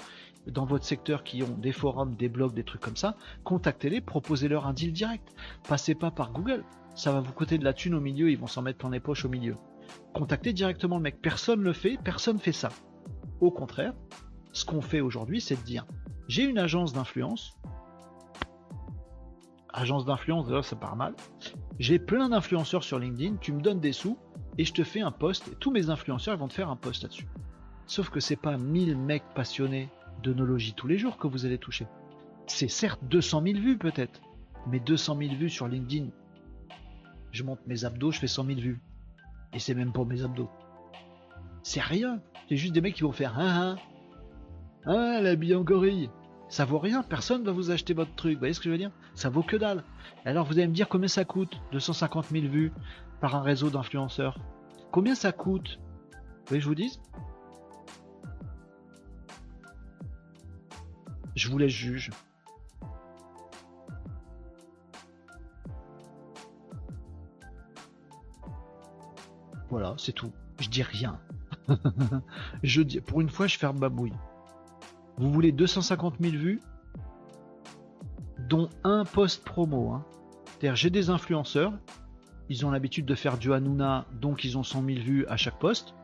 dans 0.47 0.65
votre 0.65 0.85
secteur 0.85 1.23
qui 1.23 1.43
ont 1.43 1.57
des 1.57 1.71
forums, 1.71 2.15
des 2.15 2.29
blogs, 2.29 2.53
des 2.53 2.63
trucs 2.63 2.81
comme 2.81 2.97
ça, 2.97 3.15
contactez-les, 3.43 4.01
proposez-leur 4.01 4.65
un 4.65 4.73
deal 4.73 4.91
direct. 4.91 5.33
Passez 5.67 5.95
pas 5.95 6.11
par 6.11 6.31
Google. 6.31 6.63
Ça 6.95 7.11
va 7.11 7.21
vous 7.21 7.31
coûter 7.33 7.57
de 7.57 7.63
la 7.63 7.73
thune 7.73 7.93
au 7.93 8.01
milieu, 8.01 8.29
ils 8.31 8.37
vont 8.37 8.47
s'en 8.47 8.61
mettre 8.61 8.79
plein 8.79 8.89
les 8.89 8.99
poches 8.99 9.25
au 9.25 9.29
milieu. 9.29 9.55
Contactez 10.13 10.53
directement 10.53 10.97
le 10.97 11.03
mec. 11.03 11.21
Personne 11.21 11.59
ne 11.59 11.65
le 11.65 11.73
fait, 11.73 11.97
personne 12.03 12.39
fait 12.39 12.51
ça. 12.51 12.69
Au 13.39 13.51
contraire, 13.51 13.93
ce 14.51 14.65
qu'on 14.65 14.81
fait 14.81 15.01
aujourd'hui, 15.01 15.41
c'est 15.41 15.55
de 15.55 15.63
dire 15.63 15.85
j'ai 16.27 16.43
une 16.43 16.59
agence 16.59 16.93
d'influence. 16.93 17.57
Agence 19.73 20.05
d'influence, 20.05 20.47
d'ailleurs, 20.47 20.65
ça 20.65 20.75
part 20.75 20.95
mal. 20.95 21.15
J'ai 21.79 21.97
plein 21.97 22.29
d'influenceurs 22.29 22.83
sur 22.83 22.99
LinkedIn, 22.99 23.37
tu 23.37 23.53
me 23.53 23.61
donnes 23.61 23.79
des 23.79 23.93
sous, 23.93 24.17
et 24.57 24.65
je 24.65 24.73
te 24.73 24.83
fais 24.83 25.01
un 25.01 25.11
post, 25.11 25.47
et 25.47 25.55
tous 25.55 25.71
mes 25.71 25.89
influenceurs 25.89 26.37
vont 26.37 26.49
te 26.49 26.53
faire 26.53 26.69
un 26.69 26.75
post 26.75 27.03
là-dessus. 27.03 27.27
Sauf 27.85 28.09
que 28.09 28.19
c'est 28.19 28.35
pas 28.35 28.57
1000 28.57 28.97
mecs 28.97 29.23
passionnés 29.33 29.89
d'onologie 30.21 30.73
tous 30.73 30.87
les 30.87 30.97
jours 30.97 31.17
que 31.17 31.27
vous 31.27 31.45
allez 31.45 31.57
toucher. 31.57 31.87
C'est 32.47 32.67
certes 32.67 33.01
200 33.03 33.43
000 33.43 33.59
vues 33.59 33.77
peut-être, 33.77 34.21
mais 34.67 34.79
200 34.79 35.17
000 35.17 35.35
vues 35.35 35.49
sur 35.49 35.67
LinkedIn. 35.67 36.07
Je 37.31 37.43
monte 37.43 37.59
mes 37.65 37.85
abdos, 37.85 38.11
je 38.11 38.19
fais 38.19 38.27
100 38.27 38.45
000 38.45 38.59
vues. 38.59 38.81
Et 39.53 39.59
c'est 39.59 39.73
même 39.73 39.93
pas 39.93 40.03
mes 40.03 40.23
abdos. 40.23 40.49
C'est 41.63 41.81
rien. 41.81 42.21
C'est 42.49 42.57
juste 42.57 42.73
des 42.73 42.81
mecs 42.81 42.95
qui 42.95 43.03
vont 43.03 43.11
faire 43.11 43.37
hein 43.39 43.75
hein. 43.75 43.77
Ah, 44.85 45.21
la 45.21 45.35
bille 45.35 45.55
gorille. 45.63 46.09
Ça 46.49 46.65
vaut 46.65 46.79
rien, 46.79 47.01
personne 47.01 47.43
va 47.43 47.51
vous 47.53 47.71
acheter 47.71 47.93
votre 47.93 48.13
truc. 48.15 48.33
Vous 48.33 48.39
voyez 48.39 48.53
ce 48.53 48.59
que 48.59 48.65
je 48.65 48.71
veux 48.71 48.77
dire? 48.77 48.91
Ça 49.15 49.29
vaut 49.29 49.43
que 49.43 49.55
dalle. 49.55 49.83
Alors 50.25 50.45
vous 50.45 50.53
allez 50.53 50.67
me 50.67 50.73
dire 50.73 50.89
combien 50.89 51.07
ça 51.07 51.23
coûte 51.23 51.61
250 51.71 52.25
000 52.25 52.47
vues 52.47 52.73
par 53.21 53.35
un 53.35 53.41
réseau 53.41 53.69
d'influenceurs? 53.69 54.37
Combien 54.91 55.15
ça 55.15 55.31
coûte? 55.31 55.79
Vous 56.47 56.55
que 56.55 56.59
je 56.59 56.67
vous 56.67 56.75
dise 56.75 56.99
Je 61.35 61.49
vous 61.49 61.57
laisse 61.57 61.71
juge. 61.71 62.09
Voilà, 69.69 69.95
c'est 69.97 70.11
tout. 70.11 70.31
Je 70.59 70.69
dis 70.69 70.83
rien. 70.83 71.19
je 72.63 72.81
dis, 72.81 72.99
pour 72.99 73.21
une 73.21 73.29
fois, 73.29 73.47
je 73.47 73.57
ferme 73.57 73.79
ma 73.79 73.89
bouille. 73.89 74.13
Vous 75.17 75.31
voulez 75.31 75.51
250 75.51 76.15
000 76.19 76.33
vues, 76.35 76.61
dont 78.49 78.69
un 78.83 79.05
post 79.05 79.45
promo. 79.45 79.91
Hein. 79.91 80.05
J'ai 80.73 80.89
des 80.89 81.09
influenceurs, 81.09 81.73
ils 82.49 82.65
ont 82.65 82.71
l'habitude 82.71 83.05
de 83.05 83.15
faire 83.15 83.37
du 83.37 83.53
Hanouna, 83.53 84.05
donc 84.19 84.43
ils 84.43 84.57
ont 84.57 84.63
100 84.63 84.83
000 84.83 84.99
vues 84.99 85.25
à 85.27 85.37
chaque 85.37 85.57
poste. 85.57 85.95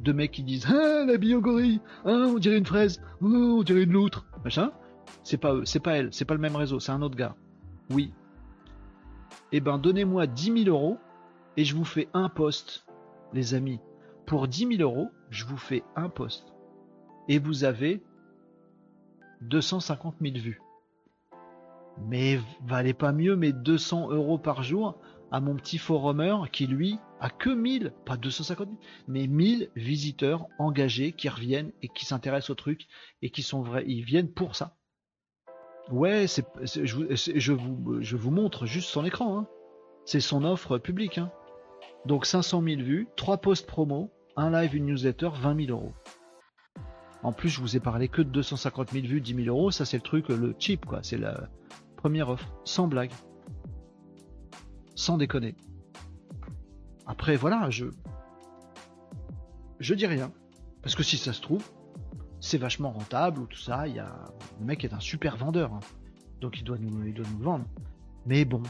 De 0.00 0.12
mecs 0.12 0.32
qui 0.32 0.42
disent 0.42 0.66
Ah, 0.68 1.04
la 1.06 1.16
biogorille 1.16 1.80
Ah, 2.04 2.26
on 2.28 2.38
dirait 2.38 2.58
une 2.58 2.66
fraise 2.66 3.00
Oh, 3.20 3.58
on 3.58 3.62
dirait 3.62 3.84
une 3.84 3.92
loutre 3.92 4.26
Machin. 4.44 4.72
C'est 5.22 5.36
pas 5.36 5.54
eux, 5.54 5.64
c'est 5.64 5.80
pas 5.80 5.96
elle, 5.96 6.12
c'est 6.12 6.24
pas 6.24 6.34
le 6.34 6.40
même 6.40 6.56
réseau, 6.56 6.80
c'est 6.80 6.92
un 6.92 7.02
autre 7.02 7.16
gars. 7.16 7.36
Oui. 7.90 8.12
Eh 9.52 9.60
ben, 9.60 9.78
donnez-moi 9.78 10.26
10 10.26 10.64
000 10.64 10.76
euros 10.76 10.98
et 11.56 11.64
je 11.64 11.76
vous 11.76 11.84
fais 11.84 12.08
un 12.14 12.28
poste, 12.28 12.86
les 13.32 13.54
amis. 13.54 13.80
Pour 14.26 14.48
10 14.48 14.76
000 14.76 14.82
euros, 14.82 15.10
je 15.30 15.44
vous 15.44 15.56
fais 15.56 15.84
un 15.94 16.08
poste. 16.08 16.54
Et 17.28 17.38
vous 17.38 17.64
avez 17.64 18.02
250 19.42 20.16
000 20.20 20.34
vues. 20.36 20.62
Mais 22.08 22.40
valait 22.64 22.94
pas 22.94 23.12
mieux 23.12 23.36
mes 23.36 23.52
200 23.52 24.10
euros 24.10 24.38
par 24.38 24.62
jour 24.62 24.98
à 25.32 25.40
mon 25.40 25.56
petit 25.56 25.78
forumeur 25.78 26.50
qui 26.50 26.66
lui 26.66 26.98
a 27.18 27.30
que 27.30 27.48
1000, 27.48 27.92
pas 28.04 28.18
250 28.18 28.68
000, 28.68 28.78
mais 29.08 29.26
1000 29.26 29.70
visiteurs 29.74 30.46
engagés 30.58 31.12
qui 31.12 31.30
reviennent 31.30 31.72
et 31.80 31.88
qui 31.88 32.04
s'intéressent 32.04 32.50
au 32.50 32.54
truc 32.54 32.86
et 33.22 33.30
qui 33.30 33.42
sont 33.42 33.62
vrais, 33.62 33.84
ils 33.86 34.04
viennent 34.04 34.30
pour 34.30 34.54
ça. 34.54 34.76
Ouais, 35.90 36.26
c'est, 36.26 36.44
je, 36.64 37.52
vous, 37.52 38.02
je 38.02 38.16
vous 38.16 38.30
montre 38.30 38.66
juste 38.66 38.90
son 38.90 39.04
écran. 39.04 39.38
Hein. 39.38 39.46
C'est 40.04 40.20
son 40.20 40.44
offre 40.44 40.78
publique. 40.78 41.16
Hein. 41.16 41.32
Donc 42.04 42.26
500 42.26 42.62
000 42.62 42.82
vues, 42.82 43.08
3 43.16 43.38
posts 43.38 43.66
promo, 43.66 44.10
un 44.36 44.50
live, 44.50 44.76
une 44.76 44.86
newsletter, 44.86 45.30
20 45.34 45.66
000 45.66 45.78
euros. 45.78 45.92
En 47.22 47.32
plus, 47.32 47.48
je 47.48 47.60
vous 47.60 47.76
ai 47.76 47.80
parlé 47.80 48.08
que 48.08 48.20
de 48.20 48.28
250 48.28 48.90
000 48.90 49.06
vues, 49.06 49.20
10 49.20 49.44
000 49.44 49.56
euros. 49.56 49.70
Ça, 49.70 49.86
c'est 49.86 49.96
le 49.96 50.02
truc, 50.02 50.28
le 50.28 50.54
cheap, 50.58 50.84
quoi. 50.84 51.00
C'est 51.02 51.18
la 51.18 51.48
première 51.96 52.28
offre, 52.28 52.52
sans 52.64 52.86
blague, 52.86 53.12
sans 54.94 55.16
déconner. 55.16 55.54
Après, 57.06 57.36
voilà, 57.36 57.70
je 57.70 57.86
je 59.80 59.94
dis 59.94 60.06
rien 60.06 60.32
parce 60.82 60.94
que 60.94 61.02
si 61.02 61.16
ça 61.16 61.32
se 61.32 61.40
trouve, 61.40 61.64
c'est 62.40 62.58
vachement 62.58 62.90
rentable 62.90 63.40
ou 63.40 63.46
tout 63.46 63.58
ça. 63.58 63.86
Il 63.88 63.94
y 63.94 63.98
a 63.98 64.32
le 64.58 64.64
mec 64.64 64.84
est 64.84 64.94
un 64.94 65.00
super 65.00 65.36
vendeur, 65.36 65.72
hein. 65.72 65.80
donc 66.40 66.58
il 66.58 66.64
doit 66.64 66.78
nous, 66.78 67.06
il 67.06 67.14
doit 67.14 67.26
nous 67.32 67.42
vendre. 67.42 67.64
Mais 68.26 68.44
bon, 68.44 68.62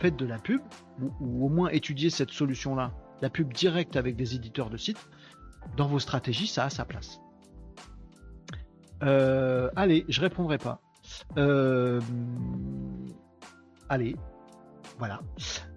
faites 0.00 0.16
de 0.16 0.26
la 0.26 0.38
pub 0.38 0.60
ou, 1.00 1.44
au 1.44 1.48
moins 1.48 1.68
étudiez 1.70 2.10
cette 2.10 2.30
solution-là, 2.30 2.92
la 3.20 3.30
pub 3.30 3.52
directe 3.52 3.96
avec 3.96 4.16
des 4.16 4.34
éditeurs 4.34 4.70
de 4.70 4.76
sites. 4.76 5.08
Dans 5.76 5.88
vos 5.88 5.98
stratégies, 5.98 6.46
ça 6.46 6.64
a 6.64 6.70
sa 6.70 6.84
place. 6.84 7.20
Euh, 9.02 9.70
allez, 9.76 10.04
je 10.08 10.20
répondrai 10.20 10.56
pas. 10.58 10.80
Euh, 11.36 12.00
allez, 13.88 14.16
voilà. 14.98 15.20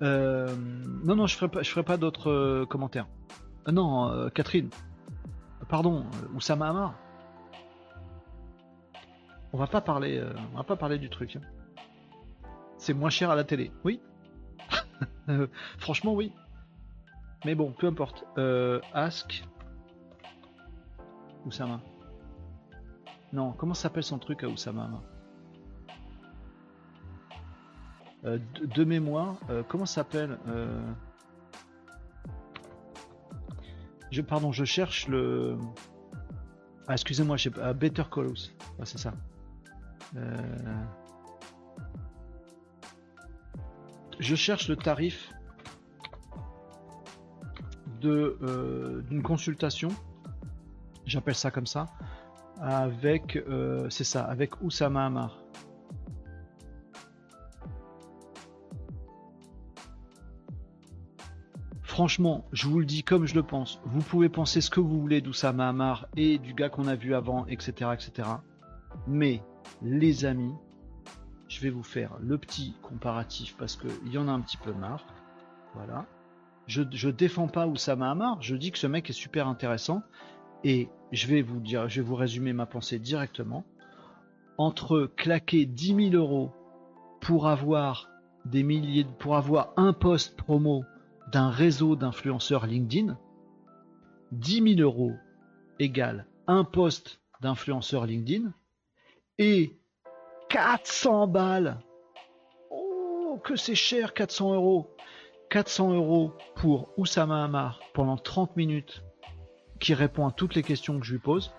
Euh, 0.01 0.55
non, 1.03 1.15
non, 1.15 1.27
je 1.27 1.35
ferai 1.35 1.49
pas, 1.49 1.63
ferai 1.63 1.83
pas 1.83 1.97
d'autres 1.97 2.65
commentaires. 2.65 3.07
non, 3.71 4.29
Catherine. 4.33 4.69
Pardon, 5.69 6.05
Oussama 6.35 6.69
Hamar. 6.69 6.95
On 9.53 9.57
va 9.57 9.67
pas 9.67 9.81
parler, 9.81 10.97
du 10.97 11.09
truc. 11.09 11.35
Hein. 11.35 11.41
C'est 12.77 12.93
moins 12.93 13.09
cher 13.09 13.29
à 13.29 13.35
la 13.35 13.43
télé. 13.43 13.71
Oui. 13.83 14.01
Franchement, 15.77 16.13
oui. 16.13 16.31
Mais 17.45 17.55
bon, 17.55 17.71
peu 17.71 17.87
importe. 17.87 18.25
ask 18.93 19.43
Oussama. 21.45 21.81
Non, 23.33 23.53
comment 23.53 23.73
s'appelle 23.73 24.03
son 24.03 24.19
truc 24.19 24.43
à 24.43 24.47
Oussama 24.47 24.89
euh, 24.93 25.10
de, 28.23 28.83
mémoire, 28.83 29.35
euh, 29.49 29.63
comment 29.67 29.85
s'appelle 29.85 30.37
euh, 30.47 30.93
Je 34.11 34.21
pardon, 34.21 34.51
je 34.51 34.65
cherche 34.65 35.07
le. 35.07 35.57
Ah, 36.87 36.93
excusez-moi, 36.93 37.37
je 37.37 37.49
sais 37.49 37.73
Better 37.73 38.03
Call 38.11 38.33
ah, 38.79 38.85
c'est 38.85 38.97
ça. 38.97 39.13
Je 44.19 44.35
cherche 44.35 44.67
le 44.67 44.75
tarif 44.75 45.31
de 48.01 49.03
d'une 49.09 49.23
consultation. 49.23 49.89
J'appelle 51.05 51.35
ça 51.35 51.49
comme 51.49 51.65
ça 51.65 51.87
avec, 52.61 53.37
euh, 53.37 53.89
c'est 53.89 54.03
ça, 54.03 54.23
avec 54.23 54.61
Oussama 54.61 55.05
Hamar. 55.05 55.40
Franchement, 62.01 62.45
je 62.51 62.67
vous 62.67 62.79
le 62.79 62.85
dis 62.85 63.03
comme 63.03 63.27
je 63.27 63.35
le 63.35 63.43
pense. 63.43 63.79
Vous 63.85 64.01
pouvez 64.01 64.27
penser 64.27 64.59
ce 64.59 64.71
que 64.71 64.79
vous 64.79 64.99
voulez 64.99 65.21
d'Oussama 65.21 65.69
Hamar 65.69 66.07
et 66.17 66.39
du 66.39 66.55
gars 66.55 66.67
qu'on 66.67 66.87
a 66.87 66.95
vu 66.95 67.13
avant, 67.13 67.45
etc., 67.45 67.91
etc. 67.93 68.27
Mais, 69.05 69.43
les 69.83 70.25
amis, 70.25 70.55
je 71.47 71.61
vais 71.61 71.69
vous 71.69 71.83
faire 71.83 72.17
le 72.19 72.39
petit 72.39 72.73
comparatif 72.81 73.55
parce 73.55 73.75
qu'il 73.75 74.11
y 74.11 74.17
en 74.17 74.27
a 74.27 74.31
un 74.31 74.39
petit 74.39 74.57
peu 74.57 74.73
marre. 74.73 75.05
Voilà. 75.75 76.07
Je, 76.65 76.81
je 76.91 77.07
défends 77.11 77.47
pas 77.47 77.67
Oussama 77.67 78.09
Hamar, 78.09 78.41
je 78.41 78.55
dis 78.55 78.71
que 78.71 78.79
ce 78.79 78.87
mec 78.87 79.07
est 79.11 79.13
super 79.13 79.47
intéressant 79.47 80.01
et 80.63 80.89
je 81.11 81.27
vais 81.27 81.43
vous 81.43 81.59
dire, 81.59 81.87
je 81.87 82.01
vous 82.01 82.15
résumer 82.15 82.51
ma 82.51 82.65
pensée 82.65 82.97
directement. 82.97 83.63
Entre 84.57 85.07
claquer 85.17 85.67
10 85.67 86.09
000 86.09 86.15
euros 86.15 86.51
pour 87.19 87.47
avoir 87.47 88.09
des 88.45 88.63
milliers, 88.63 89.05
pour 89.19 89.37
avoir 89.37 89.71
un 89.77 89.93
post 89.93 90.35
promo 90.35 90.83
d'un 91.31 91.49
réseau 91.49 91.95
d'influenceurs 91.95 92.65
LinkedIn, 92.65 93.17
10 94.31 94.75
000 94.75 94.81
euros 94.81 95.13
égale 95.79 96.27
un 96.47 96.63
post 96.63 97.21
d'influenceur 97.41 98.05
LinkedIn 98.05 98.53
et 99.37 99.79
400 100.49 101.27
balles. 101.27 101.79
Oh, 102.69 103.39
que 103.43 103.55
c'est 103.55 103.75
cher, 103.75 104.13
400 104.13 104.53
euros. 104.55 104.95
400 105.49 105.93
euros 105.93 106.33
pour 106.55 106.93
Oussama 106.97 107.43
Hamar 107.43 107.81
pendant 107.93 108.15
30 108.15 108.55
minutes 108.55 109.03
qui 109.79 109.93
répond 109.93 110.27
à 110.27 110.31
toutes 110.31 110.55
les 110.55 110.63
questions 110.63 110.97
que 110.99 111.05
je 111.05 111.13
lui 111.13 111.19
pose. 111.19 111.53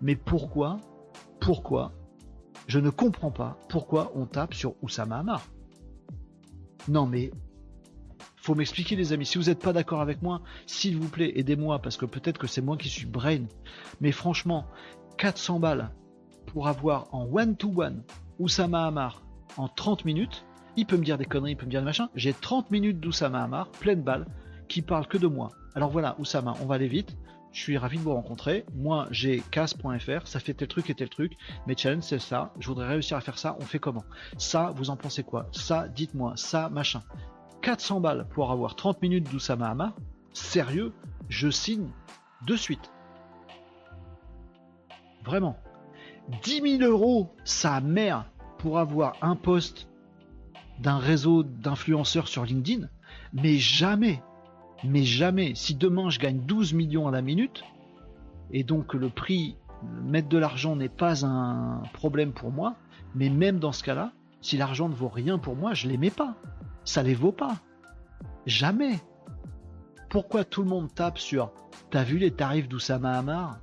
Mais 0.00 0.16
pourquoi, 0.16 0.78
pourquoi, 1.40 1.92
je 2.66 2.80
ne 2.80 2.90
comprends 2.90 3.30
pas 3.30 3.58
pourquoi 3.68 4.10
on 4.14 4.26
tape 4.26 4.54
sur 4.54 4.74
Oussama 4.82 5.18
Hamar? 5.18 5.42
Non 6.88 7.06
mais, 7.06 7.30
faut 8.36 8.54
m'expliquer 8.54 8.96
les 8.96 9.12
amis, 9.12 9.26
si 9.26 9.36
vous 9.36 9.44
n'êtes 9.44 9.62
pas 9.62 9.74
d'accord 9.74 10.00
avec 10.00 10.22
moi, 10.22 10.40
s'il 10.66 10.96
vous 10.96 11.08
plaît, 11.08 11.32
aidez-moi, 11.36 11.80
parce 11.80 11.96
que 11.96 12.06
peut-être 12.06 12.38
que 12.38 12.46
c'est 12.46 12.62
moi 12.62 12.76
qui 12.76 12.88
suis 12.88 13.06
brain. 13.06 13.44
Mais 14.00 14.10
franchement, 14.10 14.64
400 15.18 15.60
balles 15.60 15.90
pour 16.46 16.68
avoir 16.68 17.12
en 17.12 17.26
one-to-one 17.30 18.02
Oussama 18.38 18.86
Hamar 18.86 19.22
en 19.56 19.68
30 19.68 20.04
minutes, 20.04 20.46
il 20.76 20.86
peut 20.86 20.96
me 20.96 21.04
dire 21.04 21.18
des 21.18 21.26
conneries, 21.26 21.52
il 21.52 21.56
peut 21.56 21.66
me 21.66 21.70
dire 21.70 21.80
des 21.80 21.86
machins. 21.86 22.08
J'ai 22.14 22.32
30 22.32 22.70
minutes 22.70 23.00
d'Oussama 23.00 23.42
Hamar, 23.42 23.68
pleine 23.68 24.00
balle, 24.00 24.26
qui 24.68 24.80
parle 24.80 25.06
que 25.06 25.18
de 25.18 25.26
moi. 25.26 25.50
Alors 25.74 25.90
voilà, 25.90 26.16
Oussama, 26.18 26.54
on 26.62 26.66
va 26.66 26.76
aller 26.76 26.88
vite. 26.88 27.16
Je 27.58 27.64
suis 27.64 27.76
ravi 27.76 27.98
de 27.98 28.04
vous 28.04 28.14
rencontrer. 28.14 28.64
Moi, 28.72 29.08
j'ai 29.10 29.42
casse.fr, 29.50 30.28
ça 30.28 30.38
fait 30.38 30.54
tel 30.54 30.68
truc 30.68 30.90
et 30.90 30.94
tel 30.94 31.08
truc. 31.08 31.32
Mes 31.66 31.76
challenges, 31.76 32.04
c'est 32.04 32.20
ça. 32.20 32.52
Je 32.60 32.68
voudrais 32.68 32.86
réussir 32.86 33.16
à 33.16 33.20
faire 33.20 33.36
ça. 33.36 33.56
On 33.58 33.64
fait 33.64 33.80
comment? 33.80 34.04
Ça, 34.36 34.72
vous 34.76 34.90
en 34.90 34.96
pensez 34.96 35.24
quoi? 35.24 35.48
Ça, 35.50 35.88
dites-moi. 35.88 36.34
Ça, 36.36 36.68
machin. 36.68 37.02
400 37.62 37.98
balles 37.98 38.28
pour 38.30 38.52
avoir 38.52 38.76
30 38.76 39.02
minutes 39.02 39.28
d'Oussama. 39.28 39.92
Sérieux, 40.32 40.92
je 41.28 41.50
signe 41.50 41.88
de 42.46 42.54
suite. 42.54 42.92
Vraiment. 45.24 45.58
10 46.44 46.78
000 46.78 46.82
euros, 46.88 47.34
sa 47.42 47.80
mère, 47.80 48.30
pour 48.58 48.78
avoir 48.78 49.16
un 49.20 49.34
poste 49.34 49.88
d'un 50.78 50.98
réseau 50.98 51.42
d'influenceurs 51.42 52.28
sur 52.28 52.44
LinkedIn. 52.44 52.86
Mais 53.32 53.56
jamais, 53.56 54.22
mais 54.84 55.02
jamais, 55.02 55.54
si 55.54 55.74
demain 55.74 56.10
je 56.10 56.18
gagne 56.18 56.40
12 56.40 56.74
millions 56.74 57.08
à 57.08 57.10
la 57.10 57.22
minute, 57.22 57.64
et 58.50 58.64
donc 58.64 58.94
le 58.94 59.08
prix, 59.08 59.56
mettre 60.02 60.28
de 60.28 60.38
l'argent 60.38 60.76
n'est 60.76 60.88
pas 60.88 61.24
un 61.24 61.82
problème 61.92 62.32
pour 62.32 62.50
moi, 62.50 62.76
mais 63.14 63.28
même 63.28 63.58
dans 63.58 63.72
ce 63.72 63.82
cas-là, 63.84 64.12
si 64.40 64.56
l'argent 64.56 64.88
ne 64.88 64.94
vaut 64.94 65.08
rien 65.08 65.38
pour 65.38 65.56
moi, 65.56 65.74
je 65.74 65.88
les 65.88 65.96
mets 65.96 66.10
pas. 66.10 66.34
Ça 66.84 67.02
les 67.02 67.14
vaut 67.14 67.32
pas. 67.32 67.56
Jamais. 68.46 68.98
Pourquoi 70.08 70.44
tout 70.44 70.62
le 70.62 70.68
monde 70.68 70.94
tape 70.94 71.18
sur 71.18 71.52
T'as 71.90 72.04
vu 72.04 72.18
les 72.18 72.30
tarifs 72.30 72.68
d'Oussama 72.68 73.18
Hamar? 73.18 73.58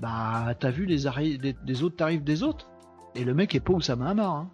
Bah, 0.00 0.54
t'as 0.58 0.70
vu 0.70 0.86
les, 0.86 1.06
autres 1.06 1.96
tarifs 1.96 2.24
des 2.24 2.42
autres? 2.42 2.68
Et 3.14 3.24
le 3.24 3.34
mec 3.34 3.54
est 3.54 3.60
pas 3.60 3.72
Oussama 3.72 4.10
Hamar. 4.10 4.34
Hein. 4.34 4.50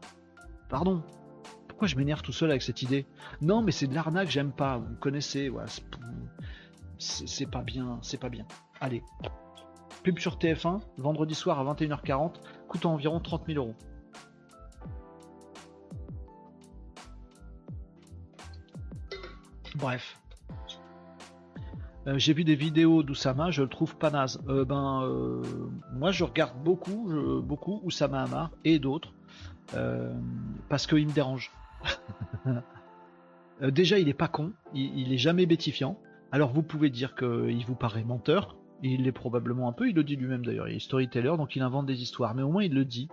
Pardon 0.69 1.03
je 1.83 1.97
m'énerve 1.97 2.23
tout 2.23 2.33
seul 2.33 2.51
avec 2.51 2.63
cette 2.63 2.83
idée? 2.83 3.07
Non, 3.41 3.63
mais 3.63 3.73
c'est 3.73 3.87
de 3.87 3.95
l'arnaque, 3.95 4.31
j'aime 4.31 4.53
pas. 4.53 4.79
Vous 4.79 4.95
connaissez, 4.97 5.51
c'est 6.99 7.51
pas 7.51 7.63
bien, 7.63 7.99
c'est 8.03 8.21
pas 8.21 8.29
bien. 8.29 8.47
Allez, 8.81 9.03
pub 10.03 10.19
sur 10.19 10.37
TF1, 10.37 10.81
vendredi 10.99 11.35
soir 11.35 11.59
à 11.59 11.75
21h40, 11.75 12.35
coûte 12.69 12.87
environ 12.87 13.21
30 13.21 13.47
000 13.47 13.59
euros. 13.59 13.75
Bref. 19.77 20.19
Euh, 22.07 22.19
j'ai 22.19 22.33
vu 22.33 22.45
des 22.45 22.57
vidéos 22.57 23.03
d'Oussama, 23.03 23.51
je 23.51 23.63
le 23.63 23.69
trouve 23.69 23.97
pas 23.97 24.11
naze. 24.11 24.41
Euh, 24.49 24.65
ben, 24.65 25.03
euh, 25.05 25.43
moi 25.95 26.11
je 26.11 26.25
regarde 26.25 26.57
beaucoup, 26.63 27.11
beaucoup 27.43 27.81
Oussama 27.85 28.23
Hamar 28.23 28.51
et 28.65 28.79
d'autres. 28.79 29.13
parce 30.69 30.87
qu'il 30.87 31.07
me 31.07 31.13
dérange. 31.13 31.51
Euh, 33.61 33.71
déjà, 33.71 33.97
il 34.01 34.09
est 34.09 34.15
pas 34.15 34.27
con, 34.27 34.53
il, 34.75 34.99
il 34.99 35.13
est 35.13 35.19
jamais 35.19 35.47
bétifiant. 35.47 35.97
Alors 36.33 36.53
vous 36.53 36.65
pouvez 36.65 36.91
dire 36.91 37.15
qu'il 37.15 37.65
vous 37.65 37.77
paraît 37.77 38.03
menteur, 38.03 38.57
il 38.83 39.05
l'est 39.05 39.13
probablement 39.13 39.69
un 39.69 39.73
peu, 39.73 39.89
il 39.89 39.95
le 39.95 40.03
dit 40.03 40.17
lui-même 40.17 40.45
d'ailleurs, 40.45 40.69
il 40.69 40.77
est 40.77 40.81
storyteller, 40.81 41.37
donc 41.37 41.55
il 41.57 41.63
invente 41.63 41.87
des 41.87 42.03
histoires, 42.03 42.35
mais 42.35 42.43
au 42.43 42.51
moins 42.51 42.65
il 42.65 42.75
le 42.75 42.85
dit. 42.85 43.09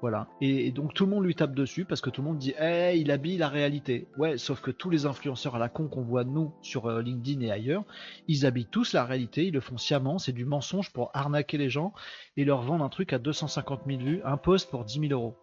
Voilà. 0.00 0.28
Et, 0.42 0.70
donc 0.70 0.92
tout 0.92 1.06
le 1.06 1.12
monde 1.12 1.24
lui 1.24 1.34
tape 1.34 1.54
dessus 1.54 1.86
parce 1.86 2.02
que 2.02 2.10
tout 2.10 2.20
le 2.20 2.28
monde 2.28 2.36
dit 2.36 2.52
Eh, 2.60 2.98
il 2.98 3.10
habille 3.10 3.38
la 3.38 3.48
réalité. 3.48 4.06
Ouais, 4.18 4.36
sauf 4.36 4.60
que 4.60 4.70
tous 4.70 4.90
les 4.90 5.06
influenceurs 5.06 5.56
à 5.56 5.58
la 5.58 5.70
con 5.70 5.88
qu'on 5.88 6.02
voit 6.02 6.24
nous 6.24 6.52
sur 6.60 6.86
euh, 6.86 7.00
LinkedIn 7.00 7.40
et 7.40 7.50
ailleurs, 7.50 7.84
ils 8.28 8.44
habillent 8.44 8.66
tous 8.66 8.92
la 8.92 9.04
réalité, 9.04 9.46
ils 9.46 9.54
le 9.54 9.60
font 9.60 9.78
sciemment, 9.78 10.18
c'est 10.18 10.32
du 10.32 10.44
mensonge 10.44 10.92
pour 10.92 11.10
arnaquer 11.14 11.56
les 11.56 11.70
gens 11.70 11.94
et 12.36 12.44
leur 12.44 12.60
vendre 12.60 12.84
un 12.84 12.90
truc 12.90 13.14
à 13.14 13.18
250 13.18 13.82
000 13.86 13.98
vues, 14.00 14.20
un 14.24 14.36
post 14.36 14.70
pour 14.70 14.84
10 14.84 15.08
000 15.08 15.12
euros. 15.12 15.38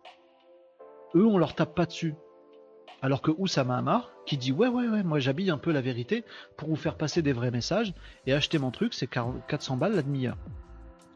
Eux, 1.15 1.25
on 1.25 1.39
leur 1.39 1.55
tape 1.55 1.73
pas 1.73 1.87
dessus. 1.87 2.13
Alors 3.01 3.21
que 3.21 3.31
Oussama 3.31 3.77
Hamar, 3.77 4.11
qui 4.27 4.37
dit 4.37 4.51
ouais 4.51 4.67
ouais 4.67 4.87
ouais, 4.87 5.03
moi 5.03 5.19
j'habille 5.19 5.49
un 5.49 5.57
peu 5.57 5.71
la 5.71 5.81
vérité 5.81 6.23
pour 6.55 6.69
vous 6.69 6.75
faire 6.75 6.97
passer 6.97 7.23
des 7.23 7.33
vrais 7.33 7.49
messages 7.49 7.95
et 8.27 8.33
acheter 8.33 8.59
mon 8.59 8.69
truc, 8.69 8.93
c'est 8.93 9.07
400 9.07 9.77
balles 9.77 9.95
la 9.95 10.03
demi-heure. 10.03 10.37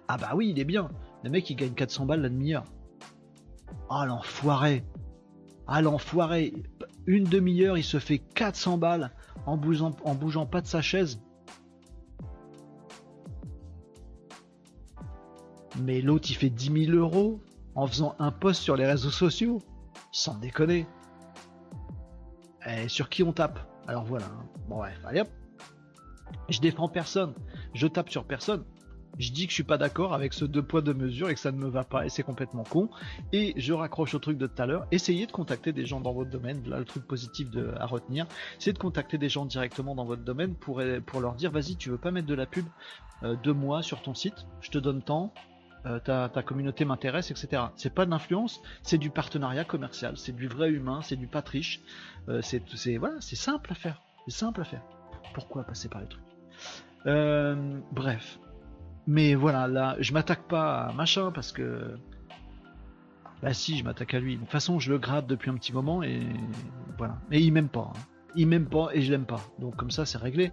Ah 0.07 0.17
bah 0.17 0.31
oui, 0.35 0.49
il 0.49 0.59
est 0.59 0.65
bien. 0.65 0.89
Le 1.23 1.29
mec 1.29 1.49
il 1.49 1.55
gagne 1.55 1.73
400 1.73 2.07
balles 2.07 2.21
la 2.21 2.29
demi-heure. 2.29 2.63
Ah 3.89 4.05
l'enfoiré 4.07 4.83
Ah 5.67 5.81
l'enfoiré 5.81 6.53
Une 7.05 7.25
demi-heure, 7.25 7.77
il 7.77 7.83
se 7.83 7.99
fait 7.99 8.17
400 8.19 8.79
balles 8.79 9.11
en 9.45 9.57
bougeant, 9.57 9.91
en 10.03 10.15
bougeant 10.15 10.47
pas 10.47 10.61
de 10.61 10.67
sa 10.67 10.81
chaise. 10.81 11.21
Mais 15.81 16.01
l'autre, 16.01 16.29
il 16.31 16.35
fait 16.35 16.49
10 16.49 16.85
000 16.87 16.97
euros 16.97 17.41
en 17.75 17.85
faisant 17.85 18.15
un 18.17 18.31
post 18.31 18.61
sur 18.61 18.75
les 18.75 18.85
réseaux 18.85 19.11
sociaux. 19.11 19.61
Sans 20.11 20.35
déconner. 20.35 20.87
Et 22.67 22.87
sur 22.87 23.09
qui 23.09 23.23
on 23.23 23.33
tape 23.33 23.59
Alors 23.87 24.03
voilà. 24.03 24.25
Hein. 24.25 24.45
Bon, 24.67 24.77
bref, 24.77 24.99
allez 25.05 25.21
hop. 25.21 25.29
Je 26.49 26.59
défends 26.59 26.89
personne. 26.89 27.33
Je 27.73 27.87
tape 27.87 28.09
sur 28.09 28.25
personne 28.25 28.63
je 29.19 29.31
dis 29.31 29.45
que 29.45 29.51
je 29.51 29.55
suis 29.55 29.63
pas 29.63 29.77
d'accord 29.77 30.13
avec 30.13 30.33
ce 30.33 30.45
deux 30.45 30.63
poids 30.63 30.81
deux 30.81 30.93
mesures 30.93 31.29
et 31.29 31.33
que 31.33 31.39
ça 31.39 31.51
ne 31.51 31.57
me 31.57 31.67
va 31.67 31.83
pas 31.83 32.05
et 32.05 32.09
c'est 32.09 32.23
complètement 32.23 32.63
con. 32.63 32.89
Et 33.31 33.53
je 33.57 33.73
raccroche 33.73 34.13
au 34.13 34.19
truc 34.19 34.37
de 34.37 34.47
tout 34.47 34.61
à 34.61 34.65
l'heure. 34.65 34.87
Essayez 34.91 35.25
de 35.25 35.31
contacter 35.31 35.73
des 35.73 35.85
gens 35.85 36.01
dans 36.01 36.13
votre 36.13 36.29
domaine. 36.29 36.67
Là, 36.67 36.79
le 36.79 36.85
truc 36.85 37.05
positif 37.05 37.47
à 37.77 37.85
retenir, 37.85 38.25
c'est 38.59 38.73
de 38.73 38.77
contacter 38.77 39.17
des 39.17 39.29
gens 39.29 39.45
directement 39.45 39.95
dans 39.95 40.05
votre 40.05 40.23
domaine 40.23 40.55
pour, 40.55 40.81
pour 41.05 41.21
leur 41.21 41.35
dire 41.35 41.51
vas-y, 41.51 41.75
tu 41.75 41.89
veux 41.89 41.97
pas 41.97 42.11
mettre 42.11 42.27
de 42.27 42.33
la 42.33 42.45
pub 42.45 42.65
euh, 43.23 43.35
de 43.41 43.51
moi 43.51 43.81
sur 43.81 44.01
ton 44.01 44.13
site 44.13 44.45
Je 44.61 44.69
te 44.71 44.77
donne 44.77 45.01
temps. 45.01 45.33
Euh, 45.85 45.99
ta, 45.99 46.29
ta, 46.29 46.41
communauté 46.41 46.83
m'intéresse, 46.83 47.29
etc. 47.29 47.63
C'est 47.75 47.93
pas 47.93 48.05
de 48.05 48.11
l'influence, 48.11 48.61
c'est 48.81 48.97
du 48.97 49.11
partenariat 49.11 49.63
commercial, 49.63 50.17
c'est 50.17 50.35
du 50.35 50.47
vrai 50.47 50.71
humain, 50.71 51.01
c'est 51.03 51.15
du 51.15 51.27
patriche. 51.27 51.81
Euh, 52.27 52.41
c'est 52.41 52.97
voilà, 52.97 53.15
c'est 53.19 53.35
simple 53.35 53.71
à 53.71 53.75
faire. 53.75 54.01
C'est 54.25 54.33
simple 54.33 54.61
à 54.61 54.63
faire. 54.63 54.81
Pourquoi 55.33 55.63
passer 55.63 55.87
par 55.87 56.01
les 56.01 56.07
trucs? 56.07 56.23
Euh, 57.05 57.79
Bref, 57.91 58.39
mais 59.05 59.35
voilà, 59.35 59.67
là, 59.67 59.95
je 59.99 60.11
m'attaque 60.13 60.47
pas 60.47 60.85
à 60.85 60.93
machin 60.93 61.31
parce 61.31 61.51
que. 61.51 61.97
Bah 63.43 63.53
si, 63.53 63.77
je 63.77 63.83
m'attaque 63.83 64.13
à 64.15 64.19
lui. 64.19 64.35
De 64.35 64.41
toute 64.41 64.49
façon, 64.49 64.79
je 64.79 64.91
le 64.91 64.97
gratte 64.97 65.27
depuis 65.27 65.51
un 65.51 65.55
petit 65.55 65.73
moment 65.73 66.01
et 66.01 66.21
voilà. 66.97 67.17
Mais 67.29 67.41
il 67.43 67.51
m'aime 67.51 67.69
pas. 67.69 67.91
Hein. 67.93 67.99
Il 68.35 68.47
m'aime 68.47 68.67
pas 68.67 68.89
et 68.93 69.01
je 69.01 69.11
l'aime 69.11 69.25
pas. 69.25 69.41
Donc 69.59 69.75
comme 69.75 69.91
ça, 69.91 70.05
c'est 70.05 70.17
réglé. 70.17 70.51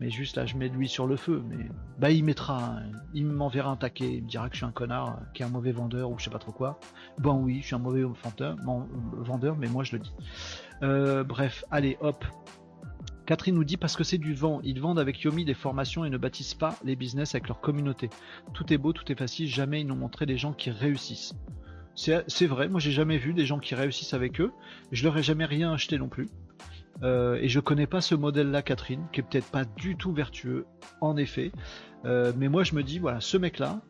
Mais 0.00 0.10
juste 0.10 0.36
là, 0.36 0.46
je 0.46 0.56
mets 0.56 0.68
de 0.68 0.74
lui 0.74 0.88
sur 0.88 1.06
le 1.06 1.16
feu. 1.16 1.42
Mais 1.48 1.68
bah 1.98 2.10
il 2.10 2.24
mettra, 2.24 2.76
il 3.12 3.26
m'enverra 3.26 3.70
un 3.70 3.76
taquet. 3.76 4.12
Il 4.14 4.24
me 4.24 4.28
dira 4.28 4.48
que 4.48 4.54
je 4.54 4.58
suis 4.58 4.66
un 4.66 4.72
connard, 4.72 5.20
qui 5.34 5.42
est 5.42 5.46
un 5.46 5.50
mauvais 5.50 5.72
vendeur 5.72 6.10
ou 6.10 6.18
je 6.18 6.24
sais 6.24 6.30
pas 6.30 6.38
trop 6.38 6.52
quoi. 6.52 6.78
Bon 7.18 7.42
oui, 7.42 7.60
je 7.60 7.66
suis 7.66 7.74
un 7.74 7.78
mauvais 7.78 8.02
vendeur, 8.02 8.56
vendeur 9.12 9.56
mais 9.56 9.68
moi 9.68 9.84
je 9.84 9.96
le 9.96 9.98
dis. 10.00 10.12
Euh, 10.82 11.24
bref, 11.24 11.64
allez, 11.70 11.96
hop, 12.00 12.24
Catherine 13.26 13.54
nous 13.54 13.64
dit 13.64 13.78
parce 13.78 13.96
que 13.96 14.04
c'est 14.04 14.18
du 14.18 14.34
vent. 14.34 14.60
Ils 14.62 14.80
vendent 14.80 14.98
avec 14.98 15.20
Yomi 15.22 15.44
des 15.44 15.54
formations 15.54 16.04
et 16.04 16.10
ne 16.10 16.18
bâtissent 16.18 16.54
pas 16.54 16.76
les 16.84 16.94
business 16.94 17.34
avec 17.34 17.48
leur 17.48 17.60
communauté. 17.60 18.10
Tout 18.52 18.70
est 18.72 18.78
beau, 18.78 18.92
tout 18.92 19.10
est 19.10 19.18
facile. 19.18 19.48
Jamais 19.48 19.80
ils 19.80 19.86
n'ont 19.86 19.96
montré 19.96 20.26
des 20.26 20.36
gens 20.36 20.52
qui 20.52 20.70
réussissent. 20.70 21.34
C'est 21.94 22.46
vrai, 22.46 22.68
moi 22.68 22.80
j'ai 22.80 22.90
jamais 22.90 23.18
vu 23.18 23.32
des 23.32 23.46
gens 23.46 23.60
qui 23.60 23.74
réussissent 23.74 24.14
avec 24.14 24.40
eux. 24.40 24.52
Je 24.92 25.04
leur 25.04 25.16
ai 25.16 25.22
jamais 25.22 25.44
rien 25.44 25.72
acheté 25.72 25.96
non 25.96 26.08
plus. 26.08 26.28
Euh, 27.02 27.36
et 27.40 27.48
je 27.48 27.60
connais 27.60 27.86
pas 27.86 28.00
ce 28.00 28.14
modèle-là, 28.14 28.62
Catherine, 28.62 29.06
qui 29.12 29.20
est 29.20 29.22
peut-être 29.22 29.50
pas 29.50 29.64
du 29.64 29.96
tout 29.96 30.12
vertueux, 30.12 30.66
en 31.00 31.16
effet. 31.16 31.52
Euh, 32.04 32.32
mais 32.36 32.48
moi 32.48 32.62
je 32.64 32.74
me 32.74 32.82
dis, 32.82 32.98
voilà, 32.98 33.20
ce 33.20 33.36
mec-là, 33.36 33.80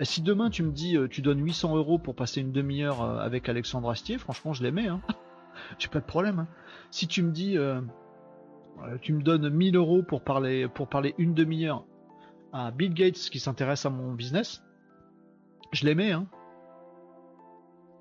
si 0.00 0.22
demain 0.22 0.50
tu 0.50 0.62
me 0.62 0.72
dis, 0.72 0.96
euh, 0.96 1.08
tu 1.08 1.22
donnes 1.22 1.42
800 1.42 1.76
euros 1.76 1.98
pour 1.98 2.14
passer 2.14 2.40
une 2.40 2.52
demi-heure 2.52 3.02
avec 3.02 3.48
Alexandre 3.48 3.90
Astier, 3.90 4.18
franchement 4.18 4.52
je 4.52 4.62
l'aimais. 4.62 4.88
Hein. 4.88 5.00
j'ai 5.78 5.88
pas 5.88 6.00
de 6.00 6.04
problème. 6.04 6.40
Hein. 6.40 6.48
Si 6.90 7.08
tu 7.08 7.22
me 7.22 7.32
dis, 7.32 7.56
tu 9.00 9.12
me 9.12 9.22
donnes 9.22 9.48
1000 9.48 9.76
euros 9.76 10.02
pour 10.02 10.22
parler, 10.22 10.68
pour 10.68 10.88
parler 10.88 11.14
une 11.18 11.34
demi-heure 11.34 11.84
à 12.52 12.70
Bill 12.70 12.94
Gates 12.94 13.30
qui 13.30 13.40
s'intéresse 13.40 13.86
à 13.86 13.90
mon 13.90 14.12
business, 14.12 14.62
je 15.72 15.84
l'aimais. 15.84 16.12
Hein. 16.12 16.26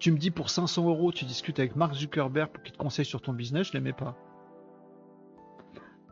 Tu 0.06 0.12
me 0.12 0.20
dis 0.20 0.30
pour 0.30 0.52
500 0.52 0.88
euros, 0.88 1.12
tu 1.12 1.26
discutes 1.26 1.58
avec 1.58 1.76
Mark 1.76 1.96
Zuckerberg 1.96 2.52
pour 2.52 2.62
qu'il 2.62 2.74
te 2.74 2.78
conseille 2.78 3.06
sur 3.06 3.24
ton 3.24 3.34
business, 3.34 3.70
je 3.70 3.74
l'aimais 3.74 3.92
pas. 3.92 4.16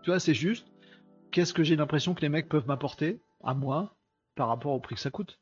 Tu 0.01 0.09
vois, 0.09 0.19
c'est 0.19 0.33
juste. 0.33 0.65
Qu'est-ce 1.29 1.53
que 1.53 1.63
j'ai 1.63 1.75
l'impression 1.75 2.15
que 2.15 2.21
les 2.21 2.29
mecs 2.29 2.49
peuvent 2.49 2.65
m'apporter 2.65 3.21
à 3.43 3.53
moi 3.53 3.95
par 4.33 4.47
rapport 4.47 4.71
au 4.71 4.79
prix 4.79 4.95
que 4.95 5.01
ça 5.01 5.11
coûte? 5.11 5.39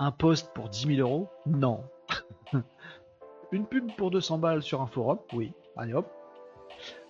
Un 0.00 0.10
poste 0.10 0.52
pour 0.54 0.70
10 0.70 0.96
000 0.96 1.08
euros? 1.08 1.28
Non. 1.46 1.84
Une 3.52 3.64
pub 3.64 3.88
pour 3.96 4.10
200 4.10 4.38
balles 4.38 4.64
sur 4.64 4.82
un 4.82 4.88
forum? 4.88 5.20
Oui. 5.32 5.52
Allez 5.76 5.94
hop, 5.94 6.10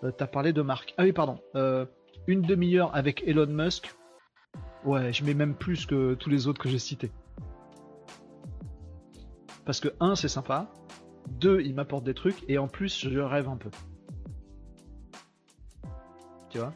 euh, 0.03 0.11
t'as 0.11 0.27
parlé 0.27 0.53
de 0.53 0.61
Marc. 0.61 0.93
Ah 0.99 1.05
oui, 1.05 1.15
pardon. 1.15 1.39
Euh, 1.55 1.87
une 2.27 2.43
demi-heure 2.43 2.95
avec 2.95 3.27
Elon 3.27 3.47
Musk? 3.47 3.97
Ouais, 4.85 5.15
je 5.15 5.25
mets 5.25 5.33
même 5.33 5.55
plus 5.55 5.87
que 5.87 6.13
tous 6.13 6.29
les 6.29 6.47
autres 6.47 6.61
que 6.61 6.69
j'ai 6.69 6.79
cités. 6.79 7.11
Parce 9.65 9.81
que, 9.81 9.89
un, 10.01 10.15
c'est 10.15 10.29
sympa. 10.29 10.71
Deux, 11.29 11.61
il 11.63 11.75
m'apporte 11.75 12.05
des 12.05 12.15
trucs. 12.15 12.45
Et 12.49 12.59
en 12.59 12.69
plus, 12.69 13.09
je 13.09 13.19
rêve 13.19 13.49
un 13.49 13.57
peu. 13.57 13.71
Tu 16.51 16.59
vois? 16.59 16.73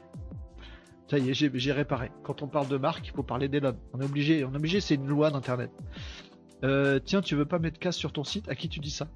Ça 1.11 1.19
y 1.19 1.31
est, 1.31 1.35
j'ai 1.35 1.73
réparé. 1.73 2.11
Quand 2.23 2.43
on 2.43 2.49
parle 2.49 2.69
de 2.69 2.77
Marc, 2.77 3.07
il 3.07 3.13
faut 3.13 3.23
parler 3.23 3.49
d'Elon. 3.49 3.77
On 3.95 4.01
est 4.01 4.05
obligé, 4.05 4.45
on 4.45 4.53
est 4.53 4.57
obligé, 4.57 4.81
c'est 4.81 4.97
une 4.97 5.07
loi 5.07 5.31
d'internet. 5.31 5.71
Euh, 6.65 6.99
tiens, 7.03 7.23
tu 7.23 7.35
veux 7.35 7.47
pas 7.47 7.59
mettre 7.59 7.79
casse 7.79 7.97
sur 7.97 8.13
ton 8.13 8.25
site? 8.25 8.49
À 8.49 8.55
qui 8.55 8.69
tu 8.69 8.81
dis 8.81 8.91
ça? 8.91 9.09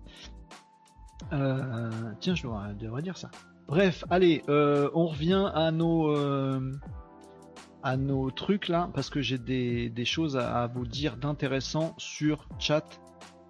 Tiens, 2.21 2.35
je 2.35 2.47
devrais 2.79 3.03
dire 3.03 3.17
ça. 3.17 3.31
Bref, 3.69 4.05
allez, 4.11 4.43
euh, 4.49 4.91
on 4.93 5.07
revient 5.07 5.51
à 5.55 5.71
nos 5.71 6.11
euh, 6.15 6.73
à 7.83 7.97
nos 7.97 8.31
trucs 8.31 8.69
là 8.69 8.91
parce 8.95 9.09
que 9.09 9.21
j'ai 9.21 9.39
des, 9.39 10.05
choses 10.05 10.37
à, 10.37 10.67
vous 10.67 10.87
dire 10.87 11.17
d'intéressant 11.17 11.95
sur 11.99 12.47
chat 12.59 12.85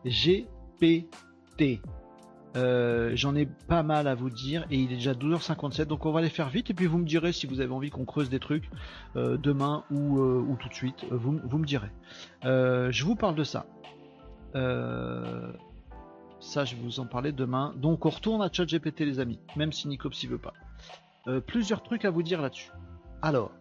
GPT. 0.04 1.80
Euh, 2.54 3.12
j'en 3.14 3.34
ai 3.34 3.46
pas 3.46 3.82
mal 3.82 4.06
à 4.06 4.14
vous 4.14 4.28
dire 4.28 4.66
et 4.70 4.76
il 4.76 4.92
est 4.92 4.96
déjà 4.96 5.14
12h57 5.14 5.86
donc 5.86 6.04
on 6.04 6.12
va 6.12 6.20
les 6.20 6.28
faire 6.28 6.50
vite 6.50 6.68
et 6.68 6.74
puis 6.74 6.84
vous 6.84 6.98
me 6.98 7.06
direz 7.06 7.32
si 7.32 7.46
vous 7.46 7.62
avez 7.62 7.72
envie 7.72 7.88
qu'on 7.88 8.04
creuse 8.04 8.28
des 8.28 8.40
trucs 8.40 8.68
demain 9.14 9.84
ou, 9.90 10.20
ou, 10.20 10.54
tout 10.60 10.68
de 10.68 10.74
suite 10.74 11.06
vous, 11.10 11.40
vous 11.42 11.56
me 11.56 11.64
direz 11.64 11.88
je 12.42 13.04
vous 13.04 13.14
parle 13.16 13.36
de 13.36 13.44
ça 13.44 13.64
ça, 16.42 16.64
je 16.64 16.74
vais 16.74 16.82
vous 16.82 17.00
en 17.00 17.06
parler 17.06 17.32
demain. 17.32 17.72
Donc, 17.76 18.04
on 18.04 18.10
retourne 18.10 18.42
à 18.42 18.50
ChatGPT, 18.52 19.00
les 19.00 19.20
amis, 19.20 19.38
même 19.56 19.72
si 19.72 19.86
Nicops 19.88 20.24
veut 20.26 20.38
pas. 20.38 20.52
Euh, 21.28 21.40
plusieurs 21.40 21.82
trucs 21.82 22.04
à 22.04 22.10
vous 22.10 22.22
dire 22.22 22.42
là-dessus. 22.42 22.70
Alors, 23.22 23.52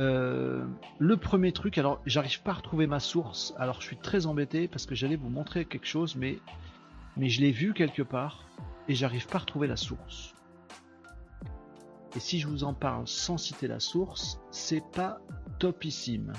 euh, 0.00 0.64
le 0.98 1.16
premier 1.16 1.52
truc, 1.52 1.78
alors, 1.78 2.00
j'arrive 2.06 2.42
pas 2.42 2.52
à 2.52 2.54
retrouver 2.54 2.86
ma 2.86 3.00
source. 3.00 3.54
Alors, 3.58 3.80
je 3.80 3.86
suis 3.86 3.96
très 3.96 4.26
embêté 4.26 4.66
parce 4.66 4.86
que 4.86 4.94
j'allais 4.94 5.16
vous 5.16 5.28
montrer 5.28 5.64
quelque 5.64 5.86
chose, 5.86 6.16
mais, 6.16 6.38
mais 7.16 7.28
je 7.28 7.40
l'ai 7.40 7.52
vu 7.52 7.74
quelque 7.74 8.02
part 8.02 8.46
et 8.88 8.94
j'arrive 8.94 9.26
pas 9.26 9.36
à 9.36 9.40
retrouver 9.40 9.68
la 9.68 9.76
source. 9.76 10.34
Et 12.16 12.20
si 12.20 12.40
je 12.40 12.48
vous 12.48 12.64
en 12.64 12.74
parle 12.74 13.06
sans 13.06 13.38
citer 13.38 13.68
la 13.68 13.78
source, 13.78 14.40
c'est 14.50 14.82
pas 14.92 15.20
topissime 15.58 16.32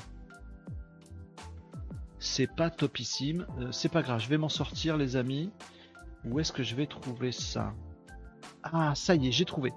c'est 2.21 2.47
pas 2.47 2.69
topissime. 2.69 3.45
Euh, 3.59 3.71
c'est 3.71 3.89
pas 3.89 4.01
grave, 4.01 4.21
je 4.21 4.29
vais 4.29 4.37
m'en 4.37 4.47
sortir, 4.47 4.95
les 4.95 5.17
amis. 5.17 5.51
Où 6.23 6.39
est-ce 6.39 6.53
que 6.53 6.63
je 6.63 6.75
vais 6.75 6.85
trouver 6.85 7.31
ça? 7.31 7.73
Ah, 8.63 8.93
ça 8.95 9.15
y 9.15 9.27
est, 9.27 9.31
j'ai 9.31 9.43
trouvé. 9.43 9.73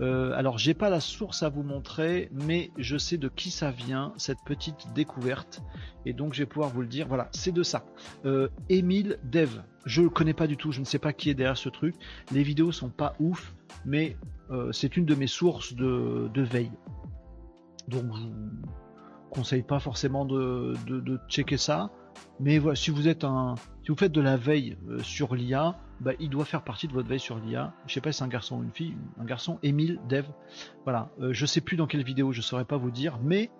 Euh, 0.00 0.32
alors, 0.36 0.58
j'ai 0.58 0.74
pas 0.74 0.90
la 0.90 1.00
source 1.00 1.42
à 1.42 1.48
vous 1.48 1.62
montrer, 1.62 2.28
mais 2.32 2.70
je 2.78 2.96
sais 2.96 3.16
de 3.16 3.28
qui 3.28 3.50
ça 3.50 3.70
vient, 3.70 4.12
cette 4.16 4.42
petite 4.44 4.92
découverte. 4.94 5.62
Et 6.06 6.12
donc, 6.12 6.34
je 6.34 6.40
vais 6.40 6.46
pouvoir 6.46 6.70
vous 6.70 6.80
le 6.80 6.88
dire. 6.88 7.06
Voilà, 7.06 7.28
c'est 7.32 7.52
de 7.52 7.62
ça. 7.62 7.84
Euh, 8.24 8.48
Emile 8.68 9.18
Dev. 9.24 9.62
Je 9.84 10.02
le 10.02 10.10
connais 10.10 10.34
pas 10.34 10.46
du 10.46 10.56
tout, 10.56 10.72
je 10.72 10.80
ne 10.80 10.84
sais 10.84 10.98
pas 10.98 11.12
qui 11.12 11.30
est 11.30 11.34
derrière 11.34 11.58
ce 11.58 11.68
truc. 11.68 11.94
Les 12.32 12.42
vidéos 12.42 12.72
sont 12.72 12.88
pas 12.88 13.14
ouf, 13.20 13.54
mais 13.84 14.16
euh, 14.50 14.72
c'est 14.72 14.96
une 14.96 15.04
de 15.04 15.14
mes 15.14 15.26
sources 15.26 15.74
de, 15.74 16.30
de 16.32 16.42
veille. 16.42 16.72
Donc, 17.88 18.04
conseille 19.34 19.62
pas 19.62 19.80
forcément 19.80 20.24
de, 20.24 20.74
checker 21.28 21.56
ça. 21.56 21.90
Mais 22.40 22.58
voilà, 22.58 22.76
si 22.76 22.90
vous 22.90 23.08
êtes 23.08 23.24
un, 23.24 23.56
si 23.82 23.88
vous 23.88 23.96
faites 23.96 24.12
de 24.12 24.20
la 24.20 24.36
veille 24.36 24.78
euh, 24.88 25.00
sur 25.00 25.34
l'IA, 25.34 25.76
bah, 26.00 26.12
il 26.20 26.30
doit 26.30 26.44
faire 26.44 26.62
partie 26.62 26.88
de 26.88 26.92
votre 26.92 27.08
veille 27.08 27.20
sur 27.20 27.38
l'IA. 27.38 27.72
Je 27.86 27.94
sais 27.94 28.00
pas 28.00 28.12
si 28.12 28.18
c'est 28.18 28.24
un 28.24 28.28
garçon 28.28 28.58
ou 28.58 28.62
une 28.62 28.72
fille, 28.72 28.96
un 29.20 29.24
garçon, 29.24 29.58
Emile 29.62 30.00
Dev. 30.08 30.26
Voilà, 30.84 31.10
euh, 31.20 31.32
je 31.32 31.46
sais 31.46 31.60
plus 31.60 31.76
dans 31.76 31.86
quelle 31.86 32.04
vidéo, 32.04 32.32
je 32.32 32.40
saurais 32.40 32.64
pas 32.64 32.76
vous 32.76 32.90
dire, 32.90 33.18
mais 33.22 33.50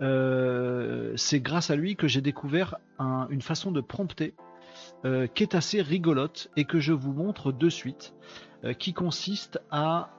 euh, 0.00 1.12
c'est 1.16 1.40
grâce 1.40 1.70
à 1.70 1.76
lui 1.76 1.96
que 1.96 2.08
j'ai 2.08 2.20
découvert 2.20 2.76
une 3.30 3.42
façon 3.42 3.72
de 3.72 3.80
prompter 3.80 4.34
qui 5.34 5.42
est 5.42 5.56
assez 5.56 5.82
rigolote 5.82 6.48
et 6.56 6.64
que 6.64 6.78
je 6.78 6.92
vous 6.92 7.12
montre 7.12 7.50
de 7.50 7.68
suite, 7.68 8.14
qui 8.78 8.94
consiste 8.94 9.60
à 9.70 10.10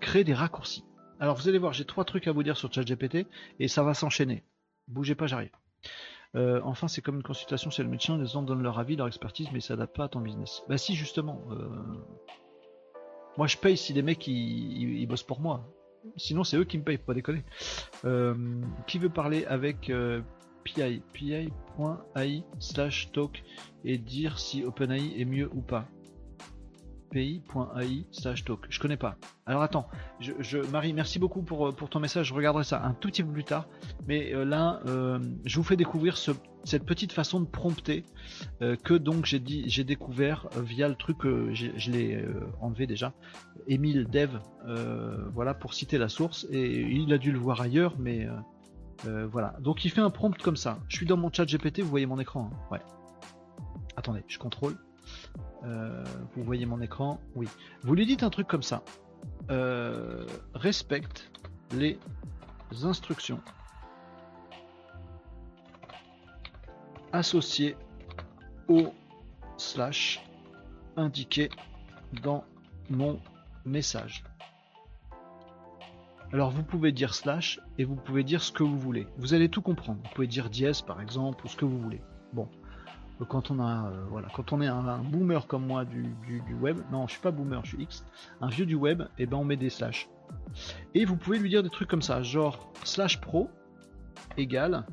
créer 0.00 0.24
des 0.24 0.32
raccourcis. 0.32 0.84
Alors 1.20 1.36
vous 1.36 1.48
allez 1.48 1.58
voir, 1.58 1.72
j'ai 1.72 1.84
trois 1.84 2.04
trucs 2.04 2.26
à 2.26 2.32
vous 2.32 2.42
dire 2.42 2.56
sur 2.56 2.72
ChatGPT 2.72 3.26
et 3.60 3.68
ça 3.68 3.82
va 3.82 3.94
s'enchaîner. 3.94 4.44
Bougez 4.88 5.14
pas, 5.14 5.26
j'arrive. 5.26 5.50
Euh, 6.36 6.60
enfin, 6.64 6.88
c'est 6.88 7.00
comme 7.00 7.16
une 7.16 7.22
consultation 7.22 7.70
chez 7.70 7.82
le 7.82 7.88
médecin, 7.88 8.18
les 8.18 8.26
gens 8.26 8.42
donnent 8.42 8.62
leur 8.62 8.78
avis, 8.78 8.96
leur 8.96 9.06
expertise, 9.06 9.48
mais 9.52 9.60
ça 9.60 9.68
s'adaptent 9.68 9.96
pas 9.96 10.04
à 10.04 10.08
ton 10.08 10.20
business. 10.20 10.62
Bah 10.68 10.78
si, 10.78 10.94
justement. 10.94 11.42
Euh, 11.50 11.68
moi, 13.36 13.46
je 13.46 13.56
paye 13.56 13.76
si 13.76 13.92
les 13.92 14.02
mecs 14.02 14.26
ils, 14.26 15.06
bossent 15.06 15.22
pour 15.22 15.40
moi. 15.40 15.68
Sinon, 16.16 16.44
c'est 16.44 16.56
eux 16.56 16.64
qui 16.64 16.78
me 16.78 16.84
payent, 16.84 16.98
pas 16.98 17.14
déconner. 17.14 17.44
Euh, 18.04 18.34
qui 18.86 18.98
veut 18.98 19.08
parler 19.08 19.44
avec 19.46 19.90
PI 20.64 21.02
PI.ai 21.12 22.42
slash 22.58 23.10
talk 23.12 23.42
et 23.84 23.98
dire 23.98 24.38
si 24.38 24.64
OpenAI 24.64 25.20
est 25.20 25.24
mieux 25.24 25.50
ou 25.52 25.62
pas? 25.62 25.86
pi.ai 27.14 28.06
slash 28.10 28.44
talk. 28.44 28.66
Je 28.68 28.80
connais 28.80 28.96
pas. 28.96 29.14
Alors 29.46 29.62
attends, 29.62 29.86
je, 30.18 30.58
Marie, 30.72 30.92
merci 30.92 31.20
beaucoup 31.20 31.42
pour, 31.42 31.72
ton 31.88 32.00
message. 32.00 32.26
Je 32.26 32.34
regarderai 32.34 32.64
ça 32.64 32.84
un 32.84 32.92
tout 32.92 33.08
petit 33.08 33.22
peu 33.22 33.30
plus 33.30 33.44
tard. 33.44 33.68
Mais 34.08 34.34
euh, 34.34 34.44
là, 34.44 34.80
euh, 34.86 35.20
je 35.44 35.56
vous 35.56 35.62
fais 35.62 35.76
découvrir 35.76 36.16
cette 36.16 36.84
petite 36.84 37.12
façon 37.12 37.38
de 37.38 37.46
prompter 37.46 38.02
euh, 38.62 38.74
que 38.74 38.94
donc 38.94 39.26
j'ai 39.26 39.38
dit, 39.38 39.62
j'ai 39.68 39.84
découvert 39.84 40.48
via 40.60 40.88
le 40.88 40.96
truc 40.96 41.18
que 41.18 41.54
je 41.54 41.90
l'ai 41.92 42.26
enlevé 42.60 42.88
déjà. 42.88 43.12
Emile 43.68 44.08
Dev, 44.08 44.40
voilà 45.32 45.54
pour 45.54 45.72
citer 45.72 45.98
la 45.98 46.08
source. 46.08 46.48
Et 46.50 46.80
il 46.80 47.12
a 47.12 47.18
dû 47.18 47.30
le 47.30 47.38
voir 47.38 47.60
ailleurs, 47.60 47.94
mais 47.96 48.26
voilà. 49.30 49.54
Donc 49.60 49.84
il 49.84 49.92
fait 49.92 50.00
un 50.00 50.10
prompt 50.10 50.36
comme 50.42 50.56
ça. 50.56 50.80
Je 50.88 50.96
suis 50.96 51.06
dans 51.06 51.16
mon 51.16 51.32
chat 51.32 51.44
GPT, 51.44 51.80
vous 51.80 51.90
voyez 51.90 52.06
mon 52.06 52.18
écran. 52.18 52.50
Hein. 52.52 52.72
ouais. 52.72 52.80
Attendez, 53.96 54.24
je 54.26 54.38
contrôle. 54.38 54.76
Euh, 55.64 56.04
vous 56.34 56.44
voyez 56.44 56.66
mon 56.66 56.80
écran 56.80 57.20
Oui. 57.34 57.48
Vous 57.82 57.94
lui 57.94 58.06
dites 58.06 58.22
un 58.22 58.30
truc 58.30 58.46
comme 58.46 58.62
ça. 58.62 58.82
Euh, 59.50 60.26
respecte 60.54 61.30
les 61.72 61.98
instructions 62.82 63.40
associées 67.12 67.76
au 68.68 68.92
slash 69.56 70.24
indiqué 70.96 71.48
dans 72.22 72.44
mon 72.90 73.20
message. 73.64 74.24
Alors 76.32 76.50
vous 76.50 76.64
pouvez 76.64 76.90
dire 76.90 77.14
slash 77.14 77.60
et 77.78 77.84
vous 77.84 77.94
pouvez 77.94 78.24
dire 78.24 78.42
ce 78.42 78.50
que 78.50 78.64
vous 78.64 78.78
voulez. 78.78 79.06
Vous 79.18 79.34
allez 79.34 79.48
tout 79.48 79.62
comprendre. 79.62 80.00
Vous 80.02 80.10
pouvez 80.14 80.26
dire 80.26 80.50
dièse 80.50 80.82
par 80.82 81.00
exemple 81.00 81.46
ou 81.46 81.48
ce 81.48 81.56
que 81.56 81.64
vous 81.64 81.78
voulez. 81.78 82.02
Bon 82.32 82.48
quand 83.28 83.50
on 83.50 83.60
a 83.60 83.88
euh, 83.88 84.04
voilà 84.10 84.28
quand 84.34 84.52
on 84.52 84.60
est 84.60 84.66
un, 84.66 84.98
boomer 84.98 85.46
comme 85.46 85.66
moi 85.66 85.84
du, 85.84 86.14
web 86.60 86.78
non 86.90 87.06
je 87.06 87.12
suis 87.12 87.22
pas 87.22 87.30
boomer 87.30 87.64
je 87.64 87.70
suis 87.70 87.82
X 87.84 88.04
un 88.40 88.48
vieux 88.48 88.66
du 88.66 88.74
web 88.74 89.02
et 89.02 89.22
eh 89.22 89.26
ben 89.26 89.36
on 89.36 89.44
met 89.44 89.56
des 89.56 89.70
slash. 89.70 90.08
Et 90.94 91.04
vous 91.04 91.16
pouvez 91.16 91.38
lui 91.38 91.48
dire 91.48 91.62
des 91.62 91.70
trucs 91.70 91.88
comme 91.88 92.02
ça 92.02 92.22
genre 92.22 92.72
slash 92.84 93.20
pro 93.20 93.50
égale 94.36 94.84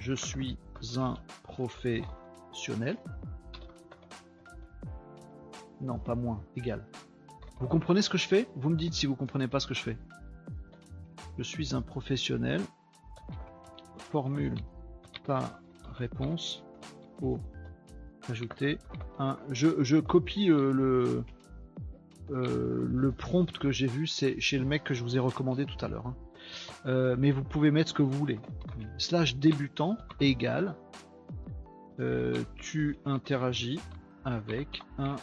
je 0.00 0.14
suis 0.14 0.58
un 0.96 1.14
professionnel. 1.42 2.96
Non 5.80 5.98
pas 5.98 6.14
moins 6.14 6.42
égal. 6.56 6.86
Vous 7.60 7.68
comprenez 7.68 8.02
ce 8.02 8.10
que 8.10 8.18
je 8.18 8.26
fais? 8.26 8.48
Vous 8.56 8.70
me 8.70 8.76
dites 8.76 8.94
si 8.94 9.06
vous 9.06 9.16
comprenez 9.16 9.48
pas 9.48 9.60
ce 9.60 9.66
que 9.66 9.74
je 9.74 9.82
fais. 9.82 9.98
Je 11.38 11.42
suis 11.42 11.74
un 11.74 11.82
professionnel. 11.82 12.60
Formule 13.98 14.54
ta 15.24 15.60
réponse 15.94 16.64
ajouter 18.30 18.78
un. 19.18 19.38
Je, 19.50 19.98
copie 19.98 20.50
euh, 20.50 20.72
le 20.72 21.24
euh, 22.30 22.86
le 22.90 23.12
prompt 23.12 23.58
que 23.58 23.70
j'ai 23.70 23.86
vu, 23.86 24.06
c'est 24.06 24.40
chez 24.40 24.58
le 24.58 24.64
mec 24.64 24.84
que 24.84 24.94
je 24.94 25.02
vous 25.02 25.16
ai 25.16 25.18
recommandé 25.18 25.66
tout 25.66 25.82
à 25.84 25.88
l'heure. 25.88 26.06
Hein. 26.06 26.16
Euh, 26.86 27.16
mais 27.18 27.30
vous 27.30 27.44
pouvez 27.44 27.70
mettre 27.70 27.90
ce 27.90 27.94
que 27.94 28.02
vous 28.02 28.10
voulez. 28.10 28.40
Slash 28.98 29.36
débutant 29.36 29.96
égale 30.20 30.74
tu 32.56 32.98
interagis 33.04 33.78
avec 34.24 34.82
un 34.98 35.14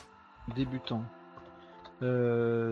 débutant. 0.55 1.03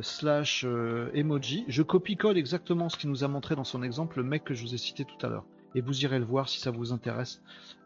slash 0.02 0.66
emoji. 1.14 1.66
Je 1.68 1.84
copie-colle 1.84 2.38
exactement 2.38 2.88
ce 2.88 2.96
qu'il 2.96 3.10
nous 3.10 3.26
a 3.26 3.28
montré 3.28 3.58
dans 3.58 3.66
son 3.66 3.84
exemple, 3.84 4.20
le 4.20 4.24
mec 4.24 4.46
que 4.46 4.54
je 4.54 4.62
vous 4.62 4.74
ai 4.74 4.78
cité 4.78 5.04
tout 5.04 5.26
à 5.26 5.30
l'heure. 5.30 5.44
Et 5.76 5.82
vous 5.82 6.04
irez 6.04 6.20
le 6.20 6.26
voir 6.26 6.50
si 6.50 6.60
ça 6.60 6.72
vous 6.72 6.92
intéresse. 6.92 7.42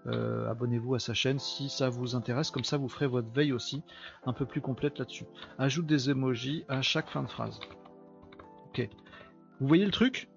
Euh, 0.07 0.49
abonnez-vous 0.49 0.95
à 0.95 0.99
sa 0.99 1.13
chaîne 1.13 1.39
si 1.39 1.69
ça 1.69 1.89
vous 1.89 2.15
intéresse, 2.15 2.51
comme 2.51 2.63
ça 2.63 2.77
vous 2.77 2.89
ferez 2.89 3.07
votre 3.07 3.29
veille 3.29 3.53
aussi 3.53 3.83
un 4.25 4.33
peu 4.33 4.45
plus 4.45 4.61
complète 4.61 4.99
là-dessus. 4.99 5.25
Ajoute 5.57 5.85
des 5.85 6.09
emojis 6.09 6.65
à 6.67 6.81
chaque 6.81 7.09
fin 7.09 7.23
de 7.23 7.29
phrase. 7.29 7.59
Ok. 8.69 8.89
Vous 9.59 9.67
voyez 9.67 9.85
le 9.85 9.91
truc? 9.91 10.29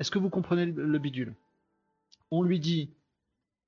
Est-ce 0.00 0.10
que 0.10 0.18
vous 0.18 0.30
comprenez 0.30 0.66
le 0.66 0.98
bidule? 0.98 1.34
On 2.30 2.42
lui 2.42 2.60
dit 2.60 2.90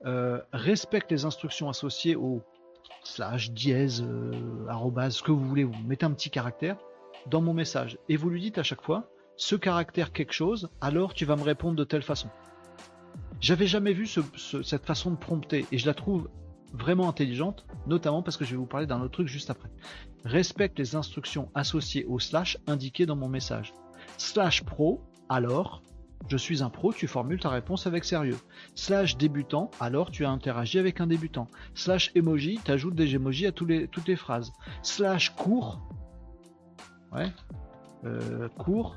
euh, 0.07 0.41
respecte 0.53 1.11
les 1.13 1.27
instructions 1.27 1.69
associées 1.69 2.17
au 2.17 2.43
slash 3.03 3.51
dièse 3.51 4.03
euh, 4.03 4.67
arrobase, 4.67 5.17
ce 5.17 5.23
que 5.23 5.31
vous 5.31 5.47
voulez, 5.47 5.65
vous 5.65 5.77
mettez 5.87 6.07
un 6.07 6.13
petit 6.13 6.31
caractère 6.31 6.77
dans 7.27 7.43
mon 7.43 7.53
message 7.53 7.99
et 8.09 8.17
vous 8.17 8.31
lui 8.31 8.41
dites 8.41 8.57
à 8.57 8.63
chaque 8.63 8.83
fois 8.83 9.11
ce 9.37 9.57
caractère 9.57 10.13
quelque 10.13 10.33
chose, 10.33 10.71
alors 10.81 11.13
tu 11.13 11.25
vas 11.25 11.37
me 11.37 11.43
répondre 11.43 11.77
de 11.77 11.85
telle 11.85 12.03
façon. 12.03 12.29
J'avais 13.41 13.67
jamais 13.67 13.93
vu 13.93 14.07
cette 14.07 14.85
façon 14.85 15.11
de 15.13 15.17
prompter 15.17 15.67
et 15.73 15.79
je 15.79 15.87
la 15.87 15.95
trouve 15.95 16.29
vraiment 16.73 17.09
intelligente, 17.09 17.67
notamment 17.87 18.23
parce 18.23 18.37
que 18.37 18.45
je 18.45 18.51
vais 18.51 18.57
vous 18.57 18.67
parler 18.67 18.87
d'un 18.87 19.01
autre 19.01 19.13
truc 19.13 19.29
juste 19.29 19.51
après. 19.51 19.71
Respecte 20.25 20.79
les 20.79 20.95
instructions 20.95 21.51
associées 21.55 22.05
au 22.05 22.19
slash 22.19 22.59
indiquées 22.67 23.07
dans 23.07 23.17
mon 23.17 23.29
message. 23.29 23.73
Slash 24.19 24.63
pro, 24.65 25.01
alors, 25.29 25.83
je 26.29 26.37
suis 26.37 26.63
un 26.63 26.71
pro, 26.71 26.93
tu 26.93 27.07
formules 27.07 27.41
ta 27.41 27.49
réponse 27.49 27.87
avec 27.87 28.05
sérieux. 28.05 28.37
Slash 28.75 29.17
débutant, 29.17 29.71
alors 29.81 30.11
tu 30.11 30.25
as 30.25 30.31
interagi 30.31 30.79
avec 30.79 31.01
un 31.01 31.07
débutant. 31.07 31.49
Slash 31.75 32.13
emoji, 32.15 32.61
tu 32.65 32.71
ajoutes 32.71 32.95
des 32.95 33.15
emojis 33.15 33.47
à 33.47 33.53
toutes 33.53 33.69
les 34.07 34.17
phrases. 34.17 34.53
Slash 34.83 35.31
court, 35.31 35.81
ouais, 37.13 37.33
euh, 38.05 38.49
court, 38.59 38.97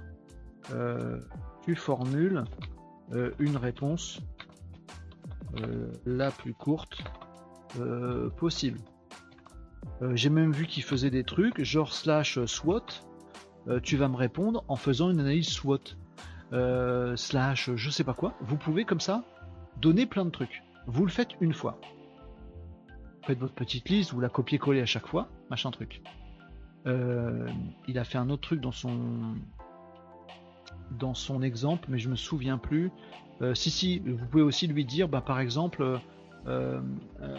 euh, 0.72 1.20
tu 1.64 1.76
formules 1.76 2.44
euh, 3.12 3.32
une 3.40 3.58
réponse 3.58 4.22
euh, 5.60 5.92
la 6.06 6.32
plus 6.32 6.54
courte 6.54 7.04
euh, 7.80 8.30
possible. 8.30 8.80
J'ai 10.14 10.30
même 10.30 10.52
vu 10.52 10.66
qu'il 10.66 10.84
faisait 10.84 11.10
des 11.10 11.24
trucs, 11.24 11.64
genre 11.64 11.94
slash 11.94 12.44
SWOT, 12.46 12.84
tu 13.84 13.96
vas 13.96 14.10
me 14.10 14.18
répondre 14.18 14.66
en 14.68 14.76
faisant 14.76 15.10
une 15.10 15.20
analyse 15.20 15.48
SWOT. 15.50 15.96
slash 17.16 17.70
je 17.74 17.90
sais 17.90 18.04
pas 18.04 18.14
quoi. 18.14 18.34
Vous 18.42 18.58
pouvez 18.58 18.84
comme 18.84 19.00
ça 19.00 19.24
donner 19.78 20.06
plein 20.06 20.26
de 20.26 20.30
trucs. 20.30 20.64
Vous 20.88 21.06
le 21.06 21.12
faites 21.12 21.30
une 21.40 21.54
fois. 21.54 21.80
faites 23.26 23.40
votre 23.40 23.54
petite 23.54 23.88
liste, 23.88 24.12
vous 24.12 24.20
la 24.20 24.30
copiez-coller 24.30 24.82
à 24.82 24.86
chaque 24.86 25.08
fois, 25.08 25.30
machin 25.50 25.72
truc. 25.72 26.02
il 26.86 27.98
a 27.98 28.04
fait 28.04 28.18
un 28.18 28.30
autre 28.30 28.42
truc 28.42 28.60
dans 28.60 28.74
son 28.74 29.36
dans 30.92 31.14
son 31.14 31.42
exemple, 31.42 31.88
mais 31.90 32.00
je 32.00 32.10
me 32.10 32.16
souviens 32.16 32.58
plus. 32.58 32.92
Euh, 33.42 33.56
si, 33.56 33.72
si, 33.72 34.00
vous 34.00 34.26
pouvez 34.28 34.44
aussi 34.44 34.68
lui 34.68 34.86
dire, 34.86 35.10
bah, 35.10 35.22
par 35.22 35.40
exemple, 35.40 36.00
euh, 36.48 36.80
euh, 37.22 37.38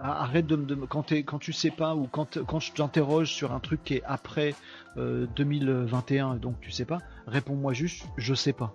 arrête 0.00 0.46
de 0.46 0.56
me 0.56 0.86
quand, 0.86 1.12
quand 1.12 1.38
tu 1.38 1.52
sais 1.52 1.70
pas 1.70 1.96
ou 1.96 2.06
quand, 2.06 2.42
quand 2.44 2.60
je 2.60 2.72
t'interroge 2.72 3.32
sur 3.32 3.52
un 3.52 3.58
truc 3.58 3.82
qui 3.82 3.94
est 3.94 4.04
après 4.04 4.54
2021 4.96 6.36
donc 6.36 6.60
tu 6.60 6.70
sais 6.70 6.84
pas, 6.84 6.98
réponds-moi 7.26 7.72
juste 7.72 8.06
je 8.16 8.34
sais 8.34 8.52
pas. 8.52 8.72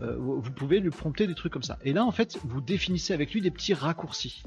vous 0.00 0.50
pouvez 0.50 0.80
lui 0.80 0.90
prompter 0.90 1.28
des 1.28 1.36
trucs 1.36 1.52
comme 1.52 1.62
ça. 1.62 1.78
Et 1.84 1.92
là 1.92 2.04
en 2.04 2.10
fait 2.10 2.36
vous 2.42 2.60
définissez 2.60 3.14
avec 3.14 3.32
lui 3.32 3.40
des 3.40 3.52
petits 3.52 3.74
raccourcis. 3.74 4.42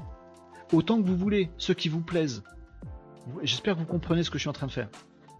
Autant 0.74 1.00
que 1.00 1.06
vous 1.06 1.16
voulez, 1.16 1.50
ceux 1.56 1.72
qui 1.72 1.88
vous 1.88 2.02
plaisent. 2.02 2.42
J'espère 3.42 3.74
que 3.74 3.80
vous 3.80 3.86
comprenez 3.86 4.22
ce 4.22 4.30
que 4.30 4.36
je 4.36 4.42
suis 4.42 4.50
en 4.50 4.54
train 4.54 4.66
de 4.66 4.72
faire. 4.72 4.88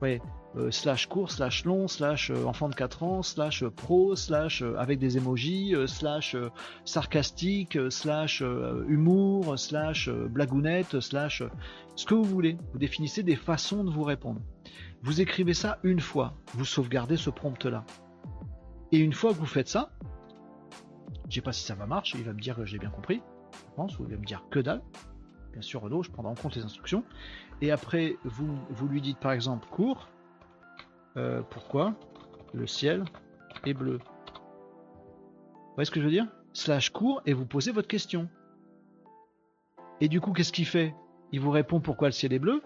Ouais, 0.00 0.22
euh, 0.56 0.70
slash 0.70 1.06
court, 1.06 1.32
slash 1.32 1.64
long, 1.64 1.88
slash 1.88 2.30
euh, 2.30 2.44
enfant 2.44 2.68
de 2.68 2.76
4 2.76 3.02
ans, 3.02 3.22
slash 3.22 3.64
euh, 3.64 3.70
pro, 3.70 4.14
slash 4.14 4.62
avec 4.78 5.00
des 5.00 5.16
emojis, 5.16 5.74
slash 5.86 6.36
sarcastique, 6.84 7.78
slash 7.90 8.42
humour, 8.88 9.58
slash 9.58 10.08
blagounette, 10.08 11.00
slash 11.00 11.42
ce 11.96 12.06
que 12.06 12.14
vous 12.14 12.24
voulez. 12.24 12.56
Vous 12.72 12.78
définissez 12.78 13.22
des 13.22 13.36
façons 13.36 13.84
de 13.84 13.90
vous 13.90 14.04
répondre. 14.04 14.40
Vous 15.02 15.20
écrivez 15.20 15.54
ça 15.54 15.78
une 15.82 16.00
fois, 16.00 16.34
vous 16.54 16.64
sauvegardez 16.64 17.16
ce 17.16 17.30
prompt 17.30 17.64
là. 17.64 17.84
Et 18.92 18.98
une 18.98 19.12
fois 19.12 19.32
que 19.32 19.38
vous 19.38 19.46
faites 19.46 19.68
ça, 19.68 19.90
je 21.28 21.34
sais 21.34 21.40
pas 21.40 21.52
si 21.52 21.64
ça 21.64 21.74
va 21.74 21.86
marcher, 21.86 22.18
il 22.18 22.24
va 22.24 22.32
me 22.32 22.40
dire 22.40 22.56
que 22.56 22.64
j'ai 22.64 22.78
bien 22.78 22.90
compris. 22.90 23.22
pense, 23.76 23.96
vous 23.96 24.04
allez 24.04 24.16
me 24.16 24.24
dire 24.24 24.44
que 24.50 24.60
dalle. 24.60 24.82
Bien 25.52 25.62
sûr, 25.62 25.82
Renaud, 25.82 26.02
je 26.02 26.10
prendrai 26.10 26.32
en 26.32 26.34
compte 26.34 26.56
les 26.56 26.62
instructions. 26.62 27.04
Et 27.60 27.70
après, 27.70 28.16
vous, 28.24 28.58
vous 28.70 28.88
lui 28.88 29.00
dites 29.00 29.18
par 29.18 29.32
exemple 29.32 29.66
cours. 29.70 30.08
Euh, 31.16 31.42
pourquoi 31.50 31.94
le 32.52 32.66
ciel 32.66 33.04
est 33.64 33.74
bleu? 33.74 33.98
Vous 33.98 35.74
voyez 35.74 35.86
ce 35.86 35.90
que 35.90 36.00
je 36.00 36.04
veux 36.04 36.10
dire? 36.10 36.26
Slash 36.52 36.90
cours 36.90 37.22
et 37.26 37.32
vous 37.32 37.46
posez 37.46 37.72
votre 37.72 37.88
question. 37.88 38.28
Et 40.00 40.08
du 40.08 40.20
coup, 40.20 40.32
qu'est-ce 40.32 40.52
qu'il 40.52 40.66
fait? 40.66 40.94
Il 41.32 41.40
vous 41.40 41.50
répond 41.50 41.80
pourquoi 41.80 42.08
le 42.08 42.12
ciel 42.12 42.32
est 42.32 42.38
bleu. 42.38 42.62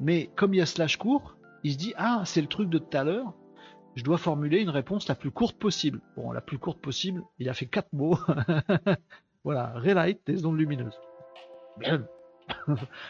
Mais 0.00 0.30
comme 0.36 0.54
il 0.54 0.58
y 0.58 0.62
a 0.62 0.66
slash 0.66 0.96
court, 0.96 1.36
il 1.64 1.72
se 1.72 1.78
dit 1.78 1.94
Ah, 1.96 2.22
c'est 2.24 2.40
le 2.40 2.46
truc 2.46 2.68
de 2.68 2.78
tout 2.78 2.96
à 2.96 3.04
l'heure. 3.04 3.34
Je 3.96 4.04
dois 4.04 4.18
formuler 4.18 4.60
une 4.60 4.70
réponse 4.70 5.08
la 5.08 5.14
plus 5.14 5.30
courte 5.30 5.58
possible. 5.58 6.00
Bon, 6.16 6.30
la 6.30 6.40
plus 6.40 6.58
courte 6.58 6.80
possible, 6.80 7.22
il 7.38 7.48
a 7.48 7.54
fait 7.54 7.66
quatre 7.66 7.92
mots. 7.92 8.16
voilà, 9.44 9.72
relight 9.74 10.20
des 10.26 10.46
ondes 10.46 10.58
lumineuses. 10.58 11.00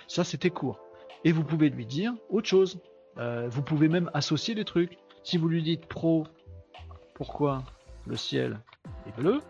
Ça, 0.09 0.25
c'était 0.25 0.51
court. 0.51 0.81
Et 1.25 1.33
vous 1.33 1.45
pouvez 1.45 1.69
lui 1.69 1.85
dire 1.85 2.15
autre 2.31 2.49
chose. 2.49 2.81
Euh, 3.19 3.49
vous 3.51 3.63
pouvez 3.63 3.89
même 3.89 4.11
associer 4.15 4.55
les 4.55 4.65
trucs. 4.65 4.99
Si 5.25 5.37
vous 5.37 5.49
lui 5.49 5.63
dites 5.63 5.87
pro, 5.87 6.27
pourquoi 7.15 7.65
le 8.07 8.17
ciel 8.17 8.61
est 9.07 9.21
bleu, 9.21 9.41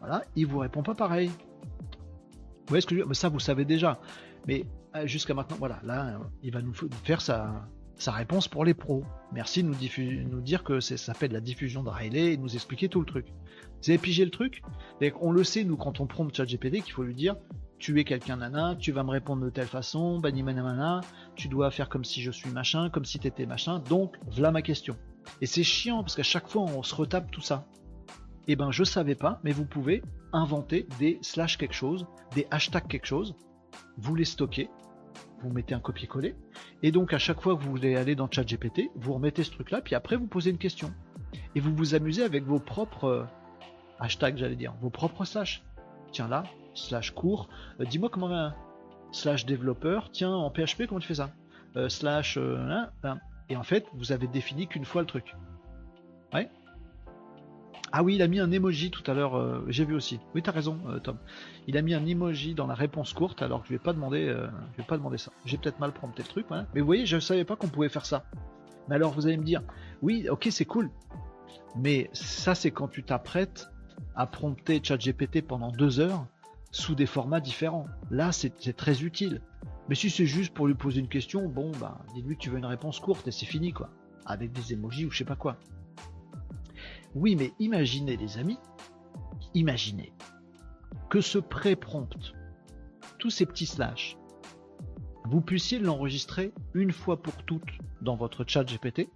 voilà, 0.00 0.22
il 0.36 0.46
vous 0.46 0.58
répond 0.58 0.82
pas 0.82 0.94
pareil. 0.94 1.28
Vous 1.28 2.68
voyez 2.68 2.80
ce 2.80 2.86
que 2.86 3.14
ça, 3.14 3.28
vous 3.28 3.40
savez 3.40 3.64
déjà. 3.64 4.00
Mais 4.46 4.64
euh, 4.94 5.06
jusqu'à 5.06 5.34
maintenant, 5.34 5.56
voilà, 5.58 5.80
là, 5.82 6.18
il 6.42 6.52
va 6.52 6.62
nous 6.62 6.74
faire 7.04 7.20
sa, 7.20 7.68
réponse 8.06 8.48
pour 8.48 8.64
les 8.64 8.74
pros. 8.74 9.04
Merci 9.32 9.62
de 9.62 9.68
nous, 9.68 10.28
nous 10.28 10.40
dire 10.40 10.64
que 10.64 10.80
ça 10.80 10.96
s'appelle 10.96 11.32
la 11.32 11.40
diffusion 11.40 11.82
de 11.82 11.88
Riley 11.88 12.34
et 12.34 12.36
nous 12.36 12.54
expliquer 12.54 12.88
tout 12.88 13.00
le 13.00 13.06
truc. 13.06 13.26
Vous 13.82 13.90
avez 13.90 14.24
le 14.24 14.30
truc? 14.30 14.62
On 15.20 15.32
le 15.32 15.44
sait, 15.44 15.64
nous, 15.64 15.76
quand 15.76 16.00
on 16.00 16.06
prompt 16.06 16.34
ChatGPT, 16.34 16.82
qu'il 16.82 16.92
faut 16.92 17.02
lui 17.02 17.14
dire 17.14 17.36
tu 17.78 17.98
es 18.00 18.04
quelqu'un 18.04 18.36
nana, 18.36 18.76
tu 18.78 18.92
vas 18.92 19.02
me 19.02 19.10
répondre 19.10 19.44
de 19.44 19.50
telle 19.50 19.66
façon, 19.66 20.18
banimanamana, 20.18 21.00
tu 21.34 21.48
dois 21.48 21.70
faire 21.70 21.88
comme 21.88 22.04
si 22.04 22.22
je 22.22 22.30
suis 22.30 22.50
machin, 22.50 22.90
comme 22.90 23.04
si 23.04 23.18
t'étais 23.18 23.46
machin, 23.46 23.80
donc 23.80 24.16
voilà 24.30 24.50
ma 24.50 24.62
question. 24.62 24.96
Et 25.40 25.46
c'est 25.46 25.64
chiant 25.64 26.02
parce 26.02 26.16
qu'à 26.16 26.22
chaque 26.22 26.48
fois 26.48 26.62
on 26.62 26.82
se 26.82 26.94
retape 26.94 27.30
tout 27.30 27.40
ça. 27.40 27.66
Eh 28.48 28.56
ben 28.56 28.70
je 28.70 28.84
savais 28.84 29.14
pas, 29.14 29.40
mais 29.44 29.52
vous 29.52 29.66
pouvez 29.66 30.02
inventer 30.32 30.86
des 30.98 31.18
slash 31.22 31.58
quelque 31.58 31.74
chose, 31.74 32.06
des 32.34 32.46
hashtags 32.50 32.86
quelque 32.86 33.06
chose, 33.06 33.34
vous 33.98 34.14
les 34.14 34.24
stockez, 34.24 34.70
vous 35.42 35.50
mettez 35.50 35.74
un 35.74 35.80
copier-coller, 35.80 36.34
et 36.82 36.92
donc 36.92 37.12
à 37.12 37.18
chaque 37.18 37.40
fois 37.40 37.56
que 37.56 37.62
vous 37.62 37.70
voulez 37.70 37.96
aller 37.96 38.14
dans 38.14 38.30
ChatGPT, 38.30 38.90
vous 38.94 39.14
remettez 39.14 39.42
ce 39.42 39.50
truc 39.50 39.70
là, 39.70 39.80
puis 39.80 39.94
après 39.94 40.16
vous 40.16 40.26
posez 40.26 40.50
une 40.50 40.58
question. 40.58 40.92
Et 41.54 41.60
vous 41.60 41.74
vous 41.74 41.94
amusez 41.94 42.22
avec 42.22 42.44
vos 42.44 42.58
propres 42.58 43.04
euh, 43.04 43.24
hashtags, 43.98 44.36
j'allais 44.36 44.56
dire, 44.56 44.74
vos 44.80 44.90
propres 44.90 45.24
slash. 45.24 45.62
Tiens 46.12 46.28
là, 46.28 46.44
slash 46.76 47.12
cours. 47.12 47.48
Euh, 47.80 47.84
dis-moi 47.84 48.08
comment 48.10 48.32
un 48.32 48.54
slash 49.12 49.46
développeur. 49.46 50.10
Tiens, 50.12 50.34
en 50.34 50.50
PHP, 50.50 50.86
comment 50.88 51.00
tu 51.00 51.08
fais 51.08 51.16
ça 51.16 51.30
euh, 51.76 51.88
Slash. 51.88 52.36
Hein, 52.38 52.90
hein. 53.02 53.18
et 53.48 53.56
en 53.56 53.62
fait, 53.62 53.86
vous 53.94 54.12
avez 54.12 54.26
défini 54.26 54.66
qu'une 54.66 54.84
fois 54.84 55.02
le 55.02 55.06
truc. 55.06 55.34
Ouais. 56.32 56.48
Ah 57.92 58.02
oui, 58.02 58.16
il 58.16 58.22
a 58.22 58.28
mis 58.28 58.40
un 58.40 58.50
emoji 58.50 58.90
tout 58.90 59.08
à 59.10 59.14
l'heure, 59.14 59.62
j'ai 59.68 59.84
vu 59.84 59.94
aussi. 59.94 60.18
Oui, 60.34 60.42
t'as 60.42 60.50
raison, 60.50 60.80
Tom. 61.04 61.16
Il 61.68 61.78
a 61.78 61.82
mis 61.82 61.94
un 61.94 62.04
emoji 62.04 62.54
dans 62.54 62.66
la 62.66 62.74
réponse 62.74 63.12
courte, 63.12 63.42
alors 63.42 63.62
que 63.62 63.68
je 63.68 63.72
vais 63.72 63.78
pas 63.78 63.92
demander, 63.92 64.26
je 64.26 64.76
vais 64.76 64.86
pas 64.86 64.98
demander 64.98 65.18
ça. 65.18 65.30
J'ai 65.44 65.56
peut-être 65.56 65.78
mal 65.78 65.92
prompté 65.92 66.22
le 66.22 66.28
truc, 66.28 66.46
mais 66.50 66.80
vous 66.80 66.86
voyez, 66.86 67.06
je 67.06 67.20
savais 67.20 67.44
pas 67.44 67.54
qu'on 67.54 67.68
pouvait 67.68 67.88
faire 67.88 68.04
ça. 68.04 68.24
Mais 68.88 68.96
alors, 68.96 69.12
vous 69.12 69.28
allez 69.28 69.36
me 69.36 69.44
dire, 69.44 69.62
oui, 70.02 70.28
ok, 70.28 70.48
c'est 70.50 70.64
cool, 70.64 70.90
mais 71.76 72.10
ça, 72.12 72.54
c'est 72.54 72.70
quand 72.70 72.88
tu 72.88 73.02
t'apprêtes 73.04 73.70
à 74.14 74.26
prompter 74.26 74.80
ChatGPT 74.82 75.42
pendant 75.42 75.70
deux 75.70 76.00
heures 76.00 76.26
sous 76.76 76.94
des 76.94 77.06
formats 77.06 77.40
différents. 77.40 77.86
Là, 78.10 78.32
c'est 78.32 78.76
très 78.76 79.02
utile. 79.02 79.40
Mais 79.88 79.94
si 79.94 80.10
c'est 80.10 80.26
juste 80.26 80.52
pour 80.52 80.66
lui 80.66 80.74
poser 80.74 81.00
une 81.00 81.08
question, 81.08 81.48
bon, 81.48 81.72
bah, 81.80 81.98
dis-lui 82.14 82.36
que 82.36 82.42
tu 82.42 82.50
veux 82.50 82.58
une 82.58 82.66
réponse 82.66 83.00
courte 83.00 83.26
et 83.26 83.30
c'est 83.30 83.46
fini, 83.46 83.72
quoi. 83.72 83.88
Avec 84.26 84.52
des 84.52 84.74
emojis 84.74 85.06
ou 85.06 85.10
je 85.10 85.18
sais 85.18 85.24
pas 85.24 85.36
quoi. 85.36 85.56
Oui, 87.14 87.34
mais 87.34 87.52
imaginez, 87.58 88.16
les 88.16 88.36
amis, 88.36 88.58
imaginez 89.54 90.12
que 91.08 91.22
ce 91.22 91.38
pré-prompt, 91.38 92.34
tous 93.18 93.30
ces 93.30 93.46
petits 93.46 93.66
slash, 93.66 94.18
vous 95.24 95.40
puissiez 95.40 95.78
l'enregistrer 95.78 96.52
une 96.74 96.92
fois 96.92 97.22
pour 97.22 97.42
toutes 97.44 97.78
dans 98.02 98.16
votre 98.16 98.44
chat 98.46 98.64
GPT 98.64 99.08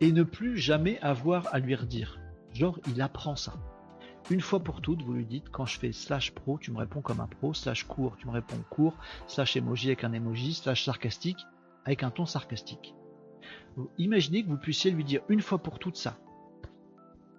et 0.00 0.10
ne 0.10 0.22
plus 0.22 0.56
jamais 0.56 0.98
avoir 1.00 1.52
à 1.52 1.58
lui 1.58 1.74
redire. 1.74 2.18
Genre, 2.54 2.78
il 2.88 3.02
apprend 3.02 3.36
ça. 3.36 3.54
Une 4.30 4.40
fois 4.42 4.60
pour 4.60 4.82
toutes, 4.82 5.02
vous 5.02 5.14
lui 5.14 5.24
dites, 5.24 5.48
quand 5.50 5.64
je 5.64 5.78
fais 5.78 5.92
slash 5.92 6.32
pro, 6.32 6.58
tu 6.58 6.70
me 6.70 6.78
réponds 6.78 7.00
comme 7.00 7.20
un 7.20 7.26
pro, 7.26 7.54
slash 7.54 7.84
court, 7.84 8.16
tu 8.18 8.26
me 8.26 8.32
réponds 8.32 8.62
court, 8.68 8.94
slash 9.26 9.56
emoji 9.56 9.88
avec 9.88 10.04
un 10.04 10.12
emoji, 10.12 10.52
slash 10.52 10.84
sarcastique 10.84 11.46
avec 11.86 12.02
un 12.02 12.10
ton 12.10 12.26
sarcastique. 12.26 12.94
Imaginez 13.96 14.42
que 14.42 14.48
vous 14.48 14.58
puissiez 14.58 14.90
lui 14.90 15.04
dire 15.04 15.22
une 15.28 15.40
fois 15.40 15.58
pour 15.58 15.78
toutes 15.78 15.96
ça. 15.96 16.18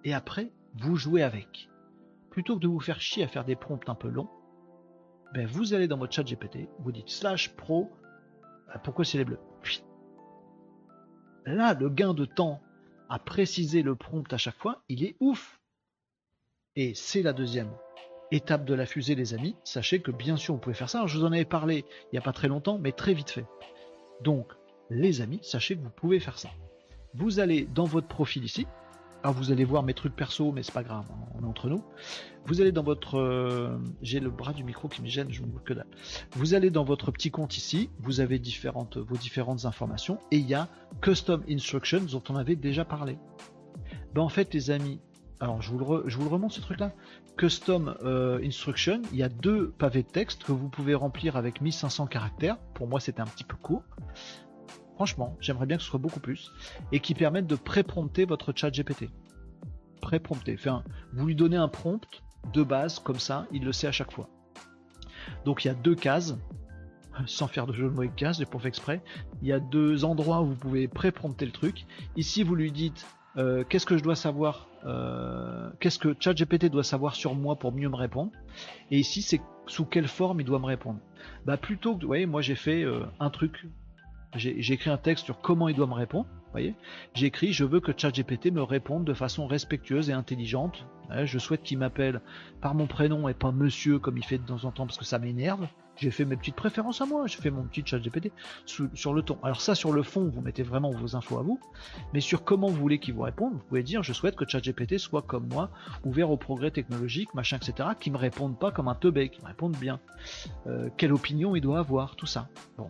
Et 0.02 0.14
après, 0.14 0.50
vous 0.74 0.96
jouez 0.96 1.22
avec. 1.22 1.68
Plutôt 2.30 2.56
que 2.56 2.62
de 2.62 2.68
vous 2.68 2.80
faire 2.80 3.00
chier 3.00 3.22
à 3.22 3.28
faire 3.28 3.44
des 3.44 3.56
prompts 3.56 3.88
un 3.88 3.94
peu 3.94 4.08
longs, 4.08 4.30
ben 5.32 5.46
vous 5.46 5.74
allez 5.74 5.86
dans 5.86 5.98
votre 5.98 6.12
chat 6.12 6.24
GPT, 6.24 6.68
vous 6.80 6.90
dites 6.90 7.08
slash 7.08 7.54
pro, 7.54 7.88
euh, 8.74 8.78
pourquoi 8.82 9.04
c'est 9.04 9.18
les 9.18 9.24
bleus? 9.24 9.38
Là, 11.46 11.74
le 11.74 11.88
gain 11.88 12.14
de 12.14 12.24
temps 12.24 12.60
à 13.08 13.18
préciser 13.18 13.82
le 13.82 13.94
prompt 13.94 14.32
à 14.32 14.38
chaque 14.38 14.56
fois, 14.56 14.82
il 14.88 15.04
est 15.04 15.16
ouf. 15.20 15.59
Et 16.76 16.94
c'est 16.94 17.22
la 17.22 17.32
deuxième 17.32 17.70
étape 18.30 18.64
de 18.64 18.74
la 18.74 18.86
fusée, 18.86 19.16
les 19.16 19.34
amis. 19.34 19.56
Sachez 19.64 20.00
que 20.00 20.12
bien 20.12 20.36
sûr, 20.36 20.54
vous 20.54 20.60
pouvez 20.60 20.74
faire 20.74 20.88
ça. 20.88 21.04
je 21.06 21.18
vous 21.18 21.24
en 21.24 21.32
avais 21.32 21.44
parlé 21.44 21.84
il 22.04 22.14
n'y 22.14 22.18
a 22.18 22.22
pas 22.22 22.32
très 22.32 22.48
longtemps, 22.48 22.78
mais 22.78 22.92
très 22.92 23.12
vite 23.12 23.30
fait. 23.30 23.44
Donc, 24.22 24.52
les 24.88 25.20
amis, 25.20 25.40
sachez 25.42 25.76
que 25.76 25.82
vous 25.82 25.90
pouvez 25.90 26.20
faire 26.20 26.38
ça. 26.38 26.50
Vous 27.14 27.40
allez 27.40 27.64
dans 27.64 27.84
votre 27.84 28.06
profil 28.06 28.44
ici, 28.44 28.66
alors 29.22 29.34
vous 29.34 29.50
allez 29.50 29.64
voir 29.64 29.82
mes 29.82 29.94
trucs 29.94 30.14
perso, 30.14 30.52
mais 30.52 30.62
c'est 30.62 30.72
pas 30.72 30.84
grave, 30.84 31.06
on 31.34 31.42
est 31.42 31.46
entre 31.46 31.68
nous. 31.68 31.82
Vous 32.46 32.60
allez 32.60 32.72
dans 32.72 32.84
votre, 32.84 33.18
euh, 33.18 33.76
j'ai 34.00 34.20
le 34.20 34.30
bras 34.30 34.52
du 34.52 34.62
micro 34.62 34.88
qui 34.88 35.02
me 35.02 35.08
gêne, 35.08 35.30
je 35.30 35.42
ne 35.42 35.58
que 35.58 35.74
dalle. 35.74 35.86
Vous 36.32 36.54
allez 36.54 36.70
dans 36.70 36.84
votre 36.84 37.10
petit 37.10 37.30
compte 37.30 37.56
ici, 37.56 37.90
vous 37.98 38.20
avez 38.20 38.38
différentes, 38.38 38.96
vos 38.96 39.16
différentes 39.16 39.64
informations, 39.64 40.18
et 40.30 40.36
il 40.36 40.46
y 40.48 40.54
a 40.54 40.68
Custom 41.02 41.42
Instructions 41.48 42.02
dont 42.02 42.22
on 42.28 42.36
avait 42.36 42.56
déjà 42.56 42.84
parlé. 42.84 43.18
Ben 44.14 44.22
en 44.22 44.28
fait, 44.28 44.54
les 44.54 44.70
amis, 44.70 45.00
alors 45.40 45.62
je 45.62 45.70
vous 45.70 45.78
le, 45.78 46.28
remonte 46.28 46.52
ce 46.52 46.60
truc-là. 46.60 46.92
Custom 47.36 47.96
euh, 48.04 48.38
Instruction, 48.44 49.00
il 49.12 49.18
y 49.18 49.22
a 49.22 49.30
deux 49.30 49.70
pavés 49.70 50.02
de 50.02 50.08
texte 50.08 50.44
que 50.44 50.52
vous 50.52 50.68
pouvez 50.68 50.94
remplir 50.94 51.36
avec 51.36 51.60
1500 51.62 52.06
caractères. 52.06 52.58
Pour 52.74 52.86
moi, 52.86 53.00
c'était 53.00 53.22
un 53.22 53.26
petit 53.26 53.44
peu 53.44 53.56
court. 53.56 53.82
Franchement, 54.96 55.36
j'aimerais 55.40 55.64
bien 55.64 55.78
que 55.78 55.82
ce 55.82 55.88
soit 55.88 55.98
beaucoup 55.98 56.20
plus. 56.20 56.52
Et 56.92 57.00
qui 57.00 57.14
permettent 57.14 57.46
de 57.46 57.56
pré-prompter 57.56 58.26
votre 58.26 58.52
chat 58.54 58.70
GPT. 58.70 59.08
Pré-prompter. 60.02 60.54
Enfin, 60.58 60.84
vous 61.14 61.26
lui 61.26 61.34
donnez 61.34 61.56
un 61.56 61.68
prompt 61.68 62.06
de 62.52 62.62
base, 62.62 62.98
comme 62.98 63.18
ça, 63.18 63.46
il 63.50 63.64
le 63.64 63.72
sait 63.72 63.86
à 63.86 63.92
chaque 63.92 64.12
fois. 64.12 64.28
Donc 65.46 65.64
il 65.64 65.68
y 65.68 65.70
a 65.70 65.74
deux 65.74 65.94
cases, 65.94 66.36
sans 67.26 67.46
faire 67.46 67.66
de 67.66 67.72
jeu 67.72 67.84
de 67.84 67.90
mots 67.90 68.00
avec 68.00 68.14
cases, 68.14 68.38
j'ai 68.38 68.46
pas 68.46 68.58
fait 68.58 68.68
exprès. 68.68 69.02
Il 69.40 69.48
y 69.48 69.52
a 69.52 69.60
deux 69.60 70.04
endroits 70.04 70.42
où 70.42 70.46
vous 70.46 70.56
pouvez 70.56 70.86
pré-prompter 70.86 71.46
le 71.46 71.52
truc. 71.52 71.86
Ici, 72.16 72.42
vous 72.42 72.54
lui 72.54 72.70
dites 72.70 73.06
euh, 73.36 73.64
qu'est-ce 73.68 73.86
que 73.86 73.96
je 73.96 74.02
dois 74.02 74.16
savoir, 74.16 74.68
euh, 74.86 75.70
qu'est-ce 75.80 75.98
que 75.98 76.14
ChatGPT 76.18 76.66
doit 76.66 76.84
savoir 76.84 77.14
sur 77.14 77.34
moi 77.34 77.56
pour 77.56 77.72
mieux 77.72 77.88
me 77.88 77.96
répondre? 77.96 78.32
Et 78.90 78.98
ici, 78.98 79.22
c'est 79.22 79.40
sous 79.66 79.84
quelle 79.84 80.08
forme 80.08 80.40
il 80.40 80.46
doit 80.46 80.58
me 80.58 80.66
répondre? 80.66 81.00
Bah 81.44 81.56
plutôt 81.56 81.94
que, 81.94 82.02
vous 82.02 82.06
voyez, 82.06 82.26
moi 82.26 82.42
j'ai 82.42 82.54
fait 82.54 82.82
euh, 82.82 83.04
un 83.18 83.30
truc 83.30 83.66
j'ai 84.36 84.72
écrit 84.72 84.90
un 84.90 84.96
texte 84.96 85.24
sur 85.24 85.40
comment 85.40 85.68
il 85.68 85.74
doit 85.74 85.88
me 85.88 85.94
répondre. 85.94 86.26
Voyez, 86.52 86.74
j'ai 87.14 87.26
écrit 87.26 87.52
je 87.52 87.64
veux 87.64 87.80
que 87.80 87.92
ChatGPT 87.96 88.52
me 88.52 88.62
réponde 88.62 89.04
de 89.04 89.14
façon 89.14 89.46
respectueuse 89.46 90.10
et 90.10 90.12
intelligente. 90.12 90.86
je 91.24 91.38
souhaite 91.38 91.62
qu'il 91.62 91.78
m'appelle 91.78 92.20
par 92.60 92.74
mon 92.74 92.86
prénom 92.86 93.28
et 93.28 93.34
pas 93.34 93.52
monsieur 93.52 93.98
comme 93.98 94.16
il 94.16 94.24
fait 94.24 94.38
de 94.38 94.46
temps 94.46 94.64
en 94.64 94.70
temps 94.70 94.86
parce 94.86 94.98
que 94.98 95.04
ça 95.04 95.18
m'énerve. 95.18 95.66
J'ai 96.00 96.10
fait 96.10 96.24
mes 96.24 96.36
petites 96.36 96.56
préférences 96.56 97.02
à 97.02 97.06
moi, 97.06 97.26
j'ai 97.26 97.36
fait 97.36 97.50
mon 97.50 97.62
petit 97.64 97.82
ChatGPT 97.84 98.32
sur 98.64 99.12
le 99.12 99.20
ton. 99.20 99.38
Alors 99.42 99.60
ça 99.60 99.74
sur 99.74 99.92
le 99.92 100.02
fond, 100.02 100.30
vous 100.32 100.40
mettez 100.40 100.62
vraiment 100.62 100.90
vos 100.90 101.14
infos 101.14 101.38
à 101.38 101.42
vous, 101.42 101.60
mais 102.14 102.20
sur 102.20 102.42
comment 102.42 102.68
vous 102.68 102.80
voulez 102.80 102.98
qu'il 102.98 103.12
vous 103.12 103.20
réponde, 103.20 103.52
vous 103.52 103.64
pouvez 103.68 103.82
dire 103.82 104.02
je 104.02 104.14
souhaite 104.14 104.34
que 104.34 104.48
ChatGPT 104.48 104.96
soit 104.96 105.20
comme 105.20 105.46
moi, 105.48 105.68
ouvert 106.06 106.30
au 106.30 106.38
progrès 106.38 106.70
technologique, 106.70 107.34
machin, 107.34 107.58
etc., 107.58 107.90
qui 108.00 108.10
me 108.10 108.16
réponde 108.16 108.58
pas 108.58 108.70
comme 108.70 108.88
un 108.88 108.94
teubé, 108.94 109.28
qui 109.28 109.42
me 109.42 109.46
réponde 109.46 109.76
bien. 109.76 110.00
Euh, 110.66 110.88
quelle 110.96 111.12
opinion 111.12 111.54
il 111.54 111.60
doit 111.60 111.78
avoir, 111.78 112.16
tout 112.16 112.24
ça. 112.24 112.48
Bon, 112.78 112.88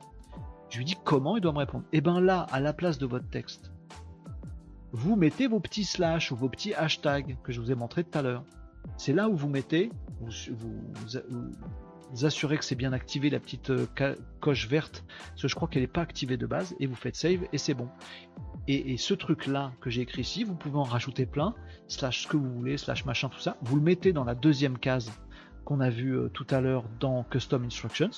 je 0.69 0.79
lui 0.79 0.85
dis 0.85 0.97
comment 1.05 1.37
il 1.37 1.41
doit 1.41 1.53
me 1.53 1.59
répondre? 1.59 1.85
Et 1.93 1.99
eh 1.99 2.01
bien 2.01 2.21
là, 2.21 2.47
à 2.53 2.61
la 2.61 2.73
place 2.73 2.99
de 2.99 3.07
votre 3.07 3.29
texte, 3.29 3.73
vous 4.93 5.17
mettez 5.17 5.49
vos 5.49 5.59
petits 5.59 5.85
slash 5.85 6.31
ou 6.31 6.37
vos 6.37 6.49
petits 6.49 6.75
hashtags 6.75 7.37
que 7.43 7.51
je 7.51 7.61
vous 7.61 7.73
ai 7.73 7.75
montré 7.75 8.05
tout 8.05 8.17
à 8.17 8.23
l'heure. 8.23 8.45
C'est 8.97 9.13
là 9.13 9.29
où 9.29 9.35
vous 9.35 9.49
mettez, 9.49 9.91
assurez 12.23 12.59
que 12.59 12.65
c'est 12.65 12.75
bien 12.75 12.93
activé 12.93 13.31
la 13.31 13.41
petite 13.41 13.71
euh, 13.71 13.87
coche 14.41 14.69
verte, 14.69 15.05
parce 15.29 15.43
que 15.43 15.49
je 15.49 15.55
crois 15.55 15.69
qu'elle 15.69 15.83
n'est 15.83 15.89
pas 15.89 16.03
activée 16.03 16.37
de 16.37 16.47
base, 16.47 16.75
et 16.81 16.87
vous 16.87 16.95
faites 16.95 17.17
save 17.17 17.47
et 17.53 17.59
c'est 17.59 17.75
bon. 17.75 17.89
Et, 18.69 18.97
ce 18.99 19.15
truc 19.15 19.47
là 19.47 19.73
que 19.81 19.91
j'ai 19.91 20.03
écrit 20.03 20.23
ici, 20.23 20.45
vous 20.45 20.55
pouvez 20.55 20.79
en 20.79 20.85
rajouter 20.85 21.27
plein, 21.27 21.55
slash 21.89 22.23
ce 22.23 22.29
que 22.29 22.37
vous 22.37 22.51
voulez, 22.53 22.77
slash 22.77 23.05
machin, 23.05 23.29
tout 23.29 23.41
ça. 23.41 23.57
Vous 23.63 23.77
le 23.77 23.83
mettez 23.83 24.13
dans 24.13 24.25
la 24.25 24.35
deuxième 24.35 24.79
case 24.79 25.11
qu'on 25.65 25.81
a 25.81 25.91
vu 25.91 26.17
euh, 26.17 26.29
tout 26.29 26.47
à 26.51 26.61
l'heure 26.61 26.85
dans 27.01 27.25
Custom 27.25 27.65
Instructions. 27.65 28.11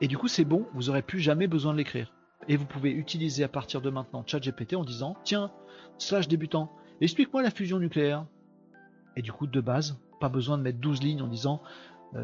Et 0.00 0.08
du 0.08 0.18
coup 0.18 0.28
c'est 0.28 0.44
bon, 0.44 0.66
vous 0.74 0.84
n'aurez 0.84 1.02
plus 1.02 1.20
jamais 1.20 1.46
besoin 1.46 1.72
de 1.72 1.78
l'écrire. 1.78 2.12
Et 2.48 2.56
vous 2.56 2.66
pouvez 2.66 2.90
utiliser 2.90 3.44
à 3.44 3.48
partir 3.48 3.80
de 3.80 3.90
maintenant 3.90 4.24
ChatGPT 4.26 4.74
en 4.74 4.84
disant 4.84 5.16
tiens, 5.24 5.50
slash 5.98 6.28
débutant, 6.28 6.72
explique-moi 7.00 7.42
la 7.42 7.50
fusion 7.50 7.78
nucléaire. 7.78 8.26
Et 9.16 9.22
du 9.22 9.32
coup 9.32 9.46
de 9.46 9.60
base, 9.60 9.98
pas 10.20 10.28
besoin 10.28 10.58
de 10.58 10.62
mettre 10.62 10.78
12 10.78 11.02
lignes 11.02 11.22
en 11.22 11.28
disant 11.28 11.62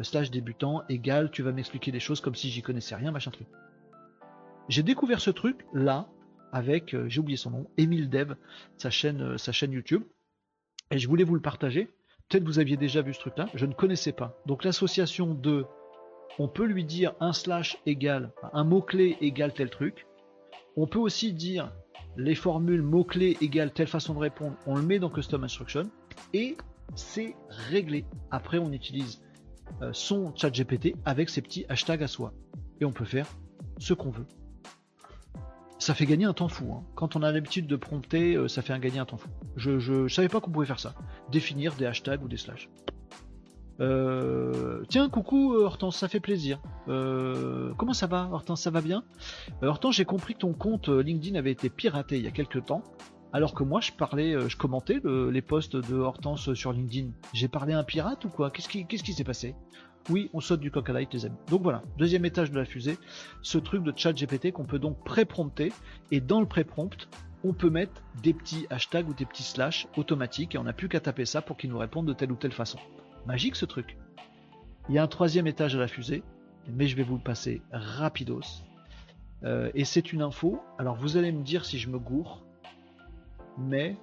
slash 0.03 0.31
débutant 0.31 0.83
égale, 0.89 1.31
tu 1.31 1.43
vas 1.43 1.51
m'expliquer 1.51 1.91
des 1.91 1.99
choses 1.99 2.21
comme 2.21 2.35
si 2.35 2.49
j'y 2.49 2.61
connaissais 2.61 2.95
rien, 2.95 3.11
machin 3.11 3.31
truc. 3.31 3.47
J'ai 4.69 4.83
découvert 4.83 5.19
ce 5.19 5.31
truc 5.31 5.65
là 5.73 6.07
avec, 6.51 6.93
euh, 6.93 7.07
j'ai 7.07 7.19
oublié 7.19 7.37
son 7.37 7.51
nom, 7.51 7.67
Emile 7.77 8.09
Dev, 8.09 8.35
sa 8.77 8.89
chaîne, 8.89 9.21
euh, 9.21 9.37
sa 9.37 9.51
chaîne 9.51 9.71
YouTube, 9.71 10.03
et 10.91 10.99
je 10.99 11.07
voulais 11.07 11.23
vous 11.23 11.35
le 11.35 11.41
partager. 11.41 11.89
Peut-être 12.29 12.43
vous 12.43 12.59
aviez 12.59 12.77
déjà 12.77 13.01
vu 13.01 13.13
ce 13.13 13.19
truc-là, 13.19 13.47
je 13.53 13.65
ne 13.65 13.73
connaissais 13.73 14.11
pas. 14.11 14.37
Donc 14.45 14.63
l'association 14.63 15.33
de, 15.33 15.65
on 16.39 16.47
peut 16.47 16.65
lui 16.65 16.83
dire 16.85 17.13
un 17.19 17.33
slash 17.33 17.77
égale, 17.85 18.31
un 18.53 18.63
mot-clé 18.63 19.17
égale 19.21 19.53
tel 19.53 19.69
truc. 19.69 20.07
On 20.77 20.87
peut 20.87 20.99
aussi 20.99 21.33
dire 21.33 21.71
les 22.17 22.35
formules 22.35 22.81
mots-clés 22.81 23.37
égale 23.41 23.71
telle 23.73 23.87
façon 23.87 24.13
de 24.13 24.19
répondre, 24.19 24.55
on 24.65 24.75
le 24.75 24.81
met 24.83 24.99
dans 24.99 25.09
Custom 25.09 25.43
Instruction, 25.43 25.89
et 26.33 26.55
c'est 26.95 27.35
réglé. 27.49 28.05
Après, 28.29 28.57
on 28.57 28.71
utilise 28.71 29.21
euh, 29.21 29.30
son 29.91 30.33
chat 30.35 30.49
GPT 30.49 30.95
avec 31.05 31.29
ses 31.29 31.41
petits 31.41 31.65
hashtags 31.69 32.03
à 32.03 32.07
soi. 32.07 32.33
Et 32.79 32.85
on 32.85 32.91
peut 32.91 33.05
faire 33.05 33.27
ce 33.79 33.93
qu'on 33.93 34.09
veut. 34.09 34.25
Ça 35.81 35.95
fait 35.95 36.05
gagner 36.05 36.25
un 36.25 36.33
temps 36.33 36.47
fou. 36.47 36.71
Hein. 36.73 36.83
Quand 36.93 37.15
on 37.15 37.23
a 37.23 37.31
l'habitude 37.31 37.65
de 37.65 37.75
prompter, 37.75 38.35
euh, 38.35 38.47
ça 38.47 38.61
fait 38.61 38.77
gagner 38.79 38.99
un 38.99 39.05
temps 39.05 39.17
fou. 39.17 39.29
Je, 39.55 39.79
je, 39.79 40.07
savais 40.07 40.29
pas 40.29 40.39
qu'on 40.39 40.51
pouvait 40.51 40.67
faire 40.67 40.79
ça. 40.79 40.93
Définir 41.31 41.73
des 41.73 41.87
hashtags 41.87 42.23
ou 42.23 42.27
des 42.27 42.37
slash. 42.37 42.69
Euh, 43.79 44.83
tiens, 44.89 45.09
coucou 45.09 45.55
Hortense, 45.55 45.97
ça 45.97 46.07
fait 46.07 46.19
plaisir. 46.19 46.59
comment 46.85 47.93
ça 47.93 48.05
va 48.05 48.29
Hortense, 48.31 48.61
ça 48.61 48.69
va 48.69 48.81
bien? 48.81 49.03
Hortense, 49.63 49.95
j'ai 49.95 50.05
compris 50.05 50.35
que 50.35 50.39
ton 50.41 50.53
compte 50.53 50.87
LinkedIn 50.87 51.35
avait 51.35 51.51
été 51.51 51.71
piraté 51.71 52.17
il 52.17 52.23
y 52.23 52.27
a 52.27 52.31
quelques 52.31 52.63
temps. 52.65 52.83
Alors 53.33 53.53
que 53.53 53.63
moi, 53.63 53.79
je 53.79 53.91
parlais, 53.91 54.33
euh, 54.33 54.49
je 54.49 54.57
commentais 54.57 55.01
les 55.03 55.41
posts 55.41 55.75
de 55.75 55.95
Hortense 55.95 56.53
sur 56.53 56.73
LinkedIn. 56.73 57.11
J'ai 57.33 57.47
parlé 57.47 57.73
à 57.73 57.79
un 57.79 57.83
pirate 57.83 58.25
ou 58.25 58.29
quoi? 58.29 58.51
Qu'est-ce 58.51 58.67
qui, 58.67 59.13
s'est 59.13 59.23
passé? 59.23 59.55
Oui, 60.09 60.29
on 60.33 60.41
saute 60.41 60.59
du 60.59 60.71
coq 60.71 60.89
à 60.89 60.93
les 60.93 61.25
amis. 61.25 61.37
Donc 61.47 61.61
voilà, 61.61 61.83
deuxième 61.97 62.25
étage 62.25 62.51
de 62.51 62.57
la 62.57 62.65
fusée, 62.65 62.97
ce 63.41 63.57
truc 63.57 63.83
de 63.83 63.93
chat 63.95 64.13
GPT 64.13 64.51
qu'on 64.51 64.65
peut 64.65 64.79
donc 64.79 65.03
pré-prompter. 65.05 65.71
Et 66.09 66.19
dans 66.19 66.41
le 66.41 66.47
pré-prompt, 66.47 67.07
on 67.43 67.53
peut 67.53 67.69
mettre 67.69 68.01
des 68.21 68.33
petits 68.33 68.67
hashtags 68.69 69.07
ou 69.07 69.13
des 69.13 69.25
petits 69.25 69.43
slash 69.43 69.87
automatiques 69.95 70.55
et 70.55 70.57
on 70.57 70.63
n'a 70.63 70.73
plus 70.73 70.89
qu'à 70.89 70.99
taper 70.99 71.25
ça 71.25 71.41
pour 71.41 71.57
qu'il 71.57 71.69
nous 71.69 71.77
réponde 71.77 72.07
de 72.07 72.13
telle 72.13 72.31
ou 72.31 72.35
telle 72.35 72.51
façon. 72.51 72.79
Magique 73.25 73.55
ce 73.55 73.65
truc. 73.65 73.97
Il 74.89 74.95
y 74.95 74.97
a 74.97 75.03
un 75.03 75.07
troisième 75.07 75.47
étage 75.47 75.75
à 75.75 75.79
la 75.79 75.87
fusée, 75.87 76.23
mais 76.67 76.87
je 76.87 76.95
vais 76.95 77.03
vous 77.03 77.15
le 77.15 77.23
passer 77.23 77.61
rapidos. 77.71 78.63
Euh, 79.43 79.71
et 79.73 79.85
c'est 79.85 80.11
une 80.11 80.21
info. 80.21 80.61
Alors 80.77 80.95
vous 80.95 81.17
allez 81.17 81.31
me 81.31 81.43
dire 81.43 81.63
si 81.63 81.77
je 81.77 81.89
me 81.89 81.99
gourre 81.99 82.43
mais 83.57 83.97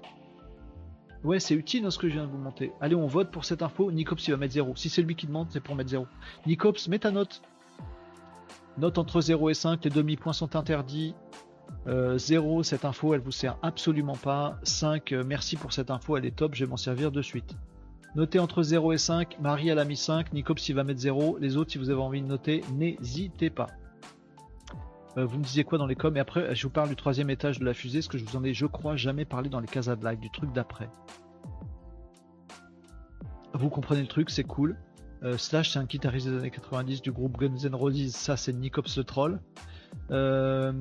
ouais, 1.24 1.40
c'est 1.40 1.54
utile 1.54 1.82
dans 1.82 1.90
ce 1.90 1.98
que 1.98 2.08
je 2.08 2.14
viens 2.14 2.26
de 2.26 2.30
vous 2.30 2.38
montrer. 2.38 2.72
Allez, 2.80 2.94
on 2.94 3.06
vote 3.06 3.30
pour 3.30 3.44
cette 3.44 3.62
info. 3.62 3.90
Nicops, 3.90 4.26
il 4.26 4.30
va 4.30 4.36
mettre 4.36 4.54
0. 4.54 4.74
Si 4.76 4.88
c'est 4.88 5.02
lui 5.02 5.14
qui 5.14 5.26
demande, 5.26 5.48
c'est 5.50 5.60
pour 5.60 5.74
mettre 5.74 5.90
0. 5.90 6.06
Nicops, 6.46 6.88
mets 6.88 6.98
ta 6.98 7.10
note. 7.10 7.42
Note 8.78 8.98
entre 8.98 9.20
0 9.20 9.50
et 9.50 9.54
5. 9.54 9.84
Les 9.84 9.90
demi-points 9.90 10.32
sont 10.32 10.56
interdits. 10.56 11.14
0, 11.86 12.60
euh, 12.60 12.62
cette 12.62 12.84
info, 12.84 13.14
elle 13.14 13.20
vous 13.20 13.32
sert 13.32 13.56
absolument 13.62 14.16
pas. 14.16 14.58
5, 14.62 15.12
euh, 15.12 15.24
merci 15.26 15.56
pour 15.56 15.72
cette 15.72 15.90
info, 15.90 16.16
elle 16.16 16.26
est 16.26 16.36
top, 16.36 16.54
je 16.54 16.64
vais 16.64 16.70
m'en 16.70 16.76
servir 16.76 17.10
de 17.10 17.22
suite. 17.22 17.56
Notez 18.14 18.38
entre 18.38 18.62
0 18.62 18.92
et 18.92 18.98
5. 18.98 19.38
Marie, 19.40 19.68
elle 19.68 19.78
a 19.78 19.84
mis 19.84 19.96
5. 19.96 20.32
Nicops, 20.32 20.68
il 20.68 20.74
va 20.74 20.84
mettre 20.84 21.00
0. 21.00 21.38
Les 21.40 21.56
autres, 21.56 21.72
si 21.72 21.78
vous 21.78 21.90
avez 21.90 22.00
envie 22.00 22.22
de 22.22 22.26
noter, 22.26 22.62
n'hésitez 22.74 23.50
pas. 23.50 23.68
Euh, 25.18 25.26
vous 25.26 25.38
me 25.38 25.42
disiez 25.42 25.64
quoi 25.64 25.78
dans 25.78 25.86
les 25.86 25.96
coms? 25.96 26.16
Et 26.16 26.20
après, 26.20 26.54
je 26.54 26.62
vous 26.62 26.72
parle 26.72 26.88
du 26.88 26.96
troisième 26.96 27.28
étage 27.28 27.58
de 27.58 27.64
la 27.64 27.74
fusée, 27.74 28.02
ce 28.02 28.08
que 28.08 28.18
je 28.18 28.24
vous 28.24 28.36
en 28.36 28.44
ai, 28.44 28.54
je 28.54 28.66
crois, 28.66 28.94
jamais 28.94 29.24
parlé 29.24 29.48
dans 29.50 29.58
les 29.58 29.66
cases 29.66 29.88
à 29.88 29.96
blague, 29.96 30.20
du 30.20 30.30
truc 30.30 30.52
d'après. 30.52 30.88
Vous 33.52 33.68
comprenez 33.68 34.02
le 34.02 34.06
truc, 34.06 34.30
c'est 34.30 34.44
cool. 34.44 34.76
Euh, 35.24 35.36
Slash, 35.36 35.72
c'est 35.72 35.80
un 35.80 35.84
guitariste 35.84 36.28
des 36.28 36.36
années 36.36 36.50
90 36.52 37.02
du 37.02 37.10
groupe 37.10 37.36
Guns 37.36 37.64
N' 37.64 37.74
Roses, 37.74 38.12
ça 38.12 38.36
c'est 38.36 38.52
Nicops 38.52 38.96
le 38.96 39.02
troll. 39.02 39.40
Euh, 40.12 40.72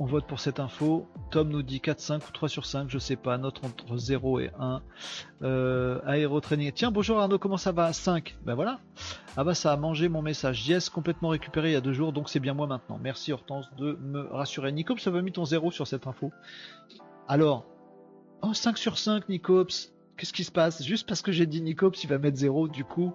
on 0.00 0.06
vote 0.06 0.26
pour 0.26 0.40
cette 0.40 0.60
info. 0.60 1.06
Tom 1.30 1.50
nous 1.50 1.62
dit 1.62 1.78
4, 1.78 2.00
5 2.00 2.26
ou 2.26 2.32
3 2.32 2.48
sur 2.48 2.64
5, 2.64 2.88
je 2.88 2.98
sais 2.98 3.16
pas. 3.16 3.36
Notre 3.36 3.66
entre 3.66 3.98
0 3.98 4.40
et 4.40 4.50
1. 4.58 4.80
Euh, 5.42 6.00
Aérotraining. 6.06 6.72
Tiens, 6.72 6.90
bonjour 6.90 7.20
Arnaud, 7.20 7.38
comment 7.38 7.58
ça 7.58 7.70
va? 7.70 7.92
5. 7.92 8.38
Ben 8.42 8.54
voilà. 8.54 8.80
Ah 9.36 9.44
bah 9.44 9.52
ça 9.52 9.72
a 9.72 9.76
mangé 9.76 10.08
mon 10.08 10.22
message. 10.22 10.66
Yes, 10.66 10.88
complètement 10.88 11.28
récupéré 11.28 11.68
il 11.68 11.72
y 11.74 11.76
a 11.76 11.82
deux 11.82 11.92
jours, 11.92 12.14
donc 12.14 12.30
c'est 12.30 12.40
bien 12.40 12.54
moi 12.54 12.66
maintenant. 12.66 12.98
Merci 13.00 13.30
Hortense 13.30 13.70
de 13.76 13.98
me 14.00 14.22
rassurer. 14.32 14.72
Nicops, 14.72 15.02
ça 15.02 15.10
va 15.10 15.20
mis 15.20 15.32
ton 15.32 15.44
0 15.44 15.70
sur 15.70 15.86
cette 15.86 16.06
info. 16.06 16.32
Alors, 17.28 17.66
oh 18.40 18.54
5 18.54 18.78
sur 18.78 18.96
5 18.96 19.28
Nicops. 19.28 19.92
Qu'est-ce 20.16 20.32
qui 20.32 20.44
se 20.44 20.52
passe? 20.52 20.82
Juste 20.82 21.06
parce 21.06 21.20
que 21.20 21.30
j'ai 21.30 21.44
dit 21.44 21.60
Nicops, 21.60 22.02
il 22.02 22.08
va 22.08 22.16
mettre 22.16 22.38
0, 22.38 22.68
du 22.68 22.84
coup, 22.84 23.12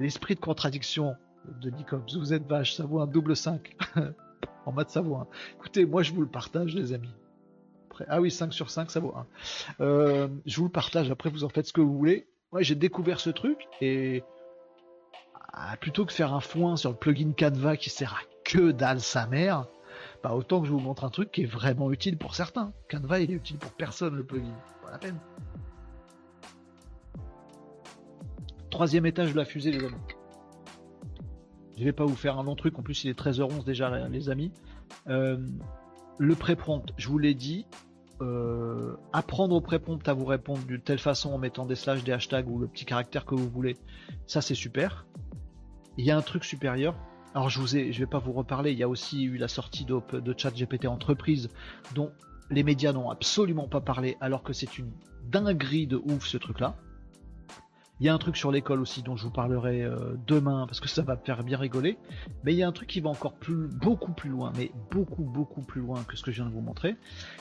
l'esprit 0.00 0.34
de 0.34 0.40
contradiction 0.40 1.14
de 1.62 1.70
Nicops, 1.70 2.16
vous 2.16 2.34
êtes 2.34 2.46
vache, 2.46 2.74
ça 2.74 2.84
vaut 2.84 3.00
un 3.00 3.06
double 3.06 3.36
5. 3.36 3.76
en 4.66 4.72
mode 4.72 4.90
Savoie. 4.90 5.26
Écoutez, 5.54 5.86
moi 5.86 6.02
je 6.02 6.12
vous 6.12 6.20
le 6.20 6.28
partage, 6.28 6.74
les 6.74 6.92
amis. 6.92 7.14
ah 8.08 8.20
oui, 8.20 8.30
5 8.30 8.52
sur 8.52 8.70
5, 8.70 8.90
ça 8.90 9.00
vaut 9.00 9.14
1. 9.14 9.26
Euh, 9.80 10.28
je 10.46 10.56
vous 10.56 10.64
le 10.64 10.70
partage, 10.70 11.10
après 11.10 11.30
vous 11.30 11.44
en 11.44 11.48
faites 11.48 11.66
ce 11.66 11.72
que 11.72 11.80
vous 11.80 11.96
voulez. 11.96 12.28
Moi 12.52 12.62
j'ai 12.62 12.74
découvert 12.74 13.20
ce 13.20 13.30
truc 13.30 13.66
et 13.80 14.22
ah, 15.52 15.76
plutôt 15.78 16.06
que 16.06 16.12
faire 16.12 16.34
un 16.34 16.40
foin 16.40 16.76
sur 16.76 16.90
le 16.90 16.96
plugin 16.96 17.32
Canva 17.32 17.76
qui 17.76 17.90
sert 17.90 18.14
à 18.14 18.20
que 18.44 18.70
dalle 18.70 19.00
sa 19.00 19.26
mère, 19.26 19.66
bah 20.22 20.32
autant 20.34 20.60
que 20.60 20.66
je 20.66 20.72
vous 20.72 20.80
montre 20.80 21.04
un 21.04 21.10
truc 21.10 21.30
qui 21.30 21.42
est 21.42 21.46
vraiment 21.46 21.90
utile 21.90 22.16
pour 22.16 22.34
certains. 22.34 22.72
Canva 22.90 23.20
il 23.20 23.30
est 23.30 23.34
utile 23.34 23.58
pour 23.58 23.72
personne 23.72 24.16
le 24.16 24.24
plugin, 24.24 24.54
pas 24.82 24.92
la 24.92 24.98
peine. 24.98 25.18
Troisième 28.70 29.06
étage 29.06 29.32
de 29.32 29.36
la 29.36 29.44
fusée 29.44 29.72
les 29.72 29.84
amis. 29.84 29.96
Je 31.78 31.84
vais 31.84 31.92
pas 31.92 32.04
vous 32.04 32.16
faire 32.16 32.38
un 32.38 32.42
long 32.42 32.56
truc, 32.56 32.76
en 32.78 32.82
plus 32.82 33.04
il 33.04 33.10
est 33.10 33.18
13h11 33.18 33.64
déjà 33.64 34.08
les 34.08 34.30
amis. 34.30 34.50
Euh, 35.06 35.38
le 36.18 36.34
pré-prompt, 36.34 36.92
je 36.96 37.08
vous 37.08 37.18
l'ai 37.18 37.34
dit, 37.34 37.66
euh, 38.20 38.96
apprendre 39.12 39.54
au 39.54 39.60
pré-prompt 39.60 40.06
à 40.08 40.12
vous 40.12 40.24
répondre 40.24 40.64
d'une 40.66 40.80
telle 40.80 40.98
façon 40.98 41.32
en 41.32 41.38
mettant 41.38 41.66
des 41.66 41.76
slash, 41.76 42.02
des 42.02 42.10
hashtags 42.10 42.48
ou 42.48 42.58
le 42.58 42.66
petit 42.66 42.84
caractère 42.84 43.24
que 43.24 43.36
vous 43.36 43.48
voulez, 43.48 43.76
ça 44.26 44.40
c'est 44.40 44.56
super. 44.56 45.06
Il 45.98 46.04
y 46.04 46.10
a 46.10 46.16
un 46.16 46.22
truc 46.22 46.44
supérieur. 46.44 46.96
Alors 47.34 47.48
je 47.48 47.60
vous 47.60 47.76
ai, 47.76 47.92
je 47.92 48.00
vais 48.00 48.06
pas 48.06 48.18
vous 48.18 48.32
reparler. 48.32 48.72
Il 48.72 48.78
y 48.78 48.82
a 48.82 48.88
aussi 48.88 49.22
eu 49.22 49.36
la 49.36 49.48
sortie 49.48 49.84
de, 49.84 50.00
de 50.18 50.32
GPT 50.32 50.86
entreprise 50.86 51.48
dont 51.94 52.10
les 52.50 52.64
médias 52.64 52.92
n'ont 52.92 53.10
absolument 53.10 53.68
pas 53.68 53.80
parlé 53.80 54.16
alors 54.20 54.42
que 54.42 54.52
c'est 54.52 54.78
une 54.78 54.90
dinguerie 55.30 55.86
de 55.86 55.96
ouf 55.96 56.26
ce 56.26 56.38
truc-là. 56.38 56.76
Il 58.00 58.06
y 58.06 58.08
a 58.08 58.14
un 58.14 58.18
truc 58.18 58.36
sur 58.36 58.52
l'école 58.52 58.80
aussi 58.80 59.02
dont 59.02 59.16
je 59.16 59.24
vous 59.24 59.32
parlerai 59.32 59.82
euh, 59.82 60.14
demain 60.26 60.66
parce 60.66 60.78
que 60.78 60.88
ça 60.88 61.02
va 61.02 61.16
me 61.16 61.20
faire 61.20 61.42
bien 61.42 61.58
rigoler. 61.58 61.98
Mais 62.44 62.52
il 62.52 62.58
y 62.58 62.62
a 62.62 62.68
un 62.68 62.72
truc 62.72 62.88
qui 62.88 63.00
va 63.00 63.10
encore 63.10 63.34
beaucoup 63.80 64.12
plus 64.12 64.30
loin, 64.30 64.52
mais 64.56 64.70
beaucoup, 64.90 65.24
beaucoup 65.24 65.62
plus 65.62 65.80
loin 65.80 66.04
que 66.04 66.16
ce 66.16 66.22
que 66.22 66.30
je 66.30 66.36
viens 66.36 66.46
de 66.48 66.54
vous 66.54 66.60
montrer. 66.60 66.96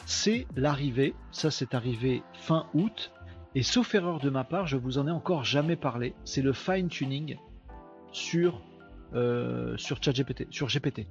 C'est 0.07 0.47
l'arrivée. 0.55 1.13
Ça, 1.31 1.51
c'est 1.51 1.75
arrivé 1.75 2.23
fin 2.33 2.67
août. 2.73 3.11
Et 3.53 3.61
sauf 3.61 3.93
erreur 3.93 4.19
de 4.19 4.31
ma 4.31 4.43
part, 4.43 4.65
je 4.65 4.77
vous 4.77 4.97
en 4.97 5.07
ai 5.07 5.11
encore 5.11 5.43
jamais 5.43 5.75
parlé. 5.75 6.15
C'est 6.25 6.41
le 6.41 6.53
fine 6.53 6.87
tuning 6.87 7.37
sur, 8.11 8.61
euh, 9.13 9.75
GPT. 9.75 11.07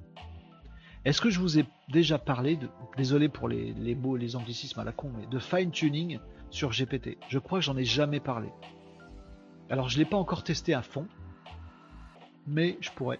Est-ce 1.05 1.21
que 1.21 1.29
je 1.29 1.39
vous 1.39 1.57
ai 1.57 1.65
déjà 1.87 2.19
parlé 2.19 2.59
désolé 2.97 3.29
pour 3.29 3.47
les, 3.47 3.73
les 3.73 3.95
mots, 3.95 4.17
les 4.17 4.35
anglicismes 4.35 4.79
à 4.81 4.83
la 4.83 4.91
con, 4.91 5.09
mais 5.17 5.25
de 5.27 5.39
fine 5.39 5.71
tuning 5.71 6.19
sur 6.49 6.71
GPT 6.71 7.17
Je 7.29 7.39
crois 7.39 7.59
que 7.59 7.65
j'en 7.65 7.77
ai 7.77 7.85
jamais 7.85 8.19
parlé. 8.19 8.49
Alors 9.69 9.89
je 9.89 9.97
ne 9.97 10.03
l'ai 10.03 10.09
pas 10.09 10.17
encore 10.17 10.43
testé 10.43 10.73
à 10.73 10.81
fond, 10.81 11.07
mais 12.45 12.77
je 12.79 12.89
pourrais. 12.91 13.19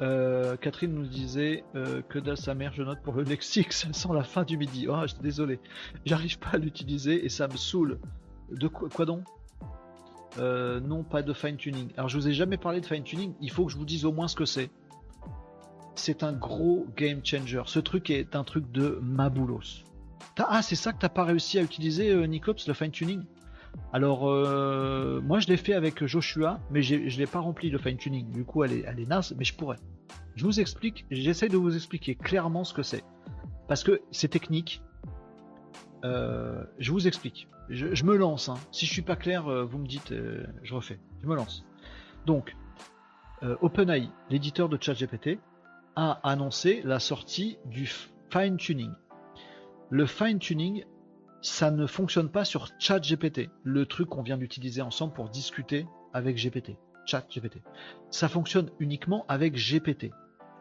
Euh, 0.00 0.56
Catherine 0.56 0.92
nous 0.92 1.06
disait 1.06 1.62
euh, 1.76 2.02
que 2.02 2.18
dans 2.18 2.34
sa 2.34 2.54
mère 2.54 2.72
je 2.72 2.82
note 2.82 3.00
pour 3.02 3.14
le 3.14 3.22
lexique 3.22 3.72
sans 3.92 4.12
la 4.12 4.24
fin 4.24 4.42
du 4.42 4.56
midi. 4.56 4.86
Oh, 4.88 4.96
je 5.02 5.08
suis 5.08 5.22
désolé, 5.22 5.60
j'arrive 6.04 6.38
pas 6.38 6.50
à 6.54 6.56
l'utiliser 6.58 7.24
et 7.24 7.28
ça 7.28 7.46
me 7.46 7.56
saoule. 7.56 7.98
De 8.50 8.68
quoi, 8.68 8.88
quoi 8.88 9.06
donc? 9.06 9.22
Euh, 10.38 10.80
Non, 10.80 11.04
pas 11.04 11.22
de 11.22 11.32
fine 11.32 11.56
tuning. 11.56 11.90
Alors 11.96 12.08
je 12.08 12.18
vous 12.18 12.26
ai 12.26 12.32
jamais 12.32 12.56
parlé 12.56 12.80
de 12.80 12.86
fine 12.86 13.04
tuning. 13.04 13.34
Il 13.40 13.50
faut 13.50 13.66
que 13.66 13.72
je 13.72 13.76
vous 13.76 13.84
dise 13.84 14.04
au 14.04 14.12
moins 14.12 14.28
ce 14.28 14.34
que 14.34 14.44
c'est. 14.44 14.70
C'est 15.94 16.22
un 16.24 16.32
gros 16.32 16.86
game 16.96 17.24
changer. 17.24 17.62
Ce 17.66 17.78
truc 17.78 18.10
est 18.10 18.34
un 18.34 18.44
truc 18.44 18.72
de 18.72 18.98
maboulos. 19.02 19.84
Ah, 20.38 20.62
c'est 20.62 20.74
ça 20.74 20.92
que 20.92 20.98
t'as 20.98 21.10
pas 21.10 21.24
réussi 21.24 21.58
à 21.58 21.62
utiliser, 21.62 22.26
Nicops, 22.26 22.66
le 22.66 22.72
fine 22.72 22.90
tuning 22.90 23.22
Alors, 23.92 24.28
euh, 24.28 25.20
moi 25.20 25.38
je 25.38 25.48
l'ai 25.48 25.56
fait 25.56 25.74
avec 25.74 26.04
Joshua, 26.06 26.60
mais 26.70 26.82
je 26.82 26.94
ne 26.96 27.18
l'ai 27.18 27.26
pas 27.26 27.40
rempli 27.40 27.68
le 27.68 27.78
fine 27.78 27.96
tuning. 27.96 28.30
Du 28.30 28.44
coup, 28.44 28.64
elle 28.64 28.72
est, 28.72 28.84
elle 28.86 29.00
est 29.00 29.08
naze, 29.08 29.34
mais 29.36 29.44
je 29.44 29.54
pourrais. 29.54 29.76
Je 30.34 30.44
vous 30.44 30.60
explique, 30.60 31.04
j'essaie 31.10 31.48
de 31.48 31.58
vous 31.58 31.74
expliquer 31.74 32.14
clairement 32.14 32.64
ce 32.64 32.72
que 32.72 32.82
c'est. 32.82 33.04
Parce 33.68 33.84
que 33.84 34.00
c'est 34.10 34.28
technique. 34.28 34.82
Euh, 36.04 36.64
je 36.78 36.90
vous 36.90 37.06
explique. 37.06 37.48
Je, 37.68 38.04
me 38.04 38.16
lance. 38.16 38.48
Hein. 38.48 38.56
Si 38.70 38.86
je 38.86 38.92
suis 38.92 39.02
pas 39.02 39.16
clair, 39.16 39.46
euh, 39.48 39.64
vous 39.64 39.78
me 39.78 39.86
dites, 39.86 40.12
je 40.62 40.74
refais. 40.74 40.98
Je 41.22 41.28
me 41.28 41.36
lance. 41.36 41.64
Donc, 42.26 42.56
OpenAI, 43.60 44.08
l'éditeur 44.30 44.68
de 44.68 44.78
ChatGPT, 44.80 45.38
a 45.96 46.20
annoncé 46.22 46.80
la 46.84 46.98
sortie 46.98 47.58
du 47.66 47.90
fine 48.30 48.56
tuning. 48.56 48.92
Le 49.90 50.06
fine 50.06 50.38
tuning, 50.38 50.84
ça 51.42 51.72
ne 51.72 51.86
fonctionne 51.86 52.30
pas 52.30 52.44
sur 52.44 52.68
ChatGPT, 52.78 53.50
le 53.64 53.84
truc 53.84 54.08
qu'on 54.08 54.22
vient 54.22 54.38
d'utiliser 54.38 54.80
ensemble 54.80 55.12
pour 55.12 55.28
discuter 55.28 55.86
avec 56.14 56.36
GPT, 56.36 56.76
ChatGPT. 57.04 57.58
Ça 58.10 58.28
fonctionne 58.28 58.70
uniquement 58.78 59.24
avec 59.28 59.54
GPT. 59.54 60.12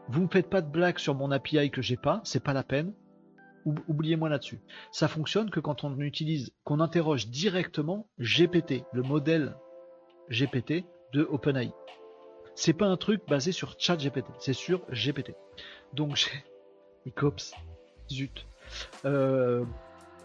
Vous 0.09 0.23
ne 0.23 0.27
faites 0.27 0.49
pas 0.49 0.61
de 0.61 0.69
blague 0.69 0.97
sur 0.97 1.13
mon 1.13 1.31
API 1.31 1.69
que 1.69 1.83
j'ai 1.83 1.97
pas, 1.97 2.21
c'est 2.23 2.43
pas 2.43 2.53
la 2.53 2.63
peine. 2.63 2.93
Oubliez-moi 3.87 4.27
là-dessus. 4.27 4.59
Ça 4.91 5.07
fonctionne 5.07 5.51
que 5.51 5.59
quand 5.59 5.83
on 5.83 5.99
utilise, 5.99 6.51
qu'on 6.63 6.79
interroge 6.79 7.27
directement 7.27 8.09
GPT, 8.19 8.83
le 8.91 9.03
modèle 9.03 9.55
GPT 10.31 10.83
de 11.13 11.27
OpenAI. 11.29 11.71
C'est 12.55 12.73
pas 12.73 12.87
un 12.87 12.97
truc 12.97 13.21
basé 13.27 13.51
sur 13.51 13.75
ChatGPT, 13.77 14.25
c'est 14.39 14.53
sur 14.53 14.81
GPT. 14.91 15.35
Donc 15.93 16.15
j'ai. 16.15 16.43
Zut. 18.09 18.45
Euh, 19.05 19.63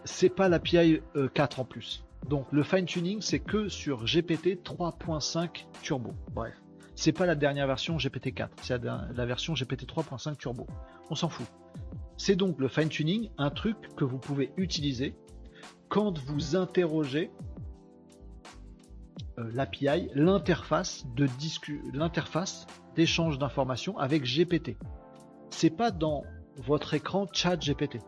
c'est 0.05 0.29
pas 0.29 0.49
l'API 0.49 1.01
4 1.33 1.59
euh, 1.59 1.61
en 1.61 1.65
plus. 1.65 2.03
Donc 2.27 2.47
le 2.51 2.63
fine 2.63 2.85
tuning 2.85 3.21
c'est 3.21 3.39
que 3.39 3.69
sur 3.69 4.05
GPT 4.05 4.63
3.5 4.63 5.65
Turbo. 5.81 6.13
Bref, 6.33 6.53
c'est 6.95 7.11
pas 7.11 7.25
la 7.25 7.35
dernière 7.35 7.67
version 7.67 7.97
GPT 7.97 8.33
4, 8.33 8.51
c'est 8.61 8.83
la, 8.83 9.25
version 9.25 9.53
GPT 9.53 9.85
3.5 9.85 10.35
Turbo. 10.37 10.67
On 11.09 11.15
s'en 11.15 11.29
fout. 11.29 11.45
C'est 12.17 12.35
donc 12.35 12.59
le 12.59 12.67
fine 12.67 12.89
tuning, 12.89 13.29
un 13.37 13.51
truc 13.51 13.77
que 13.95 14.03
vous 14.03 14.17
pouvez 14.17 14.51
utiliser 14.57 15.15
quand 15.89 16.17
vous 16.19 16.55
interrogez 16.55 17.31
euh, 19.37 19.49
l'API, 19.53 20.09
l'interface 20.15 21.05
de 21.15 21.27
l'interface 21.93 22.65
d'échange 22.95 23.37
d'informations 23.37 23.97
avec 23.97 24.23
GPT. 24.23 24.75
C'est 25.51 25.69
pas 25.69 25.91
dans 25.91 26.23
votre 26.57 26.95
écran 26.95 27.27
chat 27.31 27.55
GPT 27.55 27.99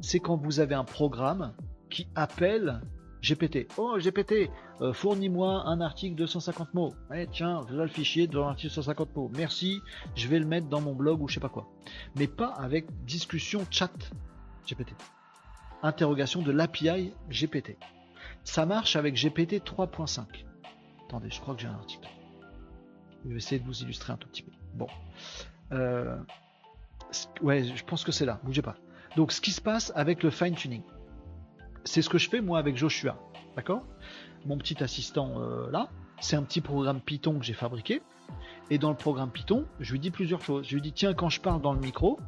c'est 0.00 0.20
quand 0.20 0.36
vous 0.36 0.60
avez 0.60 0.74
un 0.74 0.84
programme 0.84 1.52
qui 1.90 2.08
appelle 2.14 2.80
GPT. 3.22 3.68
Oh 3.76 3.98
GPT, 3.98 4.50
euh, 4.80 4.92
fournis-moi 4.92 5.66
un 5.66 5.80
article 5.80 6.14
de 6.14 6.26
150 6.26 6.74
mots. 6.74 6.94
Eh, 7.14 7.26
tiens, 7.30 7.60
voilà 7.68 7.82
le 7.82 7.90
fichier 7.90 8.26
de 8.26 8.38
l'article 8.38 8.68
de 8.68 8.74
150 8.74 9.16
mots. 9.16 9.30
Merci, 9.36 9.80
je 10.14 10.26
vais 10.28 10.38
le 10.38 10.46
mettre 10.46 10.68
dans 10.68 10.80
mon 10.80 10.94
blog 10.94 11.20
ou 11.20 11.28
je 11.28 11.34
sais 11.34 11.40
pas 11.40 11.50
quoi. 11.50 11.68
Mais 12.16 12.26
pas 12.26 12.48
avec 12.48 12.86
discussion 13.04 13.66
chat 13.70 13.92
GPT. 14.66 14.94
Interrogation 15.82 16.42
de 16.42 16.50
l'API 16.50 17.12
GPT. 17.28 17.76
Ça 18.44 18.64
marche 18.64 18.96
avec 18.96 19.14
GPT 19.14 19.62
3.5. 19.64 20.24
Attendez, 21.06 21.30
je 21.30 21.40
crois 21.40 21.54
que 21.54 21.60
j'ai 21.60 21.68
un 21.68 21.74
article. 21.74 22.08
Je 23.24 23.30
vais 23.30 23.36
essayer 23.36 23.60
de 23.60 23.66
vous 23.66 23.82
illustrer 23.82 24.12
un 24.12 24.16
tout 24.16 24.28
petit 24.28 24.42
peu. 24.42 24.52
Bon. 24.74 24.86
Euh, 25.72 26.16
ouais, 27.42 27.64
je 27.64 27.84
pense 27.84 28.04
que 28.04 28.12
c'est 28.12 28.24
là. 28.24 28.40
Bougez 28.44 28.62
pas. 28.62 28.76
Donc 29.16 29.32
ce 29.32 29.40
qui 29.40 29.50
se 29.50 29.60
passe 29.60 29.92
avec 29.94 30.22
le 30.22 30.30
fine 30.30 30.54
tuning, 30.54 30.82
c'est 31.84 32.02
ce 32.02 32.08
que 32.08 32.18
je 32.18 32.28
fais 32.28 32.40
moi 32.40 32.58
avec 32.58 32.76
Joshua, 32.76 33.18
d'accord? 33.56 33.82
Mon 34.46 34.56
petit 34.56 34.82
assistant 34.82 35.40
euh, 35.40 35.70
là, 35.70 35.88
c'est 36.20 36.36
un 36.36 36.42
petit 36.42 36.60
programme 36.60 37.00
Python 37.00 37.38
que 37.38 37.44
j'ai 37.44 37.54
fabriqué. 37.54 38.02
Et 38.70 38.78
dans 38.78 38.90
le 38.90 38.96
programme 38.96 39.30
Python, 39.30 39.66
je 39.80 39.92
lui 39.92 39.98
dis 39.98 40.10
plusieurs 40.10 40.40
choses. 40.42 40.66
Je 40.66 40.74
lui 40.74 40.82
dis 40.82 40.92
tiens 40.92 41.12
quand 41.12 41.28
je 41.28 41.40
parle 41.40 41.60
dans 41.60 41.72
le 41.72 41.80
micro, 41.80 42.20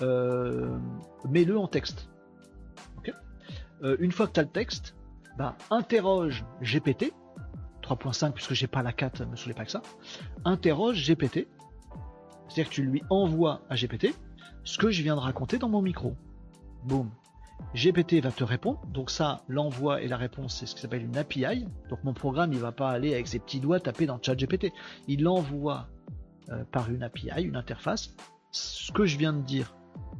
euh, 0.00 0.78
mets-le 1.28 1.58
en 1.58 1.66
texte. 1.66 2.08
Euh, 3.82 3.96
une 3.98 4.12
fois 4.12 4.26
que 4.26 4.32
tu 4.32 4.40
as 4.40 4.44
le 4.44 4.48
texte, 4.48 4.94
bah, 5.36 5.56
interroge 5.70 6.44
GPT 6.62 7.12
3.5 7.82 8.32
puisque 8.32 8.54
j'ai 8.54 8.68
pas 8.68 8.82
la 8.82 8.92
4, 8.92 9.26
me 9.26 9.36
saoulez 9.36 9.54
pas 9.54 9.64
que 9.64 9.70
ça. 9.70 9.82
Interroge 10.44 11.04
GPT, 11.04 11.48
c'est-à-dire 12.48 12.68
que 12.68 12.74
tu 12.74 12.82
lui 12.82 13.02
envoies 13.10 13.60
à 13.68 13.74
GPT 13.74 14.14
ce 14.64 14.78
que 14.78 14.90
je 14.90 15.02
viens 15.02 15.14
de 15.14 15.20
raconter 15.20 15.58
dans 15.58 15.68
mon 15.68 15.82
micro. 15.82 16.16
Boum. 16.84 17.10
GPT 17.74 18.14
va 18.22 18.30
te 18.30 18.44
répondre. 18.44 18.80
Donc 18.88 19.10
ça, 19.10 19.42
l'envoi 19.48 20.02
et 20.02 20.08
la 20.08 20.16
réponse, 20.16 20.56
c'est 20.58 20.66
ce 20.66 20.74
qui 20.74 20.80
s'appelle 20.80 21.04
une 21.04 21.16
API. 21.16 21.66
Donc 21.88 22.04
mon 22.04 22.12
programme, 22.12 22.52
il 22.52 22.58
va 22.58 22.72
pas 22.72 22.90
aller 22.90 23.14
avec 23.14 23.28
ses 23.28 23.38
petits 23.38 23.60
doigts 23.60 23.80
taper 23.80 24.06
dans 24.06 24.20
ChatGPT. 24.20 24.72
Il 25.08 25.22
l'envoie 25.22 25.88
euh, 26.50 26.64
par 26.70 26.90
une 26.90 27.02
API, 27.02 27.42
une 27.42 27.56
interface. 27.56 28.14
Ce 28.50 28.92
que 28.92 29.06
je 29.06 29.16
viens 29.16 29.32
de 29.32 29.42
dire 29.42 29.74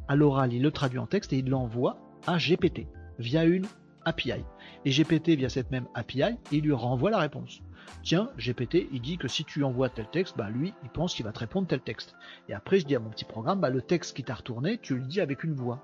à 0.08 0.16
l'oral, 0.16 0.52
il 0.52 0.62
le 0.62 0.70
traduit 0.70 0.98
en 0.98 1.06
texte 1.06 1.32
et 1.32 1.38
il 1.38 1.48
l'envoie 1.48 1.98
à 2.26 2.38
GPT 2.38 2.86
via 3.18 3.44
une 3.44 3.66
API. 4.04 4.44
Et 4.84 4.90
GPT, 4.90 5.30
via 5.30 5.48
cette 5.48 5.70
même 5.70 5.86
API, 5.94 6.36
il 6.50 6.62
lui 6.62 6.72
renvoie 6.72 7.10
la 7.10 7.18
réponse 7.18 7.60
tiens, 8.02 8.30
GPT, 8.38 8.88
il 8.92 9.00
dit 9.00 9.18
que 9.18 9.28
si 9.28 9.44
tu 9.44 9.64
envoies 9.64 9.88
tel 9.88 10.08
texte, 10.10 10.36
bah 10.36 10.50
lui, 10.50 10.74
il 10.82 10.90
pense 10.90 11.14
qu'il 11.14 11.24
va 11.24 11.32
te 11.32 11.38
répondre 11.38 11.68
tel 11.68 11.80
texte. 11.80 12.14
Et 12.48 12.54
après, 12.54 12.80
je 12.80 12.86
dis 12.86 12.96
à 12.96 13.00
mon 13.00 13.10
petit 13.10 13.24
programme, 13.24 13.60
bah 13.60 13.70
le 13.70 13.82
texte 13.82 14.16
qui 14.16 14.24
t'a 14.24 14.34
retourné, 14.34 14.78
tu 14.78 14.96
le 14.96 15.04
dis 15.04 15.20
avec 15.20 15.44
une 15.44 15.54
voix. 15.54 15.82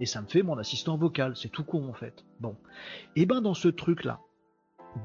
Et 0.00 0.06
ça 0.06 0.22
me 0.22 0.26
fait 0.26 0.42
mon 0.42 0.58
assistant 0.58 0.96
vocal, 0.96 1.36
c'est 1.36 1.48
tout 1.48 1.64
con 1.64 1.88
en 1.88 1.92
fait. 1.92 2.24
Bon. 2.40 2.56
Et 3.16 3.26
ben 3.26 3.40
dans 3.40 3.54
ce 3.54 3.68
truc-là, 3.68 4.20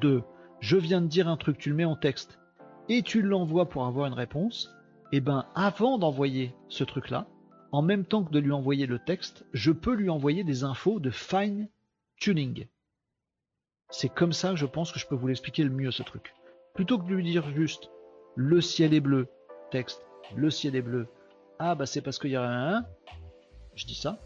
de 0.01 0.23
je 0.59 0.77
viens 0.77 1.01
de 1.01 1.07
dire 1.07 1.27
un 1.27 1.37
truc, 1.37 1.57
tu 1.57 1.69
le 1.69 1.75
mets 1.75 1.85
en 1.85 1.95
texte, 1.95 2.39
et 2.89 3.03
tu 3.03 3.21
l'envoies 3.21 3.69
pour 3.69 3.85
avoir 3.85 4.07
une 4.07 4.13
réponse, 4.13 4.73
et 5.11 5.21
ben 5.21 5.45
avant 5.55 5.97
d'envoyer 5.97 6.55
ce 6.67 6.83
truc-là, 6.83 7.27
en 7.71 7.81
même 7.81 8.05
temps 8.05 8.23
que 8.23 8.31
de 8.31 8.39
lui 8.39 8.51
envoyer 8.51 8.85
le 8.85 8.99
texte, 8.99 9.45
je 9.53 9.71
peux 9.71 9.93
lui 9.93 10.09
envoyer 10.09 10.43
des 10.43 10.63
infos 10.63 10.99
de 10.99 11.11
fine 11.11 11.69
tuning. 12.17 12.67
C'est 13.89 14.09
comme 14.09 14.33
ça 14.33 14.51
que 14.51 14.55
je 14.57 14.65
pense 14.65 14.91
que 14.91 14.99
je 14.99 15.07
peux 15.07 15.15
vous 15.15 15.27
l'expliquer 15.27 15.63
le 15.63 15.69
mieux 15.69 15.91
ce 15.91 16.03
truc. 16.03 16.33
Plutôt 16.73 16.97
que 16.97 17.05
de 17.05 17.13
lui 17.13 17.23
dire 17.23 17.49
juste 17.55 17.89
le 18.35 18.61
ciel 18.61 18.93
est 18.93 18.99
bleu, 18.99 19.27
texte, 19.71 20.05
le 20.35 20.49
ciel 20.49 20.75
est 20.75 20.81
bleu, 20.81 21.07
ah 21.59 21.73
bah 21.73 21.85
c'est 21.85 22.01
parce 22.01 22.19
qu'il 22.19 22.31
y 22.31 22.35
a 22.35 22.43
un, 22.43 22.85
je 23.75 23.85
dis 23.85 23.95
ça, 23.95 24.19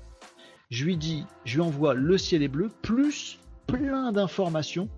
je 0.70 0.84
lui 0.84 0.98
dis, 0.98 1.26
je 1.46 1.56
lui 1.56 1.62
envoie 1.62 1.94
le 1.94 2.18
ciel 2.18 2.44
est 2.44 2.48
bleu 2.48 2.70
plus 2.82 3.40
plein 3.68 4.12
d'informations 4.12 4.90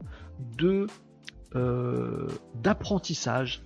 de 0.57 0.87
euh, 1.55 2.27
d'apprentissage 2.55 3.63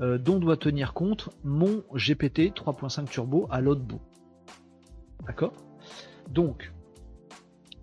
euh, 0.00 0.18
dont 0.18 0.38
doit 0.38 0.56
tenir 0.56 0.94
compte 0.94 1.30
mon 1.44 1.84
GPT 1.94 2.52
3.5 2.52 3.08
Turbo 3.08 3.46
à 3.50 3.60
l'autre 3.60 3.82
bout. 3.82 4.00
D'accord? 5.26 5.52
Donc, 6.28 6.72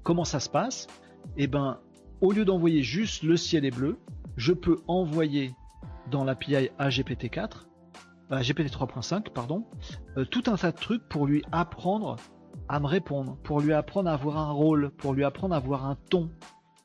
comment 0.04 0.26
ça 0.26 0.40
se 0.40 0.50
passe? 0.50 0.88
Eh 1.38 1.48
ben, 1.48 1.80
au 2.22 2.32
lieu 2.32 2.46
d'envoyer 2.46 2.84
juste 2.84 3.24
le 3.24 3.38
ciel 3.38 3.66
est 3.66 3.76
bleu, 3.76 3.98
je 4.38 4.54
peux 4.54 4.80
envoyer 4.88 5.52
dans 6.10 6.24
l'API 6.24 6.70
à 6.78 6.90
GPT-4, 6.90 7.68
à 8.30 8.42
GPT 8.42 8.72
3.5, 8.72 9.30
pardon, 9.30 9.66
euh, 10.18 10.26
tout 10.26 10.44
un 10.48 10.56
tas 10.56 10.72
de 10.72 10.78
trucs 10.78 11.08
pour 11.08 11.28
lui 11.28 11.44
apprendre 11.52 12.16
à 12.70 12.80
me 12.80 12.88
répondre, 12.88 13.38
pour 13.44 13.62
lui 13.62 13.74
apprendre 13.74 14.10
à 14.10 14.14
avoir 14.14 14.38
un 14.38 14.52
rôle, 14.52 14.92
pour 14.92 15.14
lui 15.14 15.24
apprendre 15.24 15.54
à 15.54 15.58
avoir 15.58 15.86
un 15.86 15.98
ton. 16.10 16.30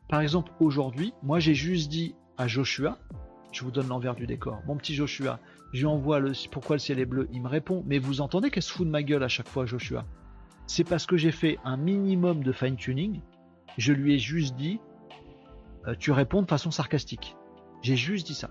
Par 0.09 0.21
exemple, 0.21 0.53
aujourd'hui, 0.61 1.13
moi 1.23 1.39
j'ai 1.39 1.55
juste 1.55 1.91
dit 1.91 2.15
à 2.37 2.49
Joshua, 2.49 2.99
je 3.53 3.63
vous 3.65 3.71
donne 3.71 3.89
l'envers 3.89 4.15
du 4.15 4.27
décor, 4.27 4.61
mon 4.67 4.77
petit 4.77 4.95
Joshua, 4.95 5.41
je 5.73 5.81
lui 5.81 5.87
envoie 5.87 6.19
le 6.19 6.33
pourquoi 6.51 6.77
le 6.77 6.81
ciel 6.81 6.99
est 6.99 7.07
bleu, 7.07 7.29
il 7.33 7.43
me 7.43 7.49
répond, 7.49 7.83
mais 7.87 7.99
vous 7.99 8.21
entendez 8.21 8.51
qu'elle 8.51 8.63
se 8.63 8.73
fout 8.73 8.87
de 8.87 8.91
ma 8.91 9.03
gueule 9.03 9.23
à 9.23 9.29
chaque 9.29 9.49
fois, 9.49 9.67
Joshua? 9.67 10.05
C'est 10.67 10.85
parce 10.85 11.07
que 11.07 11.17
j'ai 11.17 11.33
fait 11.33 11.59
un 11.65 11.77
minimum 11.77 12.43
de 12.43 12.53
fine 12.53 12.77
tuning, 12.77 13.21
je 13.79 13.93
lui 13.93 14.15
ai 14.15 14.19
juste 14.19 14.57
dit, 14.57 14.81
euh, 15.87 15.95
tu 15.99 16.13
réponds 16.13 16.43
de 16.43 16.49
façon 16.49 16.71
sarcastique. 16.71 17.37
J'ai 17.81 17.97
juste 17.97 18.27
dit 18.27 18.35
ça. 18.35 18.51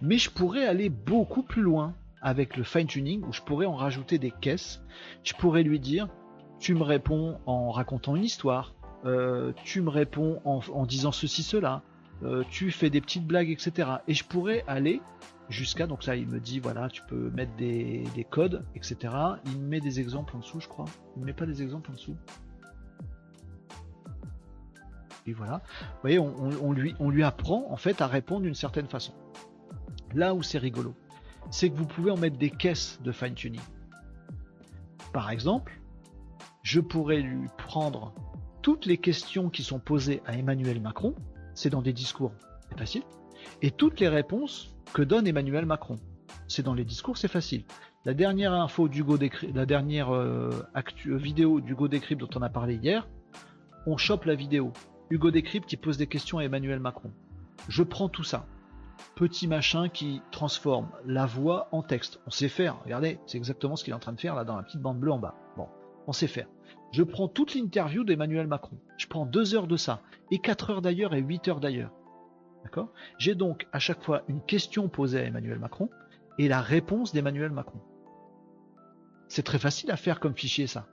Mais 0.00 0.18
je 0.18 0.30
pourrais 0.30 0.66
aller 0.66 0.88
beaucoup 0.88 1.42
plus 1.42 1.62
loin 1.62 1.94
avec 2.22 2.56
le 2.56 2.62
fine-tuning, 2.62 3.22
où 3.24 3.32
je 3.32 3.42
pourrais 3.42 3.66
en 3.66 3.74
rajouter 3.74 4.18
des 4.18 4.30
caisses. 4.30 4.82
Je 5.24 5.34
pourrais 5.34 5.62
lui 5.62 5.80
dire, 5.80 6.08
tu 6.58 6.74
me 6.74 6.82
réponds 6.82 7.38
en 7.44 7.70
racontant 7.70 8.16
une 8.16 8.24
histoire, 8.24 8.74
euh, 9.04 9.52
tu 9.64 9.82
me 9.82 9.90
réponds 9.90 10.40
en, 10.44 10.86
disant 10.86 11.12
ceci, 11.12 11.42
cela, 11.42 11.82
euh, 12.22 12.44
tu 12.48 12.70
fais 12.70 12.90
des 12.90 13.00
petites 13.00 13.26
blagues, 13.26 13.50
etc. 13.50 13.88
Et 14.08 14.14
je 14.14 14.24
pourrais 14.24 14.64
aller 14.66 15.02
jusqu'à, 15.50 15.86
donc 15.86 16.02
ça 16.04 16.16
il 16.16 16.26
me 16.28 16.38
dit, 16.38 16.60
voilà, 16.60 16.88
tu 16.88 17.02
peux 17.08 17.30
mettre 17.30 17.54
des, 17.56 18.04
des 18.14 18.24
codes, 18.24 18.64
etc. 18.74 19.12
Il 19.46 19.58
me 19.58 19.66
met 19.66 19.80
des 19.80 20.00
exemples 20.00 20.36
en 20.36 20.38
dessous, 20.38 20.60
je 20.60 20.68
crois. 20.68 20.86
Il 21.16 21.20
ne 21.20 21.26
met 21.26 21.34
pas 21.34 21.46
des 21.46 21.62
exemples 21.62 21.90
en 21.90 21.94
dessous 21.94 22.16
voilà. 25.32 25.62
Vous 25.80 26.00
voyez, 26.02 26.18
on, 26.18 26.72
lui, 27.10 27.22
apprend 27.22 27.66
en 27.70 27.76
fait 27.76 28.00
à 28.00 28.06
répondre 28.06 28.42
d'une 28.42 28.54
certaine 28.54 28.86
façon. 28.86 29.14
Là 30.14 30.34
où 30.34 30.42
c'est 30.42 30.58
rigolo, 30.58 30.94
c'est 31.50 31.70
que 31.70 31.76
vous 31.76 31.86
pouvez 31.86 32.10
en 32.10 32.16
mettre 32.16 32.36
des 32.36 32.50
caisses 32.50 33.00
de 33.02 33.12
fine 33.12 33.34
tuning. 33.34 33.60
Par 35.12 35.30
exemple, 35.30 35.80
je 36.62 36.80
pourrais 36.80 37.20
lui 37.20 37.48
prendre 37.56 38.14
toutes 38.62 38.86
les 38.86 38.98
questions 38.98 39.50
qui 39.50 39.62
sont 39.62 39.78
posées 39.78 40.22
à 40.26 40.36
Emmanuel 40.36 40.80
Macron, 40.80 41.14
c'est 41.54 41.70
dans 41.70 41.82
des 41.82 41.92
discours, 41.92 42.32
c'est 42.68 42.78
facile, 42.78 43.02
et 43.62 43.70
toutes 43.70 44.00
les 44.00 44.08
réponses 44.08 44.74
que 44.92 45.02
donne 45.02 45.26
Emmanuel 45.26 45.66
Macron. 45.66 45.96
C'est 46.48 46.62
dans 46.62 46.74
les 46.74 46.84
discours, 46.84 47.16
c'est 47.16 47.28
facile. 47.28 47.64
La 48.04 48.14
dernière 48.14 48.52
info 48.52 48.88
d'Hugo 48.88 49.18
la 49.54 49.66
dernière 49.66 50.14
euh, 50.14 50.50
euh, 50.76 51.16
vidéo 51.16 51.60
d'Hugo 51.60 51.88
Décrypte 51.88 52.20
dont 52.20 52.38
on 52.38 52.42
a 52.42 52.48
parlé 52.48 52.74
hier, 52.74 53.08
on 53.86 53.96
chope 53.96 54.24
la 54.24 54.34
vidéo. 54.34 54.72
Hugo 55.14 55.30
Décrypte 55.30 55.68
qui 55.68 55.76
pose 55.76 55.96
des 55.96 56.08
questions 56.08 56.38
à 56.38 56.44
Emmanuel 56.44 56.80
Macron. 56.80 57.12
Je 57.68 57.84
prends 57.84 58.08
tout 58.08 58.24
ça. 58.24 58.48
Petit 59.14 59.46
machin 59.46 59.88
qui 59.88 60.20
transforme 60.32 60.88
la 61.06 61.24
voix 61.24 61.68
en 61.70 61.84
texte. 61.84 62.18
On 62.26 62.30
sait 62.30 62.48
faire. 62.48 62.82
Regardez, 62.82 63.20
c'est 63.28 63.38
exactement 63.38 63.76
ce 63.76 63.84
qu'il 63.84 63.92
est 63.92 63.96
en 63.96 64.00
train 64.00 64.12
de 64.12 64.20
faire 64.20 64.34
là 64.34 64.42
dans 64.42 64.56
la 64.56 64.64
petite 64.64 64.80
bande 64.80 64.98
bleue 64.98 65.12
en 65.12 65.20
bas. 65.20 65.36
Bon, 65.56 65.68
on 66.08 66.12
sait 66.12 66.26
faire. 66.26 66.48
Je 66.90 67.04
prends 67.04 67.28
toute 67.28 67.54
l'interview 67.54 68.02
d'Emmanuel 68.02 68.48
Macron. 68.48 68.76
Je 68.98 69.06
prends 69.06 69.24
deux 69.24 69.54
heures 69.54 69.68
de 69.68 69.76
ça, 69.76 70.02
et 70.32 70.40
quatre 70.40 70.70
heures 70.70 70.82
d'ailleurs, 70.82 71.14
et 71.14 71.20
huit 71.20 71.46
heures 71.46 71.60
d'ailleurs. 71.60 71.92
D'accord? 72.64 72.88
J'ai 73.16 73.36
donc 73.36 73.68
à 73.70 73.78
chaque 73.78 74.02
fois 74.02 74.22
une 74.26 74.40
question 74.40 74.88
posée 74.88 75.20
à 75.20 75.24
Emmanuel 75.26 75.60
Macron 75.60 75.90
et 76.40 76.48
la 76.48 76.60
réponse 76.60 77.12
d'Emmanuel 77.12 77.52
Macron. 77.52 77.78
C'est 79.28 79.44
très 79.44 79.60
facile 79.60 79.92
à 79.92 79.96
faire 79.96 80.18
comme 80.18 80.34
fichier, 80.34 80.66
ça. 80.66 80.88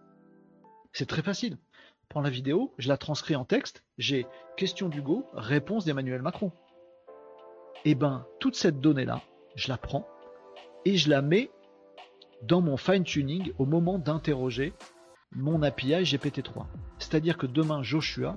C'est 0.94 1.08
très 1.08 1.24
facile. 1.24 1.58
Prends 2.12 2.20
la 2.20 2.30
vidéo, 2.30 2.74
je 2.78 2.90
la 2.90 2.98
transcris 2.98 3.38
en 3.38 3.46
texte, 3.46 3.86
j'ai 3.98 4.28
question 4.58 4.90
d'Hugo, 4.90 5.26
réponse 5.34 5.86
d'Emmanuel 5.86 6.22
Macron. 6.22 6.52
Eh 7.86 7.96
ben, 7.96 8.26
toute 8.42 8.58
cette 8.58 8.82
donnée-là, 8.82 9.22
je 9.56 9.70
la 9.70 9.78
prends 9.78 10.06
et 10.84 10.98
je 10.98 11.10
la 11.10 11.22
mets 11.22 11.52
dans 12.42 12.60
mon 12.60 12.76
fine-tuning 12.76 13.54
au 13.60 13.66
moment 13.66 13.98
d'interroger 13.98 14.74
mon 15.32 15.64
API 15.64 16.04
GPT-3. 16.04 16.66
C'est-à-dire 17.00 17.38
que 17.38 17.46
demain, 17.46 17.82
Joshua, 17.82 18.36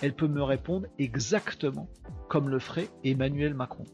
elle 0.00 0.16
peut 0.16 0.26
me 0.26 0.42
répondre 0.42 0.86
exactement 0.98 1.90
comme 2.30 2.48
le 2.48 2.58
ferait 2.58 2.88
Emmanuel 3.04 3.52
Macron. 3.52 3.84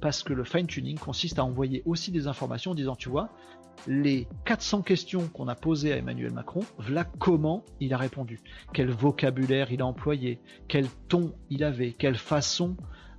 Parce 0.00 0.22
que 0.22 0.32
le 0.32 0.44
fine-tuning 0.44 0.96
consiste 0.96 1.40
à 1.40 1.44
envoyer 1.44 1.82
aussi 1.86 2.12
des 2.12 2.28
informations 2.28 2.70
en 2.70 2.76
disant, 2.76 2.94
tu 2.94 3.08
vois, 3.08 3.30
les 3.86 4.26
400 4.44 4.82
questions 4.82 5.28
qu'on 5.28 5.48
a 5.48 5.54
posées 5.54 5.92
à 5.92 5.96
Emmanuel 5.96 6.32
Macron, 6.32 6.60
voilà 6.78 7.04
comment 7.04 7.64
il 7.80 7.94
a 7.94 7.96
répondu, 7.96 8.40
quel 8.72 8.90
vocabulaire 8.90 9.72
il 9.72 9.82
a 9.82 9.86
employé, 9.86 10.40
quel 10.68 10.86
ton 11.08 11.32
il 11.50 11.64
avait, 11.64 11.92
quelle 11.92 12.16
façon 12.16 12.76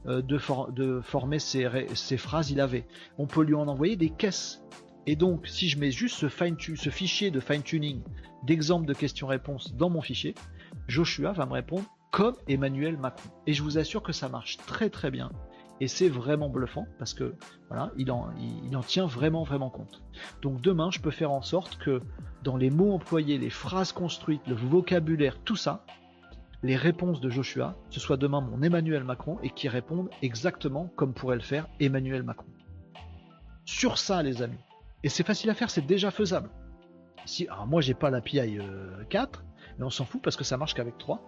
euh, 0.07 0.21
de, 0.21 1.01
former 1.01 1.39
ses, 1.39 1.67
ses, 1.93 2.17
phrases 2.17 2.51
il 2.51 2.61
avait. 2.61 2.85
On 3.17 3.27
peut 3.27 3.43
lui 3.43 3.55
en 3.55 3.67
envoyer 3.67 3.95
des 3.95 4.09
caisses. 4.09 4.63
Et 5.05 5.15
donc, 5.15 5.47
si 5.47 5.69
je 5.69 5.77
mets 5.77 5.91
juste 5.91 6.15
ce, 6.15 6.27
ce 6.27 6.89
fichier 6.89 7.31
de 7.31 7.39
fine-tuning 7.39 8.01
d'exemple 8.43 8.85
de 8.85 8.93
questions-réponses 8.93 9.75
dans 9.75 9.89
mon 9.89 10.01
fichier, 10.01 10.35
Joshua 10.87 11.33
va 11.33 11.45
me 11.45 11.53
répondre 11.53 11.83
comme 12.11 12.35
Emmanuel 12.47 12.97
Macron. 12.97 13.29
Et 13.45 13.53
je 13.53 13.63
vous 13.63 13.77
assure 13.77 14.03
que 14.03 14.13
ça 14.13 14.29
marche 14.29 14.57
très 14.57 14.89
très 14.89 15.11
bien. 15.11 15.31
Et 15.81 15.87
c'est 15.87 16.09
vraiment 16.09 16.49
bluffant 16.49 16.87
parce 16.97 17.13
que 17.13 17.35
voilà, 17.69 17.91
il 17.97 18.11
en, 18.11 18.29
il, 18.65 18.75
en 18.75 18.83
tient 18.83 19.05
vraiment 19.05 19.43
vraiment 19.43 19.69
compte. 19.69 20.01
Donc 20.41 20.61
demain, 20.61 20.91
je 20.91 20.99
peux 20.99 21.11
faire 21.11 21.31
en 21.31 21.41
sorte 21.41 21.77
que 21.77 22.01
dans 22.43 22.57
les 22.57 22.69
mots 22.69 22.93
employés, 22.93 23.37
les 23.37 23.49
phrases 23.49 23.91
construites, 23.91 24.45
le 24.47 24.55
vocabulaire, 24.55 25.39
tout 25.43 25.55
ça, 25.55 25.85
les 26.63 26.75
réponses 26.75 27.21
de 27.21 27.29
Joshua, 27.29 27.77
ce 27.89 27.99
soit 27.99 28.17
demain 28.17 28.41
mon 28.41 28.61
Emmanuel 28.61 29.05
Macron 29.05 29.39
et 29.41 29.49
qui 29.49 29.69
répondent 29.69 30.09
exactement 30.21 30.91
comme 30.97 31.13
pourrait 31.13 31.37
le 31.37 31.41
faire 31.41 31.67
Emmanuel 31.79 32.23
Macron. 32.23 32.47
Sur 33.63 33.97
ça, 33.97 34.21
les 34.21 34.41
amis. 34.41 34.59
Et 35.03 35.09
c'est 35.09 35.25
facile 35.25 35.49
à 35.49 35.53
faire, 35.53 35.69
c'est 35.69 35.85
déjà 35.85 36.11
faisable. 36.11 36.49
Si, 37.25 37.47
alors 37.47 37.67
moi, 37.67 37.79
j'ai 37.79 37.93
pas 37.93 38.09
l'API 38.09 38.57
4, 39.09 39.39
euh, 39.39 39.43
mais 39.77 39.85
on 39.85 39.89
s'en 39.89 40.03
fout 40.03 40.21
parce 40.21 40.35
que 40.35 40.43
ça 40.43 40.57
marche 40.57 40.73
qu'avec 40.73 40.97
3 40.97 41.21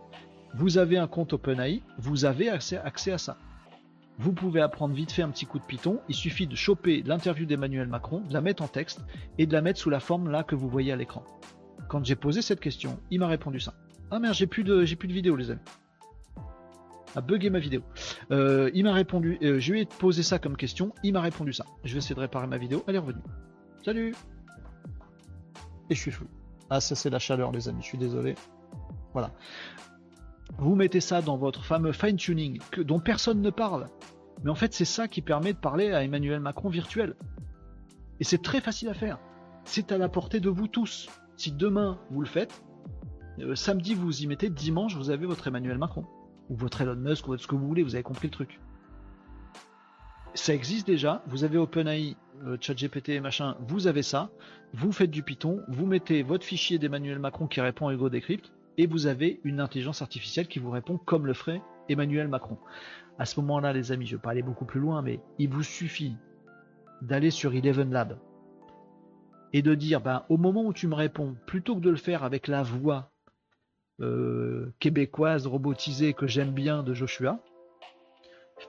vous 0.54 0.78
avez 0.78 0.98
un 0.98 1.08
compte 1.08 1.34
OpenAI, 1.34 1.82
vous 1.98 2.26
avez 2.26 2.50
accès 2.50 3.12
à 3.12 3.18
ça. 3.18 3.38
Vous 4.18 4.34
pouvez 4.34 4.62
apprendre 4.62 4.94
vite 4.94 5.12
fait 5.12 5.22
un 5.22 5.30
petit 5.30 5.46
coup 5.46 5.60
de 5.60 5.66
Python. 5.66 6.02
Il 6.10 6.16
suffit 6.16 6.48
de 6.48 6.56
choper 6.56 7.02
l'interview 7.04 7.46
d'Emmanuel 7.46 7.88
Macron, 7.88 8.22
de 8.22 8.34
la 8.34 8.42
mettre 8.42 8.62
en 8.62 8.68
texte 8.68 9.02
et 9.38 9.46
de 9.46 9.54
la 9.54 9.62
mettre 9.62 9.80
sous 9.80 9.90
la 9.90 10.00
forme 10.00 10.30
là 10.30 10.44
que 10.44 10.56
vous 10.56 10.70
voyez 10.70 10.92
à 10.92 10.96
l'écran. 10.96 11.24
Quand 11.90 12.06
j'ai 12.06 12.16
posé 12.16 12.42
cette 12.42 12.60
question, 12.60 13.00
il 13.10 13.20
m'a 13.20 13.28
répondu 13.28 13.60
ça. 13.60 13.74
Ah 14.12 14.20
merde, 14.20 14.36
j'ai 14.36 14.48
plus 14.48 14.64
de, 14.64 14.84
j'ai 14.86 14.96
plus 14.96 15.08
de 15.08 15.14
vidéo, 15.14 15.36
les 15.36 15.52
amis. 15.52 15.62
A 17.16 17.22
bugué 17.22 17.50
ma 17.50 17.60
vidéo. 17.60 17.82
Euh, 18.32 18.72
il 18.74 18.84
m'a 18.84 18.94
répondu, 18.94 19.38
euh, 19.42 19.60
je 19.60 19.74
lui 19.74 19.82
ai 19.82 19.86
posé 19.86 20.24
ça 20.24 20.40
comme 20.40 20.56
question, 20.56 20.94
il 21.04 21.14
m'a 21.14 21.22
répondu 21.22 21.52
ça. 21.52 21.66
Je 21.84 21.94
vais 21.94 21.98
essayer 21.98 22.16
de 22.16 22.20
réparer 22.20 22.48
ma 22.48 22.58
vidéo, 22.58 22.84
elle 22.88 22.96
est 22.96 23.00
revenue. 23.00 23.22
Salut 23.84 24.16
Et 25.90 25.96
je 25.96 26.00
suis 26.00 26.12
fou. 26.12 26.26
Ah 26.70 26.80
ça 26.80 26.96
c'est 26.96 27.10
la 27.10 27.20
chaleur 27.20 27.52
les 27.52 27.68
amis, 27.68 27.82
je 27.82 27.88
suis 27.88 27.98
désolé. 27.98 28.36
Voilà. 29.14 29.32
Vous 30.58 30.76
mettez 30.76 31.00
ça 31.00 31.22
dans 31.22 31.38
votre 31.38 31.64
fameux 31.64 31.92
fine-tuning 31.92 32.60
dont 32.80 33.00
personne 33.00 33.42
ne 33.42 33.50
parle. 33.50 33.88
Mais 34.44 34.50
en 34.50 34.56
fait, 34.56 34.74
c'est 34.74 34.86
ça 34.86 35.08
qui 35.08 35.22
permet 35.22 35.54
de 35.54 35.58
parler 35.58 35.92
à 35.92 36.04
Emmanuel 36.04 36.40
Macron 36.40 36.70
virtuel. 36.70 37.16
Et 38.20 38.24
c'est 38.24 38.42
très 38.42 38.62
facile 38.62 38.90
à 38.90 38.94
faire. 38.94 39.20
C'est 39.66 39.92
à 39.92 39.98
la 39.98 40.10
portée 40.10 40.40
de 40.40 40.50
vous 40.50 40.68
tous. 40.68 41.10
Si 41.38 41.52
demain 41.52 42.00
vous 42.12 42.22
le 42.22 42.28
faites, 42.28 42.64
euh, 43.40 43.56
samedi 43.56 43.94
vous 43.94 44.22
y 44.22 44.28
mettez, 44.28 44.50
dimanche 44.50 44.96
vous 44.96 45.10
avez 45.10 45.26
votre 45.26 45.48
Emmanuel 45.48 45.78
Macron. 45.78 46.06
Ou 46.50 46.56
votre 46.56 46.82
Elon 46.82 46.96
Musk, 46.96 47.28
ou 47.28 47.38
ce 47.38 47.48
que 47.48 47.56
vous 47.56 47.68
voulez, 47.68 47.84
vous 47.84 47.96
avez 47.96 48.04
compris 48.04 48.28
le 48.28 48.34
truc. 48.34 48.60
Ça 50.34 50.54
existe 50.54 50.88
déjà, 50.88 51.24
vous 51.28 51.44
avez 51.44 51.58
OpenAI, 51.58 52.16
euh, 52.46 52.58
ChatGPT 52.60 53.20
machin, 53.22 53.58
vous 53.68 53.88
avez 53.88 54.02
ça, 54.02 54.32
vous 54.74 54.92
faites 54.92 55.12
du 55.12 55.24
Python, 55.24 55.62
vous 55.68 55.86
mettez 55.86 56.24
votre 56.24 56.46
fichier 56.46 56.80
d'Emmanuel 56.80 57.20
Macron 57.20 57.48
qui 57.48 57.60
répond 57.60 57.90
à 57.90 57.94
Hugo 57.94 58.10
Decrypt, 58.10 58.52
et 58.78 58.88
vous 58.88 59.08
avez 59.08 59.40
une 59.44 59.60
intelligence 59.60 60.02
artificielle 60.02 60.48
qui 60.48 60.60
vous 60.60 60.72
répond 60.72 60.98
comme 60.98 61.26
le 61.26 61.34
ferait 61.34 61.62
Emmanuel 61.90 62.28
Macron. 62.28 62.58
À 63.20 63.26
ce 63.26 63.40
moment-là, 63.42 63.74
les 63.74 63.92
amis, 63.92 64.06
je 64.06 64.16
vais 64.16 64.22
pas 64.22 64.32
aller 64.32 64.42
beaucoup 64.42 64.66
plus 64.66 64.80
loin, 64.80 65.02
mais 65.02 65.20
il 65.38 65.50
vous 65.50 65.64
suffit 65.64 66.16
d'aller 67.02 67.32
sur 67.32 67.54
Eleven 67.54 67.92
Lab 67.92 68.18
et 69.54 69.62
de 69.62 69.76
dire, 69.76 70.02
ben, 70.02 70.24
au 70.30 70.38
moment 70.38 70.64
où 70.64 70.74
tu 70.74 70.88
me 70.88 70.96
réponds, 70.96 71.36
plutôt 71.46 71.76
que 71.76 71.82
de 71.82 71.90
le 71.90 71.98
faire 71.98 72.24
avec 72.24 72.48
la 72.48 72.64
voix 72.64 73.12
euh, 74.00 74.74
québécoise 74.80 75.46
robotisée 75.46 76.14
que 76.14 76.28
j'aime 76.28 76.52
bien 76.52 76.84
de 76.84 76.94
Joshua, 76.94 77.40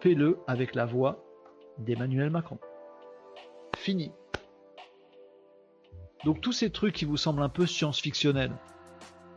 fais-le 0.01 0.39
avec 0.47 0.75
la 0.75 0.85
voix 0.85 1.25
d'Emmanuel 1.79 2.31
Macron. 2.31 2.59
Fini. 3.77 4.13
Donc 6.25 6.41
tous 6.41 6.53
ces 6.53 6.71
trucs 6.71 6.95
qui 6.95 7.05
vous 7.05 7.17
semblent 7.17 7.43
un 7.43 7.49
peu 7.49 7.67
science-fictionnels, 7.67 8.53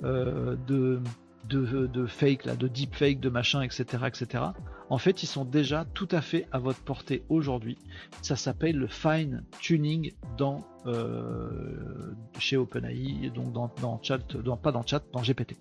euh, 0.04 0.56
de, 0.68 1.02
de, 1.48 2.06
fake, 2.06 2.46
là, 2.46 2.56
de 2.56 2.68
deep 2.68 2.96
fake, 2.96 3.20
de 3.20 3.30
machin, 3.30 3.62
etc., 3.62 3.86
etc. 4.08 4.44
En 4.90 4.98
fait, 4.98 5.24
ils 5.24 5.28
sont 5.28 5.46
déjà 5.46 5.86
tout 5.94 6.08
à 6.12 6.22
fait 6.22 6.48
à 6.52 6.60
votre 6.60 6.82
portée 6.82 7.24
aujourd'hui. 7.30 7.78
Ça 8.22 8.36
s'appelle 8.36 8.78
le 8.78 8.88
fine 8.88 9.44
tuning 9.60 10.14
dans 10.38 10.60
euh, 10.86 12.14
chez 12.40 12.58
OpenAI, 12.58 13.32
donc 13.34 13.52
dans, 13.52 13.72
dans 13.82 14.00
chat, 14.02 14.36
dans, 14.38 14.58
pas 14.58 14.72
dans 14.72 14.86
chat, 14.86 15.04
dans 15.12 15.22
GPT. 15.22 15.56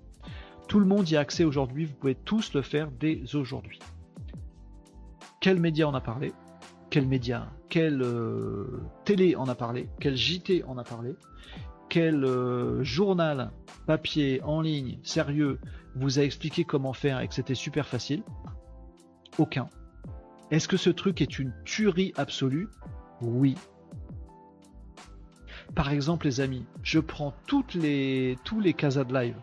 Tout 0.68 0.80
le 0.80 0.86
monde 0.86 1.08
y 1.10 1.16
a 1.16 1.20
accès 1.20 1.44
aujourd'hui. 1.44 1.84
Vous 1.84 1.94
pouvez 1.94 2.14
tous 2.14 2.54
le 2.54 2.62
faire 2.62 2.90
dès 2.90 3.22
aujourd'hui. 3.34 3.78
Quel 5.40 5.60
média 5.60 5.86
en 5.86 5.94
a 5.94 6.00
parlé? 6.00 6.32
Quel 6.90 7.06
média? 7.06 7.50
Quel 7.68 8.02
euh, 8.02 8.80
télé 9.04 9.36
en 9.36 9.48
a 9.48 9.54
parlé? 9.54 9.88
Quel 10.00 10.16
JT 10.16 10.64
en 10.64 10.78
a 10.78 10.84
parlé? 10.84 11.16
Quel 11.94 12.24
euh, 12.24 12.82
journal 12.82 13.52
papier 13.86 14.42
en 14.42 14.60
ligne 14.60 14.98
sérieux 15.04 15.60
vous 15.94 16.18
a 16.18 16.22
expliqué 16.22 16.64
comment 16.64 16.92
faire 16.92 17.20
et 17.20 17.28
que 17.28 17.34
c'était 17.34 17.54
super 17.54 17.86
facile? 17.86 18.24
Aucun. 19.38 19.68
Est-ce 20.50 20.66
que 20.66 20.76
ce 20.76 20.90
truc 20.90 21.20
est 21.20 21.38
une 21.38 21.54
tuerie 21.64 22.12
absolue? 22.16 22.68
Oui. 23.20 23.54
Par 25.76 25.92
exemple, 25.92 26.26
les 26.26 26.40
amis, 26.40 26.66
je 26.82 26.98
prends 26.98 27.32
tous 27.46 27.64
les 27.74 28.36
casas 28.76 29.04
de 29.04 29.14
live. 29.14 29.36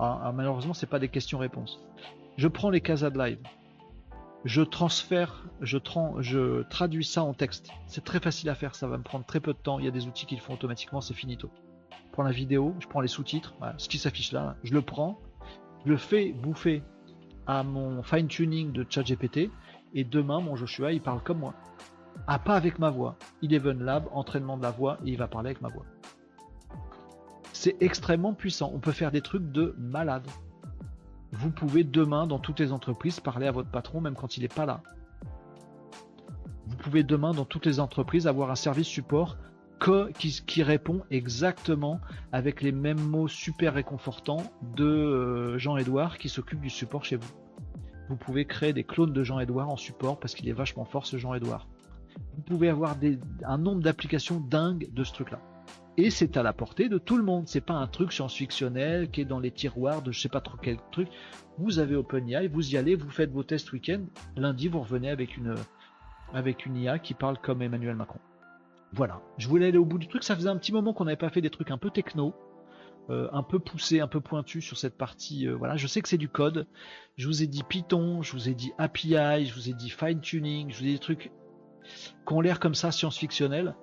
Ah, 0.00 0.20
ah, 0.24 0.32
malheureusement, 0.32 0.74
c'est 0.74 0.88
pas 0.88 0.98
des 0.98 1.08
questions-réponses. 1.08 1.80
Je 2.36 2.48
prends 2.48 2.70
les 2.70 2.80
casas 2.80 3.10
de 3.10 3.18
live. 3.18 3.38
Je 4.44 4.62
transfère, 4.62 5.44
je, 5.60 5.78
je 6.18 6.62
traduis 6.62 7.04
ça 7.04 7.22
en 7.22 7.34
texte. 7.34 7.70
C'est 7.86 8.04
très 8.04 8.18
facile 8.18 8.48
à 8.48 8.56
faire, 8.56 8.74
ça 8.74 8.88
va 8.88 8.98
me 8.98 9.04
prendre 9.04 9.24
très 9.24 9.38
peu 9.38 9.52
de 9.52 9.58
temps. 9.58 9.78
Il 9.78 9.84
y 9.84 9.88
a 9.88 9.92
des 9.92 10.08
outils 10.08 10.26
qui 10.26 10.34
le 10.34 10.40
font 10.40 10.54
automatiquement, 10.54 11.00
c'est 11.00 11.14
finito 11.14 11.50
prends 12.14 12.22
la 12.22 12.30
vidéo, 12.30 12.76
je 12.78 12.86
prends 12.86 13.00
les 13.00 13.08
sous-titres, 13.08 13.54
ce 13.76 13.88
qui 13.88 13.98
s'affiche 13.98 14.30
là, 14.30 14.54
je 14.62 14.72
le 14.72 14.82
prends, 14.82 15.18
je 15.84 15.90
le 15.90 15.96
fais 15.96 16.32
bouffer 16.32 16.84
à 17.48 17.64
mon 17.64 18.04
fine-tuning 18.04 18.70
de 18.70 18.86
ChatGPT, 18.88 19.50
et 19.94 20.04
demain, 20.04 20.40
mon 20.40 20.54
Joshua, 20.54 20.92
il 20.92 21.02
parle 21.02 21.20
comme 21.24 21.40
moi. 21.40 21.54
Ah, 22.28 22.38
pas 22.38 22.54
avec 22.54 22.78
ma 22.78 22.90
voix. 22.90 23.16
Eleven 23.42 23.82
Lab, 23.82 24.04
entraînement 24.12 24.56
de 24.56 24.62
la 24.62 24.70
voix, 24.70 24.98
et 25.04 25.10
il 25.10 25.18
va 25.18 25.26
parler 25.26 25.48
avec 25.48 25.60
ma 25.60 25.70
voix. 25.70 25.84
C'est 27.52 27.76
extrêmement 27.80 28.32
puissant. 28.32 28.70
On 28.72 28.78
peut 28.78 28.92
faire 28.92 29.10
des 29.10 29.20
trucs 29.20 29.50
de 29.50 29.74
malade. 29.76 30.26
Vous 31.32 31.50
pouvez 31.50 31.82
demain, 31.82 32.28
dans 32.28 32.38
toutes 32.38 32.60
les 32.60 32.70
entreprises, 32.70 33.18
parler 33.18 33.48
à 33.48 33.52
votre 33.52 33.72
patron, 33.72 34.00
même 34.00 34.14
quand 34.14 34.36
il 34.36 34.42
n'est 34.42 34.48
pas 34.48 34.66
là. 34.66 34.82
Vous 36.68 36.76
pouvez 36.76 37.02
demain, 37.02 37.32
dans 37.32 37.44
toutes 37.44 37.66
les 37.66 37.80
entreprises, 37.80 38.28
avoir 38.28 38.52
un 38.52 38.54
service 38.54 38.86
support 38.86 39.36
qui, 40.46 40.62
répond 40.62 41.02
exactement 41.10 42.00
avec 42.32 42.62
les 42.62 42.72
mêmes 42.72 43.00
mots 43.00 43.28
super 43.28 43.74
réconfortants 43.74 44.42
de 44.76 44.84
euh, 44.84 45.58
Jean-Edouard 45.58 46.18
qui 46.18 46.28
s'occupe 46.28 46.60
du 46.60 46.70
support 46.70 47.04
chez 47.04 47.16
vous. 47.16 47.32
Vous 48.08 48.16
pouvez 48.16 48.44
créer 48.44 48.72
des 48.72 48.84
clones 48.84 49.12
de 49.12 49.24
Jean-Edouard 49.24 49.68
en 49.68 49.76
support 49.76 50.18
parce 50.18 50.34
qu'il 50.34 50.48
est 50.48 50.52
vachement 50.52 50.84
fort 50.84 51.06
ce 51.06 51.16
Jean-Edouard. 51.16 51.66
Vous 52.36 52.42
pouvez 52.42 52.68
avoir 52.68 52.96
un 53.44 53.58
nombre 53.58 53.82
d'applications 53.82 54.40
dingues 54.40 54.92
de 54.92 55.04
ce 55.04 55.12
truc-là. 55.12 55.40
Et 55.96 56.10
c'est 56.10 56.36
à 56.36 56.42
la 56.42 56.52
portée 56.52 56.88
de 56.88 56.98
tout 56.98 57.16
le 57.16 57.22
monde. 57.22 57.44
C'est 57.46 57.60
pas 57.60 57.74
un 57.74 57.86
truc 57.86 58.12
science-fictionnel 58.12 59.10
qui 59.10 59.20
est 59.20 59.24
dans 59.24 59.38
les 59.38 59.50
tiroirs 59.50 60.02
de 60.02 60.12
je 60.12 60.20
sais 60.20 60.28
pas 60.28 60.40
trop 60.40 60.56
quel 60.60 60.76
truc. 60.92 61.08
Vous 61.58 61.78
avez 61.78 61.94
OpenAI, 61.94 62.48
vous 62.48 62.74
y 62.74 62.76
allez, 62.76 62.96
vous 62.96 63.10
faites 63.10 63.30
vos 63.30 63.44
tests 63.44 63.72
week-end. 63.72 64.02
Lundi, 64.36 64.68
vous 64.68 64.80
revenez 64.80 65.10
avec 65.10 65.36
une, 65.36 65.54
avec 66.32 66.66
une 66.66 66.76
IA 66.76 66.98
qui 66.98 67.14
parle 67.14 67.38
comme 67.38 67.62
Emmanuel 67.62 67.96
Macron. 67.96 68.18
Voilà, 68.94 69.20
je 69.38 69.48
voulais 69.48 69.66
aller 69.66 69.78
au 69.78 69.84
bout 69.84 69.98
du 69.98 70.06
truc. 70.06 70.22
Ça 70.22 70.36
faisait 70.36 70.48
un 70.48 70.56
petit 70.56 70.70
moment 70.70 70.92
qu'on 70.92 71.06
n'avait 71.06 71.16
pas 71.16 71.28
fait 71.28 71.40
des 71.40 71.50
trucs 71.50 71.72
un 71.72 71.78
peu 71.78 71.90
techno, 71.90 72.32
euh, 73.10 73.28
un 73.32 73.42
peu 73.42 73.58
poussés, 73.58 73.98
un 73.98 74.06
peu 74.06 74.20
pointus 74.20 74.64
sur 74.64 74.78
cette 74.78 74.96
partie. 74.96 75.48
Euh, 75.48 75.56
voilà, 75.56 75.76
je 75.76 75.88
sais 75.88 76.00
que 76.00 76.08
c'est 76.08 76.16
du 76.16 76.28
code. 76.28 76.68
Je 77.16 77.26
vous 77.26 77.42
ai 77.42 77.48
dit 77.48 77.64
Python, 77.64 78.22
je 78.22 78.30
vous 78.30 78.48
ai 78.48 78.54
dit 78.54 78.72
API, 78.78 79.46
je 79.46 79.54
vous 79.54 79.68
ai 79.68 79.72
dit 79.72 79.90
fine 79.90 80.20
tuning, 80.20 80.70
je 80.70 80.78
vous 80.78 80.82
ai 80.84 80.86
dit 80.86 80.92
des 80.92 81.00
trucs 81.00 81.32
qui 82.24 82.32
ont 82.32 82.40
l'air 82.40 82.60
comme 82.60 82.76
ça 82.76 82.92
science-fictionnels. 82.92 83.74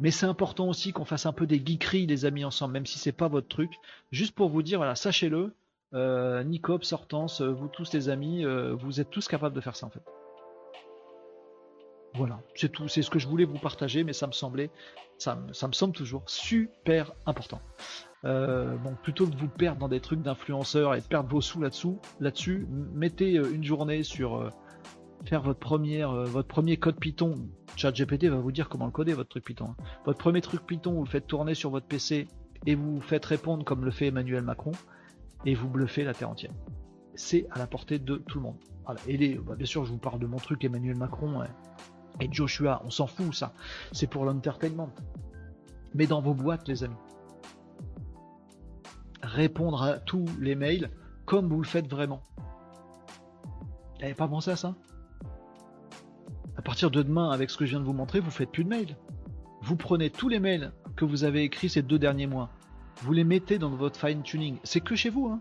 Mais 0.00 0.10
c'est 0.10 0.26
important 0.26 0.68
aussi 0.68 0.92
qu'on 0.92 1.04
fasse 1.04 1.26
un 1.26 1.32
peu 1.32 1.46
des 1.46 1.62
geekeries, 1.64 2.06
les 2.06 2.24
amis, 2.24 2.44
ensemble, 2.44 2.72
même 2.72 2.86
si 2.86 2.98
c'est 2.98 3.12
pas 3.12 3.28
votre 3.28 3.46
truc. 3.46 3.70
Juste 4.10 4.34
pour 4.34 4.48
vous 4.48 4.62
dire, 4.62 4.78
voilà, 4.78 4.96
sachez-le, 4.96 5.54
euh, 5.94 6.42
Nicops, 6.42 6.92
Hortense, 6.92 7.42
vous 7.42 7.68
tous 7.68 7.92
les 7.92 8.08
amis, 8.08 8.44
vous 8.72 9.00
êtes 9.00 9.10
tous 9.10 9.28
capables 9.28 9.54
de 9.54 9.60
faire 9.60 9.76
ça 9.76 9.86
en 9.86 9.90
fait. 9.90 10.02
Voilà, 12.14 12.40
c'est 12.54 12.70
tout, 12.70 12.88
c'est 12.88 13.02
ce 13.02 13.10
que 13.10 13.18
je 13.18 13.26
voulais 13.26 13.46
vous 13.46 13.58
partager, 13.58 14.04
mais 14.04 14.12
ça 14.12 14.26
me 14.26 14.32
semblait, 14.32 14.70
ça 15.18 15.36
me, 15.36 15.52
semble 15.52 15.94
toujours 15.94 16.22
super 16.26 17.12
important. 17.26 17.60
Euh, 18.24 18.76
bon, 18.76 18.94
plutôt 19.02 19.26
que 19.26 19.32
de 19.32 19.36
vous 19.36 19.48
perdre 19.48 19.80
dans 19.80 19.88
des 19.88 20.00
trucs 20.00 20.20
d'influenceurs 20.20 20.94
et 20.94 21.00
de 21.00 21.06
perdre 21.06 21.28
vos 21.30 21.40
sous 21.40 21.60
là-dessous, 21.60 21.98
là-dessus, 22.20 22.66
mettez 22.68 23.38
euh, 23.38 23.52
une 23.52 23.64
journée 23.64 24.02
sur 24.02 24.36
euh, 24.36 24.50
faire 25.24 25.42
votre 25.42 25.58
premier 25.58 26.76
code 26.76 27.00
Python. 27.00 27.34
ChatGPT 27.76 28.24
va 28.26 28.36
vous 28.36 28.52
dire 28.52 28.68
comment 28.68 28.84
le 28.84 28.92
coder 28.92 29.14
votre 29.14 29.30
truc 29.30 29.44
Python. 29.44 29.68
Hein. 29.70 29.84
Votre 30.04 30.18
premier 30.18 30.42
truc 30.42 30.66
Python, 30.66 30.92
vous 30.92 31.04
le 31.04 31.10
faites 31.10 31.26
tourner 31.26 31.54
sur 31.54 31.70
votre 31.70 31.86
PC 31.86 32.28
et 32.66 32.74
vous 32.74 33.00
faites 33.00 33.24
répondre 33.24 33.64
comme 33.64 33.84
le 33.84 33.90
fait 33.90 34.08
Emmanuel 34.08 34.42
Macron 34.42 34.72
et 35.46 35.54
vous 35.54 35.68
bluffez 35.68 36.04
la 36.04 36.12
terre 36.12 36.30
entière. 36.30 36.52
C'est 37.14 37.46
à 37.50 37.58
la 37.58 37.66
portée 37.66 37.98
de 37.98 38.16
tout 38.16 38.38
le 38.38 38.44
monde. 38.44 38.56
Et 39.06 39.34
bah, 39.36 39.54
bien 39.54 39.66
sûr, 39.66 39.84
je 39.84 39.92
vous 39.92 39.98
parle 39.98 40.18
de 40.18 40.26
mon 40.26 40.38
truc 40.38 40.64
Emmanuel 40.64 40.96
Macron. 40.96 41.40
Hein 41.40 41.46
et 42.20 42.28
Joshua, 42.30 42.82
on 42.84 42.90
s'en 42.90 43.06
fout 43.06 43.34
ça, 43.34 43.52
c'est 43.92 44.06
pour 44.06 44.24
l'entertainment. 44.24 44.90
Mais 45.94 46.06
dans 46.06 46.20
vos 46.20 46.34
boîtes, 46.34 46.68
les 46.68 46.84
amis, 46.84 46.96
répondre 49.22 49.82
à 49.82 49.98
tous 49.98 50.24
les 50.40 50.54
mails 50.54 50.90
comme 51.26 51.48
vous 51.48 51.60
le 51.60 51.66
faites 51.66 51.88
vraiment. 51.88 52.22
Vous 54.02 54.14
pas 54.14 54.28
pensé 54.28 54.50
à 54.50 54.56
ça? 54.56 54.74
À 56.56 56.62
partir 56.62 56.90
de 56.90 57.02
demain, 57.02 57.30
avec 57.30 57.50
ce 57.50 57.56
que 57.56 57.64
je 57.64 57.70
viens 57.70 57.80
de 57.80 57.84
vous 57.84 57.92
montrer, 57.92 58.20
vous 58.20 58.30
faites 58.30 58.50
plus 58.50 58.64
de 58.64 58.68
mails. 58.68 58.96
Vous 59.62 59.76
prenez 59.76 60.10
tous 60.10 60.28
les 60.28 60.40
mails 60.40 60.72
que 60.96 61.04
vous 61.04 61.24
avez 61.24 61.42
écrits 61.42 61.68
ces 61.68 61.82
deux 61.82 61.98
derniers 61.98 62.26
mois, 62.26 62.50
vous 63.02 63.12
les 63.12 63.24
mettez 63.24 63.58
dans 63.58 63.70
votre 63.70 63.98
fine 63.98 64.22
tuning. 64.22 64.58
C'est 64.64 64.80
que 64.80 64.96
chez 64.96 65.10
vous, 65.10 65.28
hein. 65.28 65.40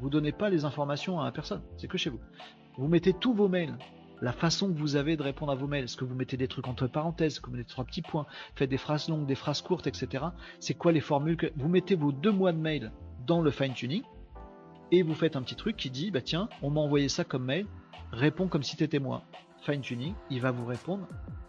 Vous 0.00 0.08
donnez 0.08 0.32
pas 0.32 0.48
les 0.48 0.64
informations 0.64 1.20
à 1.20 1.30
personne, 1.30 1.62
c'est 1.76 1.88
que 1.88 1.98
chez 1.98 2.10
vous. 2.10 2.20
Vous 2.78 2.88
mettez 2.88 3.12
tous 3.12 3.34
vos 3.34 3.48
mails, 3.48 3.76
la 4.20 4.32
façon 4.32 4.72
que 4.72 4.78
vous 4.78 4.96
avez 4.96 5.16
de 5.16 5.22
répondre 5.22 5.52
à 5.52 5.54
vos 5.54 5.66
mails. 5.66 5.84
Est-ce 5.84 5.96
que 5.96 6.04
vous 6.04 6.14
mettez 6.14 6.36
des 6.36 6.48
trucs 6.48 6.68
entre 6.68 6.86
parenthèses, 6.86 7.40
que 7.40 7.50
vous 7.50 7.62
trois 7.64 7.84
petits 7.84 8.02
points, 8.02 8.26
faites 8.54 8.70
des 8.70 8.78
phrases 8.78 9.08
longues, 9.08 9.26
des 9.26 9.34
phrases 9.34 9.62
courtes, 9.62 9.86
etc. 9.86 10.24
C'est 10.58 10.74
quoi 10.74 10.92
les 10.92 11.00
formules 11.00 11.36
que 11.36 11.50
vous 11.56 11.68
mettez 11.68 11.94
vos 11.94 12.12
deux 12.12 12.32
mois 12.32 12.52
de 12.52 12.58
mail 12.58 12.92
dans 13.26 13.40
le 13.40 13.50
fine 13.50 13.74
tuning 13.74 14.02
et 14.92 15.02
vous 15.02 15.14
faites 15.14 15.36
un 15.36 15.42
petit 15.42 15.54
truc 15.54 15.76
qui 15.76 15.90
dit 15.90 16.10
bah 16.10 16.20
tiens, 16.20 16.48
on 16.62 16.70
m'a 16.70 16.80
envoyé 16.80 17.08
ça 17.08 17.24
comme 17.24 17.44
mail, 17.44 17.66
réponds 18.12 18.48
comme 18.48 18.62
si 18.62 18.76
t'étais 18.76 18.98
moi. 18.98 19.22
Fine 19.62 19.82
tuning, 19.82 20.14
il 20.30 20.40
va 20.40 20.50
vous 20.50 20.66
répondre 20.66 21.06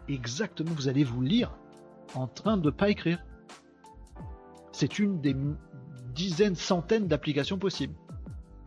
exactement. 0.07 0.71
Vous 0.73 0.87
allez 0.87 1.03
vous 1.03 1.21
lire 1.21 1.57
en 2.13 2.27
train 2.27 2.57
de 2.57 2.69
pas 2.69 2.89
écrire. 2.89 3.23
C'est 4.71 4.99
une 4.99 5.21
des 5.21 5.35
dizaines, 6.13 6.55
centaines 6.55 7.07
d'applications 7.07 7.57
possibles 7.57 7.95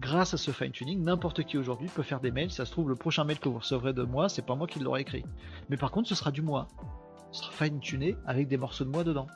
grâce 0.01 0.35
à 0.35 0.37
ce 0.37 0.51
fine-tuning, 0.51 1.03
n'importe 1.03 1.45
qui 1.45 1.59
aujourd'hui 1.59 1.89
peut 1.89 2.03
faire 2.03 2.21
des 2.21 2.31
mails. 2.31 2.51
ça 2.51 2.65
se 2.65 2.73
trouve, 2.73 2.89
le 2.89 2.97
prochain 2.97 3.25
mail 3.25 3.39
que 3.39 3.49
vous 3.49 3.59
recevrez 3.59 3.93
de 3.93 4.03
moi, 4.03 4.29
c'est 4.29 4.43
pas 4.43 4.55
moi 4.55 4.67
qui 4.67 4.79
l'aurai 4.79 5.03
écrit. 5.03 5.25
Mais 5.71 5.77
par 5.77 5.91
contre, 5.91 6.09
ce 6.09 6.15
sera 6.15 6.31
du 6.31 6.43
moi. 6.43 6.69
Ce 7.33 7.43
sera 7.43 7.53
fine-tuné 7.53 8.17
avec 8.27 8.49
des 8.49 8.57
morceaux 8.57 8.85
de 8.85 8.91
moi 8.91 9.05
dedans. 9.05 9.27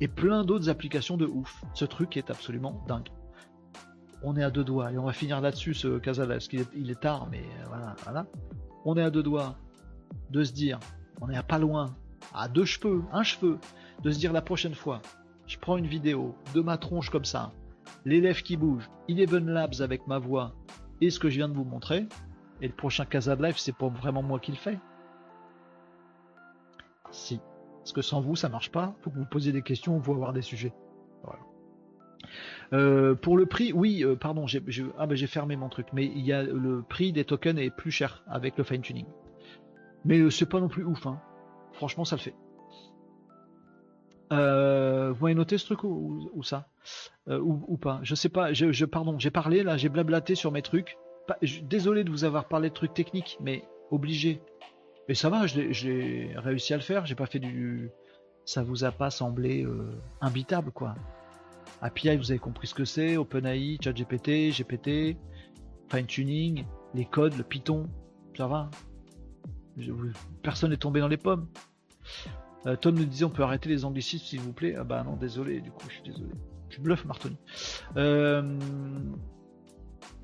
Et 0.00 0.08
plein 0.08 0.44
d'autres 0.44 0.68
applications 0.68 1.16
de 1.16 1.26
ouf. 1.26 1.62
Ce 1.74 1.84
truc 1.84 2.16
est 2.16 2.30
absolument 2.30 2.82
dingue. 2.88 3.08
On 4.22 4.36
est 4.36 4.42
à 4.42 4.50
deux 4.50 4.64
doigts, 4.64 4.92
et 4.92 4.98
on 4.98 5.04
va 5.04 5.12
finir 5.12 5.40
là-dessus, 5.40 5.74
ce 5.74 5.98
Casal, 5.98 6.28
parce 6.28 6.48
qu'il 6.48 6.60
est, 6.60 6.68
il 6.74 6.90
est 6.90 7.00
tard, 7.00 7.28
mais 7.30 7.40
euh, 7.40 7.64
voilà, 7.68 7.96
voilà. 8.02 8.26
On 8.84 8.96
est 8.96 9.02
à 9.02 9.10
deux 9.10 9.22
doigts 9.22 9.56
de 10.30 10.44
se 10.44 10.52
dire, 10.52 10.78
on 11.20 11.30
est 11.30 11.36
à 11.36 11.42
pas 11.42 11.58
loin, 11.58 11.94
à 12.34 12.48
deux 12.48 12.64
cheveux, 12.64 13.02
un 13.12 13.22
cheveu, 13.22 13.58
de 14.02 14.10
se 14.10 14.18
dire 14.18 14.32
la 14.32 14.42
prochaine 14.42 14.74
fois, 14.74 15.00
je 15.46 15.58
prends 15.58 15.76
une 15.76 15.86
vidéo 15.86 16.34
de 16.54 16.60
ma 16.60 16.78
tronche 16.78 17.10
comme 17.10 17.24
ça, 17.24 17.52
l'élève 18.04 18.42
qui 18.42 18.56
bouge, 18.56 18.88
Eleven 19.08 19.46
Labs 19.46 19.80
avec 19.80 20.06
ma 20.06 20.18
voix 20.18 20.54
et 21.00 21.10
ce 21.10 21.18
que 21.18 21.30
je 21.30 21.36
viens 21.36 21.48
de 21.48 21.54
vous 21.54 21.64
montrer. 21.64 22.06
Et 22.62 22.66
le 22.68 22.74
prochain 22.74 23.04
Casa 23.04 23.36
de 23.36 23.42
Live, 23.42 23.56
c'est 23.58 23.74
pas 23.74 23.88
vraiment 23.88 24.22
moi 24.22 24.38
qui 24.38 24.50
le 24.52 24.58
fais. 24.58 24.78
Si. 27.10 27.40
Parce 27.78 27.92
que 27.92 28.02
sans 28.02 28.20
vous, 28.20 28.36
ça 28.36 28.48
marche 28.48 28.70
pas. 28.70 28.94
Faut 29.00 29.10
que 29.10 29.18
vous 29.18 29.24
posiez 29.24 29.52
des 29.52 29.62
questions, 29.62 29.98
vous 29.98 30.12
avoir 30.12 30.32
des 30.32 30.42
sujets. 30.42 30.72
Euh, 32.72 33.14
pour 33.14 33.36
le 33.36 33.46
prix, 33.46 33.72
oui, 33.72 34.04
euh, 34.04 34.14
pardon, 34.14 34.46
j'ai, 34.46 34.62
ah 34.98 35.06
ben 35.06 35.16
j'ai 35.16 35.26
fermé 35.26 35.56
mon 35.56 35.68
truc, 35.68 35.88
mais 35.92 36.06
il 36.06 36.24
y 36.24 36.32
a 36.32 36.42
le 36.42 36.82
prix 36.82 37.12
des 37.12 37.24
tokens 37.24 37.58
est 37.58 37.70
plus 37.70 37.90
cher 37.90 38.22
avec 38.28 38.56
le 38.56 38.64
fine 38.64 38.82
tuning. 38.82 39.06
Mais 40.04 40.18
euh, 40.18 40.30
c'est 40.30 40.48
pas 40.48 40.60
non 40.60 40.68
plus 40.68 40.84
ouf, 40.84 41.06
hein. 41.06 41.20
Franchement, 41.72 42.04
ça 42.04 42.16
le 42.16 42.20
fait. 42.20 42.34
Vous 44.30 44.36
m'avez 45.24 45.34
noté 45.34 45.58
ce 45.58 45.66
truc 45.66 45.84
ou 45.84 46.42
ça 46.42 46.68
euh, 47.28 47.38
ou, 47.38 47.76
pas. 47.76 48.00
Je 48.02 48.14
sais 48.14 48.28
pas. 48.28 48.52
Je, 48.52 48.84
pardon, 48.84 49.18
j'ai 49.18 49.30
parlé 49.30 49.62
là, 49.62 49.76
j'ai 49.76 49.88
blablaté 49.88 50.34
sur 50.34 50.50
mes 50.50 50.62
trucs. 50.62 50.98
désolé 51.62 52.04
de 52.04 52.10
vous 52.10 52.24
avoir 52.24 52.48
parlé 52.48 52.70
de 52.70 52.74
trucs 52.74 52.94
techniques, 52.94 53.38
mais 53.40 53.64
obligé. 53.90 54.40
Mais 55.08 55.14
ça 55.14 55.28
va, 55.28 55.46
j'ai 55.46 56.32
réussi 56.36 56.74
à 56.74 56.76
le 56.76 56.82
faire. 56.82 57.06
J'ai 57.06 57.14
pas 57.14 57.26
fait 57.26 57.38
du. 57.38 57.90
Ça 58.44 58.62
vous 58.62 58.84
a 58.84 58.90
pas 58.90 59.10
semblé 59.10 59.64
euh, 59.64 60.00
imbitable 60.20 60.72
quoi. 60.72 60.94
API, 61.82 62.16
vous 62.16 62.30
avez 62.30 62.40
compris 62.40 62.66
ce 62.66 62.74
que 62.74 62.84
c'est. 62.84 63.16
OpenAI, 63.16 63.78
ChatGPT, 63.82 64.50
GPT, 64.50 65.16
fine 65.90 66.06
tuning, 66.06 66.64
les 66.94 67.04
codes, 67.04 67.36
le 67.36 67.44
Python, 67.44 67.88
ça 68.36 68.46
va. 68.48 68.70
personne 70.42 70.70
n'est 70.70 70.76
tombé 70.76 71.00
dans 71.00 71.08
les 71.08 71.16
pommes. 71.16 71.46
Euh, 72.66 72.76
Tom 72.76 72.94
nous 72.94 73.04
disait 73.04 73.24
on 73.24 73.30
peut 73.30 73.42
arrêter 73.42 73.68
les 73.68 73.84
anglicismes 73.84 74.24
s'il 74.24 74.40
vous 74.40 74.52
plaît. 74.52 74.74
Ah 74.78 74.84
bah 74.84 75.02
non, 75.04 75.16
désolé, 75.16 75.60
du 75.60 75.70
coup, 75.70 75.86
je 75.88 75.94
suis 75.94 76.02
désolé. 76.02 76.30
Je 76.68 76.80
bluffe 76.80 77.04
Martoni. 77.04 77.36
Euh, 77.96 78.58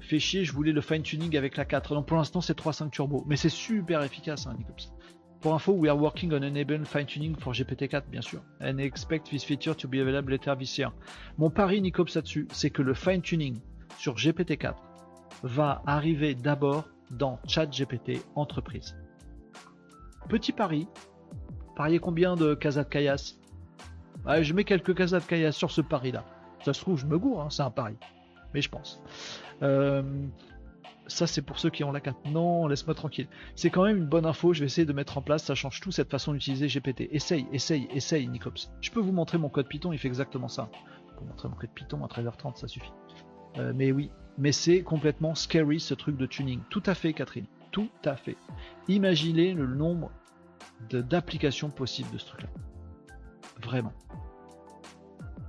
fait 0.01 0.21
chier, 0.21 0.45
je 0.45 0.53
voulais 0.53 0.73
le 0.73 0.81
fine 0.81 1.03
tuning 1.03 1.37
avec 1.37 1.57
la 1.57 1.65
4. 1.65 1.95
Donc 1.95 2.07
pour 2.07 2.17
l'instant 2.17 2.41
c'est 2.41 2.57
3.5 2.57 2.91
turbo, 2.91 3.25
mais 3.27 3.37
c'est 3.37 3.49
super 3.49 4.03
efficace, 4.03 4.47
hein, 4.47 4.55
Nicops. 4.57 4.93
Pour 5.41 5.55
info, 5.55 5.73
we 5.73 5.89
are 5.89 5.99
working 5.99 6.33
on 6.33 6.43
enabling 6.43 6.85
fine 6.85 7.07
tuning 7.07 7.37
for 7.37 7.53
GPT-4, 7.53 8.05
bien 8.11 8.23
sûr, 8.23 8.43
and 8.61 8.79
expect 8.79 9.29
this 9.29 9.45
feature 9.45 9.77
to 9.77 9.87
be 9.87 9.97
available 9.97 10.31
later 10.31 10.57
this 10.57 10.79
year. 10.79 10.93
Mon 11.37 11.51
pari, 11.51 11.81
Nicops, 11.81 12.15
là-dessus, 12.15 12.49
c'est 12.53 12.71
que 12.71 12.83
le 12.83 12.95
fine 12.95 13.21
tuning 13.21 13.59
sur 13.99 14.15
GPT-4 14.15 14.75
va 15.43 15.83
arriver 15.87 16.35
d'abord 16.35 16.89
dans 17.11 17.39
ChatGPT 17.47 18.23
entreprise. 18.35 18.97
Petit 20.29 20.53
pari, 20.53 20.89
pariez 21.77 21.99
combien 21.99 22.35
de 22.35 22.55
Casa 22.55 22.83
de 22.83 22.89
Kayas 22.89 23.35
Je 24.27 24.53
mets 24.53 24.65
quelques 24.65 24.95
Casa 24.95 25.21
de 25.21 25.25
Kayas 25.25 25.53
sur 25.53 25.71
ce 25.71 25.81
pari-là. 25.81 26.25
Ça 26.65 26.73
se 26.73 26.81
trouve, 26.81 26.99
je 26.99 27.07
me 27.07 27.19
gourre, 27.19 27.43
hein, 27.43 27.51
c'est 27.51 27.63
un 27.63 27.71
pari. 27.71 27.95
Mais 28.53 28.61
je 28.61 28.69
pense. 28.69 29.01
Euh, 29.63 30.03
ça, 31.07 31.27
c'est 31.27 31.43
pour 31.43 31.59
ceux 31.59 31.71
qui 31.71 31.85
ont 31.85 31.93
la 31.93 32.01
carte. 32.01 32.19
Non, 32.27 32.67
laisse-moi 32.67 32.95
tranquille. 32.95 33.29
C'est 33.55 33.71
quand 33.71 33.85
même 33.85 33.97
une 33.97 34.07
bonne 34.07 34.27
info. 34.27 34.53
Je 34.53 34.61
vais 34.61 34.67
essayer 34.67 34.87
de 34.87 34.93
mettre 34.93 35.19
en 35.19 35.23
place. 35.23 35.45
Ça 35.45 35.55
change 35.55 35.81
tout 35.81 35.93
cette 35.93 36.11
façon 36.11 36.33
d'utiliser 36.33 36.67
GPT. 36.67 37.09
Essaye, 37.13 37.47
essaye, 37.53 37.87
essaye, 37.95 38.27
Nicops. 38.27 38.73
Je 38.81 38.91
peux 38.91 39.01
vous 39.01 39.13
montrer 39.13 39.39
mon 39.39 39.49
code 39.49 39.69
Python. 39.69 39.93
Il 39.93 39.99
fait 39.99 40.09
exactement 40.09 40.49
ça. 40.49 40.69
Je 41.09 41.15
peux 41.15 41.25
montrer 41.25 41.49
mon 41.49 41.55
code 41.55 41.71
Python 41.75 42.05
à 42.05 42.09
13h30, 42.09 42.57
ça 42.57 42.67
suffit. 42.67 42.93
Euh, 43.59 43.73
mais 43.75 43.93
oui, 43.93 44.11
mais 44.37 44.53
c'est 44.53 44.83
complètement 44.83 45.35
scary 45.35 45.81
ce 45.81 45.95
truc 45.95 46.17
de 46.17 46.27
tuning. 46.27 46.61
Tout 46.71 46.83
à 46.87 46.95
fait, 46.95 47.13
Catherine. 47.13 47.47
Tout 47.71 47.89
à 48.05 48.17
fait. 48.17 48.37
Imaginez 48.89 49.55
le 49.55 49.67
nombre 49.67 50.11
d'applications 50.91 51.71
possibles 51.71 52.11
de 52.13 52.19
ce 52.19 52.27
truc-là. 52.27 52.49
Vraiment. 53.63 53.93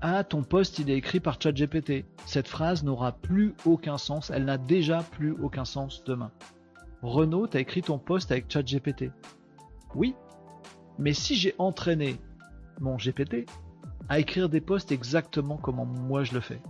Ah, 0.01 0.23
ton 0.23 0.43
poste 0.43 0.79
il 0.79 0.89
est 0.89 0.97
écrit 0.97 1.19
par 1.19 1.41
ChatGPT. 1.41 2.05
Cette 2.25 2.47
phrase 2.47 2.83
n'aura 2.83 3.13
plus 3.13 3.55
aucun 3.65 3.97
sens, 3.97 4.29
elle 4.29 4.45
n'a 4.45 4.57
déjà 4.57 5.01
plus 5.01 5.31
aucun 5.41 5.65
sens 5.65 6.03
demain. 6.03 6.31
Renault, 7.01 7.47
t'as 7.47 7.59
écrit 7.59 7.81
ton 7.81 7.97
poste 7.97 8.31
avec 8.31 8.51
ChatGPT. 8.51 9.11
Oui, 9.95 10.15
Mais 10.99 11.13
si 11.13 11.35
j'ai 11.35 11.55
entraîné 11.57 12.17
mon 12.79 12.97
GPT 12.97 13.49
à 14.09 14.19
écrire 14.19 14.49
des 14.49 14.61
posts 14.61 14.91
exactement 14.91 15.57
comment 15.57 15.85
moi 15.85 16.23
je 16.23 16.33
le 16.33 16.41
fais, 16.41 16.61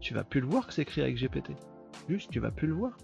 tu 0.00 0.14
vas 0.14 0.24
plus 0.24 0.40
le 0.40 0.46
voir 0.46 0.66
que 0.66 0.72
c'est 0.72 0.82
écrit 0.82 1.02
avec 1.02 1.16
GPT. 1.16 1.52
Juste, 2.08 2.30
tu 2.30 2.40
vas 2.40 2.50
plus 2.50 2.68
le 2.68 2.74
voir. 2.74 2.96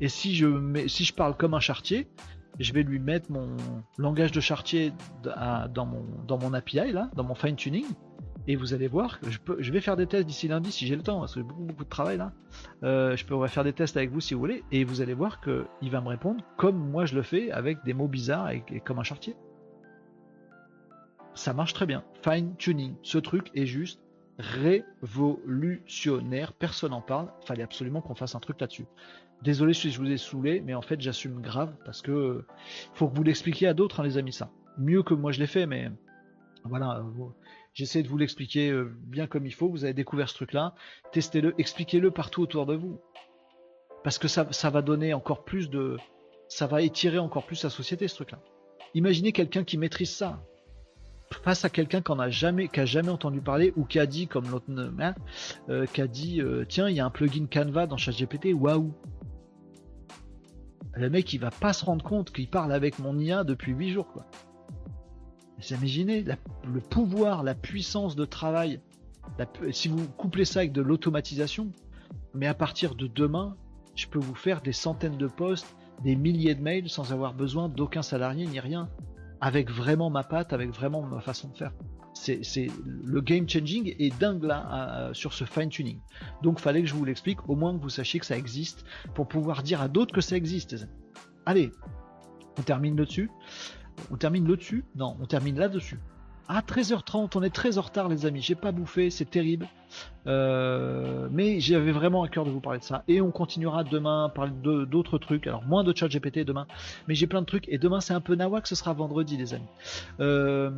Et 0.00 0.08
si 0.08 0.34
je, 0.34 0.86
si 0.86 1.04
je 1.04 1.14
parle 1.14 1.36
comme 1.36 1.54
un 1.54 1.60
chartier, 1.60 2.08
je 2.58 2.72
vais 2.72 2.82
lui 2.82 2.98
mettre 2.98 3.30
mon 3.30 3.56
langage 3.98 4.32
de 4.32 4.40
chartier 4.40 4.92
dans 5.22 5.86
mon, 5.86 6.04
dans 6.26 6.38
mon 6.38 6.54
API, 6.54 6.92
là, 6.92 7.10
dans 7.14 7.24
mon 7.24 7.34
fine 7.34 7.56
tuning. 7.56 7.86
Et 8.46 8.56
vous 8.56 8.72
allez 8.72 8.88
voir 8.88 9.20
que 9.20 9.30
je, 9.30 9.38
je 9.58 9.72
vais 9.72 9.82
faire 9.82 9.96
des 9.96 10.06
tests 10.06 10.26
d'ici 10.26 10.48
lundi 10.48 10.72
si 10.72 10.86
j'ai 10.86 10.96
le 10.96 11.02
temps, 11.02 11.20
parce 11.20 11.34
que 11.34 11.40
j'ai 11.40 11.44
beaucoup, 11.44 11.84
de 11.84 11.88
travail 11.88 12.16
là. 12.16 12.32
Euh, 12.82 13.14
je 13.14 13.26
pourrais 13.26 13.48
faire 13.48 13.64
des 13.64 13.74
tests 13.74 13.98
avec 13.98 14.10
vous 14.10 14.20
si 14.20 14.32
vous 14.32 14.40
voulez, 14.40 14.64
et 14.72 14.84
vous 14.84 15.02
allez 15.02 15.12
voir 15.12 15.42
qu'il 15.42 15.90
va 15.90 16.00
me 16.00 16.08
répondre 16.08 16.42
comme 16.56 16.78
moi 16.78 17.04
je 17.04 17.14
le 17.14 17.22
fais, 17.22 17.50
avec 17.50 17.84
des 17.84 17.92
mots 17.92 18.08
bizarres 18.08 18.50
et, 18.50 18.64
et 18.70 18.80
comme 18.80 18.98
un 18.98 19.02
chartier. 19.02 19.36
Ça 21.34 21.52
marche 21.52 21.74
très 21.74 21.84
bien. 21.84 22.04
Fine 22.24 22.56
tuning, 22.56 22.94
ce 23.02 23.18
truc 23.18 23.50
est 23.54 23.66
juste 23.66 24.00
révolutionnaire. 24.38 26.52
Personne 26.52 26.92
n'en 26.92 27.02
parle. 27.02 27.28
Fallait 27.44 27.62
absolument 27.62 28.00
qu'on 28.00 28.14
fasse 28.14 28.34
un 28.34 28.40
truc 28.40 28.58
là-dessus. 28.60 28.86
Désolé 29.42 29.72
si 29.72 29.90
je 29.90 30.00
vous 30.00 30.10
ai 30.10 30.16
saoulé, 30.16 30.60
mais 30.60 30.74
en 30.74 30.82
fait 30.82 31.00
j'assume 31.00 31.40
grave 31.40 31.72
parce 31.84 32.02
que 32.02 32.44
faut 32.94 33.08
que 33.08 33.14
vous 33.16 33.22
l'expliquiez 33.22 33.68
à 33.68 33.74
d'autres, 33.74 34.00
hein, 34.00 34.04
les 34.04 34.18
amis, 34.18 34.32
ça. 34.32 34.50
Mieux 34.78 35.02
que 35.02 35.14
moi 35.14 35.32
je 35.32 35.38
l'ai 35.40 35.46
fait, 35.46 35.66
mais 35.66 35.90
voilà. 36.64 37.04
J'essaie 37.74 38.02
de 38.02 38.08
vous 38.08 38.18
l'expliquer 38.18 38.70
euh, 38.70 38.92
bien 39.04 39.26
comme 39.26 39.46
il 39.46 39.54
faut. 39.54 39.68
Vous 39.68 39.84
avez 39.84 39.94
découvert 39.94 40.28
ce 40.28 40.34
truc-là. 40.34 40.74
Testez-le, 41.12 41.54
expliquez-le 41.58 42.10
partout 42.10 42.42
autour 42.42 42.66
de 42.66 42.74
vous. 42.74 43.00
Parce 44.02 44.18
que 44.18 44.26
ça, 44.26 44.70
va 44.70 44.82
donner 44.82 45.14
encore 45.14 45.44
plus 45.44 45.70
de. 45.70 45.96
Ça 46.48 46.66
va 46.66 46.82
étirer 46.82 47.18
encore 47.18 47.46
plus 47.46 47.62
la 47.62 47.70
société, 47.70 48.08
ce 48.08 48.16
truc-là. 48.16 48.40
Imaginez 48.94 49.32
quelqu'un 49.32 49.64
qui 49.64 49.76
maîtrise 49.76 50.10
ça 50.10 50.42
face 51.44 51.64
à 51.64 51.68
quelqu'un 51.70 52.00
qu'on 52.00 52.18
a 52.18 52.30
jamais, 52.30 52.68
qui 52.68 52.80
a 52.80 52.86
jamais 52.86 53.10
entendu 53.10 53.40
parler 53.40 53.72
ou 53.76 53.84
qui 53.84 53.98
a 53.98 54.06
dit, 54.06 54.26
comme 54.28 54.48
l'autre, 54.50 54.66
hein, 54.98 55.14
euh, 55.68 55.84
qui 55.86 56.00
a 56.00 56.06
dit, 56.06 56.40
euh, 56.40 56.64
tiens, 56.66 56.88
il 56.88 56.96
y 56.96 57.00
a 57.00 57.04
un 57.04 57.10
plugin 57.10 57.46
Canva 57.46 57.86
dans 57.86 57.98
ChatGPT, 57.98 58.54
waouh. 58.54 58.94
Le 60.98 61.08
mec, 61.08 61.32
il 61.32 61.38
va 61.38 61.52
pas 61.52 61.72
se 61.72 61.84
rendre 61.84 62.04
compte 62.04 62.32
qu'il 62.32 62.48
parle 62.48 62.72
avec 62.72 62.98
mon 62.98 63.16
IA 63.16 63.44
depuis 63.44 63.70
8 63.70 63.90
jours. 63.90 64.24
Vous 65.56 65.72
imaginez 65.72 66.24
le 66.24 66.80
pouvoir, 66.80 67.44
la 67.44 67.54
puissance 67.54 68.16
de 68.16 68.24
travail. 68.24 68.80
si 69.70 69.86
vous 69.86 70.08
couplez 70.08 70.44
ça 70.44 70.58
avec 70.58 70.72
de 70.72 70.82
l'automatisation, 70.82 71.70
mais 72.34 72.48
à 72.48 72.54
partir 72.54 72.96
de 72.96 73.06
demain, 73.06 73.56
je 73.94 74.08
peux 74.08 74.18
vous 74.18 74.34
faire 74.34 74.60
des 74.60 74.72
centaines 74.72 75.16
de 75.16 75.28
posts, 75.28 75.72
des 76.02 76.16
milliers 76.16 76.56
de 76.56 76.62
mails 76.62 76.88
sans 76.88 77.12
avoir 77.12 77.32
besoin 77.32 77.68
d'aucun 77.68 78.02
salarié 78.02 78.48
ni 78.48 78.58
rien 78.58 78.88
avec 79.40 79.70
vraiment 79.70 80.10
ma 80.10 80.24
patte, 80.24 80.52
avec 80.52 80.70
vraiment 80.70 81.02
ma 81.02 81.20
façon 81.20 81.46
de 81.48 81.56
faire. 81.56 81.72
C'est 82.20 82.68
le 83.04 83.20
game 83.20 83.48
changing 83.48 83.94
est 83.98 84.18
dingue 84.18 84.44
là 84.44 85.10
sur 85.12 85.32
ce 85.32 85.44
fine 85.44 85.68
tuning. 85.68 86.00
Donc 86.42 86.58
fallait 86.58 86.82
que 86.82 86.88
je 86.88 86.94
vous 86.94 87.04
l'explique, 87.04 87.48
au 87.48 87.54
moins 87.54 87.76
que 87.76 87.82
vous 87.82 87.88
sachiez 87.88 88.20
que 88.20 88.26
ça 88.26 88.36
existe 88.36 88.84
pour 89.14 89.28
pouvoir 89.28 89.62
dire 89.62 89.80
à 89.80 89.88
d'autres 89.88 90.12
que 90.12 90.20
ça 90.20 90.36
existe. 90.36 90.76
Allez, 91.46 91.70
on 92.58 92.62
termine 92.62 92.96
là-dessus. 92.96 93.30
On 94.10 94.16
termine 94.16 94.48
là-dessus 94.48 94.84
Non, 94.96 95.16
on 95.20 95.26
termine 95.26 95.58
là-dessus. 95.58 95.98
À 96.50 96.62
13h30, 96.62 97.32
on 97.34 97.42
est 97.42 97.50
très 97.50 97.76
en 97.76 97.82
retard 97.82 98.08
les 98.08 98.24
amis, 98.24 98.40
j'ai 98.40 98.54
pas 98.54 98.72
bouffé, 98.72 99.10
c'est 99.10 99.26
terrible. 99.26 99.66
Euh, 100.26 101.28
mais 101.30 101.60
j'avais 101.60 101.92
vraiment 101.92 102.22
à 102.22 102.28
cœur 102.28 102.46
de 102.46 102.50
vous 102.50 102.60
parler 102.60 102.78
de 102.78 102.84
ça. 102.84 103.04
Et 103.06 103.20
on 103.20 103.30
continuera 103.30 103.84
demain 103.84 104.24
à 104.24 104.28
parler 104.30 104.52
d'autres 104.62 105.18
trucs. 105.18 105.46
Alors 105.46 105.62
moins 105.66 105.84
de 105.84 105.94
chat 105.94 106.08
GPT 106.08 106.46
demain, 106.46 106.66
mais 107.06 107.14
j'ai 107.14 107.26
plein 107.26 107.42
de 107.42 107.46
trucs. 107.46 107.68
Et 107.68 107.76
demain 107.76 108.00
c'est 108.00 108.14
un 108.14 108.22
peu 108.22 108.34
nawak, 108.34 108.66
ce 108.66 108.74
sera 108.74 108.94
vendredi 108.94 109.36
les 109.36 109.52
amis. 109.52 109.66
Euh, 110.20 110.70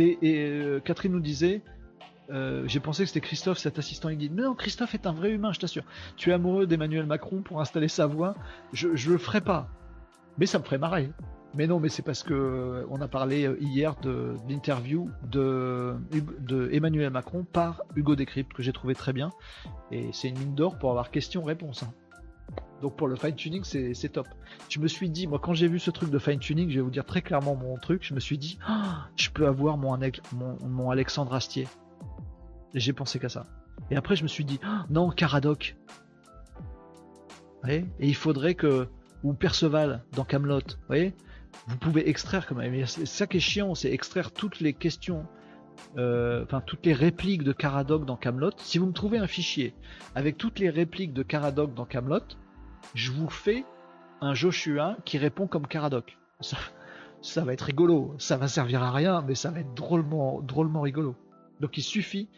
euh, 0.00 0.80
Catherine 0.80 1.12
nous 1.12 1.20
disait, 1.20 1.62
j'ai 2.28 2.80
pensé 2.80 3.04
que 3.04 3.08
c'était 3.10 3.20
Christophe, 3.20 3.58
cet 3.58 3.78
assistant 3.78 4.10
dit 4.10 4.28
Mais 4.28 4.42
non, 4.42 4.54
Christophe 4.54 4.94
est 4.94 5.06
un 5.06 5.12
vrai 5.12 5.30
humain, 5.30 5.52
je 5.52 5.60
t'assure. 5.60 5.84
Tu 6.16 6.30
es 6.30 6.32
amoureux 6.32 6.66
d'Emmanuel 6.66 7.06
Macron 7.06 7.42
pour 7.42 7.60
installer 7.60 7.88
sa 7.88 8.06
voix. 8.06 8.34
Je, 8.72 8.96
je 8.96 9.12
le 9.12 9.18
ferai 9.18 9.40
pas. 9.40 9.68
Mais 10.36 10.46
ça 10.46 10.58
me 10.58 10.64
ferait 10.64 10.78
marrer. 10.78 11.10
Mais 11.56 11.66
non, 11.66 11.78
mais 11.78 11.88
c'est 11.88 12.02
parce 12.02 12.22
que 12.22 12.34
euh, 12.34 12.86
on 12.90 13.00
a 13.00 13.08
parlé 13.08 13.46
euh, 13.46 13.56
hier 13.60 13.94
de, 13.96 14.34
l'interview 14.48 15.08
de, 15.22 15.94
de, 16.40 16.68
Emmanuel 16.72 17.10
Macron 17.10 17.44
par 17.44 17.82
Hugo 17.94 18.16
Décrypte 18.16 18.52
que 18.52 18.62
j'ai 18.62 18.72
trouvé 18.72 18.94
très 18.94 19.12
bien. 19.12 19.30
Et 19.92 20.10
c'est 20.12 20.28
une 20.28 20.38
mine 20.38 20.54
d'or 20.54 20.78
pour 20.78 20.90
avoir 20.90 21.10
question-réponse. 21.10 21.84
Hein. 21.84 21.92
Donc 22.82 22.96
pour 22.96 23.08
le 23.08 23.16
fine 23.16 23.34
tuning, 23.34 23.62
c'est 23.64 24.08
top. 24.12 24.26
Je 24.68 24.78
me 24.80 24.88
suis 24.88 25.08
dit, 25.08 25.26
moi 25.26 25.38
quand 25.38 25.54
j'ai 25.54 25.68
vu 25.68 25.78
ce 25.78 25.90
truc 25.90 26.10
de 26.10 26.18
fine 26.18 26.38
tuning, 26.38 26.68
je 26.68 26.74
vais 26.76 26.80
vous 26.80 26.90
dire 26.90 27.04
très 27.06 27.22
clairement 27.22 27.54
mon 27.54 27.76
truc, 27.78 28.02
je 28.02 28.14
me 28.14 28.20
suis 28.20 28.36
dit, 28.36 28.58
ah, 28.66 29.06
je 29.16 29.30
peux 29.30 29.46
avoir 29.46 29.76
mon, 29.78 29.96
mon, 30.32 30.90
Alexandre 30.90 31.32
Astier. 31.32 31.66
Et 32.74 32.80
j'ai 32.80 32.92
pensé 32.92 33.18
qu'à 33.18 33.28
ça. 33.28 33.44
Et 33.90 33.96
après 33.96 34.16
je 34.16 34.22
me 34.22 34.28
suis 34.28 34.44
dit, 34.44 34.60
ah, 34.62 34.84
non, 34.90 35.08
Caradoc. 35.10 35.76
et 37.66 37.84
il 38.00 38.16
faudrait 38.16 38.54
que, 38.54 38.88
ou 39.22 39.32
Perceval 39.32 40.04
dans 40.12 40.24
Camelot, 40.24 40.58
vous 40.58 40.86
voyez? 40.86 41.14
Vous 41.66 41.76
pouvez 41.76 42.08
extraire 42.08 42.46
quand 42.46 42.54
même. 42.54 42.86
C'est 42.86 43.06
ça 43.06 43.26
qui 43.26 43.38
est 43.38 43.40
chiant, 43.40 43.74
c'est 43.74 43.90
extraire 43.90 44.32
toutes 44.32 44.60
les 44.60 44.72
questions, 44.72 45.26
euh, 45.96 46.44
enfin 46.44 46.60
toutes 46.60 46.84
les 46.86 46.92
répliques 46.92 47.42
de 47.42 47.52
Caradoc 47.52 48.04
dans 48.04 48.16
Camelot. 48.16 48.52
Si 48.58 48.78
vous 48.78 48.86
me 48.86 48.92
trouvez 48.92 49.18
un 49.18 49.26
fichier 49.26 49.74
avec 50.14 50.36
toutes 50.36 50.58
les 50.58 50.70
répliques 50.70 51.12
de 51.12 51.22
Caradoc 51.22 51.74
dans 51.74 51.84
Camelot, 51.84 52.36
je 52.94 53.10
vous 53.12 53.30
fais 53.30 53.64
un 54.20 54.34
Joshua 54.34 54.96
qui 55.04 55.18
répond 55.18 55.46
comme 55.46 55.66
Caradoc. 55.66 56.18
Ça, 56.40 56.56
ça 57.22 57.42
va 57.42 57.52
être 57.54 57.62
rigolo. 57.62 58.14
Ça 58.18 58.36
va 58.36 58.48
servir 58.48 58.82
à 58.82 58.92
rien, 58.92 59.22
mais 59.26 59.34
ça 59.34 59.50
va 59.50 59.60
être 59.60 59.74
drôlement, 59.74 60.40
drôlement 60.42 60.82
rigolo. 60.82 61.16
Donc 61.60 61.78
il 61.78 61.82
suffit 61.82 62.28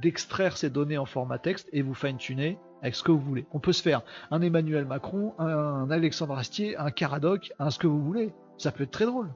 d'extraire 0.00 0.56
ces 0.56 0.70
données 0.70 0.98
en 0.98 1.04
format 1.04 1.38
texte 1.38 1.68
et 1.72 1.82
vous 1.82 1.94
fine-tuner 1.94 2.58
avec 2.80 2.94
ce 2.94 3.02
que 3.02 3.12
vous 3.12 3.20
voulez. 3.20 3.46
On 3.52 3.58
peut 3.58 3.72
se 3.72 3.82
faire 3.82 4.02
un 4.30 4.40
Emmanuel 4.40 4.86
Macron, 4.86 5.34
un 5.38 5.90
Alexandre 5.90 6.38
Astier, 6.38 6.76
un 6.78 6.90
Caradoc, 6.90 7.52
un 7.58 7.70
ce 7.70 7.78
que 7.78 7.86
vous 7.86 8.02
voulez. 8.02 8.32
Ça 8.60 8.72
peut 8.72 8.84
être 8.84 8.90
très 8.90 9.06
drôle. 9.06 9.32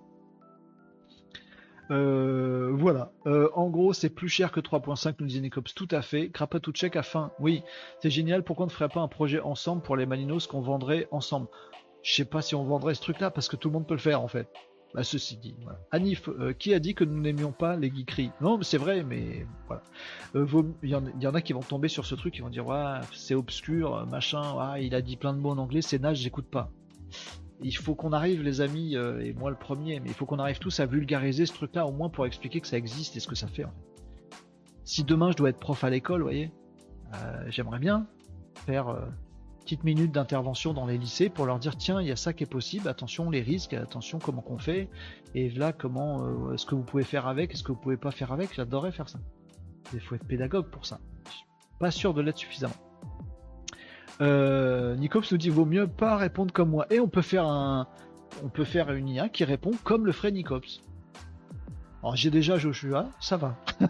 Euh, 1.90 2.72
voilà. 2.74 3.10
Euh, 3.26 3.48
en 3.54 3.70
gros, 3.70 3.94
c'est 3.94 4.10
plus 4.10 4.28
cher 4.28 4.52
que 4.52 4.60
3.5, 4.60 5.14
nous 5.18 5.26
disait 5.26 5.40
Nicops. 5.40 5.74
Tout 5.74 5.88
à 5.92 6.02
fait. 6.02 6.30
check 6.74 6.94
à 6.94 7.02
fin. 7.02 7.30
Oui, 7.40 7.62
c'est 8.02 8.10
génial. 8.10 8.44
Pourquoi 8.44 8.64
on 8.64 8.66
ne 8.66 8.72
ferait 8.72 8.90
pas 8.90 9.00
un 9.00 9.08
projet 9.08 9.40
ensemble 9.40 9.80
pour 9.80 9.96
les 9.96 10.04
Maninos 10.04 10.46
qu'on 10.46 10.60
vendrait 10.60 11.08
ensemble? 11.10 11.46
Je 12.02 12.12
sais 12.12 12.26
pas 12.26 12.42
si 12.42 12.54
on 12.54 12.64
vendrait 12.64 12.94
ce 12.94 13.00
truc-là 13.00 13.30
parce 13.30 13.48
que 13.48 13.56
tout 13.56 13.68
le 13.68 13.72
monde 13.72 13.86
peut 13.86 13.94
le 13.94 14.00
faire 14.00 14.20
en 14.20 14.28
fait. 14.28 14.46
Bah, 14.92 15.04
ceci 15.04 15.38
dit. 15.38 15.56
Anif, 15.90 16.28
euh, 16.28 16.52
qui 16.52 16.74
a 16.74 16.78
dit 16.78 16.94
que 16.94 17.04
nous 17.04 17.18
n'aimions 17.18 17.52
pas 17.52 17.76
les 17.76 17.90
geekeries? 17.90 18.30
Non, 18.42 18.60
c'est 18.60 18.76
vrai, 18.76 19.04
mais 19.04 19.46
voilà. 19.68 19.82
Il 20.82 20.90
y, 20.90 21.26
en 21.26 21.34
a 21.34 21.40
qui 21.40 21.54
vont 21.54 21.60
tomber 21.60 21.88
sur 21.88 22.04
ce 22.04 22.14
truc, 22.14 22.36
ils 22.36 22.42
vont 22.42 22.50
dire 22.50 22.66
ouais, 22.66 23.00
c'est 23.14 23.34
obscur, 23.34 24.06
machin. 24.06 24.76
il 24.78 24.94
a 24.94 25.00
dit 25.00 25.16
plein 25.16 25.32
de 25.32 25.38
mots 25.38 25.50
en 25.50 25.58
anglais, 25.58 25.80
c'est 25.80 25.98
nage, 25.98 26.18
j'écoute 26.18 26.46
pas 26.50 26.70
il 27.62 27.76
faut 27.76 27.94
qu'on 27.94 28.12
arrive, 28.12 28.42
les 28.42 28.60
amis, 28.60 28.96
euh, 28.96 29.20
et 29.20 29.32
moi 29.32 29.50
le 29.50 29.56
premier, 29.56 30.00
mais 30.00 30.08
il 30.08 30.14
faut 30.14 30.26
qu'on 30.26 30.38
arrive 30.38 30.58
tous 30.58 30.80
à 30.80 30.86
vulgariser 30.86 31.46
ce 31.46 31.52
truc-là, 31.52 31.86
au 31.86 31.92
moins 31.92 32.08
pour 32.08 32.26
expliquer 32.26 32.60
que 32.60 32.66
ça 32.66 32.76
existe 32.76 33.16
et 33.16 33.20
ce 33.20 33.28
que 33.28 33.34
ça 33.34 33.46
fait. 33.46 33.66
Si 34.84 35.04
demain 35.04 35.30
je 35.30 35.36
dois 35.36 35.50
être 35.50 35.58
prof 35.58 35.82
à 35.84 35.90
l'école, 35.90 36.22
voyez, 36.22 36.52
euh, 37.14 37.44
j'aimerais 37.48 37.78
bien 37.78 38.06
faire 38.66 38.88
euh, 38.88 39.06
petite 39.60 39.84
minute 39.84 40.12
d'intervention 40.12 40.74
dans 40.74 40.86
les 40.86 40.98
lycées 40.98 41.28
pour 41.28 41.46
leur 41.46 41.58
dire 41.58 41.76
tiens, 41.76 42.00
il 42.00 42.08
y 42.08 42.12
a 42.12 42.16
ça 42.16 42.32
qui 42.32 42.44
est 42.44 42.50
possible, 42.50 42.88
attention 42.88 43.30
les 43.30 43.40
risques, 43.40 43.72
attention 43.72 44.18
comment 44.18 44.42
qu'on 44.42 44.58
fait, 44.58 44.90
et 45.34 45.50
là 45.50 45.72
comment 45.72 46.52
est-ce 46.52 46.66
que 46.66 46.74
vous 46.74 46.82
pouvez 46.82 47.04
faire 47.04 47.26
avec, 47.26 47.54
est-ce 47.54 47.62
que 47.62 47.72
vous 47.72 47.78
pouvez 47.78 47.96
pas 47.96 48.10
faire 48.10 48.32
avec, 48.32 48.54
j'adorerais 48.54 48.92
faire 48.92 49.08
ça. 49.08 49.20
Il 49.92 50.00
faut 50.00 50.14
être 50.14 50.26
pédagogue 50.26 50.68
pour 50.70 50.84
ça. 50.86 51.00
pas 51.78 51.90
sûr 51.90 52.14
de 52.14 52.20
l'être 52.20 52.38
suffisamment. 52.38 52.74
Euh, 54.20 54.94
Nicops 54.96 55.30
nous 55.32 55.38
dit 55.38 55.50
vaut 55.50 55.64
mieux 55.64 55.86
pas 55.86 56.16
répondre 56.16 56.52
comme 56.52 56.70
moi. 56.70 56.86
Et 56.90 57.00
on 57.00 57.08
peut 57.08 57.22
faire 57.22 57.46
un, 57.46 57.88
on 58.44 58.48
peut 58.48 58.64
faire 58.64 58.92
une 58.92 59.08
IA 59.08 59.28
qui 59.28 59.44
répond 59.44 59.72
comme 59.82 60.06
le 60.06 60.12
ferait 60.12 60.32
Nicops. 60.32 60.80
Alors 62.02 62.16
j'ai 62.16 62.30
déjà 62.30 62.58
Joshua, 62.58 63.08
ça 63.18 63.36
va. 63.36 63.56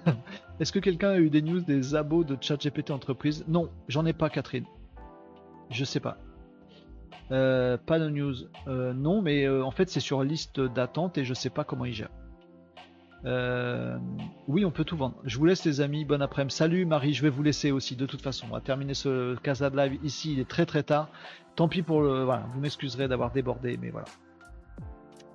Est-ce 0.60 0.72
que 0.72 0.78
quelqu'un 0.78 1.10
a 1.10 1.18
eu 1.18 1.30
des 1.30 1.42
news 1.42 1.60
des 1.60 1.94
abos 1.94 2.24
de 2.24 2.36
ChatGPT 2.40 2.90
entreprise? 2.90 3.44
Non, 3.48 3.70
j'en 3.88 4.06
ai 4.06 4.12
pas, 4.12 4.30
Catherine. 4.30 4.66
Je 5.70 5.84
sais 5.84 6.00
pas. 6.00 6.18
Euh, 7.32 7.76
pas 7.76 7.98
de 7.98 8.08
news. 8.08 8.34
Euh, 8.68 8.92
non, 8.92 9.20
mais 9.20 9.48
en 9.48 9.70
fait 9.70 9.90
c'est 9.90 10.00
sur 10.00 10.22
liste 10.22 10.60
d'attente 10.60 11.18
et 11.18 11.24
je 11.24 11.34
sais 11.34 11.50
pas 11.50 11.64
comment 11.64 11.84
ils 11.84 11.94
gèrent. 11.94 12.10
Euh, 13.24 13.96
oui, 14.48 14.64
on 14.64 14.70
peut 14.70 14.84
tout 14.84 14.96
vendre. 14.96 15.16
Je 15.24 15.38
vous 15.38 15.46
laisse 15.46 15.64
les 15.64 15.80
amis, 15.80 16.04
bon 16.04 16.20
après-midi. 16.20 16.54
Salut 16.54 16.84
Marie, 16.84 17.14
je 17.14 17.22
vais 17.22 17.30
vous 17.30 17.42
laisser 17.42 17.70
aussi 17.70 17.96
de 17.96 18.06
toute 18.06 18.20
façon. 18.20 18.46
On 18.50 18.54
va 18.54 18.60
terminer 18.60 18.94
ce 18.94 19.36
Casa 19.36 19.70
de 19.70 19.76
live 19.76 19.98
ici, 20.02 20.34
il 20.34 20.40
est 20.40 20.48
très 20.48 20.66
très 20.66 20.82
tard. 20.82 21.08
Tant 21.56 21.68
pis 21.68 21.82
pour 21.82 22.02
le... 22.02 22.24
Voilà, 22.24 22.46
vous 22.52 22.60
m'excuserez 22.60 23.08
d'avoir 23.08 23.30
débordé, 23.30 23.78
mais 23.80 23.90
voilà. 23.90 24.06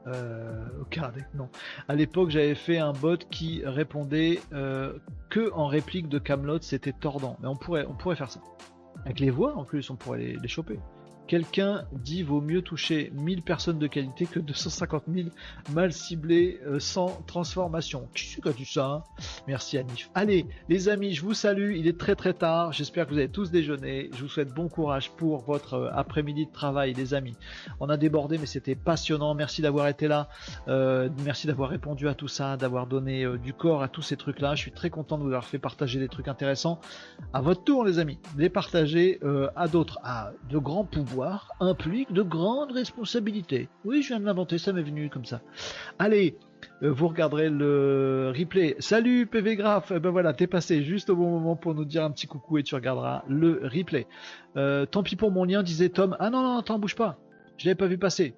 Euh, 0.08 0.66
non. 1.34 1.50
À 1.88 1.96
l'époque, 1.96 2.30
j'avais 2.30 2.56
fait 2.56 2.78
un 2.78 2.94
bot 2.94 3.18
qui 3.30 3.62
répondait 3.66 4.40
euh, 4.54 4.94
que 5.30 5.52
en 5.54 5.68
réplique 5.68 6.10
de 6.10 6.20
Camelot, 6.20 6.62
c'était 6.62 6.94
tordant. 6.94 7.38
Mais 7.42 7.48
on 7.48 7.56
pourrait, 7.56 7.86
on 7.88 7.94
pourrait 7.94 8.16
faire 8.16 8.32
ça. 8.32 8.42
Avec 9.06 9.20
les 9.20 9.30
voix, 9.30 9.56
en 9.56 9.64
plus, 9.64 9.90
on 9.90 9.96
pourrait 9.96 10.36
les, 10.42 10.48
choper. 10.48 10.80
Quelqu'un 11.30 11.84
dit 11.92 12.24
vaut 12.24 12.42
mieux 12.42 12.64
toucher 12.64 13.12
1000 13.14 13.44
personnes 13.44 13.78
de 13.78 13.86
qualité 13.86 14.26
que 14.26 14.40
250 14.40 15.04
000 15.14 15.30
mal 15.74 15.94
ciblées 15.94 16.60
euh, 16.66 16.80
sans 16.80 17.22
transformation. 17.28 18.10
Qui 18.16 18.42
a 18.44 18.52
dit 18.52 18.66
ça 18.66 18.86
hein? 18.88 19.04
Merci 19.46 19.78
Anif. 19.78 20.10
Allez, 20.16 20.48
les 20.70 20.90
amis, 20.90 21.14
je 21.14 21.22
vous 21.22 21.36
salue. 21.36 21.76
Il 21.76 21.86
est 21.86 22.00
très 22.00 22.16
très 22.16 22.34
tard. 22.34 22.74
J'espère 22.74 23.06
que 23.06 23.12
vous 23.12 23.20
avez 23.20 23.30
tous 23.30 23.52
déjeuné. 23.52 24.10
Je 24.16 24.24
vous 24.24 24.28
souhaite 24.28 24.56
bon 24.56 24.70
courage 24.70 25.12
pour 25.12 25.44
votre 25.44 25.76
euh, 25.76 25.92
après-midi 25.94 26.48
de 26.48 26.52
travail, 26.52 26.96
les 26.96 27.14
amis. 27.14 27.36
On 27.80 27.90
a 27.90 27.98
débordé, 27.98 28.40
mais 28.40 28.48
c'était 28.48 28.74
passionnant. 28.74 29.36
Merci 29.36 29.62
d'avoir 29.62 29.88
été 29.88 30.08
là. 30.08 30.30
Euh, 30.68 31.10
merci 31.24 31.46
d'avoir 31.46 31.70
répondu 31.70 32.08
à 32.08 32.16
tout 32.16 32.28
ça, 32.28 32.58
d'avoir 32.58 32.88
donné 32.88 33.24
du 33.38 33.54
corps 33.54 33.84
à 33.84 33.88
tous 33.88 34.02
ces 34.02 34.18
trucs-là. 34.18 34.56
Je 34.56 34.62
suis 34.62 34.72
très 34.72 34.90
content 34.90 35.20
de 35.20 35.22
vous 35.22 35.30
avoir 35.30 35.46
fait 35.46 35.60
partager 35.60 36.00
des 36.00 36.10
trucs 36.10 36.28
intéressants. 36.28 36.82
À 37.34 37.42
votre 37.42 37.64
tour, 37.64 37.86
les 37.86 38.00
amis, 38.00 38.18
les 38.36 38.50
partager 38.50 39.20
à 39.56 39.68
d'autres, 39.68 40.00
à 40.04 40.32
de 40.50 40.58
grands 40.58 40.86
pouvoirs 40.86 41.19
implique 41.60 42.12
de 42.12 42.22
grandes 42.22 42.72
responsabilités. 42.72 43.70
Oui, 43.86 44.02
je 44.02 44.10
viens 44.10 44.20
de 44.20 44.26
l'inventer, 44.26 44.58
ça 44.58 44.74
m'est 44.74 44.82
venu 44.82 45.10
comme 45.10 45.26
ça. 45.26 45.42
Allez, 45.98 46.38
euh, 46.82 46.92
vous 46.92 47.08
regarderez 47.08 47.50
le 47.50 48.34
replay. 48.36 48.76
Salut 48.80 49.26
PV 49.26 49.56
Graph, 49.56 49.92
eh 49.96 50.00
ben 50.00 50.10
voilà, 50.10 50.34
t'es 50.34 50.48
passé 50.48 50.84
juste 50.84 51.10
au 51.10 51.16
bon 51.16 51.30
moment 51.30 51.56
pour 51.56 51.76
nous 51.76 51.86
dire 51.86 52.04
un 52.04 52.12
petit 52.12 52.28
coucou 52.28 52.58
et 52.58 52.64
tu 52.64 52.76
regarderas 52.76 53.24
le 53.28 53.62
replay. 53.64 54.08
Euh, 54.58 54.86
tant 54.86 55.04
pis 55.04 55.16
pour 55.16 55.32
mon 55.32 55.44
lien, 55.44 55.64
disait 55.64 55.90
Tom. 55.90 56.16
Ah 56.20 56.30
non, 56.30 56.42
non, 56.42 56.58
attends, 56.58 56.80
bouge 56.80 56.96
pas. 56.96 57.18
Je 57.58 57.66
l'avais 57.66 57.76
pas 57.76 57.88
vu 57.88 57.98
passer. 57.98 58.36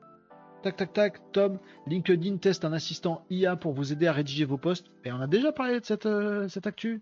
Tac, 0.64 0.76
tac, 0.76 0.94
tac, 0.94 1.32
Tom, 1.32 1.60
LinkedIn 1.88 2.38
teste 2.38 2.66
un 2.66 2.74
assistant 2.74 3.26
IA 3.30 3.56
pour 3.56 3.74
vous 3.74 3.92
aider 3.92 4.08
à 4.08 4.14
rédiger 4.14 4.46
vos 4.46 4.58
posts. 4.58 4.88
Et 5.06 5.12
on 5.12 5.20
a 5.20 5.28
déjà 5.28 5.52
parlé 5.52 5.80
de 5.80 5.86
cette, 5.86 6.06
euh, 6.06 6.48
actu, 6.66 7.02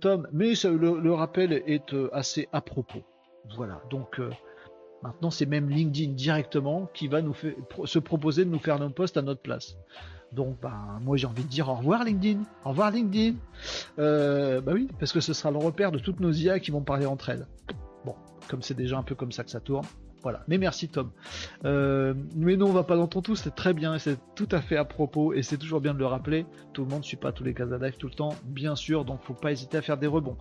Tom, 0.00 0.28
mais 0.32 0.54
le, 0.64 1.12
rappel 1.12 1.52
est 1.52 1.94
assez 2.12 2.48
à 2.52 2.60
propos. 2.60 3.02
Voilà, 3.56 3.82
donc 3.90 4.18
Maintenant, 5.04 5.30
c'est 5.30 5.44
même 5.44 5.68
LinkedIn 5.68 6.12
directement 6.12 6.88
qui 6.94 7.08
va 7.08 7.20
nous 7.20 7.34
se 7.84 7.98
proposer 7.98 8.46
de 8.46 8.50
nous 8.50 8.58
faire 8.58 8.78
nos 8.78 8.88
posts 8.88 9.18
à 9.18 9.22
notre 9.22 9.42
place. 9.42 9.76
Donc, 10.32 10.56
bah, 10.62 10.98
moi, 11.02 11.18
j'ai 11.18 11.26
envie 11.26 11.44
de 11.44 11.48
dire 11.48 11.68
au 11.68 11.74
revoir 11.74 12.04
LinkedIn. 12.04 12.40
Au 12.64 12.70
revoir 12.70 12.90
LinkedIn. 12.90 13.36
Euh, 13.98 14.62
bah 14.62 14.72
oui, 14.74 14.88
parce 14.98 15.12
que 15.12 15.20
ce 15.20 15.34
sera 15.34 15.50
le 15.50 15.58
repère 15.58 15.92
de 15.92 15.98
toutes 15.98 16.20
nos 16.20 16.32
IA 16.32 16.58
qui 16.58 16.70
vont 16.70 16.80
parler 16.80 17.04
entre 17.04 17.28
elles. 17.28 17.46
Bon, 18.06 18.14
comme 18.48 18.62
c'est 18.62 18.72
déjà 18.72 18.96
un 18.96 19.02
peu 19.02 19.14
comme 19.14 19.30
ça 19.30 19.44
que 19.44 19.50
ça 19.50 19.60
tourne. 19.60 19.84
Voilà. 20.22 20.42
Mais 20.48 20.56
merci 20.56 20.88
Tom. 20.88 21.10
Euh, 21.66 22.14
mais 22.34 22.56
non, 22.56 22.68
on 22.68 22.72
va 22.72 22.82
pas 22.82 22.96
dans 22.96 23.06
ton 23.06 23.20
tout, 23.20 23.36
c'est 23.36 23.54
très 23.54 23.74
bien, 23.74 23.98
c'est 23.98 24.16
tout 24.34 24.48
à 24.52 24.62
fait 24.62 24.78
à 24.78 24.86
propos 24.86 25.34
et 25.34 25.42
c'est 25.42 25.58
toujours 25.58 25.82
bien 25.82 25.92
de 25.92 25.98
le 25.98 26.06
rappeler. 26.06 26.46
Tout 26.72 26.84
le 26.84 26.88
monde 26.88 27.00
ne 27.00 27.04
suit 27.04 27.18
pas 27.18 27.30
tous 27.30 27.44
les 27.44 27.52
cas 27.52 27.66
live 27.66 27.98
tout 27.98 28.08
le 28.08 28.14
temps, 28.14 28.34
bien 28.42 28.74
sûr, 28.74 29.04
donc 29.04 29.20
faut 29.22 29.34
pas 29.34 29.52
hésiter 29.52 29.76
à 29.76 29.82
faire 29.82 29.98
des 29.98 30.06
rebonds. 30.06 30.38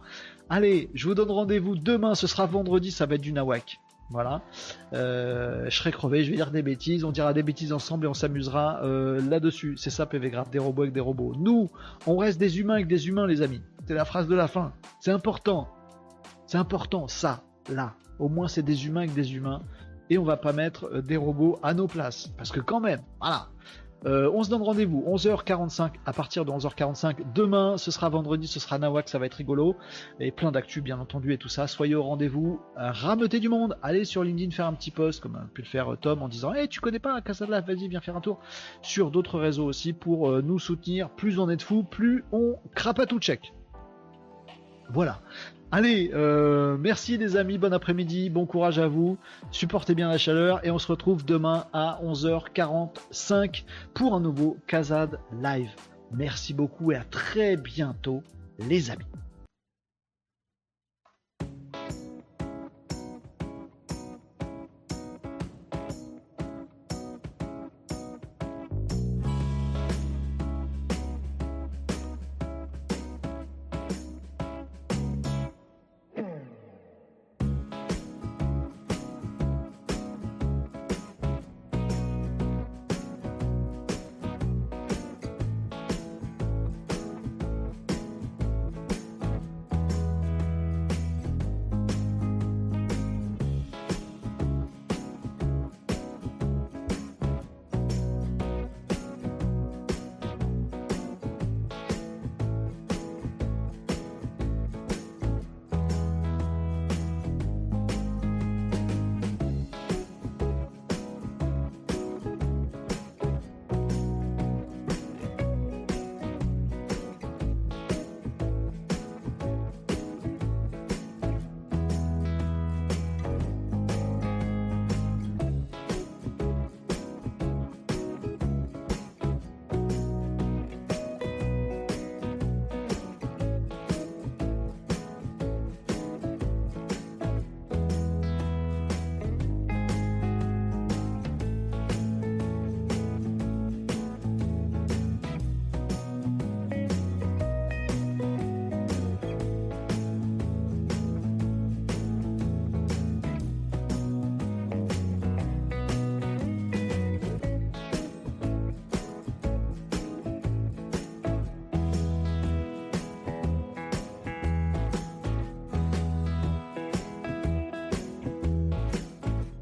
Allez, 0.49 0.89
je 0.93 1.05
vous 1.09 1.15
donne 1.15 1.31
rendez-vous 1.31 1.75
demain, 1.75 2.15
ce 2.15 2.27
sera 2.27 2.45
vendredi, 2.45 2.91
ça 2.91 3.05
va 3.05 3.15
être 3.15 3.21
du 3.21 3.33
nawak. 3.33 3.81
Voilà. 4.09 4.41
Euh, 4.93 5.65
je 5.69 5.75
serai 5.75 5.91
crevé, 5.91 6.23
je 6.23 6.29
vais 6.29 6.35
dire 6.35 6.51
des 6.51 6.61
bêtises, 6.61 7.03
on 7.03 7.11
dira 7.11 7.33
des 7.33 7.43
bêtises 7.43 7.73
ensemble 7.73 8.05
et 8.05 8.07
on 8.07 8.13
s'amusera 8.13 8.81
euh, 8.83 9.21
là-dessus. 9.27 9.75
C'est 9.77 9.89
ça 9.89 10.05
PV 10.05 10.29
Graph, 10.29 10.49
des 10.49 10.59
robots 10.59 10.83
avec 10.83 10.93
des 10.93 10.99
robots. 10.99 11.33
Nous, 11.37 11.69
on 12.05 12.17
reste 12.17 12.39
des 12.39 12.59
humains 12.59 12.75
avec 12.75 12.87
des 12.87 13.07
humains, 13.07 13.25
les 13.27 13.41
amis. 13.41 13.61
C'est 13.87 13.93
la 13.93 14.05
phrase 14.05 14.27
de 14.27 14.35
la 14.35 14.47
fin. 14.47 14.73
C'est 14.99 15.11
important. 15.11 15.67
C'est 16.45 16.57
important, 16.57 17.07
ça, 17.07 17.43
là. 17.69 17.95
Au 18.19 18.29
moins, 18.29 18.47
c'est 18.47 18.61
des 18.61 18.85
humains 18.85 19.01
avec 19.01 19.13
des 19.13 19.35
humains. 19.35 19.61
Et 20.09 20.17
on 20.17 20.23
va 20.23 20.37
pas 20.37 20.53
mettre 20.53 20.85
euh, 20.85 21.01
des 21.01 21.17
robots 21.17 21.57
à 21.63 21.73
nos 21.73 21.87
places. 21.87 22.31
Parce 22.37 22.51
que 22.51 22.59
quand 22.59 22.79
même, 22.79 23.01
voilà. 23.19 23.47
Euh, 24.05 24.29
on 24.33 24.43
se 24.43 24.49
donne 24.49 24.61
rendez-vous 24.61 25.03
11h45 25.07 25.91
à 26.05 26.13
partir 26.13 26.45
de 26.45 26.51
11h45 26.51 27.33
demain. 27.33 27.77
Ce 27.77 27.91
sera 27.91 28.09
vendredi, 28.09 28.47
ce 28.47 28.59
sera 28.59 28.77
Nawak, 28.77 29.09
ça 29.09 29.19
va 29.19 29.25
être 29.25 29.35
rigolo 29.35 29.75
et 30.19 30.31
plein 30.31 30.51
d'actu 30.51 30.81
bien 30.81 30.99
entendu 30.99 31.33
et 31.33 31.37
tout 31.37 31.49
ça. 31.49 31.67
Soyez 31.67 31.95
au 31.95 32.03
rendez-vous, 32.03 32.59
euh, 32.77 32.91
rameutez 32.91 33.39
du 33.39 33.49
monde. 33.49 33.77
Allez 33.81 34.05
sur 34.05 34.23
LinkedIn 34.23 34.51
faire 34.51 34.67
un 34.67 34.73
petit 34.73 34.91
post 34.91 35.21
comme 35.21 35.35
a 35.35 35.47
pu 35.53 35.61
le 35.61 35.67
faire 35.67 35.93
euh, 35.93 35.97
Tom 35.97 36.21
en 36.21 36.27
disant 36.27 36.53
Hey, 36.53 36.67
tu 36.67 36.79
connais 36.79 36.99
pas 36.99 37.21
Casa 37.21 37.45
de 37.45 37.51
la 37.51 37.61
vas-y 37.61 37.87
viens 37.87 38.01
faire 38.01 38.17
un 38.17 38.21
tour 38.21 38.39
sur 38.81 39.11
d'autres 39.11 39.39
réseaux 39.39 39.65
aussi 39.65 39.93
pour 39.93 40.41
nous 40.41 40.59
soutenir. 40.59 41.09
Plus 41.09 41.39
on 41.39 41.49
est 41.49 41.57
de 41.57 41.61
fous, 41.61 41.83
plus 41.83 42.23
on 42.31 42.55
crape 42.75 43.07
tout 43.07 43.19
check. 43.19 43.53
Voilà. 44.89 45.19
Allez, 45.75 46.11
euh, 46.13 46.77
merci 46.79 47.17
les 47.17 47.35
amis, 47.35 47.57
bon 47.57 47.73
après-midi, 47.73 48.29
bon 48.29 48.45
courage 48.45 48.77
à 48.77 48.87
vous, 48.87 49.17
supportez 49.49 49.95
bien 49.95 50.07
la 50.07 50.19
chaleur 50.19 50.63
et 50.63 50.69
on 50.69 50.77
se 50.77 50.85
retrouve 50.85 51.25
demain 51.25 51.65
à 51.73 51.99
11h45 52.03 53.63
pour 53.95 54.13
un 54.13 54.19
nouveau 54.19 54.55
Kazad 54.67 55.17
Live. 55.41 55.71
Merci 56.11 56.53
beaucoup 56.53 56.91
et 56.91 56.95
à 56.95 57.03
très 57.03 57.57
bientôt 57.57 58.21
les 58.59 58.91
amis. 58.91 59.07